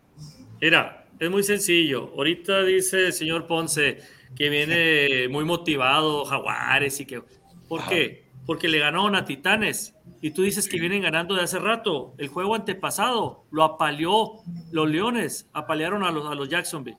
Mira, 0.60 1.03
es 1.18 1.30
muy 1.30 1.42
sencillo. 1.42 2.12
Ahorita 2.16 2.62
dice 2.64 3.06
el 3.06 3.12
señor 3.12 3.46
Ponce 3.46 3.98
que 4.36 4.48
viene 4.48 5.28
muy 5.28 5.44
motivado, 5.44 6.24
Jaguares 6.24 7.00
y 7.00 7.06
que. 7.06 7.22
¿Por 7.68 7.80
Ajá. 7.80 7.90
qué? 7.90 8.24
Porque 8.46 8.68
le 8.68 8.78
ganaron 8.78 9.14
a 9.14 9.24
Titanes. 9.24 9.94
Y 10.20 10.30
tú 10.30 10.42
dices 10.42 10.68
que 10.68 10.80
vienen 10.80 11.02
ganando 11.02 11.34
de 11.34 11.42
hace 11.42 11.58
rato. 11.58 12.14
El 12.18 12.28
juego 12.28 12.54
antepasado 12.54 13.44
lo 13.50 13.62
apaleó 13.62 14.42
los 14.72 14.88
Leones, 14.88 15.48
apalearon 15.52 16.02
a 16.02 16.10
los, 16.10 16.26
a 16.26 16.34
los 16.34 16.48
Jacksonville. 16.48 16.96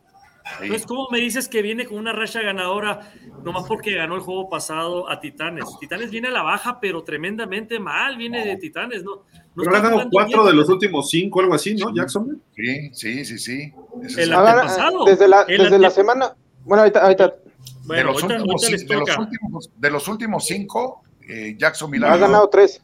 Entonces, 0.62 0.86
¿cómo 0.86 1.08
me 1.12 1.20
dices 1.20 1.48
que 1.48 1.62
viene 1.62 1.86
con 1.86 1.98
una 1.98 2.12
racha 2.14 2.42
ganadora 2.42 3.12
nomás 3.44 3.66
porque 3.68 3.96
ganó 3.96 4.16
el 4.16 4.22
juego 4.22 4.48
pasado 4.50 5.10
a 5.10 5.20
Titanes? 5.20 5.66
Titanes 5.80 6.12
viene 6.12 6.28
a 6.28 6.32
la 6.32 6.44
baja, 6.44 6.80
pero 6.80 7.04
tremendamente 7.04 7.80
mal 7.80 8.16
viene 8.16 8.46
de 8.46 8.56
Titanes, 8.58 9.04
¿no? 9.04 9.16
no 9.16 9.24
Pero 9.56 9.76
ha 9.76 9.80
ganado 9.80 10.08
cuatro 10.12 10.44
bien. 10.44 10.54
de 10.54 10.62
los 10.62 10.70
últimos 10.70 11.10
cinco, 11.10 11.42
algo 11.42 11.56
así, 11.56 11.76
¿no? 11.76 11.94
Jackson. 11.94 12.42
Sí, 12.56 12.90
sí, 12.94 13.26
sí, 13.26 13.40
sí. 13.40 13.74
El 14.18 14.34
antepasado. 14.34 15.06
desde 15.06 15.28
la, 15.28 15.42
El 15.44 15.64
desde 15.64 15.80
la 15.80 15.90
semana. 15.90 16.36
Bueno, 16.64 16.82
ahorita, 16.82 17.02
ahorita 17.02 17.28
de, 17.28 18.04
los 18.04 18.24
ahorita, 18.24 18.44
últimos, 18.44 18.64
ahorita 18.64 18.94
de, 18.94 19.00
los 19.00 19.18
últimos, 19.18 19.72
de 19.76 19.90
los 19.92 20.08
últimos 20.08 20.46
cinco, 20.46 21.02
eh, 21.28 21.56
Jacksonville 21.58 22.06
ha 22.06 22.14
ha 22.14 22.18
ganado, 22.18 22.50
tres. 22.50 22.82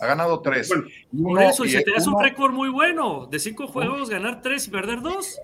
ha 0.00 0.06
ganado 0.06 0.40
tres. 0.40 0.68
Bueno, 1.10 1.40
Por 1.40 1.42
eso, 1.42 1.64
y 1.64 1.70
se 1.70 1.82
te 1.82 1.94
hace 1.96 2.08
un 2.08 2.22
récord 2.22 2.52
muy 2.52 2.68
bueno. 2.68 3.26
De 3.26 3.38
cinco 3.38 3.66
juegos, 3.66 4.10
ganar 4.10 4.42
tres 4.42 4.66
y 4.66 4.70
perder 4.70 5.00
dos. 5.00 5.38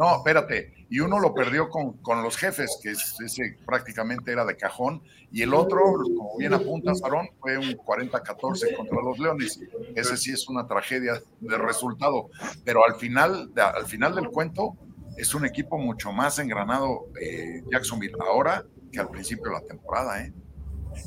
No, 0.00 0.16
espérate. 0.16 0.72
Y 0.88 1.00
uno 1.00 1.20
lo 1.20 1.34
perdió 1.34 1.68
con, 1.68 1.98
con 1.98 2.22
los 2.22 2.36
jefes, 2.38 2.78
que 2.82 2.92
es- 2.92 3.16
ese 3.22 3.58
prácticamente 3.66 4.32
era 4.32 4.46
de 4.46 4.56
cajón. 4.56 5.02
Y 5.30 5.42
el 5.42 5.52
otro, 5.52 5.78
como 6.16 6.38
bien 6.38 6.54
apuntas, 6.54 7.02
Aarón, 7.04 7.28
fue 7.38 7.58
un 7.58 7.76
40-14 7.76 8.74
contra 8.76 9.02
los 9.02 9.18
Leones. 9.18 9.60
Ese 9.94 10.16
sí 10.16 10.32
es 10.32 10.48
una 10.48 10.66
tragedia 10.66 11.20
de 11.40 11.58
resultado. 11.58 12.30
Pero 12.64 12.82
al 12.84 12.94
final, 12.94 13.52
de- 13.54 13.60
al 13.60 13.84
final 13.84 14.14
del 14.14 14.30
cuento, 14.30 14.74
es 15.18 15.34
un 15.34 15.44
equipo 15.44 15.76
mucho 15.76 16.12
más 16.12 16.38
engranado 16.38 17.08
eh, 17.20 17.62
Jacksonville 17.70 18.14
ahora 18.26 18.64
que 18.90 18.98
al 19.00 19.10
principio 19.10 19.44
de 19.50 19.60
la 19.60 19.60
temporada. 19.66 20.24
¿eh? 20.24 20.32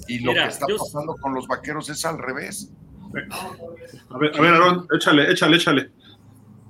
Y 0.08 0.20
lo 0.20 0.34
Mira, 0.34 0.44
que 0.44 0.50
está 0.52 0.68
yo- 0.70 0.78
pasando 0.78 1.16
con 1.16 1.34
los 1.34 1.48
vaqueros 1.48 1.90
es 1.90 2.06
al 2.06 2.20
revés. 2.20 2.72
A 4.10 4.18
ver, 4.20 4.32
a 4.38 4.42
ver, 4.42 4.54
Aaron, 4.54 4.88
échale, 4.96 5.32
échale, 5.32 5.58
échale. 5.58 5.92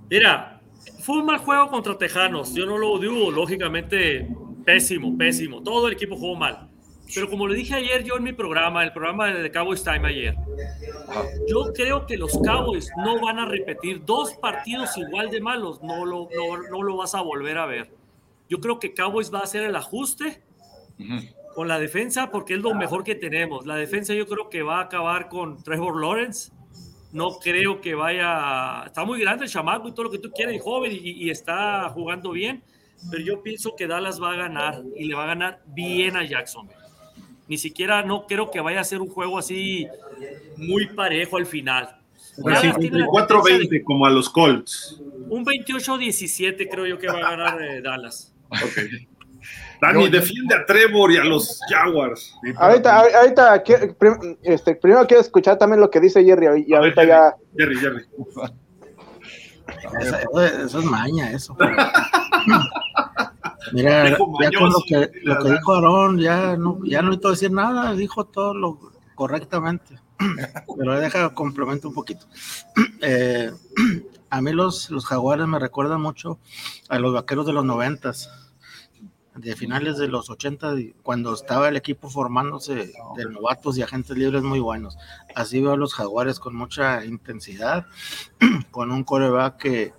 Mira, 0.09 0.52
fue 1.03 1.17
un 1.17 1.25
mal 1.25 1.39
juego 1.39 1.67
contra 1.67 1.97
Tejanos. 1.97 2.53
Yo 2.53 2.65
no 2.65 2.77
lo 2.77 2.97
dudo, 2.97 3.29
lógicamente, 3.29 4.25
pésimo, 4.63 5.17
pésimo. 5.17 5.61
Todo 5.61 5.87
el 5.87 5.93
equipo 5.93 6.15
jugó 6.15 6.35
mal. 6.35 6.69
Pero 7.13 7.29
como 7.29 7.45
le 7.45 7.55
dije 7.55 7.75
ayer 7.75 8.03
yo 8.05 8.15
en 8.15 8.23
mi 8.23 8.31
programa, 8.31 8.83
el 8.83 8.93
programa 8.93 9.27
de 9.27 9.51
Cowboys 9.51 9.83
Time 9.83 10.07
ayer, 10.07 10.35
yo 11.47 11.73
creo 11.73 12.07
que 12.07 12.17
los 12.17 12.39
Cowboys 12.39 12.89
no 12.97 13.19
van 13.19 13.37
a 13.37 13.45
repetir 13.45 14.03
dos 14.05 14.33
partidos 14.35 14.97
igual 14.97 15.29
de 15.29 15.41
malos. 15.41 15.83
No 15.83 16.05
lo, 16.05 16.29
no, 16.33 16.69
no 16.71 16.81
lo 16.81 16.95
vas 16.95 17.13
a 17.13 17.21
volver 17.21 17.57
a 17.57 17.65
ver. 17.65 17.91
Yo 18.49 18.59
creo 18.61 18.79
que 18.79 18.93
Cowboys 18.93 19.31
va 19.31 19.39
a 19.39 19.43
hacer 19.43 19.63
el 19.63 19.75
ajuste 19.75 20.41
con 21.53 21.67
la 21.67 21.79
defensa 21.79 22.31
porque 22.31 22.53
es 22.53 22.61
lo 22.61 22.73
mejor 22.73 23.03
que 23.03 23.15
tenemos. 23.15 23.65
La 23.65 23.75
defensa 23.75 24.13
yo 24.13 24.25
creo 24.25 24.49
que 24.49 24.63
va 24.63 24.77
a 24.77 24.83
acabar 24.83 25.27
con 25.27 25.61
Trevor 25.61 25.99
Lawrence. 25.99 26.53
No 27.13 27.39
creo 27.39 27.79
que 27.79 27.95
vaya... 27.95 28.83
Está 28.85 29.05
muy 29.05 29.21
grande 29.21 29.45
el 29.45 29.51
chamaco 29.51 29.87
y 29.87 29.91
todo 29.91 30.05
lo 30.05 30.11
que 30.11 30.19
tú 30.19 30.31
quieras 30.31 30.53
y 30.53 30.59
joven 30.59 30.91
y, 30.91 31.11
y 31.11 31.29
está 31.29 31.87
jugando 31.89 32.31
bien, 32.31 32.61
pero 33.09 33.23
yo 33.23 33.41
pienso 33.41 33.75
que 33.75 33.87
Dallas 33.87 34.21
va 34.21 34.33
a 34.33 34.35
ganar 34.35 34.81
y 34.97 35.05
le 35.05 35.15
va 35.15 35.23
a 35.23 35.27
ganar 35.27 35.61
bien 35.67 36.17
a 36.17 36.25
Jacksonville. 36.25 36.83
Ni 37.47 37.57
siquiera 37.57 38.03
no 38.03 38.25
creo 38.25 38.49
que 38.49 38.59
vaya 38.59 38.81
a 38.81 38.83
ser 38.83 38.99
un 38.99 39.09
juego 39.09 39.37
así 39.37 39.87
muy 40.57 40.87
parejo 40.87 41.37
al 41.37 41.45
final. 41.45 41.97
Bueno, 42.37 42.57
Dallas 42.57 42.77
tiene 42.79 42.99
la 42.99 43.05
tendencia 43.05 43.59
54-20 43.59 43.83
como 43.83 44.05
a 44.05 44.09
los 44.09 44.29
Colts. 44.29 45.01
Un 45.29 45.45
28-17 45.45 46.67
creo 46.69 46.87
yo 46.87 46.97
que 46.97 47.07
va 47.07 47.19
a 47.19 47.35
ganar 47.35 47.61
eh, 47.61 47.81
Dallas. 47.81 48.33
Dani, 49.83 50.09
defiende 50.09 50.55
a 50.55 50.65
Trevor 50.65 51.11
y 51.11 51.17
a 51.17 51.23
los 51.23 51.59
Jaguars. 51.69 52.33
Ahorita, 52.57 52.97
ahor- 53.01 53.13
ahorita, 53.15 53.63
este, 54.43 54.75
primero 54.75 55.05
quiero 55.07 55.21
escuchar 55.21 55.57
también 55.57 55.81
lo 55.81 55.89
que 55.89 55.99
dice 55.99 56.23
Jerry 56.23 56.45
y 56.67 56.73
A 56.73 56.79
ver, 56.79 56.97
ahorita 56.97 57.03
ya. 57.05 57.35
Jerry, 57.57 57.77
Jerry. 57.77 58.05
Eso, 60.01 60.17
eso- 60.17 60.41
eso 60.65 60.79
es 60.79 60.85
maña, 60.85 61.31
eso. 61.31 61.55
Mira, 63.71 64.09
ya 64.09 64.17
con 64.17 64.71
lo 64.71 64.81
que, 64.87 65.09
lo 65.23 65.39
que 65.39 65.51
dijo 65.51 65.73
Aarón, 65.73 66.19
ya 66.19 66.57
no, 66.57 66.79
ya 66.83 67.01
no 67.01 67.09
necesito 67.09 67.29
decir 67.31 67.51
nada, 67.51 67.93
dijo 67.93 68.25
todo 68.25 68.53
lo 68.53 68.79
correctamente. 69.15 69.99
Pero 70.77 70.99
deja 70.99 71.33
complemento 71.33 71.87
un 71.89 71.93
poquito. 71.93 72.25
Eh, 73.05 73.51
a 74.29 74.41
mí 74.41 74.51
los, 74.53 74.89
los 74.89 75.05
jaguares 75.05 75.45
me 75.47 75.59
recuerdan 75.59 75.99
mucho 76.01 76.39
a 76.89 76.97
los 76.99 77.13
vaqueros 77.13 77.45
de 77.45 77.51
los 77.53 77.65
noventas, 77.65 78.29
de 79.35 79.55
finales 79.55 79.97
de 79.97 80.07
los 80.07 80.29
80, 80.29 80.79
y 80.79 80.95
cuando 81.03 81.33
estaba 81.33 81.69
el 81.69 81.75
equipo 81.75 82.09
formándose 82.09 82.93
de 83.15 83.25
novatos 83.29 83.77
y 83.77 83.81
agentes 83.81 84.17
libres 84.17 84.43
muy 84.43 84.59
buenos. 84.59 84.97
Así 85.35 85.61
veo 85.61 85.73
a 85.73 85.77
los 85.77 85.93
jaguares 85.93 86.39
con 86.39 86.55
mucha 86.55 87.03
intensidad, 87.05 87.87
con 88.71 88.91
un 88.91 89.03
coreback 89.03 89.57
que 89.57 89.93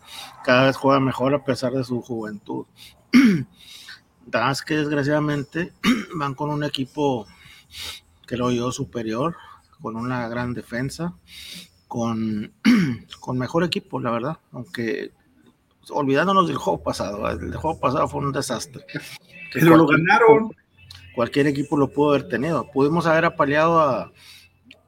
cada 0.44 0.66
vez 0.66 0.76
juega 0.76 1.00
mejor 1.00 1.34
a 1.34 1.44
pesar 1.44 1.72
de 1.72 1.84
su 1.84 2.00
juventud. 2.00 2.66
Más 4.32 4.62
que 4.62 4.76
desgraciadamente 4.76 5.72
van 6.16 6.34
con 6.34 6.50
un 6.50 6.64
equipo 6.64 7.26
lo 8.36 8.50
yo 8.50 8.72
superior, 8.72 9.36
con 9.80 9.96
una 9.96 10.28
gran 10.28 10.54
defensa, 10.54 11.14
con, 11.88 12.52
con 13.20 13.38
mejor 13.38 13.64
equipo, 13.64 14.00
la 14.00 14.10
verdad, 14.10 14.38
aunque 14.52 15.12
olvidándonos 15.90 16.48
del 16.48 16.56
juego 16.56 16.82
pasado, 16.82 17.28
el 17.30 17.54
juego 17.54 17.78
pasado 17.78 18.08
fue 18.08 18.20
un 18.20 18.32
desastre. 18.32 18.84
Pero 19.52 19.76
lo 19.76 19.86
ganaron. 19.86 20.50
Cualquier 21.14 21.46
equipo 21.46 21.76
lo 21.76 21.92
pudo 21.92 22.10
haber 22.10 22.28
tenido. 22.28 22.68
Pudimos 22.72 23.06
haber 23.06 23.24
apaleado 23.24 23.80
a, 23.80 24.12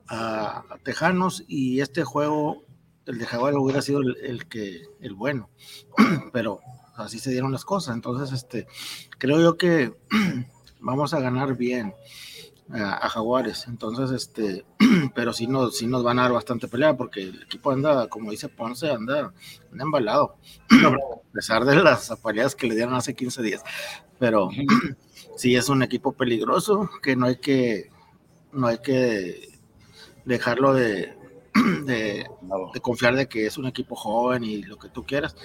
a, 0.08 0.64
Tejanos 0.82 1.44
y 1.46 1.80
este 1.80 2.02
juego, 2.04 2.64
el 3.06 3.18
de 3.18 3.26
Jaguar 3.26 3.54
hubiera 3.54 3.82
sido 3.82 4.00
el, 4.00 4.46
que, 4.46 4.82
el 5.00 5.14
bueno. 5.14 5.50
Pero 6.32 6.60
así 6.96 7.18
se 7.18 7.30
dieron 7.30 7.52
las 7.52 7.64
cosas. 7.64 7.94
Entonces, 7.94 8.32
este, 8.32 8.66
creo 9.18 9.40
yo 9.40 9.56
que 9.56 9.94
vamos 10.80 11.14
a 11.14 11.20
ganar 11.20 11.56
bien 11.56 11.94
a, 12.72 13.08
Jaguares. 13.08 13.66
Entonces, 13.68 14.10
este, 14.10 14.64
pero 15.14 15.32
sí 15.32 15.46
nos, 15.46 15.76
sí 15.76 15.86
nos 15.86 16.02
van 16.02 16.18
a 16.18 16.22
dar 16.22 16.32
bastante 16.32 16.68
pelea 16.68 16.96
porque 16.96 17.22
el 17.22 17.42
equipo 17.42 17.70
anda, 17.70 18.08
como 18.08 18.30
dice 18.30 18.48
Ponce, 18.48 18.90
anda, 18.90 19.32
anda 19.72 19.84
embalado. 19.84 20.36
a 20.70 21.32
pesar 21.32 21.64
de 21.64 21.76
las 21.76 22.10
apaleadas 22.10 22.54
que 22.54 22.66
le 22.66 22.74
dieron 22.74 22.94
hace 22.94 23.14
15 23.14 23.42
días. 23.42 23.62
Pero 24.18 24.48
sí 25.36 25.54
es 25.54 25.68
un 25.68 25.82
equipo 25.82 26.12
peligroso 26.12 26.90
que 27.02 27.16
no 27.16 27.26
hay 27.26 27.36
que, 27.36 27.90
no 28.52 28.66
hay 28.66 28.78
que 28.78 29.58
dejarlo 30.24 30.74
de, 30.74 31.14
de, 31.84 32.26
confiar 32.82 33.14
de 33.14 33.28
que 33.28 33.46
es 33.46 33.58
un 33.58 33.66
equipo 33.66 33.94
joven 33.94 34.44
y 34.44 34.62
lo 34.62 34.78
que 34.78 34.88
tú 34.88 35.04
quieras. 35.04 35.36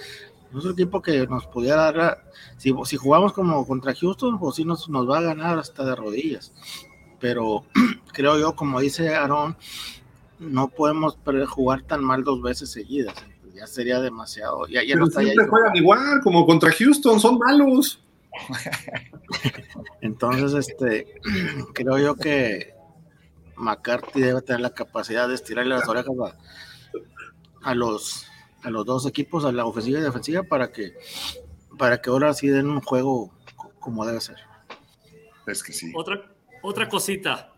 Es 0.56 0.64
un 0.64 0.72
equipo 0.72 1.00
que 1.00 1.26
nos 1.26 1.46
pudiera 1.46 1.90
dar, 1.90 2.24
si, 2.58 2.74
si 2.84 2.96
jugamos 2.98 3.32
como 3.32 3.66
contra 3.66 3.94
Houston, 3.94 4.38
pues 4.38 4.56
sí 4.56 4.66
nos, 4.66 4.86
nos 4.90 5.08
va 5.08 5.18
a 5.18 5.22
ganar 5.22 5.58
hasta 5.58 5.82
de 5.82 5.96
rodillas 5.96 6.52
pero 7.22 7.64
creo 8.12 8.38
yo, 8.38 8.54
como 8.54 8.80
dice 8.80 9.14
Aaron, 9.14 9.56
no 10.40 10.68
podemos 10.68 11.16
jugar 11.48 11.82
tan 11.82 12.04
mal 12.04 12.24
dos 12.24 12.42
veces 12.42 12.70
seguidas. 12.70 13.14
Ya 13.54 13.66
sería 13.66 14.00
demasiado. 14.00 14.66
Ya, 14.66 14.80
pero 14.92 15.06
siempre 15.06 15.46
juegan 15.46 15.76
igual, 15.76 16.20
como 16.22 16.44
contra 16.44 16.72
Houston, 16.72 17.20
son 17.20 17.38
malos. 17.38 18.02
Entonces, 20.00 20.68
este, 20.68 21.20
creo 21.74 21.98
yo 21.98 22.16
que 22.16 22.74
McCarthy 23.56 24.20
debe 24.20 24.42
tener 24.42 24.60
la 24.60 24.74
capacidad 24.74 25.28
de 25.28 25.34
estirarle 25.34 25.76
las 25.76 25.88
orejas 25.88 26.16
a, 27.62 27.74
los 27.74 28.26
a 28.64 28.70
los 28.70 28.84
dos 28.84 29.06
equipos, 29.06 29.44
a 29.44 29.52
la 29.52 29.64
ofensiva 29.64 30.00
y 30.00 30.02
defensiva, 30.02 30.42
para 30.42 30.72
que 30.72 30.94
para 31.78 32.00
que 32.00 32.10
ahora 32.10 32.34
sí 32.34 32.48
den 32.48 32.68
un 32.68 32.80
juego 32.80 33.32
como 33.78 34.04
debe 34.04 34.20
ser. 34.20 34.38
Es 35.46 35.62
que 35.62 35.72
sí. 35.72 35.92
Otra, 35.94 36.31
otra 36.62 36.88
cosita. 36.88 37.52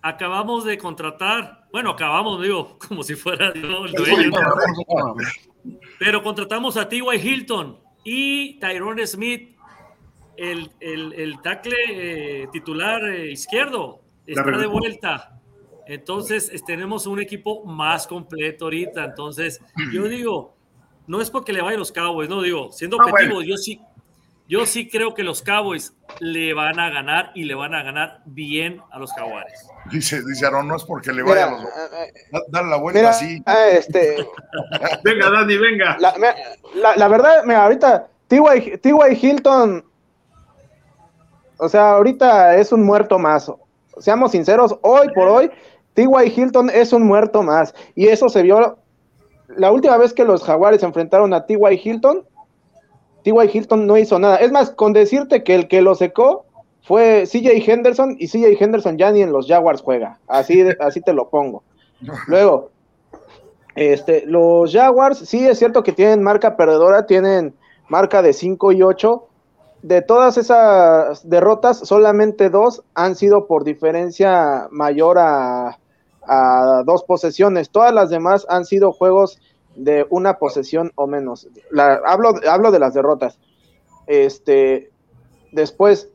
Acabamos 0.00 0.64
de 0.64 0.78
contratar, 0.78 1.66
bueno, 1.72 1.90
acabamos, 1.90 2.40
digo, 2.42 2.78
como 2.88 3.02
si 3.02 3.14
fuera 3.14 3.48
el 3.48 3.62
dueño. 3.62 4.30
Pero 5.98 6.22
contratamos 6.22 6.76
a 6.76 6.88
T.Y. 6.88 7.02
Hilton 7.16 7.78
y 8.04 8.58
Tyrone 8.60 9.06
Smith, 9.06 9.56
el, 10.36 10.70
el, 10.80 11.40
tackle 11.42 11.76
eh, 11.88 12.48
titular 12.52 13.04
eh, 13.04 13.32
izquierdo, 13.32 14.00
está 14.24 14.56
de 14.56 14.66
vuelta. 14.66 15.40
Entonces, 15.86 16.52
tenemos 16.66 17.06
un 17.06 17.18
equipo 17.18 17.64
más 17.64 18.06
completo 18.06 18.66
ahorita. 18.66 19.04
Entonces, 19.04 19.60
yo 19.92 20.04
digo, 20.08 20.54
no 21.06 21.20
es 21.20 21.30
porque 21.30 21.52
le 21.52 21.62
vayan 21.62 21.80
los 21.80 21.90
Cowboys, 21.90 22.28
no 22.28 22.42
digo, 22.42 22.70
siendo 22.70 23.00
ah, 23.00 23.06
objetivo, 23.06 23.42
yo 23.42 23.56
sí, 23.56 23.80
yo 24.48 24.64
sí 24.64 24.88
creo 24.88 25.14
que 25.14 25.22
los 25.22 25.42
Cowboys 25.42 25.92
le 26.20 26.54
van 26.54 26.80
a 26.80 26.88
ganar 26.88 27.32
y 27.34 27.44
le 27.44 27.54
van 27.54 27.74
a 27.74 27.82
ganar 27.82 28.22
bien 28.24 28.80
a 28.90 28.98
los 28.98 29.12
Jaguares. 29.12 29.68
Dice, 29.92 30.22
dice 30.24 30.46
Aaron, 30.46 30.66
no 30.66 30.76
es 30.76 30.84
porque 30.84 31.12
le 31.12 31.22
vaya 31.22 31.48
a 31.48 31.50
los. 31.50 31.62
Eh, 31.64 31.66
eh, 32.32 32.38
Dale 32.48 32.68
la 32.68 32.76
vuelta 32.76 33.10
así. 33.10 33.42
Ah, 33.44 33.68
este, 33.70 34.26
venga, 35.04 35.30
Dani, 35.30 35.56
venga. 35.58 35.98
La, 35.98 37.08
verdad, 37.08 37.44
mira, 37.44 37.64
ahorita 37.64 38.08
T.Y. 38.28 39.18
Hilton, 39.20 39.84
o 41.58 41.68
sea, 41.68 41.90
ahorita 41.92 42.56
es 42.56 42.72
un 42.72 42.84
muerto 42.84 43.18
más. 43.18 43.52
Seamos 43.98 44.32
sinceros, 44.32 44.78
hoy 44.80 45.08
por 45.14 45.28
hoy, 45.28 45.50
T.Y. 45.92 46.32
Hilton 46.34 46.70
es 46.70 46.94
un 46.94 47.02
muerto 47.02 47.42
más. 47.42 47.74
Y 47.94 48.08
eso 48.08 48.30
se 48.30 48.42
vio 48.42 48.78
la 49.48 49.70
última 49.70 49.98
vez 49.98 50.14
que 50.14 50.24
los 50.24 50.42
Jaguares 50.42 50.82
enfrentaron 50.82 51.34
a 51.34 51.44
T.Y. 51.44 51.80
Hilton 51.84 52.24
T.Y. 53.28 53.50
Hilton 53.52 53.86
no 53.86 53.98
hizo 53.98 54.18
nada. 54.18 54.36
Es 54.36 54.50
más, 54.50 54.70
con 54.70 54.94
decirte 54.94 55.44
que 55.44 55.54
el 55.54 55.68
que 55.68 55.82
lo 55.82 55.94
secó 55.94 56.46
fue 56.82 57.24
CJ 57.26 57.70
Henderson 57.70 58.16
y 58.18 58.28
CJ 58.28 58.62
Henderson 58.62 58.96
ya 58.96 59.10
ni 59.10 59.20
en 59.20 59.32
los 59.32 59.46
Jaguars 59.46 59.82
juega. 59.82 60.18
Así, 60.26 60.62
así 60.80 61.02
te 61.02 61.12
lo 61.12 61.28
pongo. 61.28 61.62
Luego, 62.26 62.70
este, 63.74 64.24
los 64.24 64.72
Jaguars, 64.72 65.18
sí 65.18 65.46
es 65.46 65.58
cierto 65.58 65.82
que 65.82 65.92
tienen 65.92 66.22
marca 66.22 66.56
perdedora, 66.56 67.06
tienen 67.06 67.54
marca 67.88 68.22
de 68.22 68.32
5 68.32 68.72
y 68.72 68.82
8. 68.82 69.24
De 69.82 70.00
todas 70.00 70.38
esas 70.38 71.28
derrotas, 71.28 71.78
solamente 71.78 72.48
dos 72.48 72.82
han 72.94 73.14
sido 73.14 73.46
por 73.46 73.62
diferencia 73.62 74.68
mayor 74.70 75.18
a, 75.18 75.78
a 76.26 76.82
dos 76.86 77.04
posesiones. 77.04 77.70
Todas 77.70 77.92
las 77.92 78.08
demás 78.08 78.46
han 78.48 78.64
sido 78.64 78.90
juegos 78.92 79.38
de 79.78 80.06
una 80.10 80.38
posesión 80.38 80.92
o 80.96 81.06
menos. 81.06 81.48
hablo, 82.04 82.34
hablo 82.48 82.70
de 82.70 82.78
las 82.78 82.94
derrotas. 82.94 83.38
Este, 84.06 84.90
después, 85.52 86.10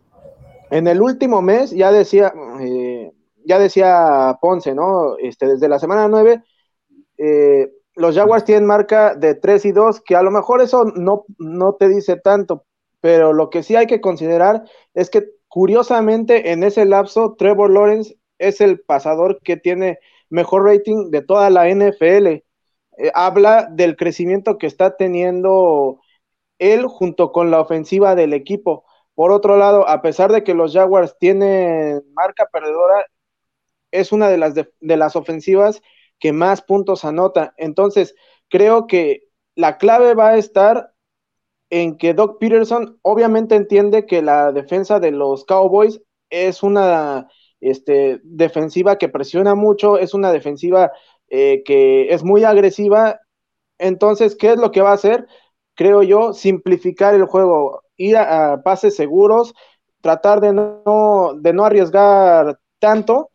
en 0.72 0.88
el 0.88 1.02
último 1.02 1.42
mes, 1.42 1.72
ya 1.72 1.92
decía, 1.92 2.34
eh, 2.60 3.12
ya 3.46 3.60
decía 3.60 4.38
Ponce, 4.42 4.74
¿no? 4.74 5.18
Este, 5.18 5.48
desde 5.48 5.70
la 5.70 5.80
semana 5.80 6.08
9, 6.08 6.44
eh, 7.18 7.72
los 7.96 8.16
Jaguars 8.16 8.46
tienen 8.46 8.66
marca 8.66 9.16
de 9.16 9.36
3 9.36 9.66
y 9.66 9.72
2, 9.72 10.02
que 10.02 10.16
a 10.16 10.24
lo 10.24 10.32
mejor 10.32 10.62
eso 10.62 10.84
no, 10.86 11.26
no 11.38 11.76
te 11.76 11.88
dice 11.88 12.18
tanto, 12.18 12.66
pero 13.02 13.34
lo 13.34 13.50
que 13.50 13.64
sí 13.64 13.76
hay 13.76 13.86
que 13.86 14.02
considerar 14.02 14.64
es 14.94 15.10
que 15.10 15.28
curiosamente 15.48 16.52
en 16.52 16.64
ese 16.64 16.86
lapso 16.86 17.36
Trevor 17.38 17.70
Lawrence 17.72 18.18
es 18.40 18.62
el 18.62 18.80
pasador 18.80 19.40
que 19.44 19.58
tiene 19.58 20.00
mejor 20.30 20.66
rating 20.66 21.12
de 21.12 21.22
toda 21.22 21.50
la 21.52 21.70
NFL. 21.70 22.44
Eh, 22.98 23.12
habla 23.14 23.68
del 23.72 23.96
crecimiento 23.96 24.58
que 24.58 24.68
está 24.68 24.96
teniendo 24.98 26.00
él 26.60 26.86
junto 26.88 27.32
con 27.32 27.52
la 27.52 27.60
ofensiva 27.60 28.16
del 28.16 28.34
equipo. 28.34 28.86
Por 29.16 29.32
otro 29.32 29.58
lado, 29.58 29.88
a 29.88 30.02
pesar 30.02 30.32
de 30.32 30.44
que 30.44 30.54
los 30.54 30.74
Jaguars 30.74 31.18
tienen 31.20 32.02
marca 32.14 32.48
perdedora, 32.52 33.06
es 33.92 34.12
una 34.12 34.30
de 34.30 34.38
las, 34.38 34.56
de, 34.56 34.98
las 34.98 35.16
ofensivas 35.16 35.82
que 36.20 36.34
más 36.34 36.62
puntos 36.62 37.06
anota. 37.06 37.54
Entonces, 37.58 38.16
creo 38.50 38.88
que 38.88 39.24
la 39.56 39.78
clave 39.78 40.16
va 40.16 40.30
a 40.30 40.38
estar 40.38 40.94
en 41.70 41.98
que 41.98 42.14
Doc 42.14 42.40
Peterson 42.40 43.00
obviamente 43.04 43.56
entiende 43.56 44.06
que 44.06 44.22
la 44.22 44.52
defensa 44.52 45.00
de 45.00 45.12
los 45.12 45.46
Cowboys 45.46 46.02
es 46.30 46.64
una 46.64 47.28
este, 47.62 48.20
defensiva 48.24 48.98
que 48.98 49.10
presiona 49.10 49.56
mucho, 49.56 49.98
es 49.98 50.14
una 50.14 50.32
defensiva 50.32 50.92
eh, 51.36 51.64
que 51.66 52.14
es 52.14 52.24
muy 52.24 52.44
agresiva. 52.44 53.20
Entonces, 53.80 54.36
¿qué 54.36 54.52
es 54.52 54.58
lo 54.60 54.72
que 54.72 54.82
va 54.82 54.92
a 54.92 54.94
hacer? 54.94 55.28
Creo 55.74 56.04
yo, 56.04 56.34
simplificar 56.34 57.16
el 57.16 57.26
juego, 57.26 57.82
ir 57.98 58.18
a, 58.18 58.62
pases 58.64 58.96
seguros, 58.96 59.56
tratar 60.02 60.42
de 60.42 60.54
no, 60.54 61.34
de 61.36 61.54
no 61.54 61.66
arriesgar 61.66 62.60
tanto 62.78 63.32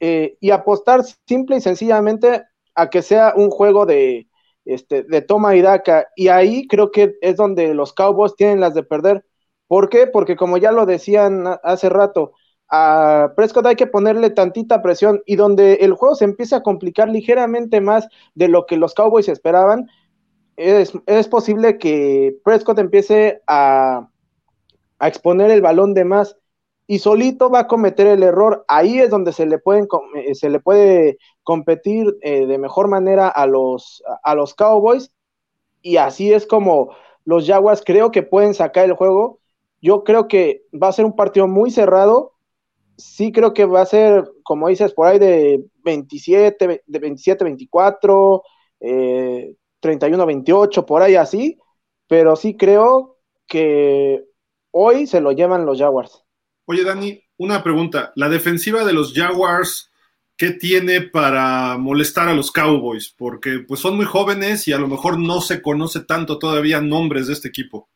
eh, 0.00 0.38
y 0.40 0.50
apostar 0.50 1.02
simple 1.28 1.56
y 1.58 1.60
sencillamente 1.60 2.42
a 2.74 2.88
que 2.88 3.02
sea 3.02 3.34
un 3.36 3.50
juego 3.50 3.84
de, 3.84 4.28
este, 4.64 5.02
de 5.02 5.20
toma 5.20 5.54
y 5.54 5.60
daca. 5.60 6.08
Y 6.16 6.28
ahí 6.28 6.66
creo 6.66 6.90
que 6.90 7.16
es 7.20 7.36
donde 7.36 7.74
los 7.74 7.92
Cowboys 7.92 8.34
tienen 8.34 8.60
las 8.60 8.72
de 8.72 8.82
perder. 8.82 9.26
¿Por 9.66 9.90
qué? 9.90 10.06
Porque 10.06 10.36
como 10.36 10.56
ya 10.56 10.72
lo 10.72 10.86
decían 10.86 11.44
hace 11.62 11.90
rato, 11.90 12.32
a 12.74 13.34
Prescott 13.36 13.66
hay 13.66 13.76
que 13.76 13.86
ponerle 13.86 14.30
tantita 14.30 14.80
presión 14.80 15.22
y 15.26 15.36
donde 15.36 15.74
el 15.74 15.92
juego 15.92 16.14
se 16.14 16.24
empieza 16.24 16.56
a 16.56 16.62
complicar 16.62 17.10
ligeramente 17.10 17.82
más 17.82 18.08
de 18.34 18.48
lo 18.48 18.64
que 18.64 18.78
los 18.78 18.94
Cowboys 18.94 19.28
esperaban, 19.28 19.90
es, 20.56 21.28
posible 21.28 21.76
que 21.76 22.34
Prescott 22.42 22.78
empiece 22.78 23.42
a, 23.46 24.08
exponer 25.00 25.50
el 25.50 25.60
balón 25.60 25.92
de 25.92 26.04
más 26.04 26.38
y 26.86 27.00
solito 27.00 27.50
va 27.50 27.60
a 27.60 27.66
cometer 27.66 28.06
el 28.06 28.22
error. 28.22 28.64
Ahí 28.68 29.00
es 29.00 29.10
donde 29.10 29.32
se 29.32 29.44
le, 29.44 29.58
pueden, 29.58 29.86
eh, 30.14 30.34
se 30.34 30.48
le 30.48 30.58
puede 30.58 31.18
competir 31.42 32.16
eh, 32.22 32.46
de 32.46 32.56
mejor 32.56 32.88
manera 32.88 33.28
a 33.28 33.46
los, 33.46 34.02
a 34.22 34.34
los 34.34 34.54
Cowboys 34.54 35.12
y 35.82 35.98
así 35.98 36.32
es 36.32 36.46
como 36.46 36.94
los 37.24 37.46
Jaguars 37.46 37.82
creo 37.84 38.10
que 38.12 38.22
pueden 38.22 38.54
sacar 38.54 38.86
el 38.86 38.94
juego. 38.94 39.40
Yo 39.82 40.04
creo 40.04 40.26
que 40.28 40.64
va 40.72 40.88
a 40.88 40.92
ser 40.92 41.04
un 41.04 41.16
partido 41.16 41.48
muy 41.48 41.70
cerrado 41.70 42.32
sí 42.96 43.32
creo 43.32 43.52
que 43.54 43.64
va 43.64 43.82
a 43.82 43.86
ser, 43.86 44.24
como 44.42 44.68
dices, 44.68 44.92
por 44.92 45.06
ahí 45.06 45.18
de 45.18 45.64
27, 45.84 46.82
de 46.86 46.98
27, 46.98 47.44
24, 47.44 48.42
31, 49.80 50.26
28, 50.26 50.86
por 50.86 51.02
ahí 51.02 51.14
así, 51.16 51.58
pero 52.06 52.36
sí 52.36 52.56
creo 52.56 53.18
que 53.46 54.24
hoy 54.70 55.06
se 55.06 55.20
lo 55.20 55.32
llevan 55.32 55.66
los 55.66 55.78
Jaguars. 55.78 56.24
Oye, 56.66 56.84
Dani, 56.84 57.22
una 57.38 57.62
pregunta. 57.62 58.12
¿La 58.14 58.28
defensiva 58.28 58.84
de 58.84 58.92
los 58.92 59.12
Jaguars 59.12 59.92
¿qué 60.42 60.50
tiene 60.50 61.02
para 61.02 61.78
molestar 61.78 62.28
a 62.28 62.34
los 62.34 62.50
Cowboys? 62.50 63.14
Porque 63.16 63.60
pues 63.66 63.80
son 63.80 63.96
muy 63.96 64.06
jóvenes 64.06 64.66
y 64.66 64.72
a 64.72 64.78
lo 64.78 64.88
mejor 64.88 65.16
no 65.16 65.40
se 65.40 65.62
conoce 65.62 66.00
tanto 66.00 66.38
todavía 66.40 66.80
nombres 66.80 67.28
de 67.28 67.34
este 67.34 67.46
equipo. 67.46 67.88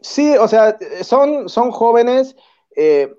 Sí, 0.00 0.36
o 0.36 0.48
sea, 0.48 0.76
son, 1.02 1.48
son 1.48 1.70
jóvenes, 1.70 2.34
eh, 2.74 3.14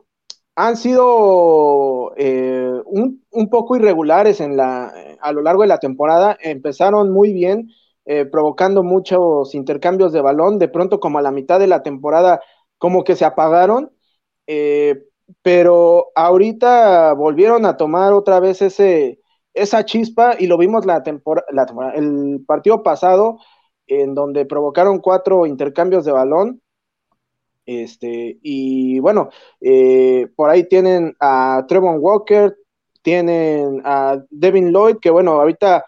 han 0.55 0.76
sido 0.77 2.13
eh, 2.17 2.81
un, 2.85 3.49
poco 3.49 3.76
irregulares 3.76 4.41
a 4.41 5.31
lo 5.31 5.41
largo 5.41 5.61
de 5.61 5.67
la 5.67 5.80
temporada, 5.80 6.38
empezaron 6.41 7.11
muy 7.11 7.34
bien, 7.34 7.69
eh, 8.05 8.26
provocando 8.26 8.84
muchos 8.84 9.55
intercambios 9.55 10.11
de 10.11 10.21
balón, 10.21 10.59
de 10.59 10.67
pronto 10.67 10.99
como 10.99 11.19
a 11.19 11.21
la 11.21 11.31
mitad 11.31 11.59
de 11.59 11.67
la 11.67 11.84
temporada 11.84 12.41
como 12.77 13.03
que 13.03 13.15
se 13.15 13.26
apagaron, 13.26 13.91
eh, 14.47 15.03
pero 15.41 16.07
ahorita 16.15 17.13
volvieron 17.13 17.65
a 17.65 17.77
tomar 17.77 18.13
otra 18.13 18.39
vez 18.39 18.61
ese, 18.61 19.19
esa 19.53 19.85
chispa 19.85 20.35
y 20.39 20.47
lo 20.47 20.57
vimos 20.57 20.85
la 20.85 21.03
temporada, 21.03 21.45
el 21.95 22.43
partido 22.47 22.84
pasado 22.84 23.38
en 23.88 24.15
donde 24.15 24.45
provocaron 24.45 24.99
cuatro 24.99 25.45
intercambios 25.45 26.05
de 26.05 26.11
balón. 26.11 26.61
Este, 27.70 28.40
y 28.41 29.00
bueno, 29.00 29.30
eh, 29.62 30.28
por 30.36 30.50
ahí 30.50 30.64
tienen 30.68 31.16
a 31.20 31.66
Trevon 31.68 31.98
Walker, 32.00 32.58
tienen 33.04 33.84
a 33.86 34.18
Devin 34.32 34.72
Lloyd, 34.72 34.98
que 35.00 35.12
bueno, 35.12 35.34
ahorita 35.34 35.86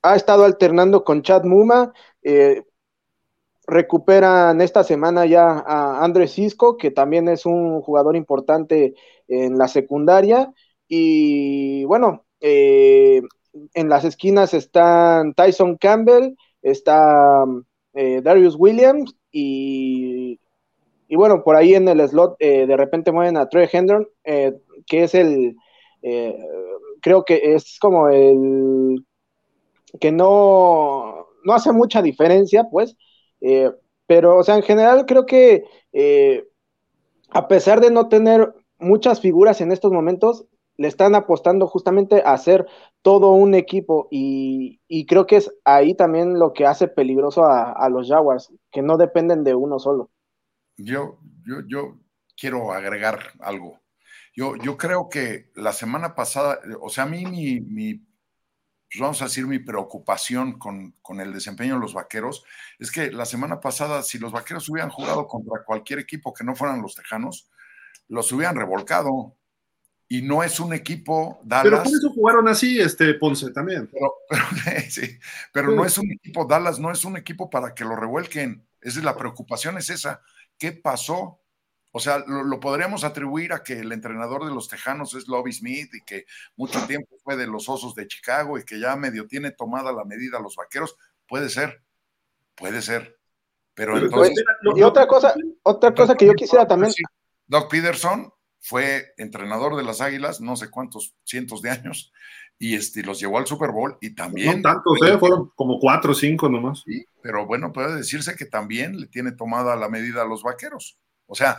ha 0.00 0.14
estado 0.14 0.44
alternando 0.44 1.02
con 1.02 1.22
Chad 1.22 1.42
Muma. 1.42 1.92
Eh, 2.22 2.62
recuperan 3.66 4.60
esta 4.60 4.84
semana 4.84 5.26
ya 5.26 5.64
a 5.66 6.04
Andrés 6.04 6.34
Cisco, 6.34 6.76
que 6.76 6.92
también 6.92 7.28
es 7.28 7.46
un 7.46 7.80
jugador 7.80 8.14
importante 8.14 8.94
en 9.26 9.58
la 9.58 9.66
secundaria. 9.66 10.52
Y 10.86 11.82
bueno, 11.84 12.26
eh, 12.40 13.22
en 13.74 13.88
las 13.88 14.04
esquinas 14.04 14.54
están 14.54 15.34
Tyson 15.34 15.76
Campbell, 15.78 16.36
está 16.62 17.44
Darius 17.92 18.54
Williams 18.56 19.16
y, 19.32 20.38
y, 21.12 21.16
bueno, 21.16 21.42
por 21.44 21.56
ahí 21.56 21.74
en 21.74 21.88
el 21.88 22.00
slot 22.08 22.38
de 22.38 22.76
repente 22.76 23.12
mueven 23.12 23.36
a 23.36 23.48
Trey 23.48 23.68
Hendron, 23.70 24.08
que 24.24 25.04
es 25.04 25.14
el, 25.14 25.56
creo 27.00 27.24
que 27.24 27.54
es 27.54 27.78
como 27.78 28.08
el 28.08 29.04
que 30.00 30.12
no, 30.12 31.26
no 31.44 31.52
hace 31.52 31.72
mucha 31.72 32.02
diferencia, 32.02 32.64
pues, 32.70 32.96
eh, 33.40 33.70
pero, 34.06 34.38
o 34.38 34.42
sea, 34.42 34.56
en 34.56 34.62
general 34.62 35.06
creo 35.06 35.26
que 35.26 35.64
eh, 35.92 36.48
a 37.30 37.48
pesar 37.48 37.80
de 37.80 37.90
no 37.90 38.08
tener 38.08 38.54
muchas 38.78 39.20
figuras 39.20 39.60
en 39.60 39.72
estos 39.72 39.92
momentos, 39.92 40.46
le 40.76 40.88
están 40.88 41.14
apostando 41.14 41.66
justamente 41.66 42.22
a 42.24 42.32
hacer 42.32 42.66
todo 43.02 43.32
un 43.32 43.54
equipo 43.54 44.08
y, 44.10 44.80
creo 45.06 45.26
que 45.26 45.36
es 45.36 45.52
ahí 45.64 45.94
también 45.94 46.38
lo 46.38 46.52
que 46.52 46.66
hace 46.66 46.88
peligroso 46.88 47.44
a, 47.44 47.88
los 47.90 48.08
Jaguars, 48.08 48.52
que 48.70 48.82
no 48.82 48.96
dependen 48.96 49.44
de 49.44 49.54
uno 49.54 49.78
solo. 49.78 50.10
Yo, 50.84 51.18
yo, 51.44 51.60
yo 51.66 51.98
quiero 52.36 52.72
agregar 52.72 53.32
algo. 53.40 53.80
Yo, 54.34 54.56
yo 54.56 54.76
creo 54.76 55.08
que 55.08 55.50
la 55.54 55.72
semana 55.72 56.14
pasada, 56.14 56.60
o 56.80 56.88
sea, 56.88 57.04
a 57.04 57.06
mí 57.06 57.26
mi, 57.26 57.60
mi 57.60 58.00
pues 58.92 59.00
vamos 59.00 59.22
a 59.22 59.24
decir, 59.24 59.46
mi 59.46 59.58
preocupación 59.58 60.58
con, 60.58 60.94
el 61.18 61.32
desempeño 61.32 61.74
de 61.74 61.80
los 61.80 61.94
vaqueros 61.94 62.44
es 62.78 62.90
que 62.90 63.10
la 63.10 63.24
semana 63.24 63.58
pasada, 63.58 64.02
si 64.02 64.18
los 64.18 64.32
vaqueros 64.32 64.68
hubieran 64.68 64.90
jugado 64.90 65.26
contra 65.26 65.64
cualquier 65.64 66.00
equipo 66.00 66.34
que 66.34 66.44
no 66.44 66.54
fueran 66.54 66.82
los 66.82 66.94
tejanos, 66.94 67.48
los 68.08 68.30
hubieran 68.32 68.56
revolcado. 68.56 69.34
Y 70.08 70.20
no 70.20 70.42
es 70.42 70.60
un 70.60 70.74
equipo 70.74 71.40
Dallas. 71.42 71.64
Pero 71.64 71.82
por 71.84 71.86
eso 71.86 72.10
jugaron 72.10 72.48
así, 72.48 72.78
este 72.78 73.14
Ponce 73.14 73.50
también. 73.50 73.88
Pero, 73.90 74.14
sí, 74.90 75.18
pero 75.54 75.72
no 75.72 75.86
es 75.86 75.96
un 75.96 76.12
equipo, 76.12 76.44
Dallas 76.44 76.78
no 76.78 76.92
es 76.92 77.02
un 77.06 77.16
equipo 77.16 77.48
para 77.48 77.72
que 77.72 77.86
lo 77.86 77.96
revuelquen. 77.96 78.68
Esa 78.82 78.98
es 78.98 79.04
la 79.06 79.16
preocupación, 79.16 79.78
es 79.78 79.88
esa. 79.88 80.20
¿Qué 80.62 80.70
pasó? 80.70 81.40
O 81.90 81.98
sea, 81.98 82.18
lo, 82.24 82.60
podríamos 82.60 83.02
atribuir 83.02 83.52
a 83.52 83.64
que 83.64 83.80
el 83.80 83.90
entrenador 83.90 84.44
de 84.44 84.54
los 84.54 84.68
Tejanos 84.68 85.12
es 85.14 85.26
Lobby 85.26 85.52
Smith 85.52 85.92
y 85.92 86.04
que 86.04 86.24
mucho 86.54 86.86
tiempo 86.86 87.16
fue 87.24 87.36
de 87.36 87.48
los 87.48 87.68
Osos 87.68 87.96
de 87.96 88.06
Chicago 88.06 88.56
y 88.56 88.64
que 88.64 88.78
ya 88.78 88.94
medio 88.94 89.26
tiene 89.26 89.50
tomada 89.50 89.90
la 89.90 90.04
medida 90.04 90.38
a 90.38 90.40
los 90.40 90.54
Vaqueros. 90.54 90.96
Puede 91.26 91.48
ser, 91.48 91.82
puede 92.54 92.80
ser. 92.80 93.18
Pero 93.74 93.98
entonces... 93.98 94.40
Y 94.76 94.82
otra 94.84 95.08
cosa, 95.08 95.34
otra 95.64 95.92
cosa 95.92 96.14
que 96.14 96.26
yo 96.26 96.34
quisiera 96.34 96.64
también... 96.64 96.92
Doc 97.48 97.68
Peterson 97.68 98.32
fue 98.60 99.14
entrenador 99.16 99.74
de 99.74 99.82
las 99.82 100.00
Águilas 100.00 100.40
no 100.40 100.54
sé 100.54 100.70
cuántos 100.70 101.16
cientos 101.24 101.60
de 101.60 101.70
años 101.70 102.12
y 102.62 102.76
este, 102.76 103.02
los 103.02 103.18
llevó 103.18 103.38
al 103.38 103.46
Super 103.48 103.72
Bowl 103.72 103.98
y 104.00 104.14
también... 104.14 104.62
No 104.62 104.70
tantos, 104.70 104.96
¿eh? 105.04 105.18
fueron 105.18 105.50
como 105.56 105.80
cuatro 105.80 106.12
o 106.12 106.14
cinco 106.14 106.48
nomás. 106.48 106.84
Sí, 106.86 107.04
pero 107.20 107.44
bueno, 107.44 107.72
puede 107.72 107.96
decirse 107.96 108.36
que 108.36 108.46
también 108.46 109.00
le 109.00 109.08
tiene 109.08 109.32
tomada 109.32 109.74
la 109.74 109.88
medida 109.88 110.22
a 110.22 110.26
los 110.26 110.44
Vaqueros. 110.44 110.96
O 111.26 111.34
sea, 111.34 111.58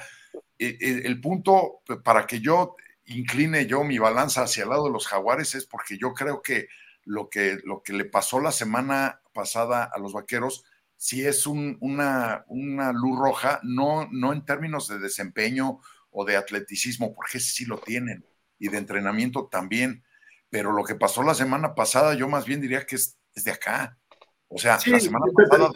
e, 0.57 0.77
e, 0.79 1.05
el 1.05 1.19
punto 1.19 1.81
para 2.05 2.25
que 2.25 2.39
yo 2.39 2.77
incline 3.07 3.65
yo 3.65 3.83
mi 3.83 3.97
balanza 3.97 4.43
hacia 4.43 4.63
el 4.63 4.69
lado 4.69 4.85
de 4.85 4.91
los 4.91 5.05
jaguares 5.05 5.55
es 5.55 5.65
porque 5.65 5.97
yo 5.97 6.13
creo 6.13 6.41
que 6.41 6.69
lo 7.03 7.29
que, 7.29 7.57
lo 7.65 7.83
que 7.83 7.91
le 7.91 8.05
pasó 8.05 8.39
la 8.39 8.53
semana 8.53 9.19
pasada 9.33 9.83
a 9.83 9.99
los 9.99 10.13
vaqueros, 10.13 10.63
si 10.95 11.25
es 11.25 11.45
una, 11.45 12.45
una 12.47 12.93
luz 12.93 13.19
roja, 13.19 13.59
no, 13.63 14.07
no 14.09 14.31
en 14.31 14.45
términos 14.45 14.87
de 14.87 14.99
desempeño 14.99 15.81
o 16.11 16.23
de 16.23 16.37
atleticismo, 16.37 17.13
porque 17.13 17.41
sí 17.41 17.65
lo 17.65 17.79
tienen, 17.79 18.25
y 18.57 18.69
de 18.69 18.77
entrenamiento 18.77 19.49
también, 19.51 20.05
pero 20.53 20.71
lo 20.71 20.83
que 20.83 20.93
pasó 20.93 21.23
la 21.23 21.33
semana 21.33 21.73
pasada, 21.73 22.13
yo 22.13 22.29
más 22.29 22.45
bien 22.45 22.61
diría 22.61 22.85
que 22.85 22.95
es, 22.95 23.17
de 23.33 23.49
acá. 23.49 23.97
O 24.47 24.59
sea, 24.59 24.77
la 24.85 24.99
semana 24.99 25.25
pasada. 25.35 25.71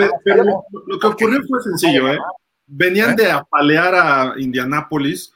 lo 0.85 0.99
que 0.99 1.07
ocurrió 1.07 1.39
fue 1.49 1.63
sencillo, 1.63 2.13
¿eh? 2.13 2.19
venían 2.67 3.13
¿Eh? 3.13 3.23
de 3.23 3.31
apalear 3.31 3.95
a 3.95 4.33
Indianápolis 4.37 5.33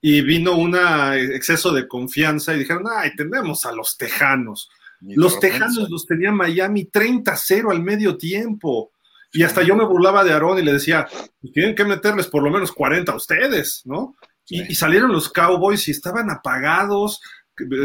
y 0.00 0.20
vino 0.20 0.56
un 0.56 0.76
exceso 0.76 1.72
de 1.72 1.88
confianza 1.88 2.54
y 2.54 2.60
dijeron, 2.60 2.84
ay, 2.88 3.16
tenemos 3.16 3.66
a 3.66 3.72
los 3.72 3.96
Tejanos. 3.96 4.70
los 5.00 5.40
Tejanos 5.40 5.90
los 5.90 6.06
tenía 6.06 6.30
Miami 6.30 6.88
30-0 6.88 7.72
al 7.72 7.82
medio 7.82 8.16
tiempo. 8.16 8.92
Y 9.32 9.42
hasta 9.42 9.64
yo 9.64 9.74
me 9.74 9.84
burlaba 9.84 10.22
de 10.22 10.32
Aarón 10.32 10.60
y 10.60 10.62
le 10.62 10.74
decía, 10.74 11.08
pues 11.40 11.52
tienen 11.52 11.74
que 11.74 11.84
meterles 11.84 12.28
por 12.28 12.44
lo 12.44 12.50
menos 12.52 12.70
40 12.70 13.10
a 13.10 13.16
ustedes, 13.16 13.82
¿no? 13.86 14.14
Y, 14.46 14.70
y, 14.70 14.74
salieron 14.76 15.10
los 15.10 15.30
Cowboys 15.30 15.88
y 15.88 15.90
estaban 15.90 16.30
apagados, 16.30 17.20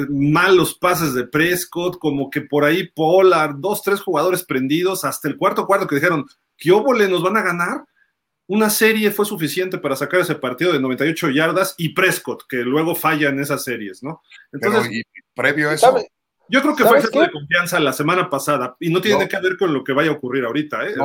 malos 0.09 0.75
pases 0.75 1.13
de 1.13 1.25
Prescott, 1.25 1.97
como 1.97 2.29
que 2.29 2.41
por 2.41 2.63
ahí 2.63 2.87
Pollard, 2.87 3.55
dos, 3.57 3.83
tres 3.83 4.01
jugadores 4.01 4.43
prendidos, 4.43 5.05
hasta 5.05 5.27
el 5.27 5.37
cuarto 5.37 5.65
cuarto 5.65 5.87
que 5.87 5.95
dijeron, 5.95 6.25
¿qué 6.57 6.71
óvole 6.71 7.07
nos 7.07 7.23
van 7.23 7.37
a 7.37 7.43
ganar? 7.43 7.85
una 8.49 8.71
serie 8.71 9.11
fue 9.11 9.25
suficiente 9.25 9.77
para 9.77 9.95
sacar 9.95 10.21
ese 10.21 10.33
partido 10.33 10.73
de 10.73 10.79
98 10.79 11.29
yardas 11.29 11.75
y 11.77 11.89
Prescott, 11.89 12.47
que 12.49 12.57
luego 12.57 12.95
falla 12.95 13.29
en 13.29 13.39
esas 13.39 13.63
series, 13.63 14.01
¿no? 14.01 14.23
Entonces, 14.51 15.03
previo 15.35 15.69
a 15.69 15.73
eso. 15.75 15.95
Yo 16.49 16.63
creo 16.63 16.75
que 16.75 16.83
fue 16.83 16.97
exceso 16.97 17.21
de 17.21 17.29
confianza 17.29 17.79
la 17.79 17.93
semana 17.93 18.27
pasada 18.27 18.75
y 18.79 18.89
no 18.89 19.01
tiene 19.01 19.27
que 19.27 19.39
ver 19.39 19.55
con 19.55 19.71
lo 19.71 19.83
que 19.83 19.93
vaya 19.93 20.09
a 20.09 20.13
ocurrir 20.13 20.45
ahorita. 20.45 20.83
¿eh? 20.87 20.95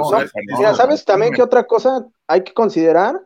¿sabes 0.75 1.05
también 1.05 1.35
que 1.35 1.43
otra 1.43 1.67
cosa 1.67 2.07
hay 2.27 2.43
que 2.45 2.55
considerar? 2.55 3.21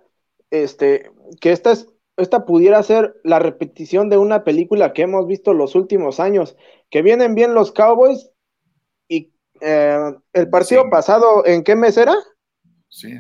Este, 0.50 1.12
que 1.40 1.52
esta, 1.52 1.70
es, 1.70 1.86
esta 2.18 2.44
pudiera 2.44 2.82
ser 2.82 3.18
la 3.24 3.38
repetición 3.38 4.10
de 4.10 4.18
una 4.18 4.44
película 4.44 4.92
que 4.92 5.02
hemos 5.02 5.26
visto 5.26 5.54
los 5.54 5.74
últimos 5.74 6.20
años, 6.20 6.56
que 6.90 7.02
vienen 7.02 7.34
bien 7.34 7.54
los 7.54 7.72
Cowboys 7.72 8.30
y 9.08 9.32
eh, 9.60 10.14
el 10.32 10.50
partido 10.50 10.90
pasado, 10.90 11.46
¿en 11.46 11.62
qué 11.62 11.76
mes 11.76 11.96
era? 11.96 12.14
Sí, 12.88 13.18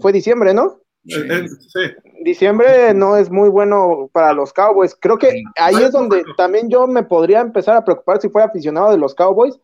fue, 0.00 0.12
diciembre, 0.12 0.52
¿no? 0.52 0.80
Sí. 1.04 1.20
Diciembre 2.22 2.94
no 2.94 3.16
es 3.16 3.30
muy 3.30 3.48
bueno 3.48 4.10
para 4.12 4.32
los 4.32 4.52
Cowboys. 4.52 4.94
Creo 4.94 5.18
que 5.18 5.42
ahí 5.56 5.76
es 5.82 5.92
donde 5.92 6.22
también 6.36 6.68
yo 6.68 6.86
me 6.86 7.02
podría 7.02 7.40
empezar 7.40 7.76
a 7.76 7.84
preocupar 7.84 8.20
si 8.20 8.28
fuera 8.28 8.48
aficionado 8.48 8.90
de 8.90 8.98
los 8.98 9.14
Cowboys, 9.14 9.58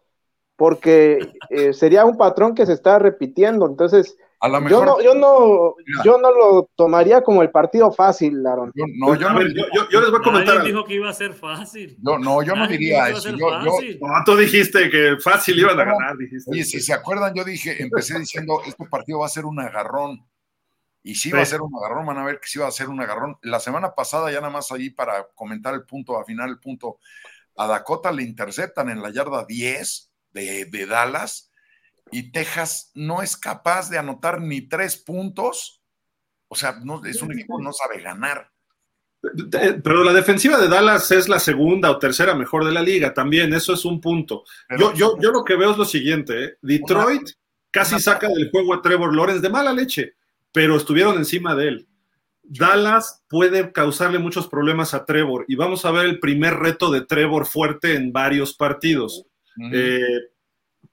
porque 0.57 1.19
eh, 1.51 1.73
sería 1.73 2.05
un 2.05 2.17
patrón 2.17 2.55
que 2.55 2.67
se 2.67 2.73
está 2.73 2.99
repitiendo. 2.99 3.67
Entonces, 3.67 4.17
yo 4.41 4.85
no, 4.85 5.03
yo 5.03 5.15
no, 5.15 5.75
yo 6.05 6.19
no 6.19 6.31
lo 6.31 6.71
tomaría 6.77 7.23
como 7.23 7.43
el 7.43 7.51
partido 7.51 7.91
fácil, 7.91 8.47
Aaron. 8.47 8.71
Yo, 8.75 8.85
no, 8.97 9.15
yo, 9.17 9.31
no, 9.31 9.41
yo, 9.91 10.01
les 10.01 10.11
voy 10.11 10.21
a 10.21 10.23
comentar. 10.23 10.63
dijo 10.63 10.85
que 10.85 10.95
iba 10.95 11.11
a 11.11 11.13
ser 11.13 11.35
fácil. 11.35 11.97
No, 12.01 12.19
no, 12.19 12.43
yo 12.43 12.55
no 12.55 12.69
diría 12.69 13.09
eso. 13.09 13.31
Yo, 13.31 13.61
no, 13.61 14.25
tú 14.25 14.37
dijiste 14.37 14.91
que 14.91 15.17
fácil 15.21 15.59
iban 15.59 15.79
a 15.81 15.85
ganar, 15.85 16.17
dijiste. 16.17 16.53
Oye, 16.53 16.65
si 16.65 16.81
se 16.81 16.93
acuerdan, 16.93 17.35
yo 17.35 17.43
dije, 17.43 17.83
empecé 17.83 18.19
diciendo, 18.19 18.61
este 18.65 18.87
partido 18.87 19.19
va 19.19 19.27
a 19.27 19.31
ser 19.31 19.45
un 19.45 19.59
agarrón. 19.59 20.25
Y 21.03 21.15
sí 21.15 21.33
va 21.33 21.41
a 21.41 21.47
ser 21.47 21.61
un 21.61 21.75
agarrón, 21.75 22.07
van 22.07 22.19
a 22.19 22.25
ver 22.25 22.39
que 22.39 22.49
sí 22.49 22.59
va 22.59 22.69
a 22.69 22.73
ser 22.73 22.89
un 22.89 23.01
agarrón. 23.01 23.39
La 23.43 23.59
semana 23.59 23.95
pasada, 23.95 24.31
ya 24.31 24.41
nada 24.41 24.53
más 24.53 24.71
ahí 24.71 24.91
para 24.91 25.27
comentar 25.35 25.75
el 25.75 25.85
punto, 25.85 26.19
a 26.19 26.25
final 26.25 26.51
el 26.51 26.59
punto, 26.59 26.99
a 27.57 27.67
Dakota 27.67 28.13
le 28.13 28.23
interceptan 28.23 28.89
en 28.91 29.03
la 29.03 29.11
yarda 29.11 29.45
10 29.45 30.13
de, 30.33 30.67
de 30.67 30.87
Dallas 30.87 31.48
y 32.11 32.33
Texas 32.33 32.91
no 32.95 33.23
es 33.23 33.37
capaz 33.37 33.91
de 33.91 33.99
anotar 33.99 34.41
ni 34.41 34.63
tres 34.63 34.97
puntos, 34.97 35.83
o 36.49 36.55
sea, 36.55 36.81
no, 36.83 37.05
es 37.05 37.23
un 37.23 37.33
equipo 37.33 37.59
que 37.59 37.65
no 37.65 37.73
sabe 37.73 38.01
ganar. 38.01 38.51
Pero 39.21 40.05
la 40.05 40.13
defensiva 40.13 40.59
de 40.59 40.69
Dallas 40.69 41.11
es 41.11 41.29
la 41.29 41.41
segunda 41.41 41.91
o 41.91 41.99
tercera 41.99 42.35
mejor 42.35 42.65
de 42.65 42.73
la 42.73 42.83
liga 42.83 43.13
también, 43.13 43.53
eso 43.53 43.73
es 43.73 43.85
un 43.85 44.01
punto. 44.01 44.45
yo, 44.79 44.95
yo, 44.95 45.17
yo 45.21 45.33
lo 45.33 45.45
que 45.45 45.57
veo 45.57 45.73
es 45.73 45.77
lo 45.77 45.85
siguiente, 45.85 46.45
¿eh? 46.45 46.59
Detroit 46.63 47.31
casi 47.71 47.99
saca 47.99 48.29
del 48.29 48.51
juego 48.51 48.75
a 48.75 48.83
Trevor 48.83 49.15
Lawrence 49.15 49.43
de 49.43 49.51
mala 49.51 49.73
leche, 49.73 50.15
pero 50.53 50.77
estuvieron 50.77 51.17
encima 51.17 51.55
de 51.55 51.69
él. 51.69 51.89
Dallas 52.43 53.23
puede 53.29 53.73
causarle 53.73 54.19
muchos 54.19 54.49
problemas 54.49 54.95
a 54.95 55.05
Trevor 55.05 55.45
y 55.49 55.57
vamos 55.57 55.85
a 55.85 55.91
ver 55.91 56.07
el 56.07 56.19
primer 56.19 56.55
reto 56.55 56.91
de 56.91 57.03
Trevor 57.03 57.47
fuerte 57.47 57.95
en 57.95 58.13
varios 58.13 58.55
partidos. 58.55 59.27
Eh, 59.73 60.01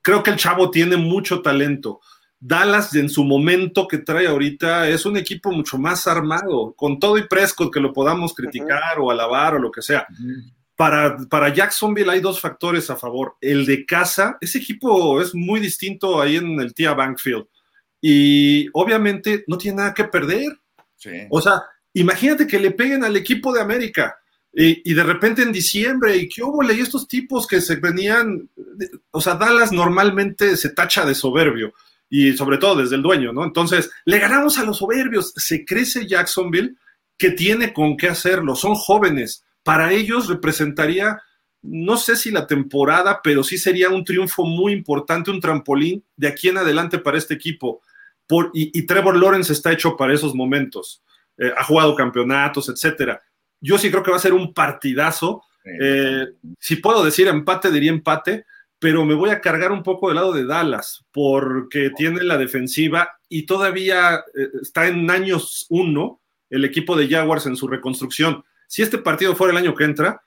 creo 0.06 0.22
que 0.22 0.30
el 0.30 0.38
chavo 0.38 0.70
tiene 0.70 0.98
mucho 0.98 1.42
talento. 1.42 2.00
Dallas 2.40 2.94
en 2.94 3.10
su 3.10 3.24
momento 3.24 3.88
que 3.88 3.98
trae 3.98 4.28
ahorita 4.28 4.88
es 4.88 5.04
un 5.04 5.18
equipo 5.18 5.52
mucho 5.52 5.80
más 5.80 6.06
armado, 6.06 6.76
con 6.78 7.00
todo 7.00 7.18
y 7.18 7.28
Prescott 7.28 7.74
que 7.74 7.80
lo 7.80 7.92
podamos 7.92 8.36
criticar 8.36 9.00
o 9.00 9.10
alabar 9.10 9.56
o 9.56 9.60
lo 9.60 9.72
que 9.72 9.82
sea. 9.82 10.06
Para, 10.76 11.18
para, 11.28 11.52
Jacksonville 11.52 12.12
hay 12.12 12.20
dos 12.20 12.40
factores 12.40 12.88
a 12.92 12.96
favor. 12.96 13.36
El 13.42 13.66
de 13.66 13.84
casa, 13.84 14.38
ese 14.42 14.60
equipo 14.60 15.20
es 15.20 15.34
muy 15.34 15.60
distinto 15.60 16.22
ahí 16.22 16.36
en 16.36 16.60
el 16.60 16.76
Tia 16.76 16.94
Bankfield. 16.94 17.48
Y 18.00 18.68
obviamente 18.74 19.44
no 19.48 19.58
tiene 19.58 19.78
nada 19.78 19.94
que 19.96 20.04
perder. 20.04 20.56
O 21.32 21.42
sea, 21.42 21.64
imagínate 21.94 22.46
que 22.46 22.60
le 22.60 22.70
peguen 22.70 23.04
al 23.04 23.16
equipo 23.16 23.52
de 23.52 23.62
América 23.62 24.16
y, 24.58 24.94
de 24.94 25.04
repente 25.04 25.42
en 25.42 25.52
diciembre, 25.52 26.16
y 26.16 26.30
qué 26.30 26.42
hubo, 26.42 26.64
y 26.64 26.80
estos 26.80 27.10
tipos 27.10 27.46
que 27.46 27.60
se 27.60 27.76
venían, 27.76 28.50
o 29.12 29.20
sea, 29.20 29.36
Dallas 29.36 29.74
normalmente 29.74 30.56
se 30.56 30.70
tacha 30.70 31.06
de 31.06 31.14
soberbio 31.14 31.74
y 32.10 32.38
sobre 32.38 32.58
todo 32.58 32.78
desde 32.78 32.96
el 32.96 33.02
dueño, 33.02 33.34
¿no? 33.34 33.44
Entonces, 33.44 33.92
le 34.06 34.18
ganamos 34.18 34.58
a 34.58 34.64
los 34.64 34.78
soberbios, 34.78 35.34
se 35.36 35.66
crece 35.66 36.08
Jacksonville 36.08 36.76
que 37.18 37.32
tiene 37.32 37.74
con 37.74 37.98
qué 37.98 38.08
hacerlo, 38.08 38.56
son 38.56 38.76
jóvenes, 38.76 39.44
para 39.62 39.92
ellos 39.92 40.30
representaría, 40.30 41.22
no 41.62 41.98
sé 41.98 42.16
si 42.16 42.32
la 42.32 42.48
temporada, 42.48 43.20
pero 43.22 43.44
sí 43.44 43.58
sería 43.58 43.90
un 43.90 44.06
triunfo 44.06 44.46
muy 44.46 44.72
importante, 44.72 45.32
un 45.32 45.42
trampolín 45.42 46.02
de 46.16 46.30
aquí 46.30 46.48
en 46.48 46.60
adelante 46.60 47.00
para 47.00 47.18
este 47.18 47.34
equipo. 47.34 47.82
Por, 48.26 48.52
y, 48.54 48.86
Trevor 48.86 49.18
Lawrence 49.18 49.52
está 49.52 49.74
hecho 49.74 49.98
para 49.98 50.14
esos 50.14 50.34
momentos, 50.34 51.04
eh, 51.38 51.52
ha 51.58 51.64
jugado 51.66 51.94
campeonatos, 51.94 52.70
etcétera. 52.70 53.22
Yo 53.62 53.78
sí 53.78 53.90
creo 53.90 54.04
que 54.04 54.12
va 54.12 54.18
a 54.18 54.22
ser 54.22 54.34
un 54.34 54.54
partidazo. 54.54 55.44
Eh, 55.82 56.28
si 56.60 56.76
puedo 56.78 57.04
decir 57.04 57.28
empate, 57.28 57.72
diría 57.72 57.92
empate, 57.92 58.46
pero 58.80 59.06
me 59.06 59.16
voy 59.16 59.30
a 59.30 59.42
cargar 59.42 59.72
un 59.72 59.84
poco 59.84 60.08
del 60.08 60.16
lado 60.16 60.34
de 60.34 60.46
Dallas, 60.46 61.04
porque 61.12 61.92
tiene 61.96 62.24
la 62.24 62.38
defensiva 62.38 63.18
y 63.30 63.46
todavía 63.46 64.24
eh, 64.36 64.50
está 64.62 64.88
en 64.88 65.10
años 65.10 65.66
uno 65.70 66.22
el 66.50 66.66
equipo 66.66 66.96
de 66.96 67.08
Jaguars 67.08 67.46
en 67.48 67.56
su 67.56 67.68
reconstrucción. 67.68 68.44
Si 68.68 68.82
este 68.82 68.98
partido 68.98 69.36
fuera 69.36 69.52
el 69.52 69.58
año 69.58 69.76
que 69.76 69.86
entra, 69.86 70.22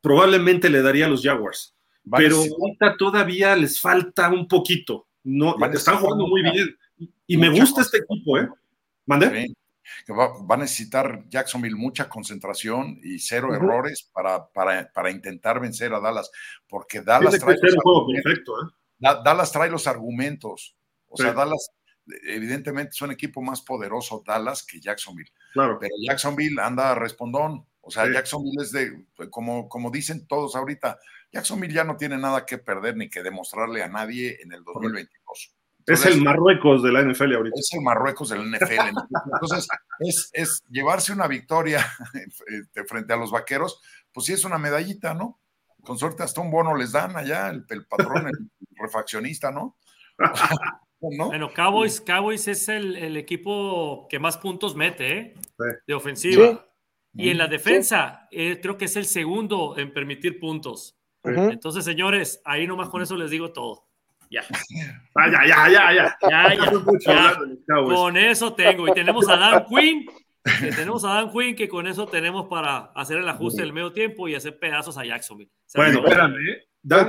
probablemente 0.00 0.70
le 0.70 0.82
daría 0.82 1.06
a 1.06 1.08
los 1.08 1.22
Jaguars. 1.22 1.74
pero 2.16 2.36
ahorita 2.36 2.96
todavía 2.96 3.54
les 3.56 3.80
falta 3.80 4.28
un 4.30 4.48
poquito. 4.48 5.06
No, 5.24 5.56
están 5.72 5.98
jugando 5.98 6.26
muy 6.26 6.42
bien. 6.42 6.76
Y 7.26 7.36
me 7.36 7.50
gusta 7.50 7.82
este 7.82 7.98
equipo, 7.98 8.38
¿eh? 8.38 8.48
¿Mande? 9.06 9.54
Va, 10.10 10.54
a 10.54 10.56
necesitar 10.56 11.24
Jacksonville 11.28 11.76
mucha 11.76 12.08
concentración 12.08 12.98
y 13.02 13.18
cero 13.18 13.54
errores 13.54 14.08
para, 14.12 14.48
para, 14.48 15.10
intentar 15.10 15.60
vencer 15.60 15.92
a 15.92 16.00
Dallas, 16.00 16.30
porque 16.68 17.02
Dallas 17.02 17.38
trae, 17.38 17.56
los 17.56 17.72
¿eh? 17.72 18.72
Dallas 18.98 19.52
trae 19.52 19.70
los 19.70 19.86
argumentos. 19.86 20.76
O 21.08 21.16
sea, 21.16 21.32
Dallas, 21.32 21.70
evidentemente, 22.26 22.90
es 22.90 23.02
un 23.02 23.12
equipo 23.12 23.42
más 23.42 23.62
poderoso, 23.62 24.22
Dallas, 24.26 24.64
que 24.64 24.80
Jacksonville. 24.80 25.30
Claro. 25.52 25.78
Pero 25.80 25.94
Jacksonville 26.06 26.60
anda 26.60 26.94
respondón. 26.94 27.66
O 27.80 27.90
sea, 27.90 28.10
Jacksonville 28.10 28.62
es 28.62 28.70
de, 28.70 29.06
como, 29.30 29.68
como 29.68 29.90
dicen 29.90 30.26
todos 30.26 30.54
ahorita, 30.54 30.98
Jacksonville 31.32 31.74
ya 31.74 31.84
no 31.84 31.96
tiene 31.96 32.16
nada 32.16 32.46
que 32.46 32.58
perder 32.58 32.96
ni 32.96 33.10
que 33.10 33.22
demostrarle 33.22 33.82
a 33.82 33.88
nadie 33.88 34.38
en 34.40 34.52
el 34.52 34.62
2022 34.62 35.56
es 35.86 36.06
el 36.06 36.22
Marruecos 36.22 36.82
de 36.82 36.92
la 36.92 37.02
NFL 37.02 37.34
ahorita. 37.34 37.58
Es 37.58 37.72
el 37.72 37.82
Marruecos 37.82 38.28
de 38.30 38.38
la 38.38 38.44
NFL. 38.44 38.98
Entonces, 39.32 39.68
es, 40.32 40.64
llevarse 40.68 41.12
una 41.12 41.26
victoria 41.26 41.84
frente 42.88 43.12
a 43.12 43.16
los 43.16 43.30
vaqueros, 43.30 43.80
pues 44.12 44.26
sí 44.26 44.32
es 44.32 44.44
una 44.44 44.58
medallita, 44.58 45.14
¿no? 45.14 45.40
Con 45.82 45.98
suerte 45.98 46.22
hasta 46.22 46.40
un 46.40 46.50
bono 46.50 46.76
les 46.76 46.92
dan 46.92 47.16
allá, 47.16 47.50
el, 47.50 47.86
patrón, 47.86 48.28
el 48.28 48.50
refaccionista, 48.82 49.50
¿no? 49.52 49.76
Bueno, 51.00 51.52
Cowboys, 51.52 52.00
Cowboys 52.00 52.46
es 52.46 52.68
el, 52.68 53.16
equipo 53.16 54.06
que 54.08 54.18
más 54.18 54.38
puntos 54.38 54.76
mete, 54.76 55.18
¿eh? 55.18 55.34
De 55.86 55.94
ofensiva. 55.94 56.68
Y 57.14 57.28
en 57.28 57.38
la 57.38 57.46
defensa, 57.46 58.28
eh, 58.30 58.58
creo 58.62 58.78
que 58.78 58.86
es 58.86 58.96
el 58.96 59.04
segundo 59.04 59.76
en 59.76 59.92
permitir 59.92 60.38
puntos. 60.38 60.96
Entonces, 61.24 61.84
señores, 61.84 62.40
ahí 62.44 62.66
nomás 62.66 62.88
con 62.88 63.02
eso 63.02 63.16
les 63.16 63.30
digo 63.30 63.52
todo. 63.52 63.86
Ya. 64.32 64.42
Ah, 65.14 65.28
ya, 65.30 65.46
ya, 65.46 65.68
ya, 65.68 65.92
ya. 65.92 66.16
Ya, 66.30 66.54
ya. 66.54 67.84
Con 67.84 68.16
eso 68.16 68.54
tengo. 68.54 68.88
Y 68.88 68.92
tenemos 68.92 69.28
a 69.28 69.36
Dan 69.36 69.66
Quinn. 69.66 70.06
tenemos 70.74 71.04
a 71.04 71.08
Dan 71.08 71.30
Quinn 71.30 71.54
que 71.54 71.68
con 71.68 71.86
eso 71.86 72.06
tenemos 72.06 72.48
para 72.48 72.92
hacer 72.94 73.18
el 73.18 73.28
ajuste 73.28 73.60
del 73.60 73.74
medio 73.74 73.92
tiempo 73.92 74.26
y 74.28 74.34
hacer 74.34 74.58
pedazos 74.58 74.96
a 74.96 75.04
Jacksonville. 75.04 75.50
bueno, 75.74 75.98
espérame. 75.98 76.36
¿eh? 76.36 76.66
Dan, 76.82 77.06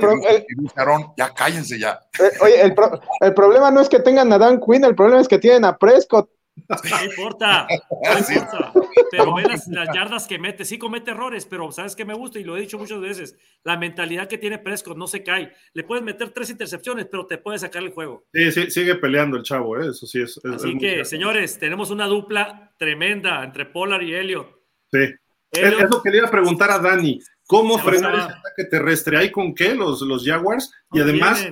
ya 1.16 1.32
cállense 1.34 1.78
ya. 1.78 1.98
Eh, 2.20 2.30
oye, 2.42 2.60
el, 2.60 2.74
el, 3.20 3.34
problema 3.34 3.70
no 3.70 3.80
es 3.80 3.88
que 3.88 3.98
tengan 4.00 4.32
a 4.32 4.38
Dan 4.38 4.60
Quinn, 4.60 4.84
el 4.84 4.94
problema 4.94 5.20
es 5.20 5.26
que 5.26 5.38
tienen 5.38 5.64
a 5.64 5.78
Prescott. 5.78 6.30
No 6.56 7.04
importa, 7.04 7.66
no 7.90 8.18
importa. 8.18 8.72
Pero 9.10 9.34
ve 9.34 9.42
las, 9.42 9.68
yardas 9.94 10.26
que 10.26 10.38
mete. 10.38 10.64
Sí 10.64 10.78
comete 10.78 11.10
errores, 11.10 11.46
pero 11.46 11.70
¿sabes 11.72 11.94
qué 11.94 12.04
me 12.04 12.14
gusta? 12.14 12.38
Y 12.38 12.44
lo 12.44 12.56
he 12.56 12.60
dicho 12.60 12.78
muchas 12.78 13.00
veces. 13.00 13.36
La 13.64 13.76
mentalidad 13.76 14.28
que 14.28 14.38
tiene 14.38 14.58
Prescott 14.58 14.96
no 14.96 15.06
se 15.06 15.22
cae. 15.22 15.52
Le 15.72 15.84
puedes 15.84 16.04
meter 16.04 16.30
tres 16.30 16.50
intercepciones, 16.50 17.06
pero 17.10 17.26
te 17.26 17.38
puede 17.38 17.58
sacar 17.58 17.82
el 17.82 17.90
juego. 17.90 18.24
Sí, 18.32 18.52
sí 18.52 18.70
sigue 18.70 18.94
peleando 18.96 19.36
el 19.36 19.42
chavo, 19.42 19.78
¿eh? 19.78 19.88
eso 19.90 20.06
sí 20.06 20.22
es. 20.22 20.40
Así 20.44 20.78
que, 20.78 21.04
señores, 21.04 21.58
tenemos 21.58 21.90
una 21.90 22.06
dupla 22.06 22.72
tremenda 22.78 23.44
entre 23.44 23.66
Polar 23.66 24.02
y 24.02 24.14
Elliot. 24.14 24.48
Sí. 24.92 25.14
Elliot, 25.52 25.82
eso 25.82 26.02
quería 26.02 26.26
preguntar 26.30 26.70
a 26.70 26.78
Dani. 26.78 27.20
¿Cómo 27.46 27.78
frenar 27.78 28.14
ese 28.14 28.24
ataque 28.24 28.64
terrestre? 28.70 29.18
¿Hay 29.18 29.30
con 29.30 29.54
qué 29.54 29.74
los, 29.74 30.00
los 30.00 30.24
Jaguars? 30.24 30.72
Y 30.92 31.00
además, 31.00 31.46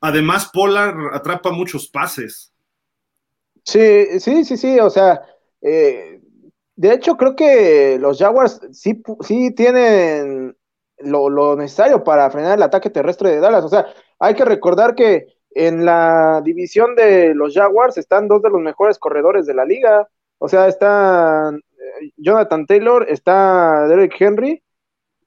además, 0.00 0.50
Polar 0.52 0.94
atrapa 1.12 1.50
muchos 1.50 1.88
pases. 1.88 2.52
Sí, 3.64 4.20
sí, 4.20 4.44
sí, 4.44 4.56
sí, 4.56 4.80
o 4.80 4.90
sea, 4.90 5.22
eh, 5.60 6.20
de 6.76 6.92
hecho 6.92 7.16
creo 7.16 7.36
que 7.36 7.98
los 8.00 8.18
Jaguars 8.18 8.60
sí, 8.72 9.02
sí 9.20 9.52
tienen 9.52 10.56
lo, 10.98 11.56
necesario 11.56 12.02
para 12.04 12.30
frenar 12.30 12.56
el 12.56 12.62
ataque 12.62 12.90
terrestre 12.90 13.30
de 13.30 13.40
Dallas, 13.40 13.64
o 13.64 13.68
sea, 13.68 13.86
hay 14.18 14.34
que 14.34 14.44
recordar 14.44 14.94
que 14.94 15.26
en 15.50 15.84
la 15.84 16.40
división 16.44 16.94
de 16.94 17.34
los 17.34 17.54
Jaguars 17.54 17.98
están 17.98 18.28
dos 18.28 18.42
de 18.42 18.50
los 18.50 18.60
mejores 18.60 18.98
corredores 18.98 19.46
de 19.46 19.54
la 19.54 19.64
liga, 19.64 20.08
o 20.38 20.48
sea, 20.48 20.68
está 20.68 21.50
eh, 21.50 22.12
Jonathan 22.16 22.66
Taylor, 22.66 23.06
está 23.08 23.86
Derek 23.88 24.14
Henry, 24.18 24.62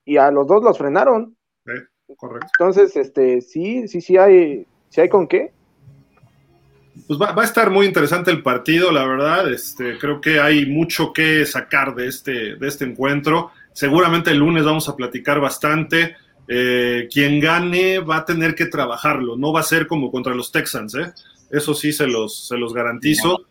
y 0.06 0.18
a 0.18 0.32
los 0.32 0.48
dos 0.48 0.64
los 0.64 0.78
frenaron. 0.78 1.38
correcto. 2.18 2.48
Entonces, 2.60 2.96
este, 2.96 3.42
sí, 3.42 3.88
sí, 3.88 4.02
sí 4.02 4.18
hay, 4.18 4.68
sí 4.90 5.02
hay 5.02 5.10
con 5.10 5.28
qué 5.28 5.54
pues 7.08 7.20
va, 7.20 7.34
a 7.36 7.44
estar 7.44 7.70
muy 7.70 7.86
interesante 7.86 8.32
el 8.32 8.42
partido, 8.42 8.92
la 8.92 9.06
verdad. 9.06 9.52
Este, 9.52 9.98
creo 9.98 10.22
que 10.22 10.40
hay 10.40 10.66
mucho 10.66 11.12
que 11.12 11.46
sacar 11.46 11.96
de 11.96 12.08
este, 12.08 12.56
de 12.56 12.68
este 12.68 12.86
encuentro. 12.86 13.52
Seguramente 13.74 14.32
el 14.32 14.38
lunes 14.38 14.64
vamos 14.64 14.88
a 14.90 14.96
platicar 14.96 15.40
bastante. 15.40 16.16
Eh, 16.48 17.08
quien 17.12 17.40
gane 17.40 18.00
va 18.00 18.18
a 18.18 18.26
tener 18.26 18.54
que 18.54 18.66
trabajarlo, 18.66 19.38
no 19.38 19.54
va 19.54 19.62
a 19.62 19.64
ser 19.64 19.88
como 19.88 20.12
contra 20.12 20.36
los 20.36 20.52
Texans, 20.52 20.94
¿eh? 20.96 21.14
eso 21.50 21.74
sí 21.74 21.94
se 21.94 22.06
los, 22.06 22.48
se 22.48 22.58
los 22.58 22.74
garantizo. 22.74 23.46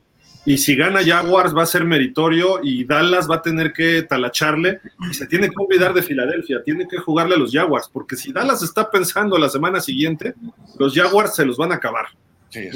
Y 0.45 0.59
si 0.59 0.75
gana 0.75 1.05
Jaguars 1.05 1.57
va 1.57 1.63
a 1.63 1.67
ser 1.67 1.85
meritorio 1.85 2.59
y 2.63 2.85
Dallas 2.85 3.31
va 3.31 3.37
a 3.37 3.43
tener 3.43 3.73
que 3.73 4.03
talacharle 4.03 4.81
y 5.09 5.15
se 5.15 5.27
tiene 5.27 5.49
que 5.49 5.55
olvidar 5.57 5.95
de 5.95 6.03
Filadelfia, 6.03 6.63
tiene 6.65 6.89
que 6.89 6.99
jugarle 6.99 7.37
a 7.37 7.39
los 7.39 7.53
Jaguars, 7.53 7.89
porque 7.93 8.17
si 8.17 8.33
Dallas 8.33 8.61
está 8.63 8.91
pensando 8.91 9.39
la 9.39 9.49
semana 9.49 9.81
siguiente, 9.81 10.35
los 10.79 10.95
Jaguars 10.95 11.37
se 11.37 11.47
los 11.47 11.57
van 11.57 11.71
a 11.71 11.77
acabar. 11.77 12.07
Sí, 12.49 12.69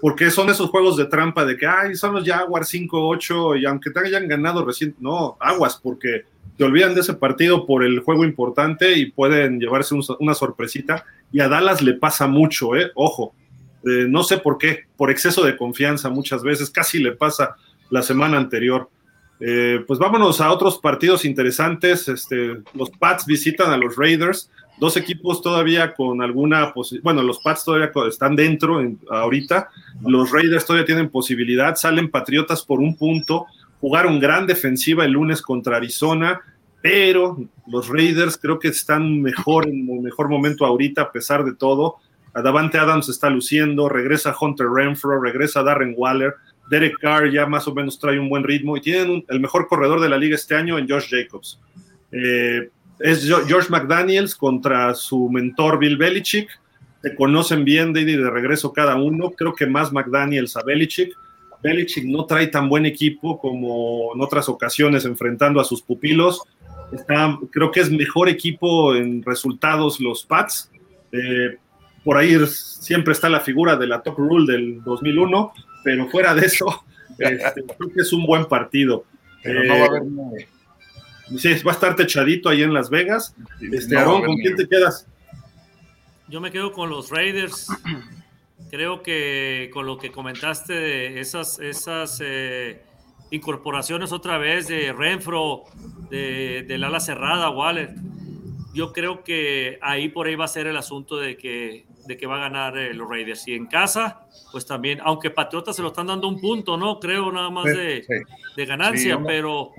porque 0.00 0.30
son 0.30 0.48
esos 0.50 0.70
juegos 0.70 0.96
de 0.96 1.06
trampa 1.06 1.44
de 1.44 1.56
que, 1.56 1.66
ay, 1.66 1.94
son 1.94 2.14
los 2.14 2.24
Jaguars 2.24 2.72
5-8 2.72 3.60
y 3.60 3.66
aunque 3.66 3.90
te 3.90 4.00
hayan 4.00 4.28
ganado 4.28 4.64
recién, 4.64 4.94
no, 4.98 5.36
aguas, 5.40 5.78
porque 5.82 6.24
te 6.56 6.64
olvidan 6.64 6.94
de 6.94 7.00
ese 7.00 7.14
partido 7.14 7.66
por 7.66 7.84
el 7.84 8.00
juego 8.00 8.24
importante 8.24 8.96
y 8.98 9.10
pueden 9.10 9.60
llevarse 9.60 9.94
una 10.18 10.34
sorpresita. 10.34 11.04
Y 11.32 11.40
a 11.40 11.48
Dallas 11.48 11.82
le 11.82 11.94
pasa 11.94 12.26
mucho, 12.26 12.76
¿eh? 12.76 12.90
Ojo, 12.94 13.34
eh, 13.84 14.06
no 14.08 14.22
sé 14.22 14.38
por 14.38 14.58
qué, 14.58 14.84
por 14.96 15.10
exceso 15.10 15.42
de 15.44 15.56
confianza 15.56 16.10
muchas 16.10 16.42
veces, 16.42 16.70
casi 16.70 16.98
le 16.98 17.12
pasa 17.12 17.56
la 17.88 18.02
semana 18.02 18.36
anterior. 18.36 18.90
Eh, 19.40 19.82
pues 19.86 19.98
vámonos 19.98 20.40
a 20.40 20.52
otros 20.52 20.78
partidos 20.78 21.24
interesantes. 21.24 22.08
Este, 22.08 22.58
los 22.74 22.90
Pats 22.90 23.24
visitan 23.24 23.70
a 23.70 23.78
los 23.78 23.96
Raiders 23.96 24.50
dos 24.80 24.96
equipos 24.96 25.42
todavía 25.42 25.94
con 25.94 26.22
alguna 26.22 26.72
posibilidad, 26.72 27.04
bueno, 27.04 27.22
los 27.22 27.38
Pats 27.38 27.64
todavía 27.64 27.92
están 28.08 28.34
dentro 28.34 28.82
ahorita, 29.10 29.68
los 30.02 30.32
Raiders 30.32 30.64
todavía 30.64 30.86
tienen 30.86 31.10
posibilidad, 31.10 31.76
salen 31.76 32.10
Patriotas 32.10 32.64
por 32.64 32.80
un 32.80 32.96
punto, 32.96 33.46
jugaron 33.80 34.18
gran 34.18 34.46
defensiva 34.46 35.04
el 35.04 35.12
lunes 35.12 35.42
contra 35.42 35.76
Arizona, 35.76 36.40
pero 36.82 37.38
los 37.66 37.88
Raiders 37.88 38.38
creo 38.38 38.58
que 38.58 38.68
están 38.68 39.20
mejor 39.20 39.68
en 39.68 40.02
mejor 40.02 40.30
momento 40.30 40.64
ahorita 40.64 41.02
a 41.02 41.12
pesar 41.12 41.44
de 41.44 41.54
todo. 41.54 41.96
Adavante 42.32 42.78
Adams 42.78 43.08
está 43.08 43.28
luciendo, 43.28 43.88
regresa 43.88 44.34
Hunter 44.38 44.68
Renfro, 44.68 45.20
regresa 45.20 45.62
Darren 45.62 45.94
Waller, 45.96 46.34
Derek 46.70 46.98
Carr 47.00 47.30
ya 47.30 47.46
más 47.46 47.66
o 47.68 47.74
menos 47.74 47.98
trae 47.98 48.18
un 48.18 48.28
buen 48.28 48.44
ritmo 48.44 48.76
y 48.76 48.80
tienen 48.80 49.24
el 49.28 49.40
mejor 49.40 49.66
corredor 49.66 50.00
de 50.00 50.08
la 50.08 50.16
liga 50.16 50.36
este 50.36 50.54
año 50.54 50.78
en 50.78 50.88
Josh 50.88 51.10
Jacobs. 51.10 51.60
Eh, 52.12 52.70
es 53.00 53.26
George 53.26 53.68
McDaniels 53.70 54.34
contra 54.34 54.94
su 54.94 55.28
mentor 55.28 55.78
Bill 55.78 55.96
Belichick. 55.96 56.48
Se 57.02 57.14
conocen 57.14 57.64
bien 57.64 57.92
de, 57.92 58.04
de 58.04 58.30
regreso 58.30 58.72
cada 58.72 58.96
uno. 58.96 59.30
Creo 59.30 59.54
que 59.54 59.66
más 59.66 59.92
McDaniels 59.92 60.56
a 60.56 60.62
Belichick. 60.62 61.14
Belichick 61.62 62.04
no 62.04 62.26
trae 62.26 62.46
tan 62.46 62.68
buen 62.68 62.86
equipo 62.86 63.38
como 63.38 64.14
en 64.14 64.20
otras 64.20 64.48
ocasiones 64.48 65.04
enfrentando 65.04 65.60
a 65.60 65.64
sus 65.64 65.82
pupilos. 65.82 66.42
Está, 66.92 67.38
creo 67.50 67.70
que 67.70 67.80
es 67.80 67.90
mejor 67.90 68.28
equipo 68.28 68.94
en 68.94 69.22
resultados 69.22 70.00
los 70.00 70.24
Pats. 70.24 70.70
Eh, 71.12 71.56
por 72.04 72.16
ahí 72.16 72.36
siempre 72.46 73.12
está 73.12 73.28
la 73.28 73.40
figura 73.40 73.76
de 73.76 73.86
la 73.86 74.02
top 74.02 74.18
rule 74.18 74.52
del 74.52 74.82
2001, 74.82 75.52
pero 75.84 76.08
fuera 76.08 76.34
de 76.34 76.46
eso, 76.46 76.84
este, 77.18 77.62
creo 77.62 77.92
que 77.94 78.00
es 78.00 78.12
un 78.12 78.24
buen 78.26 78.46
partido. 78.46 79.04
Pero 79.42 79.64
no 79.64 79.74
va 79.74 79.84
a 79.84 79.86
haber 79.86 80.02
eh, 80.02 80.48
Sí, 81.38 81.54
va 81.66 81.72
a 81.72 81.74
estar 81.74 81.96
techadito 81.96 82.48
ahí 82.48 82.62
en 82.62 82.74
Las 82.74 82.90
Vegas. 82.90 83.34
Este, 83.60 83.96
Aaron, 83.96 84.24
¿con 84.24 84.36
quién 84.36 84.56
te 84.56 84.68
quedas? 84.68 85.06
Yo 86.28 86.40
me 86.40 86.50
quedo 86.50 86.72
con 86.72 86.90
los 86.90 87.10
Raiders. 87.10 87.68
Creo 88.70 89.02
que 89.02 89.70
con 89.72 89.86
lo 89.86 89.98
que 89.98 90.12
comentaste 90.12 90.72
de 90.72 91.20
esas, 91.20 91.58
esas 91.58 92.20
eh, 92.22 92.82
incorporaciones 93.30 94.12
otra 94.12 94.38
vez 94.38 94.68
de 94.68 94.92
Renfro, 94.92 95.64
de, 96.08 96.64
del 96.68 96.84
ala 96.84 97.00
cerrada, 97.00 97.50
Waller, 97.50 97.94
yo 98.72 98.92
creo 98.92 99.24
que 99.24 99.78
ahí 99.82 100.08
por 100.08 100.28
ahí 100.28 100.36
va 100.36 100.44
a 100.44 100.48
ser 100.48 100.68
el 100.68 100.76
asunto 100.76 101.16
de 101.16 101.36
que 101.36 101.86
de 102.10 102.16
que 102.16 102.26
va 102.26 102.38
a 102.38 102.40
ganar 102.40 102.76
eh, 102.76 102.92
los 102.92 103.08
Raiders. 103.08 103.46
Y 103.46 103.54
en 103.54 103.66
casa, 103.66 104.26
pues 104.50 104.66
también, 104.66 104.98
aunque 105.04 105.30
Patriotas 105.30 105.76
se 105.76 105.82
lo 105.82 105.88
están 105.88 106.08
dando 106.08 106.26
un 106.26 106.40
punto, 106.40 106.76
¿no? 106.76 106.98
Creo 106.98 107.30
nada 107.30 107.50
más 107.50 107.66
de, 107.66 108.04
de, 108.56 108.66
ganancia, 108.66 109.22
pero 109.24 109.70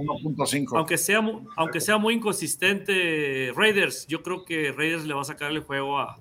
aunque 0.74 0.98
sea, 0.98 1.22
aunque 1.58 1.82
sea 1.82 1.98
muy 1.98 2.14
inconsistente 2.14 3.52
Raiders, 3.54 4.08
yo 4.08 4.24
creo 4.24 4.46
que 4.46 4.72
Raiders 4.72 5.06
le 5.06 5.14
va 5.14 5.22
a 5.22 5.26
sacar 5.26 5.52
el 5.52 5.60
juego 5.60 6.00
a, 6.00 6.18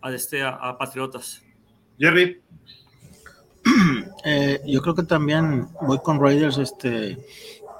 a, 0.00 0.14
este, 0.14 0.42
a, 0.42 0.78
Patriotas. 0.78 1.42
Jerry. 1.98 2.40
Eh, 4.24 4.60
yo 4.66 4.80
creo 4.82 4.94
que 4.94 5.02
también 5.02 5.68
voy 5.80 5.98
con 5.98 6.20
Raiders, 6.20 6.56
este, 6.56 7.18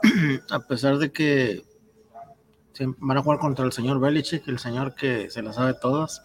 a 0.51 0.61
pesar 0.61 0.99
de 0.99 1.13
que 1.13 1.63
van 2.99 3.17
a 3.17 3.23
jugar 3.23 3.39
contra 3.39 3.65
el 3.65 3.73
señor 3.73 4.01
Belichick, 4.01 4.47
el 4.49 4.59
señor 4.59 4.95
que 4.95 5.31
se 5.31 5.43
la 5.43 5.53
sabe 5.53 5.75
todas. 5.75 6.23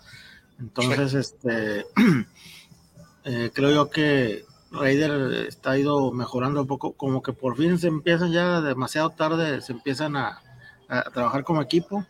Entonces, 0.60 1.14
este, 1.14 1.86
eh, 3.26 3.52
creo 3.54 3.72
yo 3.72 3.90
que 3.90 4.46
Raider 4.72 5.48
está 5.48 5.78
ido 5.78 6.12
mejorando 6.12 6.62
un 6.62 6.68
poco, 6.68 6.94
como 6.94 7.22
que 7.22 7.34
por 7.34 7.56
fin 7.56 7.78
se 7.78 7.88
empiezan 7.88 8.32
ya 8.32 8.62
demasiado 8.62 9.10
tarde, 9.12 9.62
se 9.62 9.74
empiezan 9.74 10.16
a, 10.16 10.42
trabajar 11.14 11.44
como 11.44 11.62
equipo, 11.62 12.06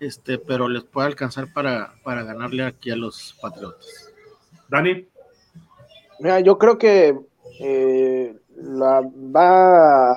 este, 0.00 0.36
pero 0.38 0.68
les 0.68 0.82
puede 0.82 1.06
alcanzar 1.06 1.52
para, 1.52 1.94
para 2.02 2.24
ganarle 2.24 2.64
aquí 2.64 2.90
a 2.90 2.96
los 2.96 3.38
Patriotas. 3.40 4.10
Dani. 4.68 5.06
Mira, 6.18 6.40
yo 6.40 6.58
creo 6.58 6.76
que 6.76 7.16
eh, 7.60 8.36
la, 8.56 9.00
va, 9.00 10.12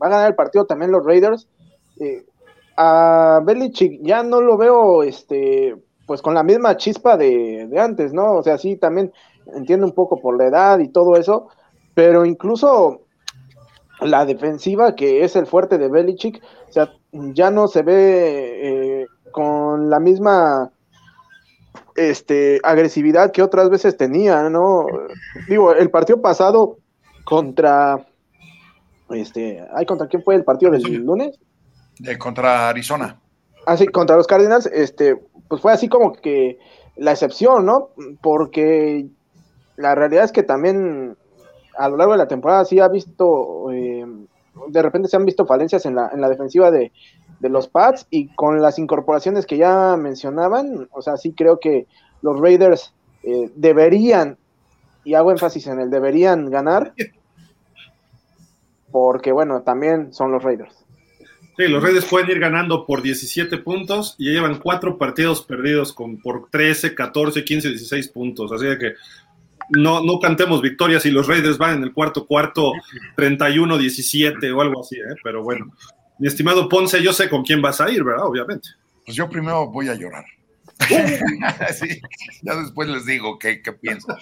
va 0.00 0.06
a 0.06 0.10
ganar 0.10 0.28
el 0.28 0.34
partido 0.34 0.66
también 0.66 0.92
los 0.92 1.04
Raiders. 1.04 1.48
Eh, 1.98 2.26
a 2.76 3.40
Belichick 3.44 4.00
ya 4.02 4.22
no 4.22 4.40
lo 4.40 4.56
veo 4.56 5.02
este 5.02 5.76
pues 6.06 6.22
con 6.22 6.34
la 6.34 6.42
misma 6.42 6.76
chispa 6.76 7.16
de, 7.16 7.68
antes, 7.78 8.12
¿no? 8.12 8.32
O 8.34 8.42
sea, 8.42 8.58
sí, 8.58 8.76
también 8.76 9.12
entiendo 9.54 9.86
un 9.86 9.92
poco 9.92 10.20
por 10.20 10.36
la 10.36 10.46
edad 10.46 10.78
y 10.78 10.88
todo 10.88 11.16
eso, 11.16 11.48
pero 11.94 12.24
incluso 12.24 13.02
la 14.00 14.24
defensiva, 14.24 14.94
que 14.94 15.24
es 15.24 15.36
el 15.36 15.46
fuerte 15.46 15.78
de 15.78 15.88
Belichick, 15.88 16.42
o 16.68 16.72
sea, 16.72 16.92
ya 17.12 17.50
no 17.50 17.68
se 17.68 17.82
ve 17.82 19.02
eh, 19.02 19.06
con 19.30 19.90
la 19.90 20.00
misma 20.00 20.72
este, 21.94 22.60
agresividad 22.62 23.32
que 23.32 23.42
otras 23.42 23.70
veces 23.70 23.96
tenía, 23.96 24.48
¿no? 24.48 24.86
Digo, 25.48 25.72
el 25.72 25.90
partido 25.90 26.20
pasado 26.20 26.78
contra, 27.24 28.06
este, 29.10 29.64
¿ay, 29.74 29.86
contra 29.86 30.08
quién 30.08 30.22
fue 30.22 30.34
el 30.34 30.44
partido 30.44 30.72
del 30.72 30.82
lunes? 30.82 31.38
De 31.98 32.18
contra 32.18 32.70
Arizona. 32.70 33.20
Ah, 33.66 33.76
sí, 33.76 33.86
contra 33.86 34.16
los 34.16 34.26
Cardinals, 34.26 34.66
este, 34.66 35.20
pues 35.52 35.60
fue 35.60 35.72
así 35.74 35.86
como 35.86 36.14
que 36.14 36.58
la 36.96 37.12
excepción, 37.12 37.66
¿no? 37.66 37.90
Porque 38.22 39.06
la 39.76 39.94
realidad 39.94 40.24
es 40.24 40.32
que 40.32 40.42
también 40.42 41.14
a 41.76 41.90
lo 41.90 41.98
largo 41.98 42.12
de 42.12 42.18
la 42.20 42.26
temporada 42.26 42.64
sí 42.64 42.80
ha 42.80 42.88
visto, 42.88 43.70
eh, 43.70 44.06
de 44.68 44.82
repente 44.82 45.08
se 45.08 45.16
han 45.16 45.26
visto 45.26 45.44
falencias 45.44 45.84
en 45.84 45.94
la, 45.94 46.08
en 46.10 46.22
la 46.22 46.30
defensiva 46.30 46.70
de, 46.70 46.90
los 47.40 47.68
Pats 47.68 48.06
y 48.08 48.28
con 48.28 48.62
las 48.62 48.78
incorporaciones 48.78 49.44
que 49.44 49.58
ya 49.58 49.94
mencionaban, 49.98 50.88
o 50.90 51.02
sea, 51.02 51.18
sí 51.18 51.34
creo 51.36 51.60
que 51.60 51.86
los 52.22 52.40
Raiders 52.40 52.94
eh, 53.22 53.50
deberían, 53.54 54.38
y 55.04 55.12
hago 55.12 55.32
énfasis 55.32 55.66
en 55.66 55.80
el 55.80 55.90
deberían 55.90 56.48
ganar, 56.48 56.94
porque 58.90 59.32
bueno, 59.32 59.60
también 59.60 60.14
son 60.14 60.32
los 60.32 60.42
Raiders. 60.42 60.81
Sí, 61.56 61.68
los 61.68 61.82
Reyes 61.82 62.06
pueden 62.06 62.30
ir 62.30 62.38
ganando 62.38 62.86
por 62.86 63.02
17 63.02 63.58
puntos 63.58 64.14
y 64.18 64.30
llevan 64.30 64.58
cuatro 64.58 64.96
partidos 64.96 65.42
perdidos 65.42 65.92
con, 65.92 66.18
por 66.18 66.48
13, 66.50 66.94
14, 66.94 67.44
15, 67.44 67.68
16 67.68 68.08
puntos. 68.08 68.52
Así 68.52 68.64
que 68.78 68.94
no, 69.68 70.02
no 70.02 70.18
cantemos 70.18 70.62
victorias 70.62 71.04
y 71.06 71.10
los 71.10 71.26
Raiders 71.26 71.58
van 71.58 71.78
en 71.78 71.82
el 71.84 71.92
cuarto 71.92 72.26
cuarto 72.26 72.72
31, 73.16 73.78
17 73.78 74.50
o 74.52 74.60
algo 74.60 74.80
así, 74.80 74.96
¿eh? 74.96 75.14
pero 75.22 75.42
bueno. 75.42 75.72
Mi 76.18 76.28
estimado 76.28 76.68
Ponce, 76.68 77.02
yo 77.02 77.12
sé 77.12 77.28
con 77.28 77.42
quién 77.42 77.60
vas 77.60 77.80
a 77.80 77.90
ir, 77.90 78.04
¿verdad? 78.04 78.26
Obviamente. 78.26 78.68
Pues 79.04 79.16
yo 79.16 79.28
primero 79.28 79.68
voy 79.70 79.88
a 79.88 79.94
llorar. 79.94 80.24
sí, 81.74 82.00
ya 82.42 82.56
después 82.56 82.88
les 82.88 83.06
digo 83.06 83.38
qué, 83.38 83.60
pienso. 83.80 84.16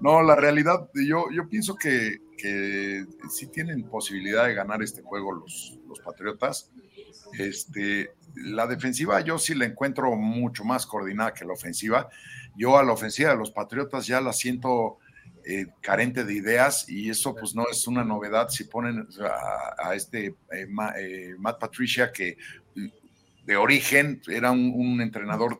No, 0.00 0.22
la 0.22 0.36
realidad, 0.36 0.88
yo, 0.94 1.26
yo 1.32 1.48
pienso 1.48 1.74
que, 1.76 2.18
que 2.38 3.04
sí 3.28 3.48
tienen 3.48 3.82
posibilidad 3.82 4.46
de 4.46 4.54
ganar 4.54 4.82
este 4.82 5.02
juego 5.02 5.32
los, 5.32 5.78
los 5.86 6.00
Patriotas. 6.00 6.70
Este, 7.38 8.12
la 8.34 8.66
defensiva 8.66 9.20
yo 9.20 9.38
sí 9.38 9.54
la 9.54 9.66
encuentro 9.66 10.14
mucho 10.16 10.64
más 10.64 10.86
coordinada 10.86 11.34
que 11.34 11.44
la 11.44 11.52
ofensiva. 11.52 12.08
Yo 12.56 12.78
a 12.78 12.84
la 12.84 12.92
ofensiva 12.92 13.30
de 13.30 13.36
los 13.36 13.50
Patriotas 13.50 14.06
ya 14.06 14.20
la 14.20 14.32
siento 14.32 14.98
eh, 15.44 15.66
carente 15.80 16.24
de 16.24 16.34
ideas 16.34 16.88
y 16.88 17.08
eso 17.10 17.34
pues 17.34 17.54
no 17.54 17.64
es 17.70 17.86
una 17.86 18.04
novedad 18.04 18.48
si 18.50 18.64
ponen 18.64 19.06
a, 19.82 19.94
este 19.94 20.26
eh, 20.52 20.66
eh, 20.98 21.34
Matt 21.38 21.58
Patricia 21.58 22.12
que 22.12 22.36
de 23.44 23.56
origen 23.56 24.20
era 24.28 24.50
un, 24.50 25.00
entrenador, 25.00 25.58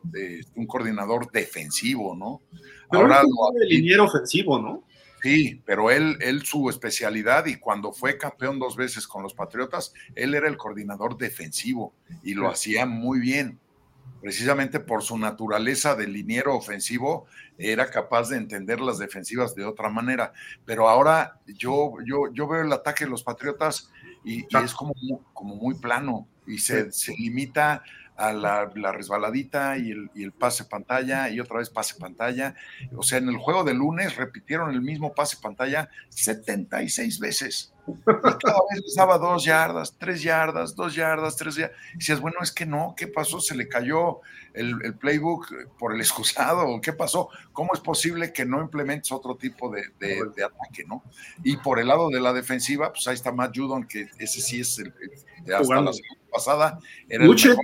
un 0.57 0.67
coordinador 0.67 1.33
defensivo, 1.33 2.15
¿no? 2.15 2.43
Ahora 2.91 3.23
lo, 3.23 3.65
liniero 3.67 4.05
ofensivo, 4.05 4.59
¿no? 4.59 4.85
Sí, 5.23 5.63
pero 5.65 5.91
él, 5.91 6.17
él 6.21 6.45
su 6.45 6.71
especialidad 6.71 7.47
y 7.47 7.57
cuando 7.57 7.93
fue 7.93 8.19
campeón 8.19 8.59
dos 8.59 8.77
veces 8.77 9.07
con 9.07 9.23
los 9.23 9.35
Patriotas, 9.35 9.93
él 10.15 10.35
era 10.35 10.49
el 10.49 10.57
coordinador 10.57 11.17
defensivo 11.17 11.95
y 12.23 12.35
lo 12.35 12.49
hacía 12.49 12.87
muy 12.87 13.19
bien. 13.19 13.59
Precisamente 14.21 14.81
por 14.81 15.03
su 15.03 15.17
naturaleza 15.17 15.95
de 15.95 16.09
liniero 16.09 16.57
ofensivo, 16.57 17.27
era 17.57 17.89
capaz 17.91 18.31
de 18.31 18.37
entender 18.37 18.81
las 18.81 18.99
defensivas 18.99 19.55
de 19.55 19.65
otra 19.65 19.91
manera. 19.91 20.33
Pero 20.65 20.89
ahora 20.89 21.41
yo, 21.47 21.95
yo, 22.05 22.33
yo 22.33 22.49
veo 22.49 22.63
el 22.63 22.73
ataque 22.73 23.05
de 23.05 23.11
los 23.11 23.23
Patriotas 23.23 23.91
y, 24.25 24.45
es 24.63 24.75
como, 24.75 24.95
como 25.33 25.57
muy 25.57 25.77
plano 25.77 26.27
y 26.47 26.59
se, 26.59 26.91
se 26.91 27.15
limita 27.17 27.83
a 28.19 28.33
la, 28.33 28.93
resbaladita 28.93 29.79
y 29.79 29.93
el, 29.93 30.11
y 30.13 30.25
el, 30.25 30.33
pase 30.33 30.65
pantalla 30.65 31.31
y 31.31 31.39
otra 31.39 31.59
vez 31.59 31.71
pase 31.71 31.95
pantalla. 31.95 32.55
O 32.97 33.03
sea, 33.03 33.19
en 33.19 33.29
el 33.29 33.37
juego 33.37 33.63
de 33.63 33.75
lunes 33.75 34.17
repitieron 34.17 34.71
el 34.71 34.83
mismo 34.83 35.15
pase 35.15 35.37
pantalla 35.41 35.89
76 36.09 37.21
veces. 37.21 37.73
Y 37.87 37.95
cada 38.03 38.59
vez 38.71 38.83
les 38.83 38.95
daba 38.97 39.19
dos 39.19 39.45
yardas, 39.45 39.95
tres 39.97 40.23
yardas, 40.23 40.75
dos 40.75 40.95
yardas, 40.95 41.37
tres 41.37 41.55
yardas. 41.55 41.77
Y 41.95 41.99
decías, 41.99 42.21
bueno, 42.21 42.39
es 42.43 42.53
que 42.53 42.67
no, 42.67 42.95
¿qué 42.97 43.07
pasó? 43.07 43.41
¿Se 43.41 43.55
le 43.55 43.69
cayó 43.69 44.21
el, 44.53 44.75
el 44.85 44.95
playbook 44.95 45.77
por 45.79 45.95
el 45.95 46.01
excusado? 46.01 46.81
¿Qué 46.81 46.93
pasó? 46.93 47.31
¿Cómo 47.53 47.73
es 47.73 47.81
posible 47.81 48.33
que 48.33 48.45
no 48.45 48.61
implementes 48.61 49.13
otro 49.13 49.37
tipo 49.37 49.71
de, 49.71 49.85
de, 50.01 50.45
ataque, 50.45 50.85
no? 50.87 51.05
Y 51.45 51.57
por 51.59 51.79
el 51.79 51.87
lado 51.87 52.11
de 52.11 52.21
la 52.21 52.33
defensiva, 52.33 52.93
pues 52.93 53.07
ahí 53.07 53.15
está 53.15 53.31
Matt 53.31 53.57
Judon, 53.57 53.87
que 53.87 54.09
ese 54.19 54.41
sí 54.41 54.61
es 54.61 54.79
el, 54.81 54.93
hasta 55.55 55.81
la 55.81 55.93
semana 55.93 56.19
pasada, 56.33 56.79
era 57.09 57.25
el 57.25 57.31
mejor 57.31 57.59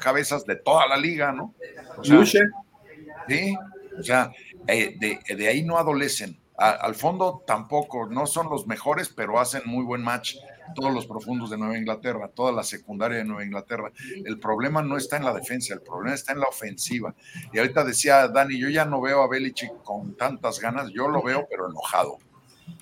cabezas 0.00 0.44
de 0.44 0.56
toda 0.56 0.86
la 0.86 0.96
liga, 0.96 1.32
¿no? 1.32 1.54
O 1.96 2.04
sea, 2.04 2.24
sí, 2.24 3.56
o 3.98 4.02
sea, 4.02 4.32
eh, 4.66 4.96
de, 4.98 5.48
ahí 5.48 5.62
no 5.62 5.78
adolecen. 5.78 6.38
al 6.56 6.94
fondo 6.94 7.42
tampoco, 7.46 8.06
no 8.06 8.26
son 8.26 8.48
los 8.48 8.66
mejores, 8.66 9.08
pero 9.08 9.38
hacen 9.38 9.62
muy 9.66 9.84
buen 9.84 10.02
match 10.02 10.36
todos 10.74 10.92
los 10.92 11.06
profundos 11.06 11.50
de 11.50 11.58
Nueva 11.58 11.78
Inglaterra, 11.78 12.28
toda 12.28 12.52
la 12.52 12.62
secundaria 12.62 13.18
de 13.18 13.24
Nueva 13.24 13.44
Inglaterra. 13.44 13.92
El 14.24 14.38
problema 14.38 14.82
no 14.82 14.96
está 14.96 15.16
en 15.16 15.24
la 15.24 15.32
defensa, 15.32 15.74
el 15.74 15.82
problema 15.82 16.14
está 16.14 16.32
en 16.32 16.40
la 16.40 16.48
ofensiva. 16.48 17.14
Y 17.52 17.58
ahorita 17.58 17.84
decía 17.84 18.28
Dani, 18.28 18.58
yo 18.58 18.68
ya 18.68 18.84
no 18.84 19.00
veo 19.00 19.22
a 19.22 19.28
Belichick 19.28 19.82
con 19.82 20.16
tantas 20.16 20.60
ganas, 20.60 20.90
yo 20.90 21.08
lo 21.08 21.22
veo, 21.22 21.46
pero 21.48 21.68
enojado. 21.68 22.18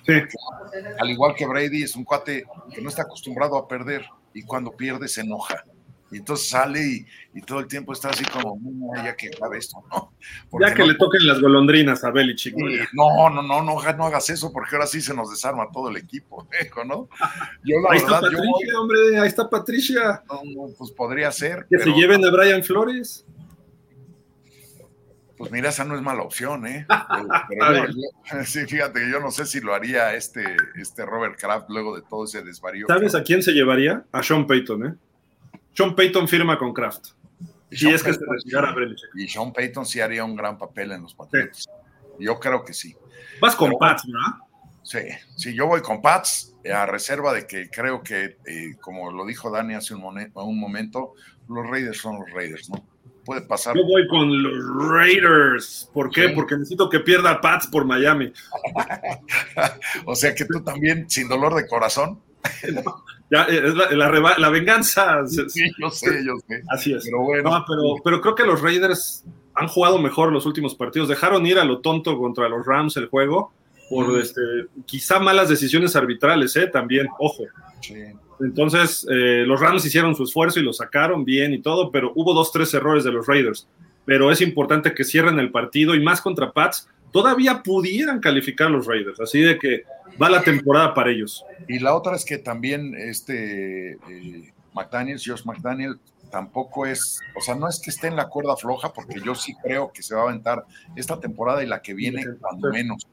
Sí. 0.05 0.13
Al 0.99 1.09
igual 1.09 1.35
que 1.35 1.45
Brady, 1.45 1.83
es 1.83 1.95
un 1.95 2.03
cuate 2.03 2.45
que 2.73 2.81
no 2.81 2.89
está 2.89 3.03
acostumbrado 3.03 3.57
a 3.57 3.67
perder 3.67 4.05
y 4.33 4.43
cuando 4.43 4.71
pierde 4.71 5.07
se 5.07 5.21
enoja. 5.21 5.63
Y 6.11 6.17
entonces 6.17 6.47
sale 6.47 7.05
y, 7.33 7.41
todo 7.41 7.59
el 7.59 7.67
tiempo 7.67 7.91
está 7.93 8.09
así 8.09 8.23
como, 8.25 8.59
ya 8.95 9.15
que 9.15 9.27
acabe 9.27 9.57
esto, 9.57 9.83
¿no? 9.91 10.13
ya 10.59 10.73
que 10.73 10.85
le 10.85 10.93
toquen 10.93 11.25
las 11.25 11.41
golondrinas 11.41 12.03
a 12.03 12.11
Belichick. 12.11 12.55
No, 12.93 13.29
no, 13.29 13.41
no, 13.41 13.63
no, 13.63 13.81
no, 13.81 14.05
hagas 14.05 14.29
eso 14.29 14.53
porque 14.53 14.75
ahora 14.75 14.87
sí 14.87 15.01
se 15.01 15.13
nos 15.13 15.29
desarma 15.29 15.69
todo 15.73 15.89
el 15.89 15.97
equipo, 15.97 16.47
¿no? 16.85 17.09
Yo 17.63 17.79
la 17.81 17.91
ahí 17.91 17.97
está 17.97 18.21
Patricia, 18.21 18.79
hombre, 18.79 19.19
ahí 19.19 19.27
está 19.27 19.49
Patricia. 19.49 20.23
pues 20.77 20.91
podría 20.91 21.31
ser. 21.31 21.65
Que 21.69 21.79
se 21.79 21.91
lleven 21.91 22.23
a 22.23 22.31
Brian 22.31 22.63
Flores. 22.63 23.25
Pues 25.37 25.51
mira, 25.51 25.69
esa 25.69 25.83
no 25.83 25.95
es 25.95 26.01
mala 26.01 26.21
opción, 26.23 26.65
¿eh? 26.65 26.87
sí, 28.45 28.65
fíjate 28.65 29.01
que 29.01 29.11
yo 29.11 29.19
no 29.19 29.31
sé 29.31 29.45
si 29.45 29.59
lo 29.59 29.73
haría 29.73 30.13
este, 30.13 30.43
este 30.75 31.05
Robert 31.05 31.37
Kraft 31.37 31.69
luego 31.69 31.95
de 31.95 32.03
todo 32.03 32.25
ese 32.25 32.41
desvarío. 32.41 32.87
¿Sabes 32.87 33.15
a 33.15 33.23
quién 33.23 33.43
se 33.43 33.51
llevaría? 33.51 34.05
A 34.11 34.23
Sean 34.23 34.47
Payton, 34.47 34.85
¿eh? 34.85 34.95
Sean 35.75 35.95
Payton 35.95 36.27
firma 36.27 36.57
con 36.57 36.73
Kraft. 36.73 37.09
Y, 37.69 37.89
es 37.89 38.03
que 38.03 38.13
se 38.13 38.19
Y 39.15 39.27
Sean 39.27 39.51
Payton 39.51 39.85
sí 39.85 39.99
haría 39.99 40.23
un 40.23 40.35
gran 40.35 40.57
papel 40.57 40.91
en 40.91 41.03
los 41.03 41.13
Patriots. 41.13 41.67
Yo 42.19 42.39
creo 42.39 42.63
que 42.63 42.73
sí. 42.73 42.95
Vas 43.41 43.55
con 43.55 43.73
Pats, 43.77 44.05
¿no? 44.07 44.19
Sí, 44.83 44.99
sí, 45.35 45.53
yo 45.53 45.67
voy 45.67 45.81
con 45.81 46.01
Pats, 46.01 46.55
a 46.71 46.85
reserva 46.85 47.33
de 47.33 47.47
que 47.47 47.69
creo 47.69 48.03
que, 48.03 48.37
eh, 48.45 48.75
como 48.79 49.11
lo 49.11 49.25
dijo 49.25 49.49
Dani 49.49 49.73
hace 49.73 49.95
un, 49.95 50.31
un 50.33 50.59
momento, 50.59 51.13
los 51.49 51.67
Raiders 51.67 51.97
son 51.97 52.19
los 52.19 52.29
Raiders, 52.31 52.69
¿no? 52.69 52.85
puede 53.25 53.41
pasar. 53.41 53.75
Yo 53.75 53.83
voy 53.83 54.07
con 54.07 54.41
los 54.41 54.91
Raiders. 54.91 55.89
¿Por 55.93 56.11
qué? 56.11 56.29
Porque 56.29 56.55
necesito 56.55 56.89
que 56.89 56.99
pierda 56.99 57.41
Pats 57.41 57.67
por 57.67 57.83
Miami. 57.83 58.31
o 60.05 60.15
sea 60.15 60.33
que 60.33 60.45
tú 60.45 60.63
también, 60.63 61.09
sin 61.09 61.27
dolor 61.27 61.55
de 61.55 61.67
corazón. 61.67 62.21
ya, 63.31 63.43
es 63.43 63.73
la, 63.73 64.49
venganza. 64.49 65.25
Sí, 65.27 65.71
yo 65.79 65.89
sé, 65.89 66.23
yo 66.25 66.33
sé. 66.47 66.61
Así 66.69 66.93
es. 66.93 67.05
Pero 67.05 67.21
bueno. 67.21 67.65
pero, 68.03 68.21
creo 68.21 68.35
que 68.35 68.43
los 68.43 68.61
Raiders 68.61 69.23
han 69.55 69.67
jugado 69.67 69.97
mejor 69.97 70.31
los 70.31 70.45
últimos 70.45 70.75
partidos. 70.75 71.09
Dejaron 71.09 71.45
ir 71.45 71.57
a 71.57 71.65
lo 71.65 71.79
tonto 71.79 72.17
contra 72.17 72.47
los 72.49 72.65
Rams 72.65 72.97
el 72.97 73.07
juego 73.07 73.51
por 73.89 74.19
este, 74.19 74.41
quizá 74.85 75.19
malas 75.19 75.49
decisiones 75.49 75.95
arbitrales, 75.95 76.55
¿eh? 76.55 76.67
También, 76.67 77.07
ojo. 77.19 77.43
Sí. 77.81 77.95
Entonces, 78.39 79.07
eh, 79.09 79.43
los 79.47 79.59
Rams 79.59 79.85
hicieron 79.85 80.15
su 80.15 80.23
esfuerzo 80.23 80.59
y 80.59 80.63
lo 80.63 80.73
sacaron 80.73 81.23
bien 81.23 81.53
y 81.53 81.61
todo, 81.61 81.91
pero 81.91 82.11
hubo 82.15 82.33
dos, 82.33 82.51
tres 82.51 82.73
errores 82.73 83.03
de 83.03 83.11
los 83.11 83.27
Raiders. 83.27 83.67
Pero 84.05 84.31
es 84.31 84.41
importante 84.41 84.93
que 84.93 85.03
cierren 85.03 85.39
el 85.39 85.51
partido 85.51 85.95
y 85.95 86.03
más 86.03 86.21
contra 86.21 86.51
Pats, 86.51 86.89
todavía 87.11 87.63
pudieran 87.63 88.19
calificar 88.19 88.69
los 88.69 88.85
Raiders. 88.85 89.19
Así 89.19 89.39
de 89.39 89.57
que 89.57 89.83
va 90.21 90.29
la 90.29 90.41
temporada 90.41 90.93
para 90.93 91.11
ellos. 91.11 91.45
Y 91.67 91.79
la 91.79 91.95
otra 91.95 92.15
es 92.15 92.25
que 92.25 92.37
también 92.37 92.95
este 92.95 93.93
eh, 93.93 94.53
McDaniels, 94.73 95.23
Josh 95.25 95.45
McDaniel, 95.45 95.99
tampoco 96.31 96.85
es, 96.85 97.19
o 97.35 97.41
sea, 97.41 97.55
no 97.55 97.67
es 97.67 97.79
que 97.79 97.89
esté 97.89 98.07
en 98.07 98.15
la 98.15 98.27
cuerda 98.27 98.55
floja, 98.57 98.91
porque 98.93 99.21
yo 99.21 99.35
sí 99.35 99.55
creo 99.63 99.91
que 99.91 100.03
se 100.03 100.15
va 100.15 100.21
a 100.21 100.23
aventar 100.25 100.65
esta 100.95 101.19
temporada 101.19 101.63
y 101.63 101.67
la 101.67 101.81
que 101.81 101.93
viene, 101.93 102.25
cuando 102.39 102.69
menos 102.71 103.07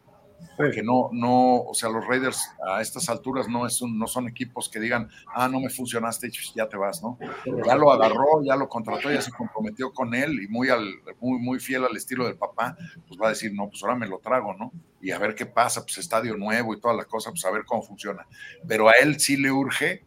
porque 0.56 0.82
no, 0.82 1.08
no, 1.12 1.62
o 1.62 1.74
sea, 1.74 1.88
los 1.88 2.06
Raiders 2.06 2.50
a 2.66 2.80
estas 2.80 3.08
alturas 3.08 3.48
no, 3.48 3.66
es 3.66 3.80
un, 3.80 3.98
no 3.98 4.06
son 4.06 4.28
equipos 4.28 4.68
que 4.68 4.80
digan, 4.80 5.08
ah, 5.34 5.48
no 5.48 5.60
me 5.60 5.70
funcionaste, 5.70 6.30
ya 6.54 6.68
te 6.68 6.76
vas, 6.76 7.02
¿no? 7.02 7.18
Ya 7.66 7.74
lo 7.74 7.92
agarró, 7.92 8.42
ya 8.44 8.56
lo 8.56 8.68
contrató, 8.68 9.10
ya 9.10 9.20
se 9.20 9.32
comprometió 9.32 9.92
con 9.92 10.14
él 10.14 10.42
y 10.42 10.48
muy, 10.48 10.68
al, 10.68 10.86
muy, 11.20 11.38
muy 11.38 11.58
fiel 11.58 11.84
al 11.84 11.96
estilo 11.96 12.26
del 12.26 12.36
papá, 12.36 12.76
pues 13.06 13.20
va 13.20 13.26
a 13.26 13.30
decir, 13.30 13.52
no, 13.54 13.68
pues 13.68 13.82
ahora 13.82 13.96
me 13.96 14.06
lo 14.06 14.18
trago, 14.18 14.54
¿no? 14.54 14.72
Y 15.00 15.10
a 15.10 15.18
ver 15.18 15.34
qué 15.34 15.46
pasa, 15.46 15.82
pues 15.82 15.98
estadio 15.98 16.36
nuevo 16.36 16.74
y 16.74 16.80
toda 16.80 16.94
la 16.94 17.04
cosa, 17.04 17.30
pues 17.30 17.44
a 17.44 17.50
ver 17.50 17.64
cómo 17.64 17.82
funciona. 17.82 18.26
Pero 18.66 18.88
a 18.88 18.92
él 19.00 19.18
sí 19.18 19.36
le 19.36 19.50
urge, 19.50 20.04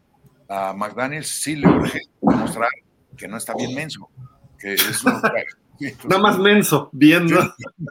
a 0.47 0.73
McDaniels 0.73 1.27
sí 1.27 1.55
le 1.55 1.67
urge 1.67 1.99
demostrar 2.21 2.69
que 3.17 3.27
no 3.27 3.37
está 3.37 3.53
bien 3.55 3.73
menso, 3.73 4.09
que 4.57 4.73
es 4.73 5.03
un, 5.03 5.21
Nada 6.05 6.21
más 6.21 6.39
menso, 6.39 6.89
viendo. 6.93 7.39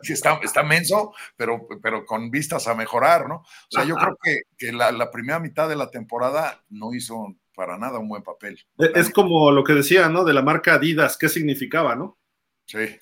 Está, 0.02 0.38
está 0.42 0.62
menso, 0.62 1.12
pero, 1.36 1.66
pero 1.82 2.04
con 2.04 2.30
vistas 2.30 2.66
a 2.68 2.74
mejorar, 2.74 3.28
¿no? 3.28 3.36
O 3.36 3.70
sea, 3.70 3.84
yo 3.84 3.96
creo 3.96 4.16
que, 4.22 4.42
que 4.56 4.72
la, 4.72 5.10
primera 5.10 5.38
mitad 5.38 5.68
de 5.68 5.76
la 5.76 5.90
temporada 5.90 6.62
no 6.68 6.94
hizo 6.94 7.34
para 7.54 7.78
nada 7.78 7.98
un 7.98 8.08
buen 8.08 8.22
papel. 8.22 8.58
E, 8.78 8.92
es 8.94 9.10
como 9.10 9.50
lo 9.50 9.64
que 9.64 9.74
decía, 9.74 10.08
¿no? 10.08 10.24
De 10.24 10.32
la 10.32 10.42
marca 10.42 10.74
Adidas, 10.74 11.16
¿qué 11.16 11.28
significaba, 11.28 11.94
no? 11.94 12.18
Sí. 12.66 12.98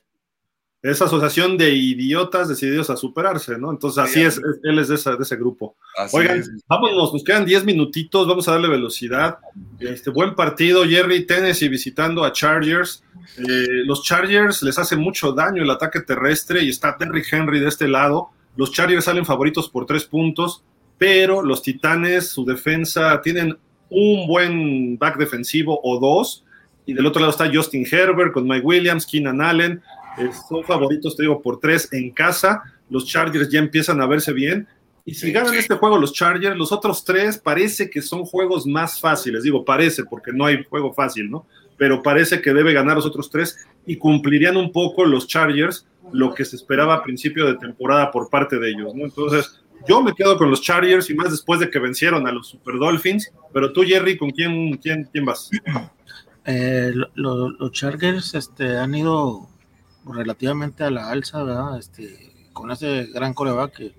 Esa 0.83 1.05
asociación 1.05 1.57
de 1.57 1.71
idiotas 1.71 2.49
decididos 2.49 2.91
a 2.91 2.97
superarse, 2.97 3.57
¿no? 3.57 3.71
Entonces, 3.71 4.03
así 4.03 4.21
es, 4.21 4.41
él 4.65 4.79
es 4.81 4.89
de, 4.89 4.97
de 4.97 5.23
ese 5.23 5.37
grupo. 5.37 5.77
Oigan, 6.11 6.43
vámonos, 6.67 7.13
nos 7.13 7.23
quedan 7.23 7.45
10 7.45 7.65
minutitos, 7.65 8.27
vamos 8.27 8.49
a 8.49 8.53
darle 8.53 8.67
velocidad. 8.67 9.39
Este 9.79 10.11
buen 10.11 10.35
partido, 10.35 10.85
Jerry 10.85 11.25
Tennessee 11.25 11.69
visitando 11.69 12.25
a 12.25 12.33
Chargers. 12.33 13.05
Eh, 13.39 13.85
los 13.85 14.03
Chargers 14.03 14.63
les 14.65 14.77
hace 14.77 14.97
mucho 14.97 15.33
daño 15.33 15.63
el 15.63 15.71
ataque 15.71 16.01
terrestre 16.01 16.65
y 16.65 16.71
está 16.71 16.97
Terry 16.97 17.23
Henry 17.31 17.61
de 17.61 17.69
este 17.69 17.87
lado. 17.87 18.31
Los 18.57 18.73
Chargers 18.73 19.05
salen 19.05 19.25
favoritos 19.25 19.69
por 19.69 19.87
tres 19.87 20.05
puntos, 20.05 20.65
pero 20.99 21.43
los 21.43 21.63
Titanes, 21.63 22.29
su 22.31 22.45
defensa, 22.45 23.21
tienen 23.23 23.57
un 23.89 24.27
buen 24.27 24.99
back 24.99 25.17
defensivo 25.17 25.79
o 25.83 26.01
dos. 26.01 26.45
Y 26.87 26.95
del 26.95 27.07
otro 27.07 27.21
lado 27.21 27.31
está 27.31 27.49
Justin 27.53 27.87
Herbert 27.89 28.33
con 28.33 28.49
Mike 28.49 28.67
Williams, 28.67 29.07
Keenan 29.07 29.41
Allen. 29.41 29.81
Eh, 30.19 30.31
son 30.49 30.65
favoritos, 30.65 31.17
te 31.17 31.23
digo, 31.23 31.41
por 31.41 31.61
tres 31.61 31.89
en 31.93 32.11
casa. 32.11 32.63
Los 32.91 33.07
Chargers 33.07 33.49
ya 33.49 33.59
empiezan 33.59 34.01
a 34.01 34.07
verse 34.07 34.33
bien. 34.33 34.67
Y 35.05 35.15
si 35.15 35.33
ganan 35.33 35.55
este 35.55 35.75
juego 35.75 35.99
los 35.99 36.13
Chargers, 36.13 36.57
los 36.57 36.71
otros 36.71 37.05
tres 37.05 37.37
parece 37.37 37.91
que 37.91 38.03
son 38.03 38.25
juegos 38.25 38.67
más 38.67 39.01
fáciles. 39.01 39.43
Digo, 39.43 39.65
parece, 39.65 40.05
porque 40.05 40.33
no 40.33 40.47
hay 40.47 40.63
juego 40.65 40.93
fácil, 40.93 41.31
¿no? 41.31 41.47
pero 41.83 42.01
parece 42.01 42.41
que 42.41 42.53
debe 42.55 42.73
ganar 42.73 42.95
los 42.95 43.07
otros 43.07 43.29
tres 43.29 43.59
y 43.87 43.97
cumplirían 43.97 44.57
un 44.57 44.71
poco 44.71 45.05
los 45.05 45.27
Chargers 45.27 45.85
lo 46.13 46.33
que 46.33 46.45
se 46.45 46.55
esperaba 46.55 46.95
a 46.95 47.03
principio 47.03 47.45
de 47.45 47.57
temporada 47.57 48.13
por 48.13 48.31
parte 48.31 48.59
de 48.61 48.71
ellos, 48.71 48.95
¿no? 48.95 49.05
Entonces, 49.05 49.61
yo 49.89 50.01
me 50.01 50.15
quedo 50.15 50.39
con 50.39 50.49
los 50.49 50.63
Chargers 50.63 51.11
y 51.11 51.15
más 51.15 51.33
después 51.33 51.59
de 51.59 51.71
que 51.71 51.81
vencieron 51.81 52.29
a 52.29 52.31
los 52.31 52.47
Super 52.47 52.79
Dolphins, 52.79 53.33
pero 53.53 53.73
tú, 53.73 53.83
Jerry, 53.83 54.17
¿con 54.17 54.31
quién, 54.31 54.77
quién, 54.77 55.09
quién 55.11 55.25
vas? 55.25 55.51
Eh, 56.45 56.93
los 57.15 57.73
Chargers 57.73 58.35
este, 58.35 58.77
han 58.77 58.95
ido 58.95 59.49
relativamente 60.07 60.85
a 60.85 60.91
la 60.91 61.11
alza, 61.11 61.43
¿verdad? 61.43 61.79
Este, 61.79 62.51
con 62.53 62.71
ese 62.71 63.07
gran 63.07 63.35
coreback 63.35 63.73
que, 63.73 63.95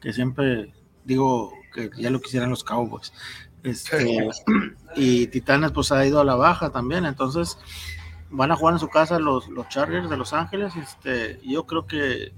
que 0.00 0.12
siempre 0.12 0.72
digo 1.04 1.52
que 1.72 1.90
ya 1.96 2.10
lo 2.10 2.20
quisieran 2.20 2.50
los 2.50 2.64
Cowboys. 2.64 3.12
Este, 3.62 4.28
y 4.96 5.26
Titanes 5.26 5.72
pues 5.72 5.90
ha 5.92 6.06
ido 6.06 6.20
a 6.20 6.24
la 6.24 6.36
baja 6.36 6.70
también, 6.70 7.04
entonces 7.04 7.58
van 8.30 8.52
a 8.52 8.56
jugar 8.56 8.74
en 8.74 8.78
su 8.78 8.88
casa 8.88 9.18
los, 9.18 9.48
los 9.48 9.68
Chargers 9.68 10.08
de 10.08 10.16
Los 10.16 10.32
Ángeles. 10.32 10.76
Este, 10.76 11.40
yo 11.42 11.66
creo 11.66 11.86
que, 11.86 12.32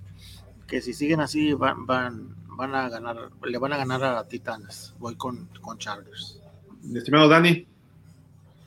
que 0.66 0.80
si 0.80 0.94
siguen 0.94 1.20
así 1.20 1.52
van, 1.52 1.86
van, 1.86 2.34
van 2.48 2.74
a 2.74 2.88
ganar, 2.88 3.30
le 3.42 3.58
van 3.58 3.72
a 3.72 3.76
ganar 3.76 4.02
a 4.02 4.26
Titanes. 4.26 4.94
Voy 4.98 5.16
con, 5.16 5.48
con 5.60 5.78
Chargers. 5.78 6.40
Estimado 6.94 7.28
Dani. 7.28 7.66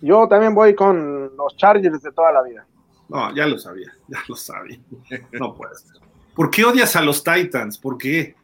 Yo 0.01 0.27
también 0.27 0.53
voy 0.53 0.75
con 0.75 1.35
los 1.35 1.55
Chargers 1.55 2.01
de 2.01 2.11
toda 2.11 2.31
la 2.31 2.43
vida. 2.43 2.65
No, 3.13 3.33
ya 3.35 3.45
lo 3.45 3.59
sabía, 3.59 3.95
ya 4.07 4.23
lo 4.27 4.35
sabía. 4.35 4.79
No 5.33 5.53
puedes. 5.53 5.85
¿Por 6.35 6.49
qué 6.49 6.65
odias 6.65 6.95
a 6.95 7.01
los 7.03 7.23
Titans? 7.23 7.77
¿Por 7.77 7.95
qué? 7.95 8.35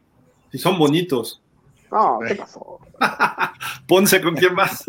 Si 0.52 0.58
son 0.58 0.78
bonitos. 0.78 1.42
No, 1.90 2.20
¿qué 2.24 2.36
pasó? 2.36 2.78
Ponce, 3.88 4.20
¿con 4.22 4.36
quién 4.36 4.54
más? 4.54 4.84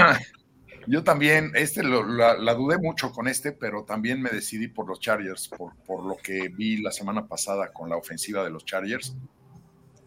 Yo 0.86 1.04
también, 1.04 1.50
este 1.54 1.82
la, 1.82 2.54
dudé 2.54 2.78
mucho 2.78 3.10
con 3.10 3.28
este, 3.28 3.52
pero 3.52 3.84
también 3.84 4.22
me 4.22 4.30
decidí 4.30 4.68
por 4.68 4.88
los 4.88 4.98
Chargers, 4.98 5.48
por, 5.48 5.74
por, 5.84 6.02
lo 6.06 6.16
que 6.16 6.48
vi 6.48 6.78
la 6.78 6.90
semana 6.90 7.26
pasada 7.26 7.72
con 7.72 7.90
la 7.90 7.96
ofensiva 7.96 8.42
de 8.44 8.50
los 8.50 8.64
Chargers. 8.64 9.14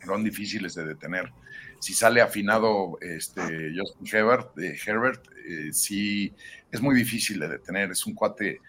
Son 0.04 0.24
difíciles 0.24 0.74
de 0.74 0.86
detener. 0.86 1.32
Si 1.80 1.94
sale 1.94 2.22
afinado 2.22 2.98
este, 3.02 3.72
Justin 3.76 4.08
Herbert, 4.12 4.58
eh, 4.60 4.78
Herbert 4.86 5.28
eh, 5.48 5.72
sí 5.72 6.34
es 6.72 6.82
muy 6.82 6.96
difícil 6.96 7.40
de 7.40 7.48
detener. 7.48 7.92
Es 7.92 8.06
un 8.06 8.14
cuate 8.14 8.60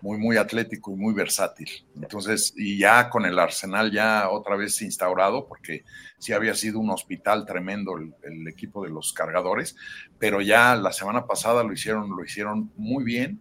muy, 0.00 0.18
muy 0.18 0.36
atlético 0.36 0.92
y 0.92 0.96
muy 0.96 1.14
versátil. 1.14 1.68
Entonces, 1.94 2.52
y 2.56 2.78
ya 2.78 3.08
con 3.08 3.24
el 3.24 3.38
Arsenal 3.38 3.90
ya 3.90 4.28
otra 4.30 4.56
vez 4.56 4.80
instaurado, 4.82 5.46
porque 5.46 5.84
sí 6.18 6.32
había 6.32 6.54
sido 6.54 6.78
un 6.78 6.90
hospital 6.90 7.46
tremendo 7.46 7.96
el, 7.96 8.48
equipo 8.48 8.82
de 8.84 8.90
los 8.90 9.12
cargadores, 9.12 9.76
pero 10.18 10.40
ya 10.40 10.76
la 10.76 10.92
semana 10.92 11.26
pasada 11.26 11.62
lo 11.62 11.72
hicieron, 11.72 12.10
lo 12.10 12.24
hicieron 12.24 12.72
muy 12.76 13.04
bien. 13.04 13.40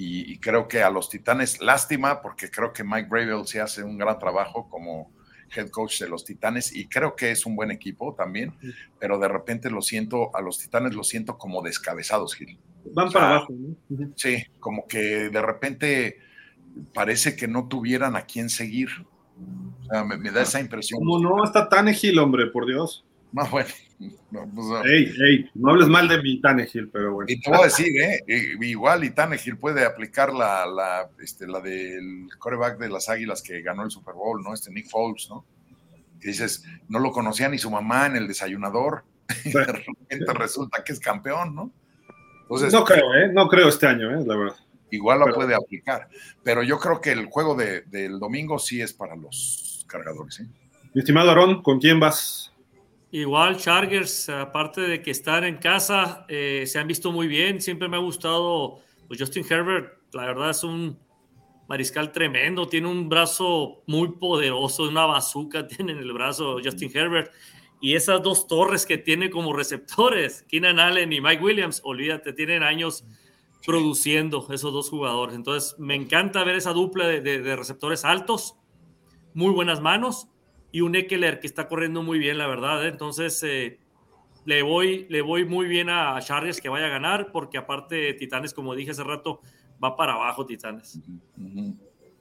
Y, 0.00 0.38
creo 0.38 0.68
que 0.68 0.82
a 0.82 0.90
los 0.90 1.08
Titanes, 1.08 1.60
lástima, 1.60 2.22
porque 2.22 2.52
creo 2.52 2.72
que 2.72 2.84
Mike 2.84 3.08
Bravel 3.08 3.44
se 3.48 3.60
hace 3.60 3.82
un 3.82 3.98
gran 3.98 4.16
trabajo 4.16 4.68
como 4.68 5.10
head 5.54 5.70
coach 5.70 6.00
de 6.00 6.08
los 6.08 6.24
Titanes 6.24 6.74
y 6.74 6.86
creo 6.86 7.14
que 7.16 7.30
es 7.30 7.46
un 7.46 7.56
buen 7.56 7.70
equipo 7.70 8.14
también, 8.14 8.54
pero 8.98 9.18
de 9.18 9.28
repente 9.28 9.70
lo 9.70 9.82
siento, 9.82 10.34
a 10.36 10.40
los 10.40 10.58
Titanes 10.58 10.94
lo 10.94 11.04
siento 11.04 11.38
como 11.38 11.62
descabezados, 11.62 12.34
Gil. 12.34 12.58
Van 12.92 13.10
para 13.10 13.30
abajo, 13.30 13.52
¿no? 13.52 14.12
Sí, 14.16 14.44
como 14.60 14.86
que 14.86 15.30
de 15.30 15.42
repente 15.42 16.18
parece 16.94 17.36
que 17.36 17.48
no 17.48 17.68
tuvieran 17.68 18.16
a 18.16 18.22
quién 18.22 18.48
seguir. 18.48 18.88
O 19.80 19.84
sea, 19.90 20.04
me, 20.04 20.16
me 20.16 20.30
da 20.30 20.42
esa 20.42 20.60
impresión. 20.60 20.98
Como 20.98 21.18
no 21.18 21.44
está 21.44 21.68
Tannehill, 21.68 22.18
hombre, 22.18 22.46
por 22.46 22.66
Dios. 22.66 23.04
No, 23.32 23.46
bueno. 23.50 23.68
No, 24.30 24.48
pues, 24.54 24.66
no. 24.68 24.84
Ey, 24.84 25.12
ey, 25.28 25.50
no 25.54 25.70
hables 25.70 25.88
mal 25.88 26.06
de 26.06 26.22
mi 26.22 26.40
Tannehill, 26.40 26.88
pero 26.90 27.14
bueno. 27.14 27.26
Y 27.30 27.40
te 27.40 27.50
voy 27.50 27.60
a 27.60 27.64
decir, 27.64 27.88
¿eh? 28.00 28.22
igual 28.60 29.02
y 29.04 29.10
Tannehill 29.10 29.58
puede 29.58 29.84
aplicar 29.84 30.32
la, 30.32 30.66
la, 30.66 31.10
este, 31.20 31.46
la 31.48 31.60
del 31.60 32.28
coreback 32.38 32.78
de 32.78 32.88
las 32.90 33.08
Águilas 33.08 33.42
que 33.42 33.60
ganó 33.62 33.82
el 33.84 33.90
Super 33.90 34.14
Bowl, 34.14 34.40
¿no? 34.42 34.54
Este 34.54 34.70
Nick 34.70 34.88
Foles, 34.88 35.26
¿no? 35.30 35.44
Que 36.20 36.28
dices, 36.28 36.64
no 36.88 37.00
lo 37.00 37.10
conocía 37.10 37.48
ni 37.48 37.58
su 37.58 37.70
mamá 37.70 38.06
en 38.06 38.16
el 38.16 38.28
desayunador, 38.28 39.04
y 39.44 39.50
de 39.50 39.64
repente 39.64 40.32
resulta 40.34 40.84
que 40.84 40.92
es 40.92 41.00
campeón, 41.00 41.54
¿no? 41.54 41.72
Entonces, 42.42 42.72
No 42.72 42.84
creo, 42.84 43.14
¿eh? 43.14 43.30
No 43.32 43.48
creo 43.48 43.68
este 43.68 43.86
año, 43.88 44.10
¿eh? 44.16 44.24
La 44.24 44.36
verdad. 44.36 44.56
igual 44.90 45.18
la 45.18 45.24
pero- 45.26 45.36
puede 45.36 45.54
aplicar. 45.56 46.08
Pero 46.44 46.62
yo 46.62 46.78
creo 46.78 47.00
que 47.00 47.10
el 47.12 47.26
juego 47.26 47.54
de- 47.56 47.80
del 47.82 48.18
domingo 48.20 48.58
sí 48.60 48.80
es 48.80 48.92
para 48.92 49.16
los 49.16 49.84
cargadores, 49.88 50.40
¿eh? 50.40 50.46
Mi 50.94 51.00
estimado 51.00 51.28
Aarón, 51.30 51.62
¿con 51.62 51.78
quién 51.80 51.98
vas? 52.00 52.47
Igual, 53.10 53.56
Chargers, 53.56 54.28
aparte 54.28 54.82
de 54.82 55.00
que 55.00 55.10
están 55.10 55.44
en 55.44 55.56
casa, 55.56 56.26
eh, 56.28 56.64
se 56.66 56.78
han 56.78 56.86
visto 56.86 57.10
muy 57.10 57.26
bien. 57.26 57.60
Siempre 57.62 57.88
me 57.88 57.96
ha 57.96 58.00
gustado 58.00 58.80
pues 59.06 59.18
Justin 59.18 59.46
Herbert. 59.48 59.94
La 60.12 60.26
verdad 60.26 60.50
es 60.50 60.62
un 60.62 60.98
mariscal 61.68 62.12
tremendo. 62.12 62.68
Tiene 62.68 62.88
un 62.88 63.08
brazo 63.08 63.82
muy 63.86 64.12
poderoso, 64.12 64.84
una 64.88 65.06
bazooka 65.06 65.66
tiene 65.68 65.92
en 65.92 65.98
el 65.98 66.12
brazo 66.12 66.58
Justin 66.62 66.90
Herbert. 66.94 67.32
Y 67.80 67.94
esas 67.94 68.22
dos 68.22 68.46
torres 68.46 68.84
que 68.84 68.98
tiene 68.98 69.30
como 69.30 69.52
receptores, 69.54 70.42
Keenan 70.48 70.78
Allen 70.80 71.12
y 71.12 71.20
Mike 71.20 71.42
Williams, 71.42 71.80
olvídate, 71.84 72.32
tienen 72.32 72.62
años 72.62 73.06
produciendo 73.64 74.46
esos 74.52 74.72
dos 74.72 74.90
jugadores. 74.90 75.34
Entonces, 75.36 75.76
me 75.78 75.94
encanta 75.94 76.42
ver 76.44 76.56
esa 76.56 76.72
dupla 76.72 77.06
de, 77.06 77.20
de- 77.20 77.40
de 77.40 77.56
receptores 77.56 78.04
altos, 78.04 78.56
muy 79.32 79.52
buenas 79.52 79.80
manos 79.80 80.28
y 80.72 80.80
un 80.80 80.94
Eckler 80.94 81.40
que 81.40 81.46
está 81.46 81.68
corriendo 81.68 82.02
muy 82.02 82.18
bien, 82.18 82.38
la 82.38 82.46
verdad. 82.46 82.84
¿eh? 82.84 82.88
Entonces, 82.88 83.42
eh, 83.42 83.78
le, 84.44 84.62
voy, 84.62 85.06
le 85.08 85.22
voy 85.22 85.44
muy 85.44 85.66
bien 85.66 85.88
a 85.90 86.18
Chargers 86.20 86.60
que 86.60 86.68
vaya 86.68 86.86
a 86.86 86.90
ganar, 86.90 87.30
porque 87.32 87.58
aparte 87.58 88.14
Titanes, 88.14 88.54
como 88.54 88.74
dije 88.74 88.90
hace 88.90 89.04
rato, 89.04 89.40
va 89.82 89.96
para 89.96 90.14
abajo 90.14 90.46
Titanes. 90.46 91.00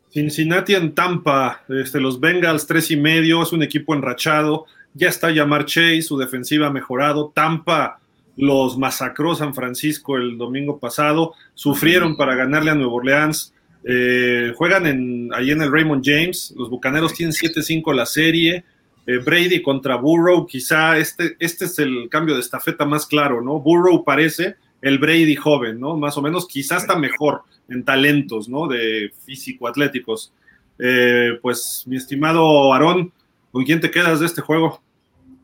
Cincinnati 0.10 0.76
en 0.76 0.96
Tampa, 0.96 1.64
este, 1.70 2.00
los 2.00 2.20
Bengals 2.20 2.66
tres 2.66 2.92
y 2.92 2.98
medio, 2.98 3.44
es 3.44 3.52
un 3.52 3.64
equipo 3.64 3.94
enrachado, 3.94 4.66
ya 4.94 5.10
está 5.10 5.32
Yamar 5.32 5.66
Chase, 5.66 6.02
su 6.02 6.18
defensiva 6.18 6.68
ha 6.68 6.72
mejorado, 6.72 7.32
Tampa 7.34 8.00
los 8.38 8.78
masacró 8.78 9.36
San 9.36 9.54
Francisco 9.54 10.16
el 10.16 10.38
domingo 10.38 10.80
pasado, 10.80 11.34
sufrieron 11.56 12.16
para 12.16 12.36
ganarle 12.36 12.72
a 12.72 12.76
Nueva 12.76 12.94
Orleans, 12.94 13.54
eh, 13.90 14.52
juegan 14.56 14.86
en, 14.86 15.30
ahí 15.34 15.52
en 15.52 15.62
el 15.62 15.72
Raymond 15.72 16.04
James, 16.06 16.54
los 16.58 16.70
Bucaneros 16.70 17.14
tienen 17.14 17.34
7-5 17.34 17.94
la 17.94 18.06
serie, 18.06 18.66
eh, 19.06 19.18
Brady 19.20 19.62
contra 19.62 19.96
Burrow, 19.96 20.46
quizá 20.46 20.98
este, 20.98 21.38
este 21.40 21.66
es 21.66 21.80
el 21.80 22.10
cambio 22.10 22.36
de 22.36 22.42
estafeta 22.42 22.84
más 22.84 23.06
claro, 23.06 23.42
¿no? 23.42 23.62
Burrow 23.62 24.04
parece 24.04 24.58
el 24.82 25.00
Brady 25.00 25.38
joven, 25.38 25.80
¿no? 25.80 25.96
Más 25.96 26.18
o 26.18 26.22
menos, 26.22 26.48
quizás 26.48 26.82
está 26.82 26.98
mejor 26.98 27.44
en 27.70 27.86
talentos, 27.86 28.50
¿no? 28.50 28.68
De 28.68 29.14
físico-atléticos. 29.26 30.34
Eh, 30.80 31.40
pues, 31.42 31.84
mi 31.88 31.96
estimado 31.96 32.74
Aarón, 32.74 33.14
¿con 33.54 33.64
quién 33.64 33.80
te 33.80 33.90
quedas 33.90 34.20
de 34.20 34.26
este 34.26 34.42
juego? 34.42 34.82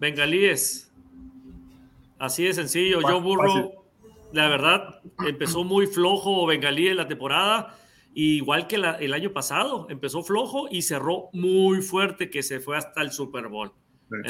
Bengalíes. 0.01 0.91
Así 2.19 2.43
de 2.43 2.53
sencillo. 2.53 2.99
Joe 3.01 3.21
Burrow, 3.21 3.85
la 4.33 4.49
verdad, 4.49 4.99
empezó 5.25 5.63
muy 5.63 5.87
flojo 5.87 6.45
Bengalí 6.45 6.89
en 6.89 6.97
la 6.97 7.07
temporada. 7.07 7.77
Y 8.13 8.35
igual 8.37 8.67
que 8.67 8.77
la- 8.77 8.95
el 8.97 9.13
año 9.13 9.31
pasado, 9.33 9.87
empezó 9.89 10.23
flojo 10.23 10.67
y 10.69 10.81
cerró 10.83 11.29
muy 11.33 11.81
fuerte, 11.81 12.29
que 12.29 12.43
se 12.43 12.59
fue 12.59 12.77
hasta 12.77 13.01
el 13.01 13.11
Super 13.11 13.47
Bowl. 13.47 13.71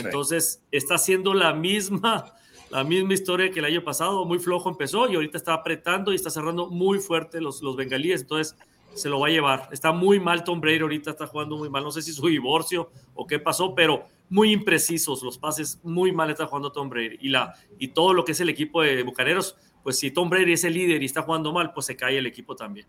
Entonces, 0.05 0.64
está 0.72 0.95
haciendo 0.95 1.34
la 1.34 1.53
misma, 1.53 2.34
la 2.69 2.84
misma 2.84 3.14
historia 3.14 3.51
que 3.51 3.60
el 3.60 3.65
año 3.65 3.84
pasado. 3.84 4.23
Muy 4.26 4.39
flojo 4.39 4.69
empezó 4.69 5.10
y 5.11 5.15
ahorita 5.15 5.38
está 5.38 5.53
apretando 5.53 6.11
y 6.11 6.15
está 6.15 6.30
cerrando 6.30 6.69
muy 6.69 6.99
fuerte 6.99 7.41
los, 7.41 7.61
los 7.61 7.76
bengalíes. 7.76 8.22
Entonces, 8.22 8.55
se 8.93 9.10
lo 9.10 9.19
va 9.19 9.27
a 9.27 9.31
llevar. 9.31 9.68
Está 9.72 9.91
muy 9.91 10.19
mal 10.19 10.43
Tom 10.43 10.61
Brady 10.61 10.80
ahorita, 10.80 11.11
está 11.11 11.27
jugando 11.27 11.57
muy 11.57 11.69
mal. 11.69 11.84
No 11.84 11.91
sé 11.91 12.01
si 12.01 12.14
su 12.14 12.27
divorcio 12.27 12.91
o 13.15 13.27
qué 13.27 13.39
pasó, 13.39 13.76
pero 13.76 14.05
muy 14.30 14.51
imprecisos 14.53 15.22
los 15.23 15.38
pases. 15.38 15.80
Muy 15.84 16.11
mal 16.14 16.30
está 16.30 16.45
jugando 16.45 16.72
Tom 16.72 16.89
Brady. 16.89 17.18
Y, 17.19 17.30
la, 17.30 17.53
y 17.80 17.89
todo 17.89 18.14
lo 18.14 18.23
que 18.23 18.31
es 18.31 18.39
el 18.39 18.49
equipo 18.49 18.81
de 18.84 19.03
Bucaneros, 19.03 19.57
pues 19.84 19.99
si 19.99 20.11
Tom 20.11 20.30
Brady 20.30 20.53
es 20.53 20.64
el 20.64 20.76
líder 20.76 21.01
y 21.01 21.05
está 21.07 21.23
jugando 21.23 21.51
mal, 21.51 21.73
pues 21.73 21.88
se 21.88 21.97
cae 21.97 22.18
el 22.19 22.26
equipo 22.27 22.55
también. 22.55 22.88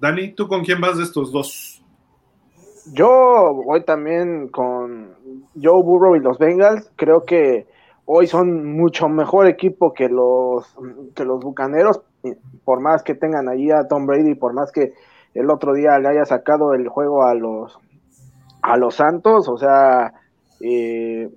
Dani, 0.00 0.32
¿tú 0.32 0.48
con 0.48 0.62
quién 0.64 0.80
vas 0.80 0.98
de 0.98 1.04
estos 1.04 1.32
dos? 1.32 1.82
Yo 2.92 3.62
voy 3.64 3.82
también 3.84 4.48
con 4.48 5.14
Joe 5.60 5.82
Burrow 5.82 6.16
y 6.16 6.20
los 6.20 6.38
Bengals. 6.38 6.90
Creo 6.96 7.24
que 7.24 7.66
hoy 8.04 8.26
son 8.26 8.76
mucho 8.76 9.08
mejor 9.08 9.46
equipo 9.46 9.94
que 9.94 10.08
los, 10.08 10.66
que 11.14 11.24
los 11.24 11.40
Bucaneros, 11.40 12.02
por 12.64 12.80
más 12.80 13.02
que 13.02 13.14
tengan 13.14 13.48
ahí 13.48 13.70
a 13.70 13.88
Tom 13.88 14.06
Brady, 14.06 14.34
por 14.34 14.52
más 14.52 14.70
que 14.70 14.92
el 15.32 15.50
otro 15.50 15.72
día 15.72 15.98
le 15.98 16.08
haya 16.08 16.24
sacado 16.24 16.74
el 16.74 16.88
juego 16.88 17.24
a 17.24 17.34
los, 17.34 17.78
a 18.62 18.76
los 18.76 18.96
Santos. 18.96 19.48
O 19.48 19.56
sea, 19.56 20.12
eh, 20.60 21.30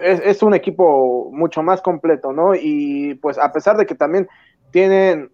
es, 0.00 0.42
un 0.42 0.54
equipo 0.54 1.30
mucho 1.32 1.62
más 1.62 1.80
completo, 1.82 2.32
¿no? 2.32 2.54
Y 2.54 3.14
pues 3.14 3.38
a 3.38 3.52
pesar 3.52 3.76
de 3.76 3.86
que 3.86 3.94
también 3.94 4.28
tienen 4.70 5.30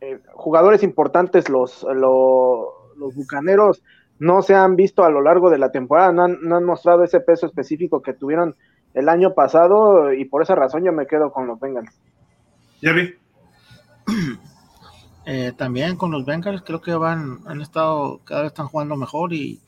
eh, 0.00 0.20
jugadores 0.34 0.82
importantes 0.82 1.48
los, 1.48 1.82
los, 1.82 2.68
los 2.96 3.14
Bucaneros, 3.14 3.82
no 4.18 4.42
se 4.42 4.54
han 4.54 4.76
visto 4.76 5.04
a 5.04 5.10
lo 5.10 5.22
largo 5.22 5.50
de 5.50 5.58
la 5.58 5.70
temporada, 5.70 6.12
no 6.12 6.24
han, 6.24 6.38
no 6.42 6.56
han, 6.56 6.64
mostrado 6.64 7.04
ese 7.04 7.20
peso 7.20 7.46
específico 7.46 8.02
que 8.02 8.12
tuvieron 8.12 8.56
el 8.94 9.08
año 9.08 9.34
pasado 9.34 10.12
y 10.12 10.24
por 10.24 10.42
esa 10.42 10.54
razón 10.54 10.84
yo 10.84 10.92
me 10.92 11.06
quedo 11.06 11.32
con 11.32 11.46
los 11.46 11.58
Bengals. 11.60 12.00
Jerry. 12.80 13.16
Eh, 15.30 15.52
también 15.54 15.96
con 15.96 16.10
los 16.10 16.24
Bengals 16.24 16.62
creo 16.62 16.80
que 16.80 16.94
van, 16.94 17.40
han 17.46 17.60
estado, 17.60 18.22
cada 18.24 18.40
vez 18.40 18.52
están 18.52 18.68
jugando 18.68 18.96
mejor 18.96 19.34
y, 19.34 19.60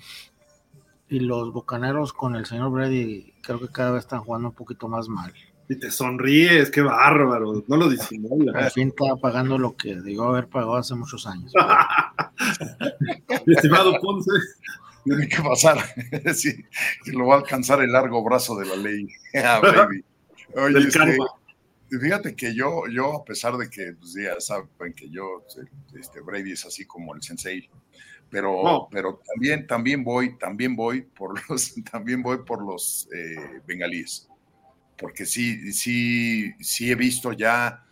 y 1.07 1.21
los 1.21 1.53
Bucaneros 1.53 2.15
con 2.15 2.35
el 2.35 2.47
señor 2.47 2.71
Brady 2.71 3.35
creo 3.43 3.61
que 3.61 3.69
cada 3.69 3.91
vez 3.91 4.05
están 4.05 4.21
jugando 4.21 4.49
un 4.49 4.55
poquito 4.55 4.89
más 4.89 5.09
mal. 5.09 5.35
Y 5.71 5.77
te 5.77 5.89
sonríes, 5.89 6.69
qué 6.69 6.81
bárbaro, 6.81 7.63
no 7.69 7.77
lo 7.77 7.89
disimula. 7.89 8.59
Al 8.59 8.73
fin 8.73 8.89
está 8.89 9.15
pagando 9.15 9.57
lo 9.57 9.77
que 9.77 10.01
digo 10.01 10.25
haber 10.25 10.49
pagado 10.49 10.75
hace 10.75 10.97
muchos 10.97 11.29
años. 11.29 11.53
Mi 13.47 13.55
estimado 13.55 13.93
Ponce. 14.01 14.33
Tiene 15.05 15.29
que 15.29 15.41
pasar, 15.41 15.79
sí, 16.35 16.65
que 17.05 17.13
lo 17.13 17.29
va 17.29 17.37
a 17.37 17.39
alcanzar 17.39 17.81
el 17.83 17.93
largo 17.93 18.21
brazo 18.25 18.59
de 18.59 18.67
la 18.67 18.75
ley. 18.75 19.07
Ah, 19.45 19.61
baby. 19.63 20.05
Oye, 20.57 20.75
Del 20.75 20.89
este, 20.89 21.19
fíjate 22.01 22.35
que 22.35 22.53
yo, 22.53 22.89
yo, 22.89 23.21
a 23.21 23.25
pesar 23.25 23.57
de 23.57 23.71
que 23.71 23.93
pues, 23.93 24.15
ya 24.15 24.41
saben 24.41 24.93
que 24.93 25.09
yo, 25.09 25.45
este, 25.95 26.21
Brady 26.21 26.51
es 26.51 26.67
así 26.67 26.85
como 26.85 27.15
el 27.15 27.23
sensei, 27.23 27.71
pero, 28.29 28.61
No. 28.65 28.89
pero 28.91 29.21
también, 29.25 29.69
también 29.69 30.03
voy, 30.03 30.37
también 30.37 30.75
voy 30.75 31.03
por 31.03 31.49
los, 31.49 31.75
también 31.93 32.25
voy 32.25 32.39
por 32.39 32.61
los 32.61 33.09
eh, 33.15 33.61
bengalíes, 33.69 34.29
porque 35.01 35.25
sí, 35.25 35.73
sí, 35.73 36.53
sí 36.61 36.91
he 36.91 36.95
visto 36.95 37.33
ya 37.33 37.83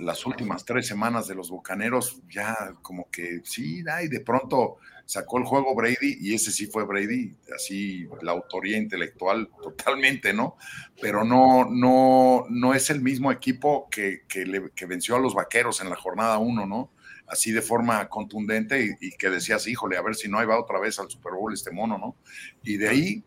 las 0.00 0.24
últimas 0.24 0.64
tres 0.64 0.86
semanas 0.86 1.28
de 1.28 1.34
los 1.34 1.50
bucaneros, 1.50 2.20
ya 2.28 2.72
como 2.80 3.10
que 3.10 3.42
sí, 3.44 3.84
ay, 3.92 4.08
de 4.08 4.20
pronto 4.20 4.78
sacó 5.04 5.38
el 5.38 5.44
juego 5.44 5.74
Brady 5.74 6.16
y 6.20 6.34
ese 6.34 6.50
sí 6.50 6.66
fue 6.66 6.84
Brady, 6.84 7.36
así 7.54 8.08
la 8.22 8.32
autoría 8.32 8.78
intelectual 8.78 9.50
totalmente, 9.62 10.32
¿no? 10.32 10.56
Pero 11.00 11.22
no, 11.22 11.66
no, 11.70 12.46
no 12.48 12.74
es 12.74 12.88
el 12.90 13.02
mismo 13.02 13.30
equipo 13.30 13.86
que, 13.90 14.22
que, 14.26 14.46
le, 14.46 14.70
que 14.70 14.86
venció 14.86 15.16
a 15.16 15.20
los 15.20 15.34
vaqueros 15.34 15.82
en 15.82 15.90
la 15.90 15.96
jornada 15.96 16.38
uno, 16.38 16.66
¿no? 16.66 16.90
Así 17.26 17.52
de 17.52 17.60
forma 17.60 18.08
contundente 18.08 18.82
y, 18.82 19.06
y, 19.06 19.10
que 19.12 19.28
decías, 19.28 19.66
híjole, 19.66 19.98
a 19.98 20.02
ver 20.02 20.14
si 20.14 20.28
no 20.28 20.38
ahí 20.38 20.46
va 20.46 20.58
otra 20.58 20.80
vez 20.80 20.98
al 20.98 21.10
Super 21.10 21.34
Bowl 21.34 21.52
este 21.52 21.70
mono, 21.70 21.98
¿no? 21.98 22.16
Y 22.62 22.78
de 22.78 22.88
ahí, 22.88 23.24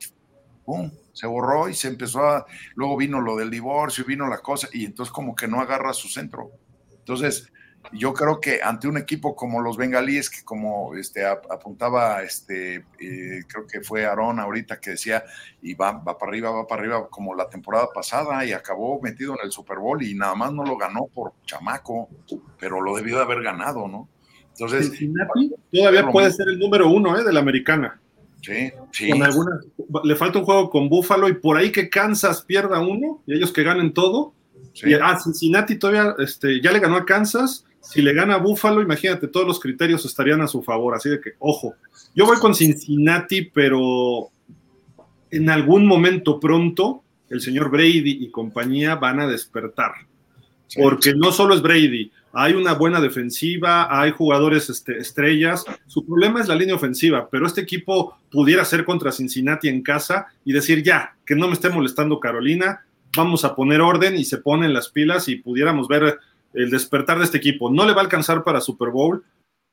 ¡pum! 0.65 0.91
Se 1.13 1.27
borró 1.27 1.69
y 1.69 1.73
se 1.73 1.87
empezó 1.87 2.21
a. 2.25 2.45
Luego 2.75 2.97
vino 2.97 3.19
lo 3.21 3.35
del 3.35 3.49
divorcio, 3.49 4.05
vino 4.05 4.27
la 4.27 4.39
cosa, 4.39 4.67
y 4.73 4.85
entonces 4.85 5.11
como 5.11 5.35
que 5.35 5.47
no 5.47 5.59
agarra 5.59 5.93
su 5.93 6.07
centro. 6.07 6.51
Entonces, 6.99 7.51
yo 7.93 8.13
creo 8.13 8.39
que 8.39 8.61
ante 8.63 8.87
un 8.87 8.97
equipo 8.97 9.35
como 9.35 9.61
los 9.61 9.77
bengalíes, 9.77 10.29
que 10.29 10.43
como 10.43 10.95
este, 10.95 11.25
apuntaba, 11.25 12.21
este, 12.23 12.85
eh, 12.99 13.43
creo 13.47 13.65
que 13.67 13.81
fue 13.81 14.05
Aarón 14.05 14.39
ahorita 14.39 14.79
que 14.79 14.91
decía, 14.91 15.23
y 15.61 15.73
va, 15.73 15.93
va 15.93 16.17
para 16.17 16.31
arriba, 16.31 16.51
va 16.51 16.67
para 16.67 16.81
arriba, 16.81 17.09
como 17.09 17.35
la 17.35 17.49
temporada 17.49 17.89
pasada, 17.93 18.45
y 18.45 18.53
acabó 18.53 19.01
metido 19.01 19.33
en 19.33 19.45
el 19.45 19.51
Super 19.51 19.79
Bowl 19.79 20.01
y 20.03 20.13
nada 20.13 20.35
más 20.35 20.53
no 20.53 20.63
lo 20.63 20.77
ganó 20.77 21.07
por 21.07 21.33
chamaco, 21.45 22.09
pero 22.59 22.81
lo 22.81 22.95
debió 22.95 23.17
de 23.17 23.23
haber 23.23 23.41
ganado, 23.41 23.87
¿no? 23.87 24.09
Entonces, 24.49 24.91
todavía 25.71 26.09
puede 26.09 26.31
ser 26.31 26.47
el 26.49 26.59
número 26.59 26.89
uno 26.89 27.17
¿eh? 27.17 27.23
de 27.23 27.33
la 27.33 27.39
americana. 27.39 28.00
Sí, 28.41 28.71
sí. 28.91 29.09
Con 29.09 29.23
alguna, 29.23 29.59
le 30.03 30.15
falta 30.15 30.39
un 30.39 30.45
juego 30.45 30.69
con 30.69 30.89
Buffalo 30.89 31.29
y 31.29 31.33
por 31.33 31.57
ahí 31.57 31.71
que 31.71 31.89
Kansas 31.89 32.41
pierda 32.41 32.79
uno 32.79 33.21
y 33.27 33.35
ellos 33.35 33.51
que 33.51 33.63
ganen 33.63 33.93
todo. 33.93 34.33
sí. 34.73 34.89
Y, 34.89 34.93
ah, 34.93 35.17
Cincinnati 35.21 35.77
todavía 35.77 36.15
este, 36.17 36.61
ya 36.61 36.71
le 36.71 36.79
ganó 36.79 36.97
a 36.97 37.05
Kansas. 37.05 37.65
Si 37.81 38.01
le 38.01 38.13
gana 38.13 38.35
a 38.35 38.37
Buffalo, 38.37 38.81
imagínate, 38.81 39.27
todos 39.27 39.47
los 39.47 39.59
criterios 39.59 40.05
estarían 40.05 40.41
a 40.41 40.47
su 40.47 40.61
favor. 40.61 40.95
Así 40.95 41.09
de 41.09 41.19
que, 41.19 41.31
ojo, 41.39 41.75
yo 42.15 42.25
voy 42.25 42.37
con 42.37 42.53
Cincinnati, 42.53 43.43
pero 43.43 44.29
en 45.31 45.49
algún 45.49 45.85
momento 45.85 46.39
pronto 46.39 47.03
el 47.29 47.41
señor 47.41 47.71
Brady 47.71 48.17
y 48.21 48.29
compañía 48.29 48.95
van 48.95 49.19
a 49.19 49.27
despertar. 49.27 49.93
Porque 50.75 51.13
no 51.13 51.31
solo 51.31 51.53
es 51.53 51.61
Brady, 51.61 52.11
hay 52.33 52.53
una 52.53 52.73
buena 52.73 53.01
defensiva, 53.01 53.87
hay 53.89 54.11
jugadores 54.11 54.69
este, 54.69 54.97
estrellas. 54.97 55.65
Su 55.87 56.05
problema 56.05 56.39
es 56.39 56.47
la 56.47 56.55
línea 56.55 56.75
ofensiva, 56.75 57.27
pero 57.29 57.45
este 57.45 57.61
equipo 57.61 58.17
pudiera 58.31 58.63
ser 58.63 58.85
contra 58.85 59.11
Cincinnati 59.11 59.67
en 59.67 59.81
casa 59.81 60.27
y 60.45 60.53
decir 60.53 60.81
ya, 60.83 61.15
que 61.25 61.35
no 61.35 61.47
me 61.47 61.53
esté 61.53 61.69
molestando 61.69 62.19
Carolina, 62.19 62.85
vamos 63.15 63.43
a 63.43 63.55
poner 63.55 63.81
orden 63.81 64.15
y 64.15 64.23
se 64.23 64.37
ponen 64.37 64.73
las 64.73 64.89
pilas 64.89 65.27
y 65.27 65.35
pudiéramos 65.35 65.87
ver 65.87 66.19
el 66.53 66.69
despertar 66.69 67.17
de 67.17 67.25
este 67.25 67.37
equipo. 67.37 67.69
No 67.69 67.85
le 67.85 67.93
va 67.93 68.01
a 68.01 68.05
alcanzar 68.05 68.43
para 68.43 68.61
Super 68.61 68.89
Bowl, 68.89 69.23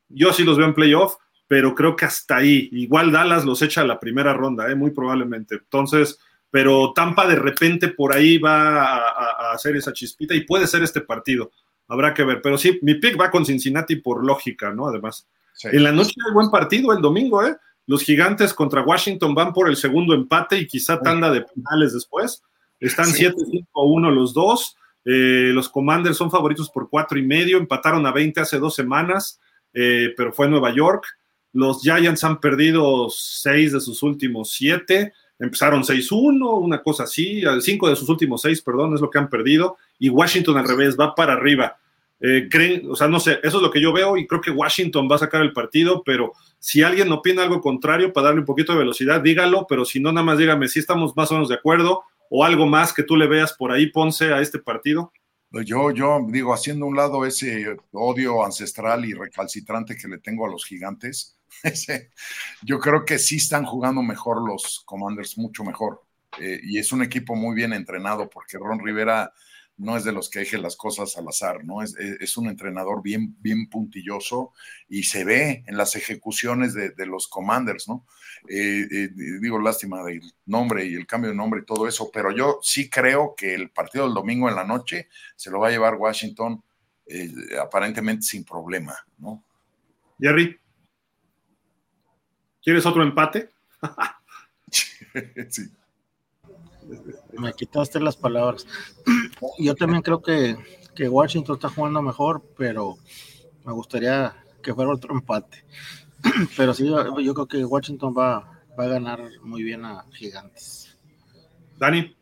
yo 0.09 0.33
sí 0.33 0.43
los 0.43 0.57
veo 0.57 0.67
en 0.67 0.75
playoff, 0.75 1.17
pero 1.47 1.75
creo 1.75 1.97
que 1.97 2.05
hasta 2.05 2.37
ahí. 2.37 2.69
Igual 2.73 3.13
Dallas 3.13 3.45
los 3.45 3.63
echa 3.63 3.83
a 3.83 3.87
la 3.87 4.01
primera 4.01 4.35
ronda, 4.35 4.71
¿eh? 4.71 4.75
muy 4.75 4.91
probablemente. 4.91 5.57
Entonces, 5.57 6.19
pero 6.51 6.93
Tampa 6.95 7.27
de 7.27 7.37
repente 7.37 7.89
por 7.89 8.15
ahí 8.15 8.39
va 8.39 8.83
a, 8.85 8.99
a, 8.99 9.51
a 9.51 9.53
hacer 9.53 9.77
esa 9.77 9.93
chispita 9.93 10.35
y 10.35 10.45
puede 10.45 10.67
ser 10.67 10.83
este 10.83 11.01
partido. 11.01 11.51
Habrá 11.89 12.13
que 12.15 12.25
ver. 12.25 12.41
Pero 12.43 12.59
sí, 12.59 12.79
mi 12.83 12.95
pick 12.95 13.19
va 13.19 13.31
con 13.31 13.45
Cincinnati 13.47 13.97
por 13.97 14.25
lógica, 14.25 14.73
¿no? 14.73 14.87
Además. 14.87 15.27
Sí. 15.55 15.69
En 15.73 15.83
la 15.83 15.93
noche 15.93 16.15
hay 16.27 16.33
buen 16.33 16.51
partido 16.51 16.93
el 16.93 17.01
domingo, 17.01 17.45
¿eh? 17.45 17.57
Los 17.87 18.03
gigantes 18.03 18.53
contra 18.53 18.83
Washington 18.83 19.35
van 19.35 19.53
por 19.55 19.69
el 19.69 19.77
segundo 19.77 20.15
empate 20.15 20.59
y 20.59 20.67
quizá 20.67 21.01
tanda 21.01 21.31
de 21.31 21.43
penales 21.43 21.95
después. 21.95 22.43
Están 22.79 23.07
Sí. 23.07 23.25
7-5-1 23.25 24.11
los 24.15 24.35
dos. 24.35 24.77
Eh, 25.05 25.51
los 25.55 25.71
Commanders 25.71 26.19
son 26.19 26.31
favoritos 26.31 26.69
por 26.69 26.91
cuatro 26.91 27.19
y 27.19 27.23
medio. 27.23 27.57
Empataron 27.57 28.05
a 28.07 28.13
20 28.13 28.41
hace 28.41 28.59
dos 28.59 28.75
semanas, 28.75 29.41
eh, 29.73 30.13
pero 30.17 30.33
fue 30.35 30.45
en 30.47 30.53
Nueva 30.53 30.75
York. 30.75 31.07
Los 31.55 31.81
Giants 31.81 32.23
han 32.25 32.41
perdido 32.41 33.09
seis 33.09 33.73
de 33.73 33.81
sus 33.81 34.03
últimos 34.03 34.51
siete. 34.51 35.15
Empezaron 35.39 35.83
6-1, 35.83 36.61
una 36.61 36.83
cosa 36.83 37.05
así. 37.05 37.43
Cinco 37.61 37.89
de 37.89 37.97
sus 37.97 38.09
últimos 38.09 38.43
seis, 38.43 38.61
perdón, 38.61 38.95
es 38.95 39.01
lo 39.01 39.11
que 39.11 39.19
han 39.19 39.29
perdido. 39.29 39.77
Y 39.99 40.09
Washington 40.09 40.57
al 40.57 40.69
revés, 40.69 40.97
va 40.99 41.15
para 41.15 41.35
arriba. 41.35 41.79
Eh, 42.21 42.49
creen, 42.51 42.91
o 42.91 42.97
sea, 42.97 43.07
no 43.07 43.21
sé, 43.21 43.39
eso 43.45 43.59
es 43.59 43.63
lo 43.63 43.71
que 43.71 43.81
yo 43.81 43.93
veo 43.93 44.17
y 44.17 44.27
creo 44.27 44.41
que 44.41 44.51
Washington 44.51 45.09
va 45.11 45.15
a 45.15 45.21
sacar 45.21 45.41
el 45.43 45.53
partido, 45.53 46.03
pero 46.05 46.33
si 46.59 46.83
alguien 46.83 47.13
opina 47.13 47.45
algo 47.45 47.61
contrario 47.61 48.13
para 48.13 48.27
darle 48.27 48.41
un 48.41 48.47
poquito 48.47 48.73
de 48.73 48.81
velocidad, 48.81 49.21
dígalo, 49.21 49.67
pero 49.69 49.85
si 49.85 50.01
no, 50.01 50.11
nada 50.11 50.25
más 50.25 50.39
dígame 50.39 50.67
si 50.67 50.81
estamos 50.81 51.17
más 51.17 51.31
o 51.31 51.35
menos 51.35 51.49
de 51.49 51.55
acuerdo 51.55 52.03
o 52.29 52.45
algo 52.45 52.67
más 52.67 52.93
que 52.93 53.05
tú 53.05 53.17
le 53.17 53.29
veas 53.29 53.53
por 53.53 53.71
ahí, 53.71 53.87
Ponce, 53.87 54.33
a 54.33 54.41
este 54.41 54.59
partido. 54.59 55.13
Pues 55.51 55.65
Yo, 55.65 55.93
yo 55.93 56.27
digo, 56.29 56.53
haciendo 56.53 56.87
un 56.87 56.97
lado 56.97 57.25
ese 57.25 57.77
odio 57.93 58.45
ancestral 58.45 59.05
y 59.05 59.15
recalcitrante 59.15 59.97
que 59.97 60.09
le 60.09 60.19
tengo 60.19 60.45
a 60.45 60.51
los 60.51 60.65
gigantes, 60.65 61.38
yo 62.63 62.79
creo 62.79 63.05
que 63.05 63.19
sí 63.19 63.37
están 63.37 63.65
jugando 63.65 64.03
mejor 64.03 64.47
los 64.47 64.83
Commanders, 64.85 65.39
mucho 65.39 65.65
mejor. 65.65 66.03
Eh, 66.41 66.61
y 66.63 66.79
es 66.79 66.93
un 66.93 67.03
equipo 67.03 67.35
muy 67.35 67.55
bien 67.55 67.73
entrenado 67.73 68.29
porque 68.29 68.59
Ron 68.59 68.85
Rivera 68.85 69.33
no 69.77 69.97
es 69.97 70.03
de 70.03 70.13
los 70.13 70.29
que 70.29 70.41
deje 70.41 70.59
las 70.59 70.77
cosas 70.77 71.17
al 71.17 71.29
azar, 71.29 71.65
¿no? 71.65 71.83
Es, 71.83 72.37
un 72.37 72.49
entrenador 72.49 73.01
bien, 73.01 73.37
bien 73.41 73.69
puntilloso 73.69 74.53
y 74.89 75.05
se 75.05 75.25
ve 75.25 75.63
en 75.69 75.77
las 75.77 75.95
ejecuciones 75.95 76.75
de, 76.75 77.07
los 77.07 77.29
Commanders, 77.29 77.87
¿no? 77.87 78.05
Eh, 78.49 78.89
eh, 78.91 79.09
digo, 79.41 79.61
lástima 79.61 80.03
del 80.03 80.35
nombre 80.47 80.85
y 80.85 80.95
el 80.95 81.07
cambio 81.07 81.31
de 81.31 81.37
nombre 81.37 81.61
y 81.61 81.65
todo 81.65 81.87
eso, 81.87 82.11
pero 82.13 82.33
yo 82.33 82.59
sí 82.61 82.91
creo 82.91 83.35
que 83.37 83.55
el 83.55 83.71
partido 83.71 84.05
del 84.05 84.15
domingo 84.15 84.49
en 84.49 84.57
la 84.57 84.65
noche 84.65 85.09
se 85.37 85.49
lo 85.49 85.61
va 85.61 85.69
a 85.69 85.71
llevar 85.71 85.95
Washington 85.95 86.63
aparentemente 87.63 88.23
sin 88.23 88.45
problema, 88.45 88.95
¿no? 89.17 89.43
Jerry, 90.21 90.59
¿quieres 92.63 92.87
otro 92.87 93.03
empate? 93.03 93.51
sí. 95.49 95.71
Me 97.39 97.53
quitaste 97.53 98.01
las 98.01 98.17
palabras. 98.17 98.67
Yo 99.59 99.75
también 99.75 100.03
creo 100.03 100.23
que, 100.23 100.57
que 100.95 101.09
Washington 101.09 101.57
está 101.57 101.69
jugando 101.69 102.03
mejor, 102.03 102.43
pero 102.57 102.97
me 103.65 103.73
gustaría 103.73 104.35
que 104.63 104.75
fuera 104.75 104.93
otro 104.93 105.15
empate. 105.15 105.65
Pero 106.57 106.75
sí, 106.75 106.85
yo, 106.85 107.21
yo 107.21 107.33
creo 107.33 107.47
que 107.47 107.65
Washington 107.65 108.13
va, 108.13 108.61
va 108.79 108.85
a 108.85 108.89
ganar 108.89 109.21
muy 109.43 109.63
bien 109.63 109.85
a 109.85 110.05
Gigantes. 110.11 110.99
Dani. 111.79 112.17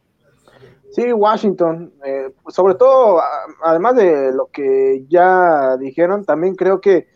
Sí, 0.93 1.13
Washington. 1.13 1.93
Eh, 2.05 2.35
sobre 2.49 2.75
todo, 2.75 3.21
además 3.65 3.97
de 3.97 4.33
lo 4.33 4.47
que 4.47 5.05
ya 5.09 5.77
dijeron, 5.79 6.25
también 6.25 6.55
creo 6.55 6.81
que 6.81 7.09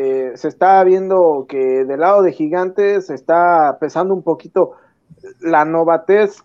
eh, 0.00 0.36
se 0.36 0.46
está 0.46 0.84
viendo 0.84 1.46
que 1.48 1.84
del 1.84 1.98
lado 1.98 2.22
de 2.22 2.30
Gigantes 2.30 3.06
se 3.06 3.14
está 3.14 3.78
pesando 3.80 4.14
un 4.14 4.22
poquito 4.22 4.74
la 5.40 5.64
novatez 5.64 6.44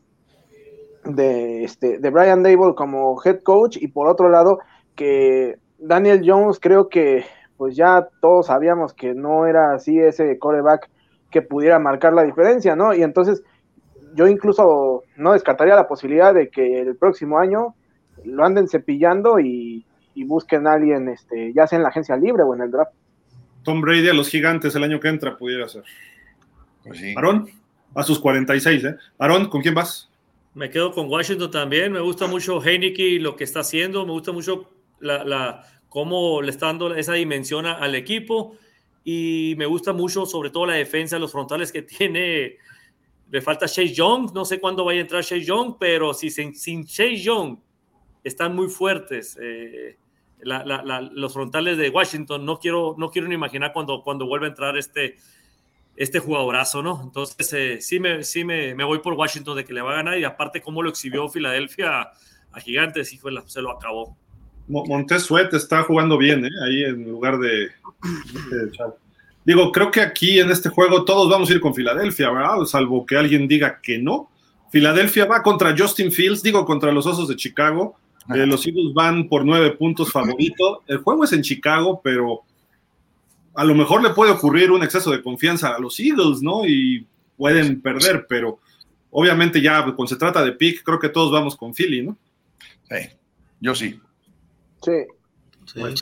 de, 1.05 1.63
este, 1.63 1.99
de 1.99 2.09
Brian 2.09 2.41
Dable 2.41 2.73
como 2.73 3.15
head 3.23 3.43
coach 3.43 3.77
y 3.79 3.89
por 3.89 4.07
otro 4.07 4.27
lado 4.29 4.57
que 4.95 5.59
Daniel 5.77 6.23
Jones 6.25 6.59
creo 6.59 6.89
que 6.89 7.25
pues 7.55 7.75
ya 7.75 8.07
todos 8.21 8.47
sabíamos 8.47 8.91
que 8.95 9.13
no 9.13 9.45
era 9.45 9.75
así 9.75 9.99
ese 9.99 10.39
coreback 10.39 10.89
que 11.29 11.43
pudiera 11.43 11.77
marcar 11.77 12.13
la 12.13 12.23
diferencia, 12.23 12.75
¿no? 12.75 12.95
Y 12.95 13.03
entonces 13.03 13.43
yo 14.15 14.27
incluso 14.27 15.03
no 15.15 15.33
descartaría 15.33 15.75
la 15.75 15.87
posibilidad 15.87 16.33
de 16.33 16.49
que 16.49 16.79
el 16.79 16.95
próximo 16.95 17.37
año 17.37 17.75
lo 18.25 18.43
anden 18.43 18.67
cepillando 18.67 19.39
y, 19.39 19.85
busquen 20.25 20.65
a 20.65 20.73
alguien, 20.73 21.07
este, 21.09 21.53
ya 21.53 21.67
sea 21.67 21.77
en 21.77 21.83
la 21.83 21.89
agencia 21.89 22.17
libre 22.17 22.41
o 22.41 22.55
en 22.55 22.61
el 22.61 22.71
draft. 22.71 22.93
Tom 23.63 23.81
Brady 23.81 24.09
a 24.09 24.13
los 24.13 24.29
gigantes 24.29 24.75
el 24.75 24.83
año 24.83 24.99
que 24.99 25.07
entra 25.07 25.37
pudiera 25.37 25.67
ser. 25.67 25.83
Pues 26.83 26.99
sí. 26.99 27.13
Aarón, 27.15 27.49
a 27.95 28.03
sus 28.03 28.19
46, 28.19 28.83
¿eh? 28.83 28.95
Aarón, 29.17 29.47
¿con 29.49 29.61
quién 29.61 29.73
vas? 29.73 30.09
Me 30.53 30.69
quedo 30.69 30.91
con 30.91 31.09
Washington 31.09 31.49
también. 31.49 31.91
Me 31.91 31.99
gusta 31.99 32.27
mucho 32.27 32.61
Heineke 32.63 33.19
lo 33.19 33.35
que 33.35 33.43
está 33.43 33.61
haciendo. 33.61 34.05
Me 34.05 34.11
gusta 34.11 34.31
mucho 34.31 34.69
la, 34.99 35.23
la, 35.23 35.67
cómo 35.89 36.41
le 36.41 36.51
está 36.51 36.67
dando 36.67 36.93
esa 36.93 37.13
dimensión 37.13 37.65
al 37.65 37.95
equipo. 37.95 38.57
Y 39.03 39.55
me 39.57 39.65
gusta 39.65 39.93
mucho, 39.93 40.25
sobre 40.25 40.49
todo, 40.49 40.65
la 40.67 40.73
defensa, 40.73 41.17
los 41.19 41.31
frontales 41.31 41.71
que 41.71 41.81
tiene. 41.83 42.57
Le 43.31 43.41
falta 43.41 43.65
Chase 43.65 43.93
Young. 43.93 44.31
No 44.33 44.45
sé 44.45 44.59
cuándo 44.59 44.85
vaya 44.85 44.99
a 44.99 45.01
entrar 45.01 45.23
Chase 45.23 45.41
Young, 45.43 45.75
pero 45.79 46.13
si 46.13 46.29
sin, 46.29 46.55
sin 46.55 46.85
Chase 46.85 47.17
Young 47.17 47.57
están 48.23 48.55
muy 48.55 48.67
fuertes. 48.67 49.37
Eh, 49.41 49.97
los 50.43 51.33
frontales 51.33 51.77
de 51.77 51.89
Washington, 51.89 52.45
no 52.45 52.59
quiero, 52.59 52.95
no 52.97 53.09
quiero 53.11 53.27
ni 53.27 53.35
imaginar 53.35 53.73
cuando, 53.73 54.01
cuando 54.01 54.25
vuelva 54.25 54.47
a 54.47 54.49
entrar 54.49 54.77
este, 54.77 55.17
este 55.95 56.19
jugadorazo, 56.19 56.81
¿no? 56.81 57.01
Entonces, 57.03 57.53
eh, 57.53 57.81
sí, 57.81 57.99
me, 57.99 58.23
sí 58.23 58.43
me, 58.43 58.75
me, 58.75 58.83
voy 58.83 58.99
por 58.99 59.13
Washington 59.13 59.57
de 59.57 59.65
que 59.65 59.73
le 59.73 59.81
va 59.81 59.93
a 59.93 59.95
ganar 59.95 60.17
y 60.17 60.23
aparte 60.23 60.61
cómo 60.61 60.81
lo 60.81 60.89
exhibió 60.89 61.29
Filadelfia 61.29 62.11
a, 62.51 62.59
Gigantes, 62.59 63.11
hijo, 63.13 63.29
se 63.47 63.61
lo 63.61 63.71
acabó. 63.71 64.15
Montes 64.67 65.23
Sweat 65.23 65.53
está 65.53 65.83
jugando 65.83 66.17
bien, 66.17 66.45
¿eh? 66.45 66.49
Ahí 66.65 66.83
en 66.83 67.09
lugar 67.09 67.37
de... 67.39 67.49
de 67.49 68.71
Digo, 69.45 69.71
creo 69.71 69.91
que 69.91 69.99
aquí 69.99 70.39
en 70.39 70.49
este 70.51 70.69
juego 70.69 71.03
todos 71.03 71.29
vamos 71.29 71.49
a 71.49 71.53
ir 71.53 71.59
con 71.59 71.73
Filadelfia, 71.73 72.31
¿verdad? 72.31 72.63
Salvo 72.65 73.05
que 73.05 73.17
alguien 73.17 73.47
diga 73.47 73.81
que 73.81 73.97
no. 73.97 74.29
Filadelfia 74.71 75.25
va 75.25 75.43
contra 75.43 75.75
Justin 75.77 76.11
Fields, 76.11 76.41
digo, 76.41 76.65
contra 76.65 76.91
los 76.91 77.05
Osos 77.05 77.27
de 77.27 77.35
Chicago. 77.35 77.97
Eh, 78.29 78.45
los 78.45 78.65
Eagles 78.65 78.93
van 78.93 79.27
por 79.27 79.45
nueve 79.45 79.71
puntos 79.71 80.11
favorito. 80.11 80.83
El 80.87 80.99
juego 80.99 81.23
es 81.23 81.33
en 81.33 81.41
Chicago, 81.41 81.99
pero 82.03 82.41
a 83.55 83.63
lo 83.63 83.75
mejor 83.75 84.01
le 84.01 84.11
puede 84.11 84.31
ocurrir 84.31 84.71
un 84.71 84.83
exceso 84.83 85.11
de 85.11 85.21
confianza 85.21 85.75
a 85.75 85.79
los 85.79 85.99
Eagles, 85.99 86.41
¿no? 86.41 86.65
Y 86.65 87.05
pueden 87.37 87.81
perder, 87.81 88.25
pero 88.27 88.59
obviamente 89.11 89.61
ya 89.61 89.83
cuando 89.83 90.07
se 90.07 90.15
trata 90.15 90.43
de 90.43 90.53
pick, 90.53 90.83
creo 90.83 90.99
que 90.99 91.09
todos 91.09 91.31
vamos 91.31 91.55
con 91.55 91.73
Philly, 91.73 92.03
¿no? 92.03 92.17
Sí, 92.89 93.09
yo 93.59 93.75
sí. 93.75 93.99
Sí. 94.81 94.91
Sí. 95.65 95.79
Bueno. 95.79 95.95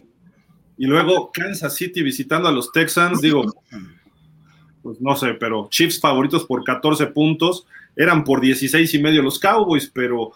Y 0.78 0.86
luego 0.86 1.32
Kansas 1.32 1.76
City 1.76 2.02
visitando 2.02 2.48
a 2.48 2.52
los 2.52 2.72
Texans, 2.72 3.22
digo, 3.22 3.46
pues 4.82 5.00
no 5.00 5.16
sé, 5.16 5.36
pero 5.36 5.68
Chiefs 5.70 6.00
favoritos 6.00 6.46
por 6.46 6.64
14 6.64 7.08
puntos, 7.08 7.68
eran 7.96 8.24
por 8.24 8.42
16 8.42 8.94
y 8.94 9.00
medio 9.00 9.22
los 9.22 9.38
Cowboys, 9.38 9.92
pero 9.94 10.32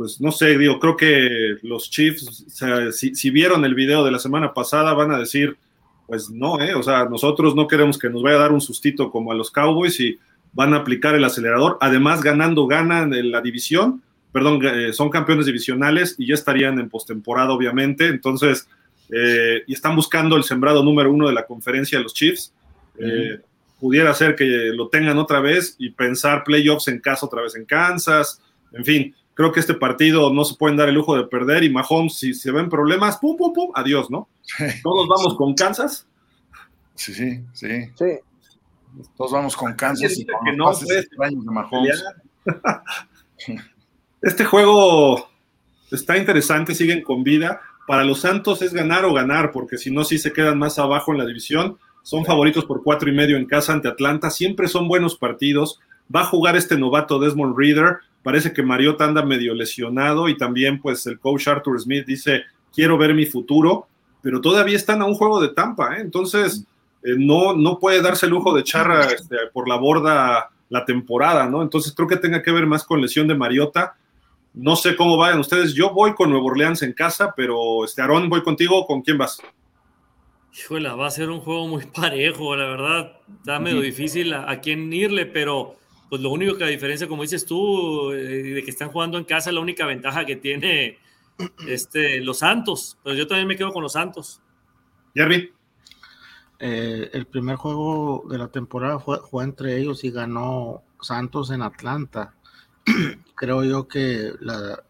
pues 0.00 0.18
no 0.18 0.32
sé, 0.32 0.56
digo, 0.56 0.80
creo 0.80 0.96
que 0.96 1.58
los 1.60 1.90
Chiefs, 1.90 2.46
o 2.46 2.48
sea, 2.48 2.90
si, 2.90 3.14
si, 3.14 3.28
vieron 3.28 3.66
el 3.66 3.74
video 3.74 4.02
de 4.02 4.10
la 4.10 4.18
semana 4.18 4.54
pasada, 4.54 4.94
van 4.94 5.10
a 5.10 5.18
decir, 5.18 5.58
pues 6.06 6.30
no, 6.30 6.58
¿eh? 6.58 6.74
o 6.74 6.82
sea, 6.82 7.04
nosotros 7.04 7.54
no 7.54 7.68
queremos 7.68 7.98
que 7.98 8.08
nos 8.08 8.22
vaya 8.22 8.36
a 8.36 8.40
dar 8.40 8.52
un 8.52 8.62
sustito 8.62 9.10
como 9.10 9.30
a 9.30 9.34
los 9.34 9.50
Cowboys 9.50 10.00
y 10.00 10.18
van 10.54 10.72
a 10.72 10.78
aplicar 10.78 11.14
el 11.16 11.24
acelerador, 11.24 11.76
además 11.82 12.22
ganando 12.22 12.66
ganan 12.66 13.12
en 13.12 13.30
la 13.30 13.42
división, 13.42 14.02
perdón, 14.32 14.60
eh, 14.64 14.94
son 14.94 15.10
campeones 15.10 15.44
divisionales 15.44 16.14
y 16.16 16.28
ya 16.28 16.32
estarían 16.32 16.80
en 16.80 16.88
postemporada, 16.88 17.52
obviamente, 17.52 18.06
entonces, 18.06 18.70
eh, 19.10 19.64
y 19.66 19.74
están 19.74 19.96
buscando 19.96 20.34
el 20.38 20.44
sembrado 20.44 20.82
número 20.82 21.12
uno 21.12 21.28
de 21.28 21.34
la 21.34 21.44
conferencia 21.44 21.98
de 21.98 22.04
los 22.04 22.14
Chiefs. 22.14 22.54
Eh, 22.98 23.38
pudiera 23.78 24.14
ser 24.14 24.34
que 24.34 24.46
lo 24.72 24.88
tengan 24.88 25.18
otra 25.18 25.40
vez 25.40 25.76
y 25.78 25.90
pensar 25.90 26.42
playoffs 26.42 26.88
en 26.88 27.00
casa 27.00 27.26
otra 27.26 27.42
vez 27.42 27.54
en 27.54 27.66
Kansas. 27.66 28.40
En 28.72 28.84
fin, 28.84 29.14
creo 29.40 29.52
que 29.52 29.60
este 29.60 29.72
partido 29.72 30.30
no 30.34 30.44
se 30.44 30.54
pueden 30.54 30.76
dar 30.76 30.90
el 30.90 30.96
lujo 30.96 31.16
de 31.16 31.24
perder 31.24 31.64
y 31.64 31.70
Mahomes, 31.70 32.14
si 32.14 32.34
se 32.34 32.52
ven 32.52 32.68
problemas, 32.68 33.16
pum, 33.16 33.38
pum, 33.38 33.54
pum, 33.54 33.70
adiós, 33.74 34.10
¿no? 34.10 34.28
Todos 34.82 35.08
vamos 35.08 35.34
con 35.34 35.54
Kansas. 35.54 36.06
Sí, 36.94 37.14
sí, 37.14 37.42
sí. 37.54 37.86
Sí. 37.94 38.18
Todos 39.16 39.32
vamos 39.32 39.56
con 39.56 39.72
Kansas 39.72 40.18
y 40.18 40.26
con 40.26 40.44
que 40.44 40.52
no, 40.54 40.66
pases 40.66 40.84
pues, 40.84 40.98
extraños 41.06 41.42
de 41.42 41.50
Mahomes. 41.50 42.04
Este 44.20 44.44
juego 44.44 45.30
está 45.90 46.18
interesante, 46.18 46.74
siguen 46.74 47.02
con 47.02 47.24
vida. 47.24 47.62
Para 47.86 48.04
los 48.04 48.20
Santos 48.20 48.60
es 48.60 48.74
ganar 48.74 49.06
o 49.06 49.14
ganar, 49.14 49.52
porque 49.52 49.78
si 49.78 49.90
no, 49.90 50.04
sí 50.04 50.18
se 50.18 50.34
quedan 50.34 50.58
más 50.58 50.78
abajo 50.78 51.12
en 51.12 51.18
la 51.18 51.24
división. 51.24 51.78
Son 52.02 52.26
favoritos 52.26 52.66
por 52.66 52.82
cuatro 52.82 53.08
y 53.08 53.14
medio 53.14 53.38
en 53.38 53.46
casa 53.46 53.72
ante 53.72 53.88
Atlanta. 53.88 54.28
Siempre 54.28 54.68
son 54.68 54.86
buenos 54.86 55.16
partidos. 55.16 55.80
Va 56.14 56.20
a 56.20 56.26
jugar 56.26 56.56
este 56.56 56.76
novato 56.76 57.18
Desmond 57.18 57.56
Reader. 57.56 58.00
Parece 58.22 58.52
que 58.52 58.62
Mariota 58.62 59.04
anda 59.04 59.24
medio 59.24 59.54
lesionado 59.54 60.28
y 60.28 60.36
también 60.36 60.80
pues 60.80 61.06
el 61.06 61.18
coach 61.18 61.48
Arthur 61.48 61.80
Smith 61.80 62.04
dice, 62.06 62.42
quiero 62.72 62.98
ver 62.98 63.14
mi 63.14 63.26
futuro, 63.26 63.86
pero 64.22 64.40
todavía 64.40 64.76
están 64.76 65.00
a 65.00 65.06
un 65.06 65.14
juego 65.14 65.40
de 65.40 65.48
Tampa. 65.48 65.96
¿eh? 65.96 66.00
Entonces, 66.00 66.64
eh, 67.02 67.14
no, 67.16 67.54
no 67.54 67.78
puede 67.78 68.02
darse 68.02 68.26
el 68.26 68.32
lujo 68.32 68.54
de 68.54 68.60
echar 68.60 68.90
este, 69.12 69.36
por 69.52 69.68
la 69.68 69.76
borda 69.76 70.50
la 70.68 70.84
temporada, 70.84 71.46
¿no? 71.48 71.62
Entonces 71.62 71.92
creo 71.94 72.06
que 72.06 72.16
tenga 72.16 72.42
que 72.42 72.52
ver 72.52 72.66
más 72.66 72.84
con 72.84 73.00
lesión 73.00 73.26
de 73.26 73.34
Mariota. 73.34 73.96
No 74.54 74.76
sé 74.76 74.94
cómo 74.96 75.16
vayan 75.16 75.40
ustedes. 75.40 75.74
Yo 75.74 75.90
voy 75.90 76.14
con 76.14 76.30
Nuevo 76.30 76.46
Orleans 76.46 76.82
en 76.82 76.92
casa, 76.92 77.32
pero 77.36 77.84
este 77.84 78.02
Aarón, 78.02 78.28
voy 78.28 78.42
contigo. 78.42 78.86
¿Con 78.86 79.02
quién 79.02 79.18
vas? 79.18 79.40
Híjole, 80.56 80.88
va 80.90 81.06
a 81.06 81.10
ser 81.10 81.30
un 81.30 81.40
juego 81.40 81.66
muy 81.66 81.86
parejo, 81.86 82.54
la 82.54 82.66
verdad. 82.66 83.12
Está 83.38 83.58
medio 83.58 83.80
difícil 83.80 84.32
a, 84.32 84.48
a 84.48 84.60
quién 84.60 84.92
irle, 84.92 85.26
pero 85.26 85.76
pues 86.10 86.20
lo 86.20 86.30
único 86.30 86.58
que 86.58 86.64
a 86.64 86.66
diferencia, 86.66 87.08
como 87.08 87.22
dices 87.22 87.46
tú, 87.46 88.10
eh, 88.10 88.16
de 88.16 88.64
que 88.64 88.70
están 88.70 88.90
jugando 88.90 89.16
en 89.16 89.24
casa, 89.24 89.52
la 89.52 89.60
única 89.60 89.86
ventaja 89.86 90.26
que 90.26 90.36
tiene 90.36 90.98
este, 91.68 92.20
los 92.20 92.40
Santos. 92.40 92.98
Pero 93.02 93.16
yo 93.16 93.26
también 93.28 93.46
me 93.46 93.56
quedo 93.56 93.72
con 93.72 93.82
los 93.82 93.92
Santos. 93.92 94.42
Jerry. 95.14 95.52
Eh, 96.58 97.10
el 97.14 97.26
primer 97.26 97.56
juego 97.56 98.24
de 98.28 98.36
la 98.36 98.48
temporada 98.48 98.98
fue, 98.98 99.20
fue 99.30 99.44
entre 99.44 99.78
ellos 99.78 100.04
y 100.04 100.10
ganó 100.10 100.82
Santos 101.00 101.50
en 101.52 101.62
Atlanta. 101.62 102.34
Creo 103.36 103.64
yo 103.64 103.88
que 103.88 104.32
la, 104.40 104.82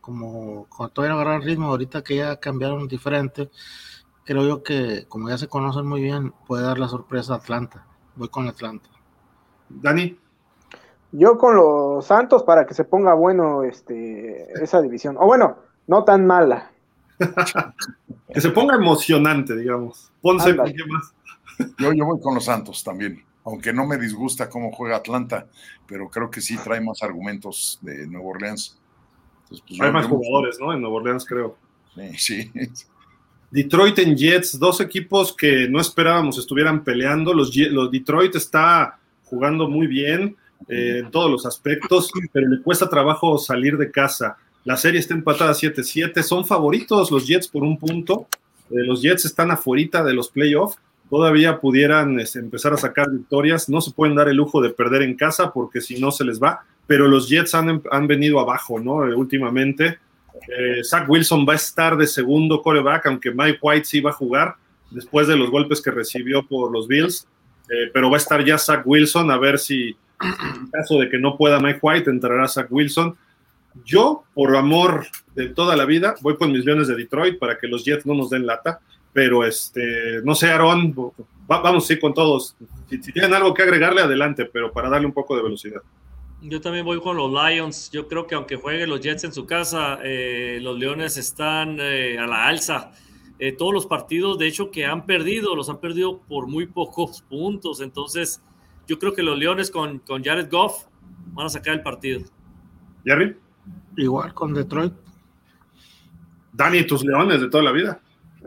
como 0.00 0.66
cuando 0.68 0.92
todavía 0.92 1.14
no 1.14 1.20
agarran 1.20 1.42
ritmo, 1.42 1.68
ahorita 1.68 2.02
que 2.02 2.16
ya 2.16 2.36
cambiaron 2.40 2.88
diferente, 2.88 3.50
creo 4.24 4.46
yo 4.46 4.62
que 4.62 5.06
como 5.08 5.28
ya 5.28 5.38
se 5.38 5.48
conocen 5.48 5.86
muy 5.86 6.02
bien, 6.02 6.34
puede 6.46 6.64
dar 6.64 6.78
la 6.78 6.88
sorpresa 6.88 7.34
a 7.34 7.36
Atlanta. 7.36 7.86
Voy 8.16 8.28
con 8.28 8.48
Atlanta. 8.48 8.88
Dani. 9.68 10.18
Yo 11.12 11.36
con 11.38 11.56
los 11.56 12.06
Santos 12.06 12.42
para 12.44 12.66
que 12.66 12.74
se 12.74 12.84
ponga 12.84 13.14
bueno 13.14 13.64
este, 13.64 14.46
esa 14.62 14.80
división. 14.80 15.16
O 15.18 15.26
bueno, 15.26 15.56
no 15.86 16.04
tan 16.04 16.26
mala. 16.26 16.70
que 18.32 18.40
se 18.40 18.50
ponga 18.50 18.76
emocionante, 18.76 19.56
digamos. 19.56 20.10
Ponce, 20.20 20.50
Ándale. 20.50 20.74
¿qué 20.74 20.84
más? 20.86 21.12
Yo, 21.78 21.92
yo 21.92 22.06
voy 22.06 22.20
con 22.20 22.34
los 22.34 22.44
Santos 22.44 22.82
también, 22.82 23.22
aunque 23.44 23.72
no 23.72 23.86
me 23.86 23.98
disgusta 23.98 24.48
cómo 24.48 24.72
juega 24.72 24.96
Atlanta, 24.96 25.46
pero 25.86 26.08
creo 26.08 26.30
que 26.30 26.40
sí 26.40 26.56
trae 26.56 26.80
más 26.80 27.02
argumentos 27.02 27.78
de 27.82 28.06
Nueva 28.06 28.28
Orleans. 28.28 28.78
Entonces, 29.42 29.64
pues, 29.68 29.80
Hay 29.80 29.88
yo- 29.88 29.92
más 29.92 30.06
jugadores, 30.06 30.58
¿no? 30.60 30.72
En 30.72 30.80
Nueva 30.80 30.96
Orleans, 30.96 31.24
creo. 31.26 31.56
Sí, 31.94 32.16
sí. 32.16 32.52
Detroit 33.50 33.98
en 33.98 34.16
Jets, 34.16 34.58
dos 34.58 34.80
equipos 34.80 35.34
que 35.36 35.68
no 35.68 35.80
esperábamos 35.80 36.38
estuvieran 36.38 36.84
peleando. 36.84 37.34
Los, 37.34 37.54
los 37.56 37.90
Detroit 37.90 38.36
está 38.36 38.98
jugando 39.24 39.68
muy 39.68 39.88
bien 39.88 40.36
eh, 40.68 40.98
en 40.98 41.10
todos 41.10 41.30
los 41.30 41.46
aspectos, 41.46 42.10
pero 42.32 42.48
le 42.48 42.62
cuesta 42.62 42.88
trabajo 42.88 43.38
salir 43.38 43.76
de 43.76 43.90
casa. 43.90 44.36
La 44.64 44.76
serie 44.76 45.00
está 45.00 45.14
empatada 45.14 45.52
7-7. 45.52 46.22
Son 46.22 46.46
favoritos 46.46 47.10
los 47.10 47.26
Jets 47.26 47.48
por 47.48 47.62
un 47.62 47.78
punto. 47.78 48.26
Eh, 48.70 48.84
los 48.84 49.02
Jets 49.02 49.24
están 49.24 49.50
afuera 49.50 50.04
de 50.04 50.14
los 50.14 50.28
playoffs. 50.28 50.78
Todavía 51.08 51.58
pudieran 51.58 52.20
este, 52.20 52.38
empezar 52.38 52.72
a 52.72 52.76
sacar 52.76 53.10
victorias. 53.10 53.68
No 53.68 53.80
se 53.80 53.90
pueden 53.90 54.14
dar 54.14 54.28
el 54.28 54.36
lujo 54.36 54.60
de 54.60 54.70
perder 54.70 55.02
en 55.02 55.16
casa 55.16 55.52
porque 55.52 55.80
si 55.80 56.00
no 56.00 56.10
se 56.10 56.24
les 56.24 56.40
va. 56.40 56.64
Pero 56.86 57.08
los 57.08 57.28
Jets 57.28 57.54
han, 57.54 57.82
han 57.90 58.06
venido 58.06 58.38
abajo, 58.38 58.78
¿no? 58.78 59.08
Eh, 59.08 59.14
últimamente. 59.14 59.98
Zach 60.82 61.08
Wilson 61.08 61.44
va 61.46 61.52
a 61.52 61.56
estar 61.56 61.96
de 61.96 62.06
segundo 62.06 62.62
coreback, 62.62 63.06
aunque 63.06 63.30
Mike 63.30 63.58
White 63.60 63.84
sí 63.84 64.00
va 64.00 64.10
a 64.10 64.14
jugar 64.14 64.56
después 64.90 65.28
de 65.28 65.36
los 65.36 65.50
golpes 65.50 65.82
que 65.82 65.90
recibió 65.90 66.42
por 66.44 66.72
los 66.72 66.88
Bills. 66.88 67.26
Pero 67.92 68.10
va 68.10 68.16
a 68.16 68.18
estar 68.18 68.44
ya 68.44 68.56
Zach 68.56 68.82
Wilson, 68.84 69.30
a 69.30 69.36
ver 69.36 69.58
si 69.58 69.96
en 70.22 70.66
caso 70.70 70.98
de 70.98 71.08
que 71.08 71.18
no 71.18 71.36
pueda 71.36 71.60
Mike 71.60 71.78
White, 71.82 72.10
entrará 72.10 72.46
Zach 72.48 72.66
Wilson. 72.70 73.16
Yo, 73.84 74.24
por 74.34 74.54
amor 74.56 75.06
de 75.34 75.48
toda 75.48 75.76
la 75.76 75.84
vida, 75.84 76.14
voy 76.20 76.36
con 76.36 76.52
mis 76.52 76.64
Leones 76.64 76.88
de 76.88 76.96
Detroit 76.96 77.38
para 77.38 77.56
que 77.58 77.68
los 77.68 77.84
Jets 77.84 78.04
no 78.06 78.14
nos 78.14 78.30
den 78.30 78.46
lata. 78.46 78.80
Pero 79.12 79.44
este, 79.44 80.20
no 80.22 80.34
sé, 80.36 80.50
Aaron, 80.50 80.94
va- 81.50 81.60
vamos 81.60 81.86
sí 81.86 81.98
con 81.98 82.14
todos. 82.14 82.54
Si, 82.88 83.02
si 83.02 83.12
tienen 83.12 83.34
algo 83.34 83.52
que 83.54 83.62
agregarle, 83.62 84.02
adelante, 84.02 84.44
pero 84.44 84.70
para 84.72 84.88
darle 84.88 85.06
un 85.06 85.12
poco 85.12 85.36
de 85.36 85.42
velocidad. 85.42 85.80
Yo 86.42 86.60
también 86.60 86.84
voy 86.84 87.00
con 87.00 87.16
los 87.16 87.30
Lions. 87.32 87.90
Yo 87.90 88.06
creo 88.08 88.26
que 88.26 88.34
aunque 88.34 88.56
jueguen 88.56 88.88
los 88.88 89.00
Jets 89.00 89.24
en 89.24 89.32
su 89.32 89.46
casa, 89.46 89.98
eh, 90.02 90.58
los 90.62 90.78
Leones 90.78 91.16
están 91.16 91.78
eh, 91.80 92.18
a 92.18 92.26
la 92.26 92.46
alza. 92.46 92.92
Eh, 93.38 93.52
todos 93.52 93.72
los 93.74 93.86
partidos, 93.86 94.38
de 94.38 94.46
hecho, 94.46 94.70
que 94.70 94.84
han 94.86 95.06
perdido, 95.06 95.56
los 95.56 95.68
han 95.68 95.78
perdido 95.80 96.18
por 96.28 96.46
muy 96.46 96.66
pocos 96.66 97.22
puntos. 97.22 97.80
Entonces, 97.80 98.40
yo 98.90 98.98
creo 98.98 99.14
que 99.14 99.22
los 99.22 99.38
Leones 99.38 99.70
con, 99.70 100.00
con 100.00 100.24
Jared 100.24 100.50
Goff 100.50 100.86
van 101.32 101.46
a 101.46 101.48
sacar 101.48 101.74
el 101.74 101.82
partido. 101.82 102.22
Jerry, 103.04 103.38
Igual 103.96 104.34
con 104.34 104.52
Detroit. 104.52 104.92
Dani, 106.52 106.84
tus 106.84 107.04
Leones 107.04 107.40
de 107.40 107.48
toda 107.48 107.62
la 107.62 107.70
vida. 107.70 108.00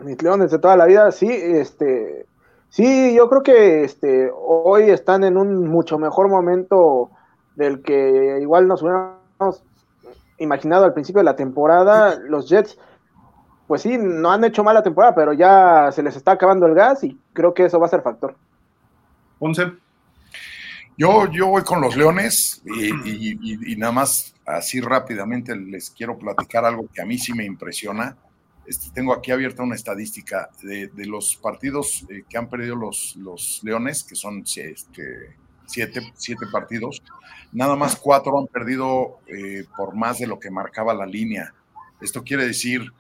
Mis 0.04 0.22
leones 0.22 0.52
de 0.52 0.60
toda 0.60 0.76
la 0.76 0.86
vida, 0.86 1.12
sí, 1.12 1.30
este, 1.30 2.26
sí, 2.68 3.16
yo 3.16 3.30
creo 3.30 3.42
que 3.42 3.84
este, 3.86 4.30
hoy 4.36 4.90
están 4.90 5.24
en 5.24 5.38
un 5.38 5.68
mucho 5.70 5.98
mejor 5.98 6.28
momento 6.28 7.12
del 7.56 7.82
que 7.82 8.40
igual 8.42 8.68
nos 8.68 8.82
hubiéramos 8.82 9.64
imaginado 10.40 10.84
al 10.84 10.94
principio 10.94 11.20
de 11.20 11.26
la 11.26 11.38
temporada. 11.38 12.20
Los 12.20 12.50
Jets, 12.50 12.78
pues 13.68 13.84
sí, 13.84 13.98
no 13.98 14.30
han 14.30 14.44
hecho 14.44 14.64
mala 14.64 14.84
temporada, 14.84 15.16
pero 15.16 15.32
ya 15.32 15.90
se 15.94 16.04
les 16.04 16.18
está 16.18 16.32
acabando 16.32 16.66
el 16.66 16.74
gas 16.74 17.02
y 17.06 17.18
creo 17.32 17.54
que 17.54 17.66
eso 17.66 17.80
va 17.80 17.86
a 17.86 17.90
ser 17.90 18.02
factor. 18.02 18.36
Ponce. 19.40 19.83
Yo, 20.96 21.32
yo 21.32 21.48
voy 21.48 21.64
con 21.64 21.82
los 21.82 21.96
Leones 21.96 22.62
y, 22.66 23.76
nada 23.78 23.92
más 23.92 24.36
así 24.46 24.80
rápidamente 24.80 25.56
les 25.56 25.90
quiero 25.90 26.18
platicar 26.20 26.66
algo 26.66 26.88
que 26.94 27.02
a 27.02 27.06
mí 27.06 27.18
sí 27.18 27.34
me 27.34 27.46
impresiona. 27.46 28.16
Este, 28.68 28.92
tengo 28.92 29.12
aquí 29.12 29.32
abierta 29.32 29.64
una 29.64 29.76
estadística 29.76 30.50
de, 30.62 30.90
los 31.08 31.36
partidos 31.36 32.06
eh, 32.10 32.24
que 32.30 32.38
han 32.38 32.48
perdido 32.48 32.76
los, 32.76 33.16
los 33.16 33.62
Leones, 33.64 34.04
que 34.04 34.16
son 34.16 34.44
este, 34.46 35.36
siete, 35.66 36.14
siete 36.16 36.46
partidos. 36.52 37.02
Nada 37.52 37.76
más 37.76 37.96
cuatro 37.96 38.38
han 38.38 38.48
perdido 38.48 39.20
eh, 39.28 39.66
por 39.76 39.96
más 39.96 40.20
de 40.20 40.28
lo 40.28 40.40
que 40.40 40.52
marcaba 40.52 40.94
la 40.94 41.08
línea. 41.08 41.56
Esto 42.02 42.24
quiere 42.24 42.46
decir 42.46 42.92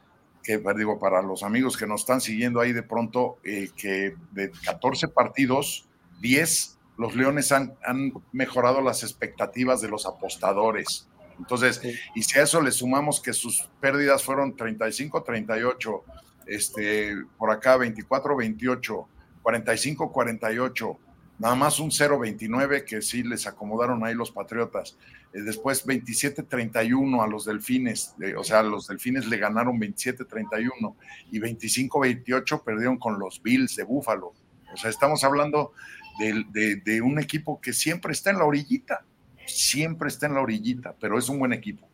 que, 0.42 0.58
pues, 0.58 0.76
digo, 0.78 1.00
para 1.00 1.22
los 1.22 1.44
amigos 1.44 1.78
que 1.78 1.86
nos 1.86 2.02
están 2.02 2.22
siguiendo 2.22 2.60
ahí 2.60 2.74
de 2.74 2.84
pronto, 2.84 3.38
que 3.44 4.16
de 4.32 4.52
14 4.66 5.08
partidos, 5.10 5.88
10 6.22 6.80
los 6.98 7.16
Leones 7.16 7.52
han, 7.52 7.74
han 7.86 8.14
mejorado 8.32 8.82
las 8.82 9.04
expectativas 9.04 9.82
de 9.82 9.90
los 9.90 10.06
apostadores. 10.06 11.08
Entonces, 11.40 11.82
y 12.16 12.24
si 12.24 12.40
a 12.40 12.44
eso 12.44 12.62
le 12.62 12.72
sumamos 12.72 13.20
que 13.20 13.34
sus 13.34 13.70
pérdidas 13.80 14.24
fueron 14.24 14.56
35-38, 14.56 16.02
este, 16.46 17.16
por 17.38 17.52
acá 17.52 17.78
24-28, 17.78 19.06
45-48, 19.44 20.98
nada 21.40 21.56
más 21.56 21.80
un 21.80 21.90
0-29 21.90 22.86
que 22.86 23.02
sí 23.02 23.24
les 23.24 23.48
acomodaron 23.48 24.04
ahí 24.06 24.14
los 24.14 24.32
Patriotas. 24.32 24.98
Eh, 25.34 25.42
después 25.42 25.86
27-31 25.86 27.24
a 27.24 27.28
los 27.28 27.46
Delfines, 27.46 28.16
eh, 28.22 28.36
o 28.36 28.44
sea, 28.44 28.64
los 28.64 28.88
Delfines 28.88 29.28
le 29.28 29.38
ganaron 29.38 29.80
27-31 29.80 30.96
y 31.32 31.40
25-28 31.40 32.64
perdieron 32.64 32.98
con 32.98 33.20
los 33.20 33.42
Bills 33.42 33.76
de 33.76 33.84
Búfalo. 33.84 34.34
O 34.74 34.78
sea, 34.78 34.90
estamos 34.90 35.24
hablando 35.24 35.74
de, 36.20 36.44
de- 36.52 36.76
de 36.78 37.02
un 37.02 37.20
equipo 37.20 37.60
que 37.62 37.74
siempre 37.74 38.12
está 38.14 38.30
en 38.32 38.38
la 38.40 38.46
orillita, 38.46 39.04
siempre 39.46 40.08
está 40.10 40.28
en 40.28 40.36
la 40.36 40.42
orillita, 40.42 40.96
pero 41.00 41.18
es 41.18 41.30
un 41.30 41.40
buen 41.40 41.54
equipo. 41.54 41.88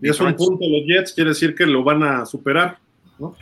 Y 0.00 0.08
es 0.08 0.18
un 0.20 0.34
punto 0.34 0.64
los 0.68 0.86
Jets, 0.86 1.12
quiere 1.12 1.30
decir 1.30 1.54
que 1.54 1.66
lo 1.66 1.84
van 1.84 2.02
a 2.02 2.24
superar. 2.26 2.78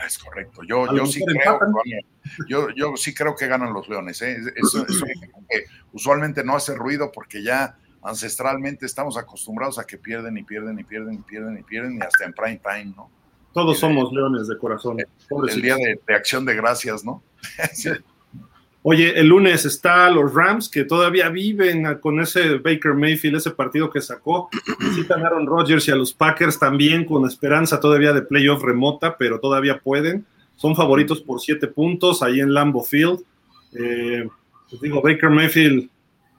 Es 0.06 0.18
correcto. 0.18 0.62
Yo, 0.68 0.94
yo 0.94 1.06
sí 1.06 1.24
creo, 1.24 1.58
que 1.84 2.00
yo, 2.48 2.68
yo 2.76 2.96
sí 2.96 3.14
creo 3.14 3.34
que 3.34 3.46
ganan 3.46 3.72
los 3.72 3.88
Leones. 3.88 4.20
¿eh? 4.20 4.36
Es, 4.36 4.74
es 4.74 4.74
un 5.02 5.10
equipo 5.10 5.42
que 5.48 5.64
usualmente 5.92 6.44
no 6.44 6.54
hace 6.56 6.74
ruido 6.74 7.10
porque 7.12 7.42
ya 7.42 7.78
ancestralmente 8.02 8.84
estamos 8.84 9.16
acostumbrados 9.16 9.78
a 9.78 9.84
que 9.86 9.96
pierden 9.96 10.36
y 10.36 10.42
pierden 10.42 10.78
y 10.78 10.84
pierden 10.84 11.14
y 11.14 11.18
pierden 11.22 11.58
y 11.58 11.62
pierden 11.62 11.96
y 11.96 12.00
hasta 12.04 12.24
en 12.24 12.32
prime 12.34 12.60
time, 12.62 12.92
¿no? 12.96 13.10
Todos 13.54 13.78
somos 13.78 14.12
leones 14.12 14.48
de 14.48 14.58
corazón. 14.58 14.98
El 15.48 15.62
día 15.62 15.76
de, 15.76 15.98
de 16.06 16.14
acción 16.14 16.44
de 16.44 16.54
gracias, 16.56 17.04
¿no? 17.04 17.22
Sí. 17.72 17.90
Oye, 18.82 19.18
el 19.20 19.26
lunes 19.28 19.66
está 19.66 20.08
los 20.08 20.32
Rams 20.32 20.68
que 20.70 20.84
todavía 20.84 21.28
viven 21.28 21.98
con 22.00 22.18
ese 22.18 22.56
Baker 22.56 22.94
Mayfield, 22.94 23.36
ese 23.36 23.50
partido 23.50 23.90
que 23.90 24.00
sacó. 24.00 24.48
Visitan 24.80 25.22
a 25.22 25.26
Aaron 25.26 25.46
Rodgers 25.46 25.86
y 25.88 25.90
a 25.90 25.96
los 25.96 26.14
Packers 26.14 26.58
también 26.58 27.04
con 27.04 27.26
esperanza 27.26 27.78
todavía 27.78 28.14
de 28.14 28.22
playoff 28.22 28.62
remota, 28.62 29.18
pero 29.18 29.38
todavía 29.38 29.78
pueden. 29.78 30.24
Son 30.56 30.74
favoritos 30.74 31.20
por 31.20 31.40
siete 31.40 31.66
puntos 31.66 32.22
ahí 32.22 32.40
en 32.40 32.54
Lambo 32.54 32.82
Field. 32.82 33.20
Eh, 33.74 34.26
pues 34.70 34.80
digo, 34.80 35.02
Baker 35.02 35.28
Mayfield, 35.28 35.90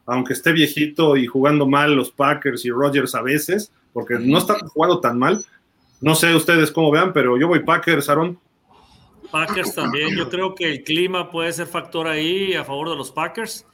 aunque 0.07 0.33
esté 0.33 0.51
viejito 0.51 1.17
y 1.17 1.27
jugando 1.27 1.67
mal 1.67 1.93
los 1.95 2.09
Packers 2.09 2.65
y 2.65 2.71
Rodgers 2.71 3.13
a 3.13 3.21
veces, 3.21 3.71
porque 3.93 4.17
no 4.17 4.39
está 4.39 4.57
jugando 4.67 4.99
tan 4.99 5.19
mal. 5.19 5.43
No 6.01 6.15
sé 6.15 6.33
ustedes 6.35 6.71
cómo 6.71 6.89
vean, 6.89 7.13
pero 7.13 7.37
yo 7.37 7.47
voy 7.47 7.59
Packers, 7.59 8.09
Aaron. 8.09 8.39
Packers 9.31 9.73
también. 9.73 10.15
Yo 10.15 10.29
creo 10.29 10.53
que 10.55 10.71
el 10.71 10.83
clima 10.83 11.29
puede 11.29 11.51
ser 11.53 11.67
factor 11.67 12.07
ahí 12.07 12.53
a 12.53 12.63
favor 12.63 12.89
de 12.89 12.95
los 12.95 13.11
Packers. 13.11 13.65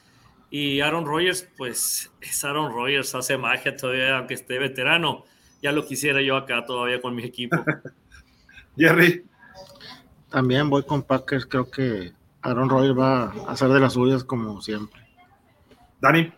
Y 0.49 0.79
Aaron 0.79 1.05
Rodgers, 1.05 1.47
pues 1.57 2.11
es 2.21 2.43
Aaron 2.45 2.71
Rodgers, 2.71 3.13
hace 3.15 3.37
magia 3.37 3.75
todavía, 3.75 4.17
aunque 4.17 4.35
esté 4.35 4.59
veterano. 4.59 5.25
Ya 5.61 5.71
lo 5.71 5.85
quisiera 5.85 6.21
yo 6.21 6.37
acá 6.37 6.63
todavía 6.65 7.01
con 7.01 7.15
mi 7.15 7.23
equipo. 7.23 7.57
Jerry. 8.77 9.25
También 10.29 10.69
voy 10.69 10.83
con 10.83 11.03
Packers. 11.03 11.45
Creo 11.45 11.69
que 11.69 12.13
Aaron 12.41 12.69
Rodgers 12.69 12.97
va 12.97 13.23
a 13.23 13.51
hacer 13.51 13.69
de 13.69 13.79
las 13.79 13.93
suyas 13.93 14.23
como 14.23 14.61
siempre. 14.61 15.01
Dani. 15.99 16.31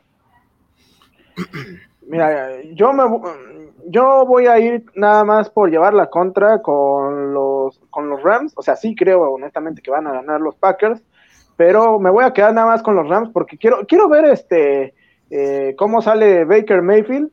Mira, 2.08 2.64
yo 2.74 2.92
me 2.94 3.04
yo 3.88 4.26
voy 4.26 4.48
a 4.48 4.60
ir 4.60 4.86
nada 4.96 5.24
más 5.24 5.50
por 5.50 5.70
llevar 5.70 5.94
la 5.94 6.10
contra 6.10 6.62
con 6.62 7.34
los, 7.34 7.80
con 7.90 8.10
los 8.10 8.22
Rams. 8.22 8.54
O 8.56 8.62
sea, 8.62 8.76
sí 8.76 8.96
creo 8.96 9.32
honestamente 9.32 9.82
que 9.82 9.92
van 9.92 10.08
a 10.08 10.14
ganar 10.14 10.42
los 10.42 10.56
Packers, 10.56 11.02
pero 11.58 12.00
me 12.00 12.10
voy 12.10 12.24
a 12.24 12.34
quedar 12.34 12.54
nada 12.54 12.68
más 12.68 12.84
con 12.84 12.96
los 12.96 13.08
Rams 13.08 13.30
porque 13.32 13.58
quiero, 13.58 13.86
quiero 13.88 14.08
ver 14.10 14.26
este 14.26 14.94
eh, 15.30 15.76
cómo 15.78 16.02
sale 16.02 16.46
Baker 16.46 16.82
Mayfield. 16.82 17.32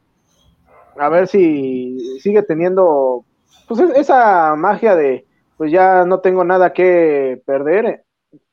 A 0.99 1.09
ver 1.09 1.29
si 1.29 2.19
sigue 2.21 2.43
teniendo 2.43 3.25
pues 3.69 3.81
esa 3.81 4.55
magia 4.57 4.95
de 4.95 5.27
pues 5.57 5.71
ya 5.73 6.05
no 6.05 6.21
tengo 6.21 6.45
nada 6.45 6.73
que 6.73 7.43
perder. 7.47 8.05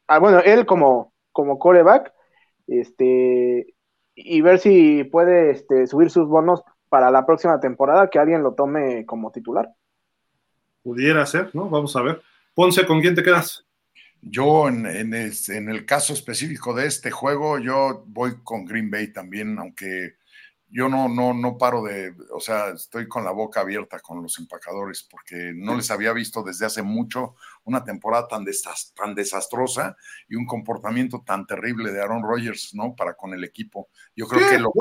Ah, 0.08 0.20
bueno, 0.20 0.40
él 0.40 0.66
como, 0.66 1.14
como 1.32 1.60
coreback, 1.60 2.14
este, 2.68 3.74
y 4.16 4.42
ver 4.42 4.60
si 4.60 5.04
puede 5.06 5.52
este, 5.52 5.88
subir 5.88 6.10
sus 6.10 6.28
bonos 6.28 6.64
para 6.94 7.10
la 7.10 7.26
próxima 7.26 7.60
temporada 7.60 8.08
que 8.08 8.20
alguien 8.20 8.44
lo 8.44 8.54
tome 8.54 9.04
como 9.08 9.32
titular. 9.32 9.68
Pudiera 10.84 11.26
ser, 11.26 11.50
¿no? 11.56 11.68
Vamos 11.68 11.96
a 11.96 12.04
ver. 12.04 12.22
Ponce, 12.54 12.86
¿con 12.86 13.02
quién 13.02 13.16
te 13.16 13.24
quedas? 13.24 13.66
Yo, 14.22 14.68
en, 14.68 14.86
el 14.86 15.86
caso 15.88 16.14
específico 16.14 16.72
de 16.76 16.86
este 16.86 17.10
juego, 17.10 17.58
yo 17.58 18.04
voy 18.06 18.44
con 18.44 18.66
Green 18.66 18.92
Bay 18.92 19.12
también, 19.12 19.58
aunque 19.58 20.18
yo 20.70 20.88
no, 20.88 21.10
no, 21.10 21.34
no 21.34 21.58
paro 21.58 21.82
de, 21.82 22.14
o 22.32 22.40
sea, 22.40 22.70
estoy 22.70 23.08
con 23.08 23.24
la 23.24 23.32
boca 23.32 23.62
abierta 23.62 24.00
con 24.00 24.22
los 24.22 24.38
empacadores, 24.38 25.02
porque 25.02 25.52
no 25.56 25.76
les 25.76 25.90
había 25.90 26.14
visto 26.14 26.44
desde 26.44 26.68
hace 26.68 26.84
mucho 26.84 27.38
una 27.64 27.84
temporada 27.84 28.28
tan, 28.28 28.46
tan 28.96 29.16
desastrosa 29.16 29.98
y 30.30 30.36
un 30.36 30.46
comportamiento 30.46 31.24
tan 31.26 31.48
terrible 31.48 31.92
de 31.92 32.04
Aaron 32.04 32.22
Rodgers, 32.22 32.76
¿no? 32.76 32.96
Para 32.96 33.16
con 33.16 33.34
el 33.34 33.44
equipo. 33.44 33.90
Yo 34.16 34.28
creo 34.28 34.48
que 34.48 34.60
lo, 34.60 34.72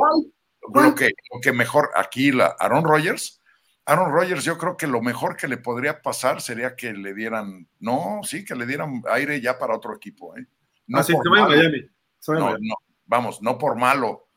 lo 0.73 0.95
que, 0.95 1.11
lo 1.33 1.41
que 1.41 1.53
mejor 1.53 1.91
aquí, 1.95 2.33
la 2.33 2.57
Aaron 2.59 2.85
Rodgers, 2.85 3.43
Aaron 3.85 4.13
Rodgers, 4.13 4.45
yo 4.45 4.57
creo 4.59 4.77
que 4.77 4.87
lo 4.87 5.03
mejor 5.03 5.37
que 5.37 5.49
le 5.49 5.57
podría 5.57 6.03
pasar 6.03 6.41
sería 6.41 6.77
que 6.77 6.93
le 6.93 7.15
dieran, 7.15 7.69
no, 7.81 8.21
sí, 8.23 8.45
que 8.45 8.55
le 8.55 8.67
dieran 8.67 9.03
aire 9.11 9.41
ya 9.41 9.59
para 9.59 9.75
otro 9.75 9.95
equipo. 9.95 10.37
¿eh? 10.37 10.47
No 10.87 11.01
ah, 11.01 11.05
por 11.11 11.31
malo. 11.31 11.49
Miami. 11.49 11.87
No, 12.29 12.59
no, 12.59 12.77
vamos, 13.07 13.43
no 13.43 13.59
por 13.59 13.77
malo, 13.77 14.29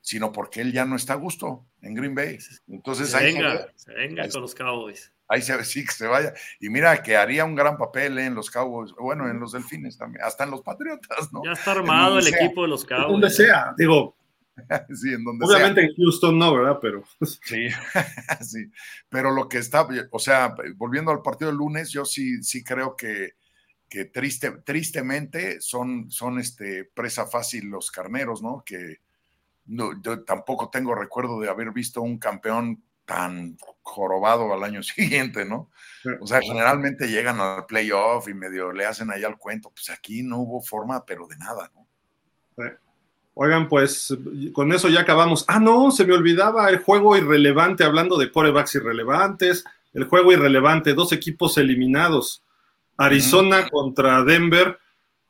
sino 0.00 0.32
porque 0.32 0.60
él 0.60 0.72
ya 0.72 0.84
no 0.84 0.96
está 0.96 1.12
a 1.12 1.16
gusto 1.16 1.66
en 1.80 1.94
Green 1.94 2.14
Bay. 2.14 2.38
Entonces, 2.66 3.10
se 3.10 3.22
venga, 3.22 3.68
se 3.76 3.94
venga 3.94 4.28
con 4.28 4.42
los 4.42 4.54
Cowboys. 4.54 5.12
Ahí 5.28 5.42
se, 5.42 5.62
sí, 5.64 5.84
que 5.84 5.92
se 5.92 6.06
vaya. 6.06 6.32
Y 6.58 6.68
mira 6.68 7.00
que 7.02 7.16
haría 7.16 7.44
un 7.44 7.54
gran 7.54 7.76
papel 7.76 8.18
¿eh? 8.18 8.24
en 8.24 8.34
los 8.34 8.50
Cowboys, 8.50 8.92
bueno, 8.98 9.28
en 9.30 9.38
los 9.38 9.52
Delfines 9.52 9.96
también, 9.96 10.24
hasta 10.24 10.42
en 10.42 10.50
los 10.50 10.62
Patriotas, 10.62 11.32
¿no? 11.32 11.42
Ya 11.44 11.52
está 11.52 11.72
armado 11.72 12.18
el 12.18 12.26
equipo 12.26 12.62
de 12.62 12.68
los 12.68 12.84
Cowboys. 12.84 13.12
Donde 13.12 13.30
sea, 13.30 13.74
digo, 13.76 14.16
sí, 14.94 15.12
en 15.12 15.24
donde 15.24 15.46
Obviamente 15.46 15.82
en 15.82 15.94
Houston 15.96 16.38
no, 16.38 16.54
¿verdad? 16.54 16.78
Pero. 16.80 17.04
Sí, 17.44 17.68
sí. 18.40 18.70
Pero 19.08 19.30
lo 19.30 19.48
que 19.48 19.58
está, 19.58 19.86
o 20.10 20.18
sea, 20.18 20.54
volviendo 20.76 21.10
al 21.10 21.22
partido 21.22 21.50
del 21.50 21.58
lunes, 21.58 21.90
yo 21.90 22.04
sí, 22.04 22.42
sí 22.42 22.64
creo 22.64 22.96
que, 22.96 23.34
que 23.88 24.06
triste, 24.06 24.50
tristemente 24.64 25.60
son, 25.60 26.10
son 26.10 26.38
este, 26.38 26.84
presa 26.84 27.26
fácil 27.26 27.66
los 27.66 27.90
carneros, 27.90 28.42
¿no? 28.42 28.62
Que 28.64 28.98
no, 29.66 30.00
yo 30.02 30.24
tampoco 30.24 30.70
tengo 30.70 30.94
recuerdo 30.94 31.40
de 31.40 31.48
haber 31.48 31.72
visto 31.72 32.00
un 32.02 32.18
campeón 32.18 32.82
tan 33.04 33.56
jorobado 33.82 34.52
al 34.52 34.62
año 34.64 34.82
siguiente, 34.82 35.44
¿no? 35.44 35.70
O 36.20 36.26
sea, 36.26 36.40
generalmente 36.40 37.08
llegan 37.08 37.40
al 37.40 37.66
playoff 37.66 38.28
y 38.28 38.34
medio 38.34 38.72
le 38.72 38.84
hacen 38.84 39.10
ahí 39.10 39.24
al 39.24 39.38
cuento. 39.38 39.70
Pues 39.70 39.90
aquí 39.90 40.22
no 40.22 40.38
hubo 40.38 40.60
forma, 40.60 41.04
pero 41.04 41.26
de 41.26 41.36
nada, 41.38 41.70
¿no? 41.74 41.86
Sí. 42.56 42.87
Oigan, 43.40 43.68
pues 43.68 44.12
con 44.52 44.72
eso 44.72 44.88
ya 44.88 45.02
acabamos. 45.02 45.44
Ah, 45.46 45.60
no, 45.60 45.92
se 45.92 46.04
me 46.04 46.12
olvidaba 46.12 46.68
el 46.70 46.78
juego 46.78 47.16
irrelevante, 47.16 47.84
hablando 47.84 48.18
de 48.18 48.32
corebacks 48.32 48.74
irrelevantes. 48.74 49.64
El 49.94 50.06
juego 50.06 50.32
irrelevante, 50.32 50.92
dos 50.92 51.12
equipos 51.12 51.56
eliminados. 51.56 52.42
Arizona 52.96 53.68
contra 53.68 54.24
Denver. 54.24 54.80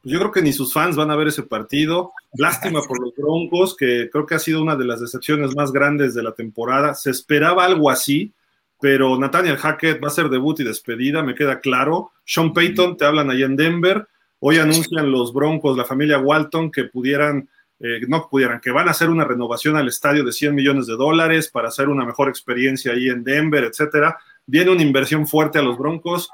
Pues 0.02 0.10
yo 0.10 0.18
creo 0.20 0.32
que 0.32 0.40
ni 0.40 0.54
sus 0.54 0.72
fans 0.72 0.96
van 0.96 1.10
a 1.10 1.16
ver 1.16 1.28
ese 1.28 1.42
partido. 1.42 2.12
Lástima 2.32 2.80
por 2.80 2.98
los 2.98 3.14
Broncos, 3.14 3.76
que 3.76 4.08
creo 4.10 4.24
que 4.24 4.36
ha 4.36 4.38
sido 4.38 4.62
una 4.62 4.74
de 4.74 4.86
las 4.86 5.02
decepciones 5.02 5.54
más 5.54 5.70
grandes 5.70 6.14
de 6.14 6.22
la 6.22 6.32
temporada. 6.32 6.94
Se 6.94 7.10
esperaba 7.10 7.66
algo 7.66 7.90
así, 7.90 8.32
pero 8.80 9.18
Nathaniel 9.18 9.58
Hackett 9.58 10.02
va 10.02 10.08
a 10.08 10.12
ser 10.12 10.30
debut 10.30 10.58
y 10.60 10.64
despedida, 10.64 11.22
me 11.22 11.34
queda 11.34 11.60
claro. 11.60 12.12
Sean 12.24 12.54
Payton, 12.54 12.96
te 12.96 13.04
hablan 13.04 13.30
ahí 13.30 13.42
en 13.42 13.54
Denver. 13.54 14.08
Hoy 14.40 14.56
anuncian 14.56 15.12
los 15.12 15.34
Broncos, 15.34 15.76
la 15.76 15.84
familia 15.84 16.18
Walton, 16.18 16.70
que 16.70 16.84
pudieran 16.84 17.50
eh, 17.80 18.00
no 18.08 18.28
pudieran, 18.28 18.60
que 18.60 18.70
van 18.70 18.88
a 18.88 18.90
hacer 18.90 19.08
una 19.08 19.24
renovación 19.24 19.76
al 19.76 19.88
estadio 19.88 20.24
de 20.24 20.32
100 20.32 20.54
millones 20.54 20.86
de 20.86 20.96
dólares 20.96 21.48
para 21.48 21.68
hacer 21.68 21.88
una 21.88 22.04
mejor 22.04 22.28
experiencia 22.28 22.92
ahí 22.92 23.08
en 23.08 23.22
Denver, 23.22 23.64
etcétera. 23.64 24.18
Viene 24.46 24.70
una 24.70 24.82
inversión 24.82 25.26
fuerte 25.26 25.58
a 25.58 25.62
los 25.62 25.78
Broncos. 25.78 26.28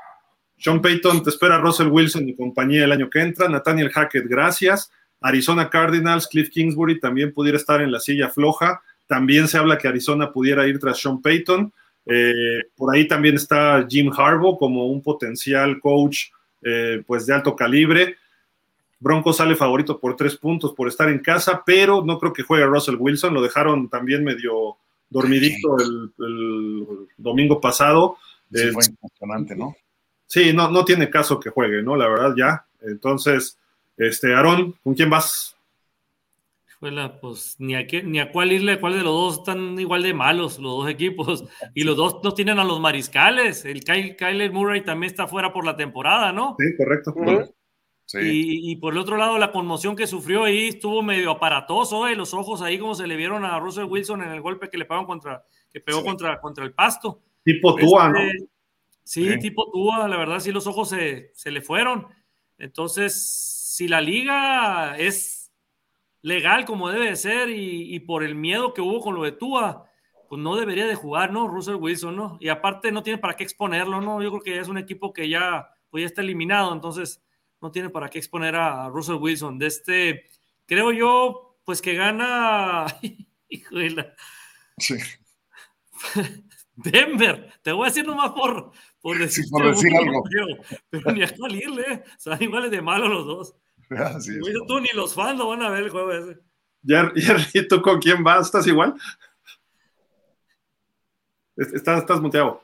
Sean 0.57 0.81
Payton, 0.81 1.23
te 1.23 1.31
espera 1.31 1.59
Russell 1.59 1.89
Wilson 1.89 2.29
y 2.29 2.35
compañía 2.35 2.85
el 2.85 2.93
año 2.93 3.11
que 3.11 3.21
entra. 3.21 3.49
Nathaniel 3.49 3.91
Hackett, 3.91 4.27
gracias. 4.27 4.91
Arizona 5.21 5.69
Cardinals, 5.69 6.27
Cliff 6.27 6.49
Kingsbury 6.51 7.01
también 7.01 7.33
pudiera 7.33 7.59
estar 7.59 7.83
en 7.83 7.93
la 7.93 8.01
silla 8.01 8.31
floja. 8.31 8.81
También 9.07 9.49
se 9.49 9.59
habla 9.59 9.77
que 9.77 9.89
Arizona 9.89 10.33
pudiera 10.33 10.67
ir 10.67 10.79
tras 10.79 10.99
Sean 10.99 11.21
Payton. 11.21 11.73
Eh, 12.07 12.63
por 12.77 12.95
ahí 12.95 13.09
también 13.09 13.35
está 13.35 13.87
Jim 13.89 14.11
Harbaugh 14.17 14.59
como 14.59 14.87
un 14.87 15.03
potencial 15.03 15.81
coach 15.81 16.27
eh, 16.63 17.03
pues 17.07 17.27
de 17.27 17.35
alto 17.35 17.55
calibre. 17.57 18.17
Broncos 19.01 19.37
sale 19.37 19.57
favorito 19.57 19.99
por 19.99 20.17
tres 20.17 20.37
puntos 20.37 20.73
por 20.73 20.89
estar 20.89 21.09
en 21.09 21.19
casa, 21.19 21.63
pero 21.65 22.05
no 22.05 22.19
creo 22.19 22.33
que 22.33 22.43
juegue 22.43 22.67
Russell 22.67 22.97
Wilson. 22.99 23.35
Lo 23.35 23.43
dejaron 23.43 23.89
también 23.89 24.25
medio 24.25 24.77
dormidito 25.11 25.77
el, 25.79 27.09
domingo 27.17 27.61
pasado. 27.61 28.17
Sí, 28.53 28.71
fue 28.71 28.85
impresionante, 28.85 29.57
¿no? 29.57 29.77
Sí, 30.27 30.53
no, 30.53 30.71
no 30.71 30.85
tiene 30.85 31.11
caso 31.11 31.39
que 31.39 31.51
juegue, 31.51 31.83
¿no? 31.83 31.97
La 31.97 32.09
verdad, 32.09 32.35
ya. 32.37 32.67
Entonces, 32.83 33.59
este, 33.97 34.35
Aarón, 34.35 34.75
¿con 34.83 34.95
quién 34.95 35.11
vas? 35.11 35.55
pues 37.21 37.57
ni 37.59 37.75
a, 37.75 37.87
qué, 37.87 38.03
ni 38.03 38.21
a 38.21 38.31
cuál 38.31 38.53
irle, 38.53 38.79
cuál 38.79 38.95
de 38.95 39.03
los 39.03 39.13
dos 39.13 39.39
están 39.39 39.79
igual 39.79 40.03
de 40.03 40.13
malos, 40.13 40.59
los 40.59 40.79
dos 40.79 40.91
equipos. 40.91 41.45
Y 41.75 41.85
los 41.85 41.97
dos 41.97 42.21
no 42.23 42.33
tienen 42.33 42.59
a 42.59 42.65
los 42.65 42.81
mariscales. 42.81 43.65
El 43.65 43.83
Kyle, 43.85 44.17
Kyler 44.17 44.53
Murray 44.53 44.83
también 44.83 45.11
está 45.11 45.27
fuera 45.27 45.53
por 45.53 45.65
la 45.65 45.77
temporada, 45.77 46.33
¿no? 46.33 46.57
Sí, 46.59 46.77
correcto. 46.77 47.15
Y, 48.23 48.77
por 48.77 48.93
el 48.93 48.99
otro 48.99 49.17
lado, 49.17 49.39
la 49.39 49.53
conmoción 49.53 49.97
que 49.97 50.07
sufrió 50.07 50.45
ahí 50.45 50.69
estuvo 50.69 51.03
medio 51.03 51.31
aparatoso, 51.31 52.07
eh, 52.07 52.17
los 52.17 52.35
ojos 52.35 52.63
ahí 52.63 52.79
como 52.79 52.95
se 52.95 53.07
le 53.07 53.17
vieron 53.17 53.45
a 53.45 53.59
Russell 53.59 53.85
Wilson 53.85 54.23
en 54.23 54.31
el 54.31 54.41
golpe 54.41 54.71
que 54.71 54.79
le 54.79 54.85
pegó 54.85 55.07
contra, 55.07 55.45
que 55.71 55.81
pegó 55.81 56.05
contra, 56.05 56.41
contra 56.41 56.65
el 56.65 56.73
pasto. 56.73 57.23
Tipo 57.45 57.75
Tua, 57.75 58.09
¿no? 58.09 58.19
Este, 58.19 58.47
sí, 59.03 59.39
tipo 59.39 59.71
Tua, 59.71 60.09
la 60.09 60.17
verdad, 60.17 60.41
sí, 60.41 60.53
los 60.53 60.67
ojos 60.67 60.89
se, 60.91 61.31
se 61.35 61.51
le 61.51 61.61
fueron. 61.61 62.07
Entonces, 62.59 63.15
si 63.77 63.89
la 63.89 64.01
liga 64.01 64.97
es 64.99 65.53
legal 66.23 66.65
como 66.65 66.91
debe 66.91 67.11
de 67.11 67.17
ser 67.17 67.51
y, 67.51 67.95
y, 67.95 68.01
por 68.01 68.25
el 68.25 68.35
miedo 68.35 68.73
que 68.73 68.81
hubo 68.81 69.01
con 69.01 69.15
lo 69.15 69.25
de 69.25 69.33
Tua, 69.33 69.91
pues 70.29 70.41
no 70.41 70.57
debería 70.57 70.87
de 70.87 70.95
jugar, 70.95 71.33
¿no? 71.33 71.49
Russell 71.49 71.75
Wilson, 71.75 72.17
¿no? 72.17 72.39
Y 72.41 72.49
aparte 72.49 72.93
no 72.93 73.03
tiene 73.03 73.19
para 73.19 73.35
qué 73.35 73.45
exponerlo, 73.45 74.01
¿no? 74.01 74.23
Yo 74.23 74.31
creo 74.31 74.43
que 74.43 74.59
es 74.59 74.69
un 74.69 74.79
equipo 74.79 75.13
que 75.13 75.29
ya, 75.29 75.69
pues 75.91 76.03
ya 76.03 76.07
está 76.07 76.23
eliminado, 76.23 76.73
entonces 76.73 77.23
no 77.65 77.73
tiene 77.73 77.89
para 77.89 78.11
qué 78.11 78.19
exponer 78.19 78.55
a 78.57 78.91
Russell 78.91 79.15
Wilson. 79.15 79.59
De 79.59 79.69
este, 79.69 80.27
creo 80.67 80.93
yo, 80.93 81.57
pues 81.65 81.81
que 81.81 81.95
gana. 81.95 82.85
Híjole. 83.49 84.13
Sí. 84.77 84.97
Denver, 86.77 87.51
te 87.63 87.73
voy 87.73 87.87
a 87.87 87.89
decir 87.89 88.07
nomás 88.07 88.33
por, 88.33 88.71
por 89.01 89.19
decir, 89.19 89.47
por 89.51 89.67
decir 89.67 89.97
algo. 89.97 90.23
Pero, 90.91 91.13
ni 91.13 91.23
a 91.23 91.35
cuál 91.35 91.55
irle, 91.55 92.05
son 92.19 92.43
iguales 92.43 92.71
de 92.71 92.83
malos 92.83 93.09
los 93.09 93.27
dos. 93.27 93.57
Así 93.91 94.39
tú 94.67 94.81
ni 94.81 94.89
los 94.95 95.15
fans 95.15 95.39
lo 95.39 95.49
van 95.49 95.63
a 95.63 95.71
ver 95.71 95.85
el 95.85 95.91
juego 95.91 96.13
ese. 96.13 96.41
Jerry, 96.85 97.67
¿tú 97.67 97.81
con 97.81 97.99
quién 97.99 98.23
vas? 98.23 98.47
¿Estás 98.47 98.67
igual? 98.67 98.95
Estás, 101.57 102.01
estás 102.01 102.21
muteado. 102.21 102.63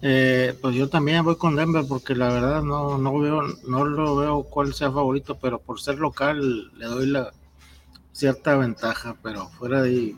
Eh, 0.00 0.56
pues 0.60 0.76
yo 0.76 0.88
también 0.88 1.24
voy 1.24 1.36
con 1.36 1.56
Denver 1.56 1.84
porque 1.88 2.14
la 2.14 2.28
verdad 2.28 2.62
no, 2.62 2.98
no 2.98 3.18
veo, 3.18 3.42
no 3.66 3.84
lo 3.84 4.16
veo 4.16 4.42
cuál 4.44 4.72
sea 4.72 4.92
favorito, 4.92 5.36
pero 5.40 5.58
por 5.58 5.80
ser 5.80 5.98
local 5.98 6.70
le 6.78 6.86
doy 6.86 7.06
la 7.06 7.32
cierta 8.12 8.56
ventaja, 8.56 9.16
pero 9.22 9.46
fuera 9.48 9.82
de 9.82 9.88
ahí, 9.88 10.16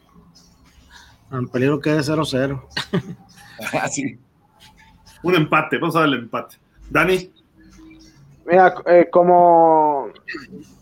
el 1.33 1.49
peligro 1.49 1.81
quede 1.81 2.01
0-0. 2.01 2.63
Así. 3.83 4.19
Un 5.23 5.35
empate, 5.35 5.79
vamos 5.79 5.97
a 5.97 6.01
darle 6.01 6.17
empate. 6.17 6.57
Dani. 6.89 7.33
Mira, 8.47 8.75
eh, 8.87 9.09
como, 9.11 10.09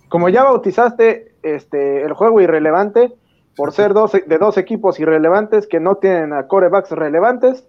como 0.09 0.29
ya 0.29 0.45
bautizaste 0.45 1.35
este, 1.43 2.03
el 2.03 2.12
juego 2.15 2.41
irrelevante, 2.41 3.12
por 3.57 3.73
ser 3.73 3.93
dos, 3.93 4.12
de 4.12 4.39
dos 4.39 4.57
equipos 4.57 5.01
irrelevantes 5.01 5.66
que 5.66 5.81
no 5.81 5.97
tienen 5.97 6.33
a 6.33 6.47
corebacks 6.47 6.93
relevantes, 6.93 7.65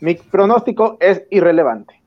mi 0.00 0.14
pronóstico 0.14 0.96
es 1.00 1.22
irrelevante. 1.30 2.00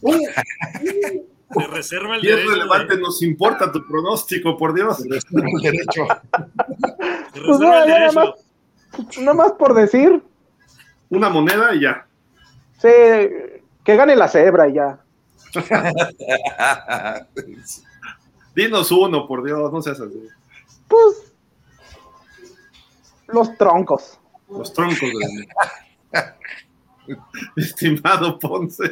Se 0.00 1.66
reserva 1.66 2.16
el 2.16 2.22
derecho. 2.22 2.46
irrelevante, 2.46 2.98
nos 2.98 3.22
importa 3.22 3.72
tu 3.72 3.86
pronóstico, 3.86 4.56
por 4.56 4.74
Dios. 4.74 4.98
Se 4.98 5.08
reserva 5.08 5.48
el 5.48 5.62
derecho. 5.62 6.06
Se 7.32 7.40
pues 7.40 7.58
nada, 7.58 7.84
el 7.84 7.90
derecho. 7.90 8.12
Nada 8.14 8.34
más, 8.92 9.18
nada 9.18 9.34
más 9.34 9.52
por 9.52 9.74
decir. 9.74 10.22
Una 11.10 11.30
moneda 11.30 11.74
y 11.74 11.80
ya. 11.82 12.06
Sí, 12.78 12.88
que 13.82 13.96
gane 13.96 14.14
la 14.14 14.28
cebra 14.28 14.68
y 14.68 14.74
ya. 14.74 15.00
Dinos 18.54 18.92
uno, 18.92 19.26
por 19.26 19.42
Dios, 19.42 19.72
no 19.72 19.80
seas 19.80 20.00
así. 20.00 20.28
Pues 20.86 21.32
los 23.28 23.56
troncos. 23.56 24.18
Los 24.50 24.72
troncos. 24.72 25.00
De... 25.00 25.48
Estimado 27.56 28.38
Ponce. 28.38 28.90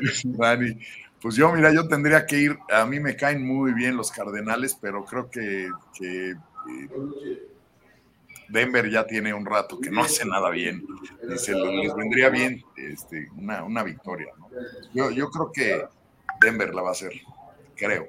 pues 1.20 1.36
yo, 1.36 1.52
mira, 1.52 1.72
yo 1.72 1.88
tendría 1.88 2.26
que 2.26 2.38
ir, 2.38 2.58
a 2.70 2.84
mí 2.86 3.00
me 3.00 3.16
caen 3.16 3.46
muy 3.46 3.72
bien 3.72 3.96
los 3.96 4.10
Cardenales, 4.10 4.76
pero 4.80 5.04
creo 5.04 5.30
que, 5.30 5.68
que 5.98 6.30
eh, 6.30 6.36
Denver 8.48 8.88
ya 8.90 9.06
tiene 9.06 9.34
un 9.34 9.44
rato 9.44 9.80
que 9.80 9.90
no 9.90 10.02
hace 10.02 10.24
nada 10.24 10.50
bien. 10.50 10.86
Se 11.36 11.54
les 11.54 11.94
vendría 11.94 12.30
bien 12.30 12.62
este, 12.76 13.28
una, 13.36 13.82
victoria. 13.82 14.32
Yo, 14.94 15.10
yo 15.10 15.30
creo 15.30 15.50
que 15.52 15.84
Denver 16.40 16.74
la 16.74 16.82
va 16.82 16.90
a 16.90 16.92
hacer, 16.92 17.12
creo. 17.74 18.08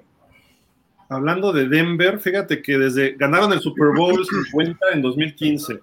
Hablando 1.10 1.54
de 1.54 1.68
Denver, 1.70 2.20
fíjate 2.20 2.62
que 2.62 2.78
desde 2.78 3.16
ganaron 3.16 3.54
el 3.54 3.62
Super 3.62 3.96
Bowl 3.96 4.26
50 4.26 4.88
en 4.94 5.02
2015. 5.02 5.80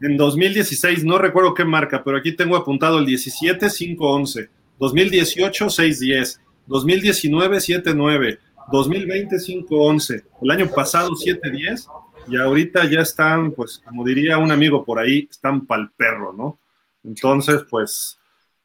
En 0.00 0.16
2016, 0.16 1.04
no 1.04 1.18
recuerdo 1.18 1.54
qué 1.54 1.64
marca, 1.64 2.02
pero 2.04 2.18
aquí 2.18 2.32
tengo 2.32 2.56
apuntado 2.56 2.98
el 2.98 3.06
17, 3.06 3.66
5-11. 3.66 4.48
2018, 4.78 5.66
6-10. 5.66 6.40
2019, 6.66 7.58
7-9. 7.58 8.38
2020, 8.70 9.36
5-11. 9.36 10.24
El 10.42 10.50
año 10.50 10.68
pasado, 10.68 11.10
7-10 11.10 11.86
y 12.28 12.36
ahorita 12.36 12.84
ya 12.90 13.00
están, 13.00 13.52
pues, 13.52 13.80
como 13.84 14.04
diría 14.04 14.38
un 14.38 14.50
amigo 14.50 14.84
por 14.84 14.98
ahí, 14.98 15.28
están 15.30 15.66
pa'l 15.66 15.90
perro, 15.96 16.32
¿no? 16.32 16.58
Entonces, 17.04 17.64
pues, 17.70 18.18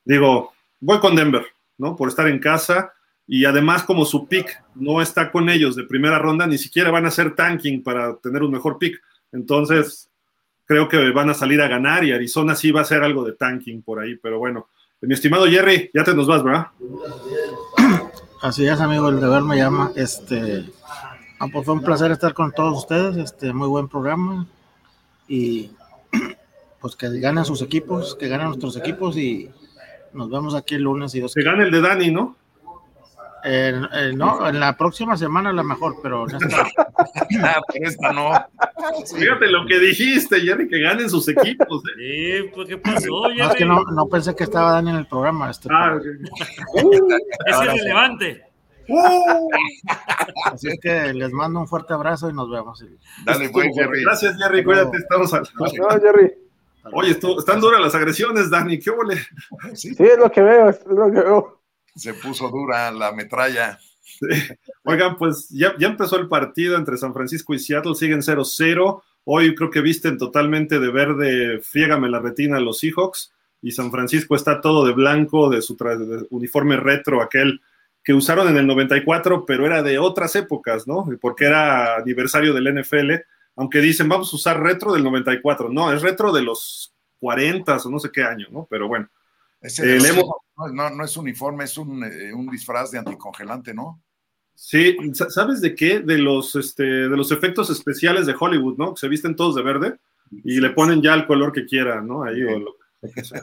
digo, 0.03 0.51
voy 0.79 0.99
con 0.99 1.15
Denver, 1.15 1.45
¿no? 1.77 1.95
Por 1.95 2.09
estar 2.09 2.27
en 2.27 2.39
casa 2.39 2.91
y 3.27 3.45
además 3.45 3.83
como 3.83 4.03
su 4.03 4.27
pick 4.27 4.63
no 4.75 5.01
está 5.01 5.31
con 5.31 5.49
ellos 5.49 5.75
de 5.75 5.83
primera 5.83 6.19
ronda, 6.19 6.47
ni 6.47 6.57
siquiera 6.57 6.91
van 6.91 7.05
a 7.05 7.09
hacer 7.09 7.35
tanking 7.35 7.83
para 7.83 8.17
tener 8.17 8.41
un 8.43 8.51
mejor 8.51 8.77
pick. 8.77 8.99
Entonces, 9.31 10.10
creo 10.71 10.87
que 10.87 11.11
van 11.11 11.29
a 11.29 11.33
salir 11.33 11.61
a 11.61 11.67
ganar 11.67 12.05
y 12.05 12.13
Arizona 12.13 12.55
sí 12.55 12.71
va 12.71 12.79
a 12.79 12.83
hacer 12.83 13.03
algo 13.03 13.25
de 13.25 13.33
tanking 13.33 13.81
por 13.81 13.99
ahí, 13.99 14.15
pero 14.15 14.39
bueno. 14.39 14.69
Mi 15.01 15.15
estimado 15.15 15.47
Jerry, 15.47 15.89
ya 15.93 16.03
te 16.03 16.13
nos 16.13 16.27
vas, 16.27 16.43
¿verdad? 16.43 16.67
Así 18.41 18.65
es, 18.65 18.79
amigo, 18.79 19.09
el 19.09 19.19
deber 19.19 19.41
me 19.41 19.57
llama. 19.57 19.91
Este, 19.95 20.63
Ah, 21.43 21.47
pues 21.51 21.65
fue 21.65 21.73
un 21.73 21.81
placer 21.81 22.11
estar 22.11 22.35
con 22.35 22.51
todos 22.51 22.77
ustedes, 22.77 23.17
este 23.17 23.51
muy 23.51 23.67
buen 23.67 23.87
programa 23.87 24.45
y 25.27 25.71
pues 26.79 26.95
que 26.95 27.09
ganen 27.19 27.45
sus 27.45 27.63
equipos, 27.63 28.15
que 28.15 28.27
ganen 28.27 28.45
nuestros 28.45 28.77
equipos 28.77 29.17
y 29.17 29.49
nos 30.13 30.29
vemos 30.29 30.53
aquí 30.53 30.75
el 30.75 30.83
lunes 30.83 31.15
y 31.15 31.19
dos. 31.19 31.33
Que 31.33 31.41
gane 31.41 31.63
el 31.63 31.71
de 31.71 31.81
Dani, 31.81 32.11
¿no? 32.11 32.35
No, 34.15 34.47
en 34.47 34.59
la 34.59 34.77
próxima 34.77 35.17
semana 35.17 35.49
a 35.49 35.53
lo 35.53 35.63
mejor, 35.63 35.95
pero 36.01 36.29
en 36.29 36.35
esta... 36.35 36.63
ah, 37.43 37.61
pero 37.71 37.87
esta 37.87 38.11
no. 38.11 38.31
Fíjate 39.17 39.47
lo 39.47 39.65
que 39.65 39.79
dijiste, 39.79 40.39
Jerry, 40.41 40.67
que 40.67 40.79
ganen 40.79 41.09
sus 41.09 41.27
equipos. 41.27 41.83
¿eh? 41.99 42.41
Sí, 42.43 42.49
pues 42.53 42.67
¿qué 42.67 42.77
pasó, 42.77 43.23
Jerry? 43.23 43.37
No, 43.37 43.49
es 43.49 43.55
que 43.55 43.65
no, 43.65 43.83
no, 43.83 44.07
pensé 44.07 44.35
que 44.35 44.43
estaba 44.43 44.73
Dani 44.73 44.91
en 44.91 44.97
el 44.97 45.07
programa. 45.07 45.49
Este, 45.49 45.69
ah, 45.71 45.97
uh, 46.83 47.07
es 47.45 47.61
irrelevante. 47.61 48.45
¡Uh! 48.87 49.49
Así 50.45 50.67
es 50.67 50.79
que 50.81 51.13
les 51.13 51.31
mando 51.31 51.59
un 51.59 51.67
fuerte 51.67 51.93
abrazo 51.93 52.29
y 52.29 52.33
nos 52.33 52.49
vemos. 52.49 52.83
Dale, 53.25 53.47
buen 53.49 53.73
Jerry. 53.73 54.03
Gracias, 54.03 54.37
Jerry. 54.37 54.63
Cuídate, 54.63 54.97
estamos 54.97 55.33
al. 55.33 55.47
Jerry. 56.01 56.33
Oye, 56.93 57.11
están 57.11 57.59
duras 57.61 57.79
las 57.79 57.95
agresiones, 57.95 58.49
Dani. 58.49 58.79
¿Qué 58.79 58.89
huele? 58.89 59.21
Sí. 59.73 59.95
es 59.97 60.17
lo 60.17 60.31
que 60.31 60.41
veo, 60.41 60.69
es 60.69 60.83
lo 60.85 61.11
que 61.11 61.19
veo. 61.19 61.60
Se 61.95 62.13
puso 62.13 62.49
dura 62.49 62.91
la 62.91 63.11
metralla. 63.11 63.79
Oigan, 64.83 65.17
pues 65.17 65.49
ya, 65.49 65.73
ya 65.77 65.87
empezó 65.87 66.17
el 66.17 66.27
partido 66.27 66.77
entre 66.77 66.97
San 66.97 67.13
Francisco 67.13 67.53
y 67.53 67.59
Seattle, 67.59 67.95
siguen 67.95 68.21
0-0. 68.21 69.01
Hoy 69.23 69.55
creo 69.55 69.69
que 69.69 69.81
visten 69.81 70.17
totalmente 70.17 70.79
de 70.79 70.91
verde, 70.91 71.59
friégame 71.61 72.09
la 72.09 72.19
retina 72.19 72.59
los 72.59 72.79
Seahawks, 72.79 73.31
y 73.61 73.71
San 73.71 73.91
Francisco 73.91 74.35
está 74.35 74.59
todo 74.59 74.85
de 74.85 74.93
blanco, 74.93 75.49
de 75.49 75.61
su 75.61 75.77
uniforme 76.31 76.77
retro, 76.77 77.21
aquel 77.21 77.61
que 78.03 78.13
usaron 78.13 78.47
en 78.47 78.57
el 78.57 78.65
94, 78.65 79.45
pero 79.45 79.65
era 79.65 79.83
de 79.83 79.99
otras 79.99 80.35
épocas, 80.35 80.87
¿no? 80.87 81.07
Porque 81.19 81.45
era 81.45 81.97
aniversario 81.97 82.53
del 82.53 82.81
NFL, 82.81 83.11
aunque 83.55 83.79
dicen 83.79 84.09
vamos 84.09 84.33
a 84.33 84.35
usar 84.35 84.59
retro 84.59 84.93
del 84.93 85.03
94, 85.03 85.69
no, 85.69 85.93
es 85.93 86.01
retro 86.01 86.31
de 86.31 86.41
los 86.41 86.93
40 87.19 87.77
o 87.77 87.89
no 87.89 87.99
sé 87.99 88.09
qué 88.11 88.23
año, 88.23 88.47
¿no? 88.51 88.67
Pero 88.69 88.87
bueno. 88.87 89.07
Eh, 89.61 89.99
no, 90.69 90.89
no, 90.89 91.03
es 91.03 91.17
uniforme, 91.17 91.63
es 91.63 91.77
un, 91.77 92.03
eh, 92.03 92.33
un, 92.33 92.47
disfraz 92.47 92.91
de 92.91 92.99
anticongelante, 92.99 93.73
¿no? 93.73 94.01
Sí, 94.53 94.95
¿sabes 95.13 95.61
de 95.61 95.73
qué? 95.73 95.99
De 95.99 96.17
los, 96.17 96.55
este, 96.55 96.83
de 96.83 97.17
los 97.17 97.31
efectos 97.31 97.69
especiales 97.69 98.27
de 98.27 98.35
Hollywood, 98.39 98.77
¿no? 98.77 98.95
Se 98.95 99.07
visten 99.07 99.35
todos 99.35 99.55
de 99.55 99.63
verde 99.63 99.97
y 100.43 100.59
le 100.59 100.69
ponen 100.69 101.01
ya 101.01 101.13
el 101.13 101.25
color 101.25 101.51
que 101.51 101.65
quieran, 101.65 102.07
¿no? 102.07 102.23
Ahí 102.23 102.43
o 102.43 102.59
lo, 102.59 102.75
que 103.13 103.23
sea. 103.23 103.41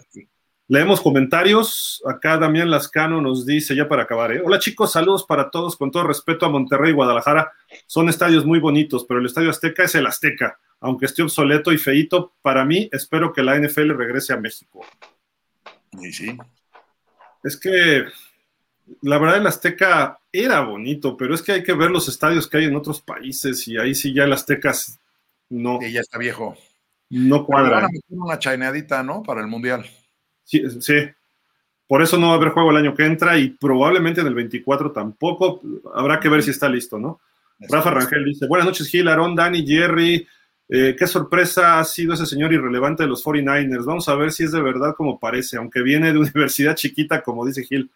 Leemos 0.71 1.01
comentarios. 1.01 2.03
Acá 2.07 2.37
Damián 2.37 2.71
Lascano 2.71 3.23
nos 3.23 3.47
dice, 3.47 3.75
ya 3.75 3.89
para 3.89 4.03
acabar, 4.03 4.33
¿eh? 4.33 4.43
Hola 4.45 4.59
chicos, 4.59 4.93
saludos 4.93 5.25
para 5.25 5.51
todos. 5.51 5.77
Con 5.77 5.91
todo 5.91 6.05
respeto 6.05 6.45
a 6.45 6.51
Monterrey 6.51 6.91
y 6.91 6.95
Guadalajara, 6.95 7.53
son 7.87 8.11
estadios 8.11 8.45
muy 8.45 8.61
bonitos, 8.61 9.07
pero 9.09 9.19
el 9.19 9.27
Estadio 9.27 9.49
Azteca 9.49 9.85
es 9.85 9.95
el 9.95 10.07
Azteca. 10.07 10.59
Aunque 10.81 11.07
esté 11.07 11.23
obsoleto 11.23 11.73
y 11.73 11.79
feito, 11.79 12.35
para 12.43 12.67
mí 12.67 12.89
espero 12.93 13.33
que 13.33 13.43
la 13.43 13.59
NFL 13.59 13.95
regrese 13.95 14.35
a 14.35 14.37
México. 14.37 14.85
Y 16.01 16.13
sí. 16.13 16.37
Es 17.43 17.57
que 17.57 18.05
la 19.03 19.19
verdad 19.19 19.39
el 19.39 19.47
Azteca 19.47 20.19
era 20.33 20.61
bonito, 20.61 21.17
pero 21.17 21.35
es 21.35 21.43
que 21.43 21.53
hay 21.53 21.63
que 21.63 21.75
ver 21.75 21.91
los 21.91 22.09
estadios 22.09 22.49
que 22.49 22.59
hay 22.59 22.65
en 22.65 22.77
otros 22.77 23.01
países 23.01 23.67
y 23.69 23.77
ahí 23.77 23.95
sí 23.95 24.13
ya 24.13 24.25
el 24.25 24.33
Azteca 24.33 24.73
no. 25.51 25.79
Y 25.83 25.93
ya 25.93 26.01
está 26.01 26.19
viejo. 26.19 26.57
No 27.11 27.45
cuadra. 27.45 27.77
Van 27.77 27.85
a 27.85 27.89
meter 27.89 28.19
una 28.19 28.39
chaineadita, 28.39 29.03
¿no? 29.03 29.23
Para 29.23 29.41
el 29.41 29.47
Mundial. 29.47 29.87
Sí, 30.45 30.63
sí. 30.81 30.95
Por 31.87 32.03
eso 32.03 32.19
no 32.19 32.29
va 32.29 32.35
a 32.35 32.37
haber 32.37 32.51
juego 32.51 32.71
el 32.71 32.77
año 32.77 32.95
que 32.95 33.07
entra 33.07 33.39
y 33.39 33.49
probablemente 33.51 34.21
en 34.21 34.27
el 34.27 34.35
24 34.35 34.93
tampoco. 34.93 35.63
Habrá 35.95 36.21
que 36.21 36.29
ver 36.29 36.43
si 36.43 36.51
está 36.51 36.69
listo, 36.69 36.99
¿no? 36.99 37.21
Rafa 37.61 37.91
Rangel 37.91 38.25
dice, 38.25 38.47
buenas 38.47 38.67
noches 38.67 38.89
Gil, 38.89 39.09
Aaron, 39.09 39.35
Dani, 39.35 39.67
Jerry. 39.67 40.27
Eh, 40.69 40.95
qué 40.99 41.07
sorpresa 41.07 41.79
ha 41.79 41.85
sido 41.85 42.15
ese 42.15 42.27
señor 42.27 42.53
irrelevante 42.53 43.03
de 43.03 43.09
los 43.09 43.25
49ers. 43.25 43.85
Vamos 43.85 44.09
a 44.09 44.15
ver 44.15 44.33
si 44.33 44.45
es 44.45 44.53
de 44.53 44.61
verdad 44.61 44.95
como 44.97 45.19
parece, 45.19 45.57
aunque 45.57 45.83
viene 45.83 46.13
de 46.13 46.19
universidad 46.19 46.75
chiquita, 46.75 47.23
como 47.23 47.47
dice 47.47 47.65
Gil. 47.65 47.91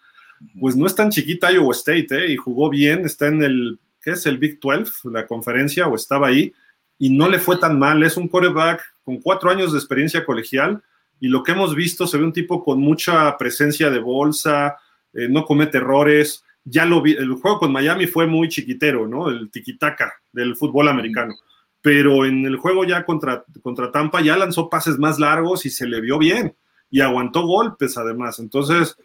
Pues 0.59 0.75
no 0.75 0.87
es 0.87 0.95
tan 0.95 1.11
chiquita 1.11 1.53
Iowa 1.53 1.73
State, 1.73 2.09
¿eh? 2.11 2.33
Y 2.33 2.37
jugó 2.37 2.69
bien, 2.69 3.05
está 3.05 3.29
en 3.29 3.43
el, 3.43 3.79
¿qué 4.01 4.13
es? 4.13 4.27
El 4.27 4.39
Big 4.39 4.59
12, 4.59 5.11
la 5.11 5.27
conferencia, 5.27 5.87
o 5.87 5.95
estaba 5.95 6.29
ahí, 6.29 6.53
y 6.99 7.11
no 7.11 7.29
le 7.29 7.39
fue 7.39 7.59
tan 7.59 7.79
mal. 7.79 8.03
Es 8.03 8.17
un 8.17 8.29
quarterback 8.29 8.83
con 9.05 9.19
cuatro 9.21 9.51
años 9.51 9.73
de 9.73 9.79
experiencia 9.79 10.25
colegial 10.25 10.83
y 11.23 11.29
lo 11.29 11.45
que 11.45 11.53
hemos 11.53 11.77
visto 11.77 12.09
se 12.09 12.19
ve 12.19 12.25
un 12.25 12.33
tipo 12.33 12.65
con 12.65 12.81
mucha 12.81 13.39
presencia 13.39 13.91
de 13.91 14.01
bolsa, 14.01 14.77
eh, 15.13 15.29
no 15.29 15.45
comete 15.45 15.79
errores. 15.79 16.45
Ya 16.65 16.85
lo 16.85 17.01
vi, 17.01 17.13
el 17.13 17.35
juego 17.35 17.61
con 17.61 17.71
Miami 17.71 18.09
fue 18.09 18.27
muy 18.27 18.49
chiquitero, 18.49 19.07
¿no? 19.07 19.29
El 19.29 19.49
tiquitaca 19.49 20.13
del 20.33 20.57
fútbol 20.57 20.89
americano. 20.89 21.37
Pero 21.83 22.25
en 22.25 22.47
el 22.47 22.57
juego 22.57 22.85
ya 22.85 23.05
contra, 23.05 23.45
contra 23.61 23.91
Tampa 23.91 24.23
ya 24.23 24.37
lanzó 24.37 24.71
pases 24.71 24.99
más 24.99 25.19
largos 25.19 25.67
y 25.67 25.71
se 25.71 25.87
le 25.87 26.01
vio 26.01 26.17
bien 26.19 26.57
y 26.91 27.01
aguantó 27.01 27.45
golpes 27.45 27.99
además. 27.99 28.39
Entonces, 28.39 28.97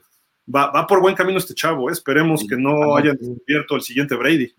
va, 0.54 0.72
va 0.72 0.86
por 0.86 1.02
buen 1.02 1.16
camino 1.16 1.40
este 1.40 1.56
chavo. 1.56 1.90
¿eh? 1.90 1.94
Esperemos 1.94 2.46
que 2.48 2.56
no 2.56 2.96
haya 2.96 3.14
descubierto 3.14 3.76
el 3.76 3.82
siguiente 3.82 4.16
Brady. 4.16 4.54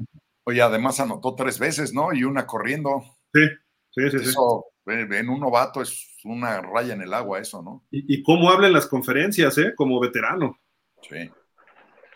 Oye, 0.44 0.60
además 0.60 0.98
anotó 0.98 1.34
tres 1.34 1.58
veces, 1.58 1.92
¿no? 1.92 2.12
Y 2.12 2.24
una 2.24 2.46
corriendo. 2.46 3.04
Sí, 3.32 3.42
sí, 3.90 4.10
sí. 4.10 4.16
Eso, 4.16 4.64
en 4.86 5.28
un 5.28 5.40
novato 5.40 5.82
es 5.82 6.16
una 6.24 6.60
raya 6.62 6.94
en 6.94 7.02
el 7.02 7.12
agua, 7.12 7.38
eso, 7.38 7.62
¿no? 7.62 7.84
Y, 7.90 8.14
y 8.14 8.22
cómo 8.22 8.50
habla 8.50 8.66
en 8.66 8.72
las 8.72 8.86
conferencias, 8.86 9.58
¿eh? 9.58 9.74
Como 9.76 10.00
veterano. 10.00 10.58
Sí. 11.02 11.30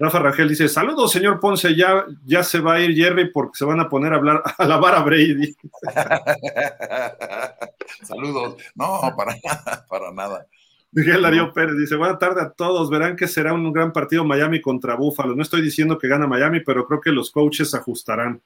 Rafa 0.03 0.19
Rangel 0.19 0.49
dice: 0.49 0.69
Saludos, 0.69 1.13
señor 1.13 1.39
Ponce. 1.39 1.77
Ya, 1.77 2.05
ya 2.25 2.43
se 2.43 2.59
va 2.59 2.75
a 2.75 2.81
ir 2.81 2.93
Jerry 2.93 3.31
porque 3.31 3.57
se 3.57 3.65
van 3.65 3.79
a 3.79 3.89
poner 3.89 4.13
a 4.13 4.17
hablar 4.17 4.43
a 4.59 4.67
lavar 4.67 4.97
a 4.97 5.03
Brady. 5.03 5.55
Saludos. 8.03 8.57
No, 8.75 9.01
para 9.17 9.37
nada, 9.45 9.87
para 9.89 10.13
nada. 10.13 10.47
Miguel 10.91 11.23
Darío 11.23 11.53
Pérez 11.53 11.77
dice: 11.79 11.95
Buenas 11.95 12.19
tardes 12.19 12.43
a 12.43 12.51
todos. 12.51 12.91
Verán 12.91 13.15
que 13.15 13.29
será 13.29 13.55
un 13.55 13.73
gran 13.73 13.93
partido 13.93 14.25
Miami 14.25 14.61
contra 14.61 14.97
Búfalo. 14.97 15.37
No 15.37 15.43
estoy 15.43 15.63
diciendo 15.63 15.97
que 15.97 16.09
gana 16.09 16.27
Miami, 16.27 16.61
pero 16.61 16.85
creo 16.85 17.01
que 17.01 17.13
los 17.13 17.31
coaches 17.31 17.73
ajustarán. 17.73 18.43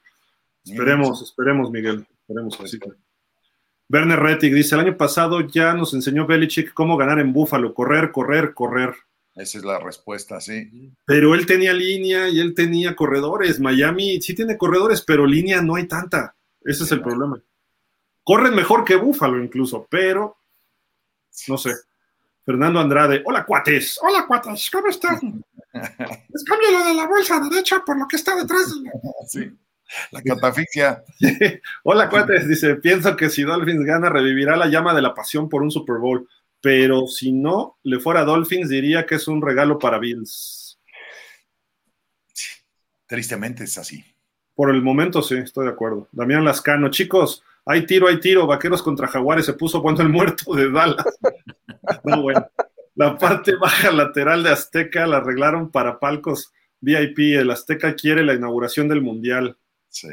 Esperemos, 0.63 1.23
esperemos, 1.23 1.71
Miguel. 1.71 2.05
Esperemos 2.21 2.55
que 2.55 2.67
sí. 2.67 2.79
Werner 3.89 4.19
Rettig 4.19 4.53
dice: 4.53 4.75
El 4.75 4.81
año 4.81 4.95
pasado 4.95 5.41
ya 5.41 5.73
nos 5.73 5.95
enseñó 5.95 6.27
Belichick 6.27 6.75
cómo 6.75 6.97
ganar 6.97 7.17
en 7.17 7.33
Búfalo: 7.33 7.73
correr, 7.73 8.11
correr, 8.11 8.53
correr. 8.53 8.93
Esa 9.37 9.59
es 9.59 9.63
la 9.63 9.79
respuesta, 9.79 10.41
sí. 10.41 10.91
Pero 11.05 11.35
él 11.35 11.45
tenía 11.45 11.71
línea 11.71 12.27
y 12.27 12.39
él 12.39 12.55
tenía 12.55 12.95
corredores. 12.95 13.59
Miami 13.59 14.19
sí 14.19 14.33
tiene 14.33 14.57
corredores, 14.57 15.03
pero 15.03 15.27
línea 15.27 15.61
no 15.61 15.75
hay 15.75 15.87
tanta. 15.87 16.35
Ese 16.61 16.83
es 16.83 16.91
el 16.91 17.01
problema. 17.01 17.39
Corren 18.23 18.55
mejor 18.55 18.83
que 18.83 18.95
Búfalo 18.95 19.41
incluso, 19.41 19.87
pero 19.89 20.37
no 21.47 21.57
sé. 21.57 21.71
Fernando 22.43 22.79
Andrade, 22.79 23.21
hola 23.25 23.45
cuates. 23.45 23.99
Hola 24.01 24.25
cuates, 24.25 24.69
¿cómo 24.71 24.87
están? 24.87 25.43
Les 25.73 26.43
cambio 26.43 26.71
lo 26.71 26.85
de 26.85 26.93
la 26.95 27.07
bolsa 27.07 27.39
derecha 27.39 27.83
por 27.85 27.99
lo 27.99 28.07
que 28.07 28.15
está 28.15 28.35
detrás 28.35 28.73
de 28.81 28.91
Sí. 29.27 29.51
La 30.11 30.21
catafixia. 30.21 31.03
hola 31.83 32.09
cuates, 32.09 32.47
dice, 32.47 32.75
pienso 32.75 33.15
que 33.15 33.29
si 33.29 33.43
Dolphins 33.43 33.85
gana 33.85 34.09
revivirá 34.09 34.57
la 34.57 34.67
llama 34.67 34.93
de 34.93 35.01
la 35.01 35.13
pasión 35.13 35.47
por 35.47 35.61
un 35.61 35.71
Super 35.71 35.97
Bowl 35.97 36.27
pero 36.61 37.07
si 37.07 37.31
no 37.31 37.77
le 37.83 37.99
fuera 37.99 38.21
a 38.21 38.25
Dolphins, 38.25 38.69
diría 38.69 39.05
que 39.05 39.15
es 39.15 39.27
un 39.27 39.41
regalo 39.41 39.77
para 39.77 39.99
Bills. 39.99 40.79
Sí, 42.33 42.49
tristemente 43.05 43.63
es 43.63 43.77
así. 43.77 44.03
Por 44.55 44.71
el 44.71 44.81
momento 44.81 45.21
sí, 45.21 45.35
estoy 45.35 45.65
de 45.65 45.71
acuerdo. 45.71 46.07
Damián 46.11 46.43
Lascano, 46.43 46.89
chicos, 46.89 47.43
hay 47.65 47.85
tiro, 47.85 48.07
hay 48.07 48.19
tiro, 48.19 48.47
vaqueros 48.47 48.81
contra 48.81 49.07
jaguares, 49.07 49.45
se 49.45 49.53
puso 49.53 49.81
cuando 49.81 50.01
el 50.01 50.09
muerto 50.09 50.55
de 50.55 50.71
Dallas. 50.71 51.05
no, 52.03 52.21
bueno. 52.21 52.47
La 52.95 53.15
parte 53.15 53.55
baja 53.55 53.91
lateral 53.91 54.41
de 54.41 54.49
Azteca 54.49 55.05
la 55.05 55.17
arreglaron 55.17 55.69
para 55.69 55.99
palcos 55.99 56.51
VIP. 56.79 57.37
El 57.37 57.51
Azteca 57.51 57.93
quiere 57.93 58.23
la 58.23 58.33
inauguración 58.33 58.87
del 58.87 59.03
Mundial. 59.03 59.55
Sí, 59.87 60.07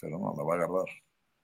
pero 0.00 0.18
no 0.18 0.34
la 0.36 0.42
va 0.42 0.54
a 0.54 0.56
agarrar. 0.56 0.86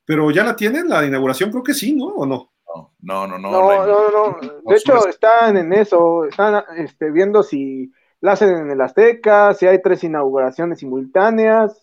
Pero 0.04 0.32
ya 0.32 0.42
la 0.42 0.56
tienen, 0.56 0.88
la 0.88 1.06
inauguración, 1.06 1.50
creo 1.50 1.62
que 1.62 1.74
sí, 1.74 1.94
¿no? 1.94 2.06
¿O 2.06 2.26
no? 2.26 2.52
No, 3.00 3.26
no, 3.26 3.38
no. 3.38 3.50
No, 3.50 3.86
no, 3.86 4.10
no. 4.10 4.38
De 4.64 4.76
hecho, 4.76 5.08
están 5.08 5.56
en 5.56 5.72
eso. 5.72 6.24
Están 6.24 6.64
este, 6.76 7.10
viendo 7.10 7.42
si 7.42 7.92
la 8.20 8.32
hacen 8.32 8.56
en 8.56 8.70
el 8.70 8.80
Azteca, 8.80 9.54
si 9.54 9.66
hay 9.66 9.80
tres 9.82 10.04
inauguraciones 10.04 10.80
simultáneas. 10.80 11.82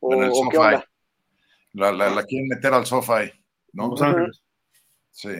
O, 0.00 0.14
en 0.14 0.24
el 0.24 0.30
o 0.32 0.48
qué 0.50 0.58
onda. 0.58 0.84
La, 1.72 1.92
la, 1.92 2.10
la 2.10 2.24
quieren 2.24 2.48
meter 2.48 2.72
al 2.72 2.86
SoFi, 2.86 3.32
¿no? 3.72 3.88
Los 3.88 4.02
Ángeles. 4.02 4.42
Sí. 5.10 5.34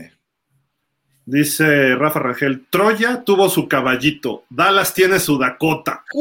Dice 1.25 1.97
Rafa 1.97 2.21
Rangel, 2.21 2.67
Troya 2.71 3.25
tuvo 3.25 3.49
su 3.49 3.67
caballito, 3.67 4.45
Dallas 4.49 4.95
tiene 4.95 5.19
su 5.19 5.37
Dakota. 5.37 6.05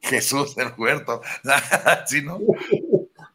Jesús 0.00 0.56
del 0.56 0.68
huerto. 0.78 1.20
¿Sí, 2.06 2.22
no? 2.22 2.38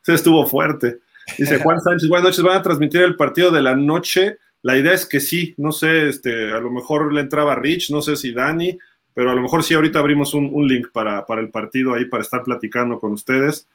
Se 0.02 0.16
estuvo 0.16 0.48
fuerte. 0.48 1.02
Dice 1.38 1.60
Juan 1.60 1.80
Sánchez, 1.80 2.10
buenas 2.10 2.26
noches, 2.26 2.44
van 2.44 2.58
a 2.58 2.62
transmitir 2.62 3.02
el 3.02 3.16
partido 3.16 3.52
de 3.52 3.62
la 3.62 3.76
noche. 3.76 4.38
La 4.62 4.78
idea 4.78 4.94
es 4.94 5.06
que 5.06 5.20
sí, 5.20 5.54
no 5.58 5.72
sé, 5.72 6.10
este, 6.10 6.52
a 6.52 6.60
lo 6.60 6.72
mejor 6.72 7.14
le 7.14 7.22
entraba 7.22 7.56
Rich, 7.56 7.92
no 7.92 8.02
sé 8.02 8.16
si 8.16 8.32
Dani, 8.34 8.78
pero 9.14 9.32
a 9.32 9.36
lo 9.36 9.42
mejor 9.42 9.64
sí 9.64 9.74
ahorita 9.74 10.00
abrimos 10.00 10.34
un, 10.34 10.50
un 10.54 10.68
link 10.68 10.88
para, 10.92 11.26
para, 11.26 11.42
el 11.42 11.50
partido 11.50 11.94
ahí 11.94 12.06
para 12.06 12.24
estar 12.24 12.44
platicando 12.44 13.00
con 13.00 13.14
ustedes. 13.14 13.68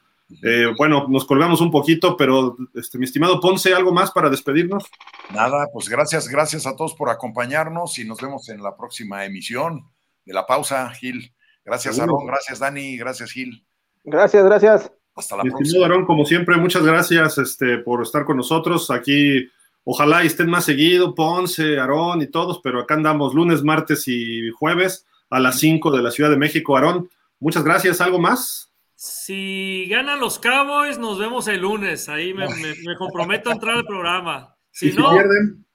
Eh, 0.43 0.65
bueno, 0.77 1.07
nos 1.07 1.25
colgamos 1.25 1.61
un 1.61 1.71
poquito, 1.71 2.17
pero 2.17 2.57
este, 2.75 2.97
mi 2.97 3.05
estimado 3.05 3.39
Ponce, 3.39 3.73
¿algo 3.73 3.93
más 3.93 4.11
para 4.11 4.29
despedirnos? 4.29 4.85
Nada, 5.33 5.67
pues 5.71 5.87
gracias, 5.87 6.27
gracias 6.27 6.67
a 6.67 6.75
todos 6.75 6.95
por 6.95 7.09
acompañarnos 7.09 7.97
y 7.97 8.05
nos 8.05 8.19
vemos 8.19 8.49
en 8.49 8.61
la 8.61 8.75
próxima 8.75 9.23
emisión 9.25 9.89
de 10.25 10.33
la 10.33 10.45
pausa, 10.45 10.89
Gil. 10.91 11.33
Gracias, 11.63 11.99
Aaron, 11.99 12.25
gracias, 12.25 12.59
Dani, 12.59 12.97
gracias, 12.97 13.31
Gil. 13.31 13.65
Gracias, 14.03 14.43
gracias. 14.45 14.91
Hasta 15.17 15.35
la 15.37 15.43
Mi 15.43 15.49
próxima. 15.49 15.67
estimado 15.67 15.91
Aarón, 15.91 16.05
como 16.05 16.25
siempre, 16.25 16.55
muchas 16.57 16.83
gracias 16.83 17.37
este, 17.39 17.79
por 17.79 18.01
estar 18.03 18.23
con 18.25 18.37
nosotros. 18.37 18.89
Aquí, 18.91 19.49
ojalá 19.83 20.23
y 20.23 20.27
estén 20.27 20.49
más 20.49 20.65
seguido, 20.65 21.15
Ponce, 21.15 21.79
Aarón 21.79 22.21
y 22.21 22.27
todos, 22.27 22.59
pero 22.63 22.79
acá 22.81 22.93
andamos 22.93 23.33
lunes, 23.33 23.63
martes 23.63 24.07
y 24.07 24.49
jueves 24.51 25.05
a 25.29 25.39
las 25.39 25.59
5 25.59 25.91
de 25.91 26.03
la 26.03 26.11
Ciudad 26.11 26.29
de 26.29 26.37
México. 26.37 26.75
Aarón, 26.77 27.09
muchas 27.39 27.63
gracias. 27.63 27.99
¿Algo 27.99 28.19
más? 28.19 28.71
Si 28.95 29.87
ganan 29.89 30.19
los 30.19 30.39
Cowboys, 30.39 30.97
nos 30.97 31.19
vemos 31.19 31.47
el 31.47 31.61
lunes. 31.61 32.09
Ahí 32.09 32.33
me, 32.33 32.47
me, 32.47 32.73
me 32.85 32.95
comprometo 32.97 33.49
a 33.49 33.53
entrar 33.53 33.77
al 33.77 33.85
programa. 33.85 34.53
Si 34.77 34.89
Y 34.89 34.91
si 34.91 34.97
no, 34.99 35.09
pierden, 35.09 35.65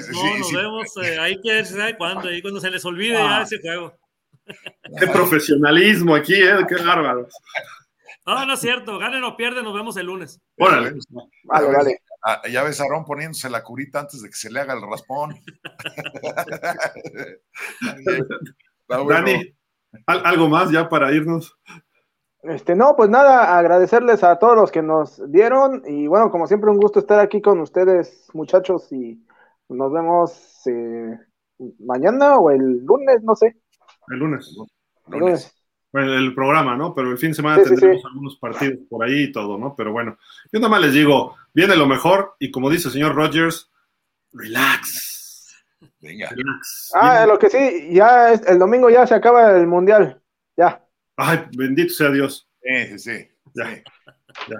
sí, 0.00 0.12
no, 0.14 0.38
nos 0.38 0.48
sí. 0.48 0.56
vemos 0.56 0.86
eh, 1.02 1.18
ahí 1.20 1.36
que 1.42 1.62
sabe 1.66 1.94
cuándo, 1.98 2.28
ahí 2.28 2.40
cuando 2.40 2.58
se 2.58 2.70
les 2.70 2.82
olvide 2.86 3.12
ya 3.12 3.42
ese 3.42 3.60
juego. 3.60 3.94
qué 4.98 5.06
profesionalismo 5.08 6.14
aquí, 6.14 6.32
¿eh? 6.34 6.64
Qué 6.66 6.76
bárbaros. 6.82 7.34
No, 8.26 8.44
no 8.46 8.54
es 8.54 8.60
cierto. 8.60 8.98
Ganen 8.98 9.22
o 9.24 9.36
pierden, 9.36 9.64
nos 9.64 9.74
vemos 9.74 9.96
el 9.96 10.06
lunes. 10.06 10.40
Órale. 10.58 10.94
Vale, 11.44 11.66
vale. 11.72 11.98
Ah, 12.24 12.42
ya 12.50 12.64
ves 12.64 12.80
a 12.80 12.84
Aarón 12.84 13.04
poniéndose 13.04 13.48
la 13.48 13.62
curita 13.62 14.00
antes 14.00 14.20
de 14.20 14.28
que 14.28 14.34
se 14.34 14.50
le 14.50 14.60
haga 14.60 14.74
el 14.74 14.82
raspón. 14.82 15.36
Bueno. 18.88 19.08
Dani, 19.08 19.52
¿al- 20.06 20.24
¿algo 20.26 20.48
más 20.48 20.70
ya 20.70 20.88
para 20.88 21.12
irnos? 21.12 21.58
Este, 22.42 22.76
no, 22.76 22.94
pues 22.94 23.10
nada, 23.10 23.58
agradecerles 23.58 24.22
a 24.22 24.38
todos 24.38 24.54
los 24.54 24.70
que 24.70 24.80
nos 24.82 25.20
dieron 25.32 25.82
y 25.84 26.06
bueno, 26.06 26.30
como 26.30 26.46
siempre 26.46 26.70
un 26.70 26.76
gusto 26.76 27.00
estar 27.00 27.18
aquí 27.18 27.42
con 27.42 27.58
ustedes, 27.58 28.28
muchachos, 28.32 28.92
y 28.92 29.26
nos 29.68 29.92
vemos 29.92 30.62
eh, 30.66 31.18
mañana 31.80 32.36
o 32.38 32.50
el 32.52 32.84
lunes, 32.84 33.22
no 33.24 33.34
sé. 33.34 33.56
El 34.08 34.18
lunes. 34.20 34.56
El 35.10 35.18
lunes. 35.18 35.52
Bueno, 35.96 36.12
el 36.12 36.34
programa, 36.34 36.76
¿no? 36.76 36.94
Pero 36.94 37.10
el 37.10 37.16
fin 37.16 37.30
de 37.30 37.36
semana 37.36 37.56
Sí, 37.62 37.70
tendremos 37.70 38.02
sí. 38.02 38.06
algunos 38.06 38.36
partidos 38.36 38.78
por 38.90 39.02
ahí 39.02 39.22
y 39.22 39.32
todo, 39.32 39.56
¿no? 39.56 39.74
Pero 39.74 39.92
bueno, 39.92 40.18
yo 40.52 40.60
nada 40.60 40.68
más 40.68 40.82
les 40.82 40.92
digo, 40.92 41.34
viene 41.54 41.74
lo 41.74 41.86
mejor 41.86 42.34
y 42.38 42.50
como 42.50 42.68
dice 42.68 42.88
el 42.88 42.92
señor 42.92 43.14
Rogers, 43.14 43.70
relax. 44.32 45.54
Venga. 46.00 46.28
relax. 46.28 46.90
Ah, 46.94 47.12
Viene- 47.12 47.26
lo 47.32 47.38
que 47.38 47.48
sí, 47.50 47.88
ya 47.94 48.32
es- 48.32 48.46
el 48.46 48.58
domingo 48.58 48.90
ya 48.90 49.06
se 49.06 49.14
acaba 49.14 49.56
el 49.56 49.66
mundial, 49.66 50.20
ya. 50.54 50.82
Ay, 51.16 51.46
bendito 51.56 51.94
sea 51.94 52.10
Dios. 52.10 52.46
Sí, 52.62 52.98
sí, 52.98 52.98
sí. 53.08 53.28
Ya. 53.54 54.56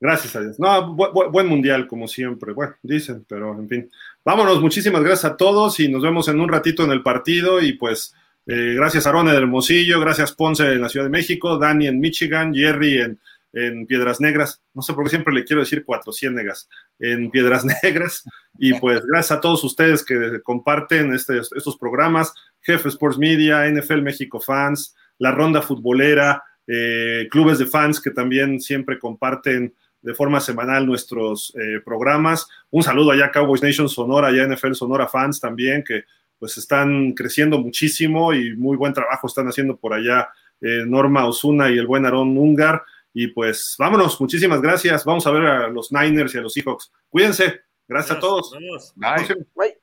Gracias 0.00 0.34
a 0.34 0.40
Dios. 0.40 0.58
No, 0.58 0.94
bu- 0.96 1.12
bu- 1.12 1.30
buen 1.30 1.46
mundial, 1.46 1.86
como 1.86 2.08
siempre. 2.08 2.52
Bueno, 2.52 2.74
dicen, 2.82 3.24
pero 3.28 3.52
en 3.58 3.68
fin. 3.68 3.90
Vámonos, 4.24 4.60
muchísimas 4.60 5.02
gracias 5.02 5.32
a 5.32 5.36
todos 5.36 5.78
y 5.80 5.88
nos 5.88 6.02
vemos 6.02 6.26
en 6.28 6.40
un 6.40 6.48
ratito 6.48 6.82
en 6.84 6.90
el 6.90 7.02
partido. 7.04 7.62
Y 7.62 7.74
pues, 7.74 8.14
eh, 8.46 8.74
gracias 8.76 9.06
Aaron 9.06 9.28
en 9.28 9.34
Hermosillo, 9.34 10.00
gracias 10.00 10.32
Ponce 10.32 10.72
en 10.72 10.80
la 10.80 10.88
Ciudad 10.88 11.06
de 11.06 11.10
México, 11.10 11.58
Dani 11.58 11.86
en 11.88 12.00
Michigan, 12.00 12.54
Jerry 12.54 12.98
en, 12.98 13.20
en 13.52 13.86
Piedras 13.86 14.20
Negras. 14.20 14.60
No 14.74 14.82
sé 14.82 14.92
por 14.94 15.04
qué 15.04 15.10
siempre 15.10 15.34
le 15.34 15.44
quiero 15.44 15.60
decir 15.60 15.84
cuatro 15.84 16.12
ciénegas 16.12 16.68
en 16.98 17.30
Piedras 17.30 17.64
Negras. 17.82 18.24
Y 18.58 18.74
pues, 18.74 19.04
gracias 19.04 19.38
a 19.38 19.40
todos 19.40 19.62
ustedes 19.64 20.04
que 20.04 20.40
comparten 20.42 21.12
este- 21.14 21.38
estos 21.38 21.76
programas: 21.76 22.32
Jefe 22.62 22.88
Sports 22.88 23.18
Media, 23.18 23.66
NFL 23.68 24.02
México 24.02 24.40
Fans, 24.40 24.94
La 25.18 25.32
Ronda 25.32 25.62
Futbolera. 25.62 26.42
eh, 26.68 27.28
clubes 27.30 27.58
de 27.58 27.66
fans 27.66 28.00
que 28.00 28.10
también 28.10 28.60
siempre 28.60 28.98
comparten 28.98 29.72
de 30.02 30.14
forma 30.14 30.40
semanal 30.40 30.84
nuestros 30.84 31.52
eh, 31.56 31.80
programas. 31.84 32.48
Un 32.70 32.82
saludo 32.82 33.12
allá 33.12 33.26
a 33.26 33.30
Cowboys 33.30 33.62
Nation 33.62 33.88
Sonora, 33.88 34.28
allá 34.28 34.46
NFL 34.48 34.72
Sonora 34.74 35.06
Fans 35.06 35.38
también, 35.40 35.84
que 35.84 36.02
pues 36.38 36.58
están 36.58 37.12
creciendo 37.12 37.58
muchísimo 37.58 38.32
y 38.32 38.56
muy 38.56 38.76
buen 38.76 38.92
trabajo 38.92 39.26
están 39.26 39.46
haciendo 39.46 39.76
por 39.76 39.94
allá 39.94 40.28
eh, 40.60 40.84
Norma 40.86 41.26
Osuna 41.26 41.70
y 41.70 41.78
el 41.78 41.86
buen 41.86 42.04
Aarón 42.04 42.36
Ungar. 42.36 42.82
Y 43.12 43.28
pues 43.28 43.76
vámonos, 43.78 44.20
muchísimas 44.20 44.60
gracias. 44.60 45.04
Vamos 45.04 45.26
a 45.26 45.30
ver 45.30 45.46
a 45.46 45.68
los 45.68 45.90
Niners 45.92 46.34
y 46.34 46.38
a 46.38 46.42
los 46.42 46.52
Seahawks. 46.52 46.92
Cuídense. 47.08 47.60
Gracias 47.88 48.18
a 48.18 48.20
todos. 48.20 48.52
Bye. 48.96 49.76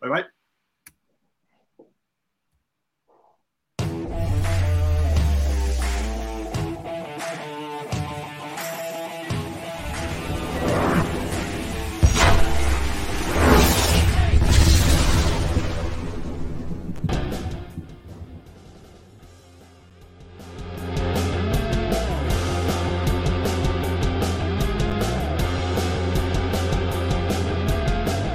Bye 0.00 0.10
bye. 0.10 0.39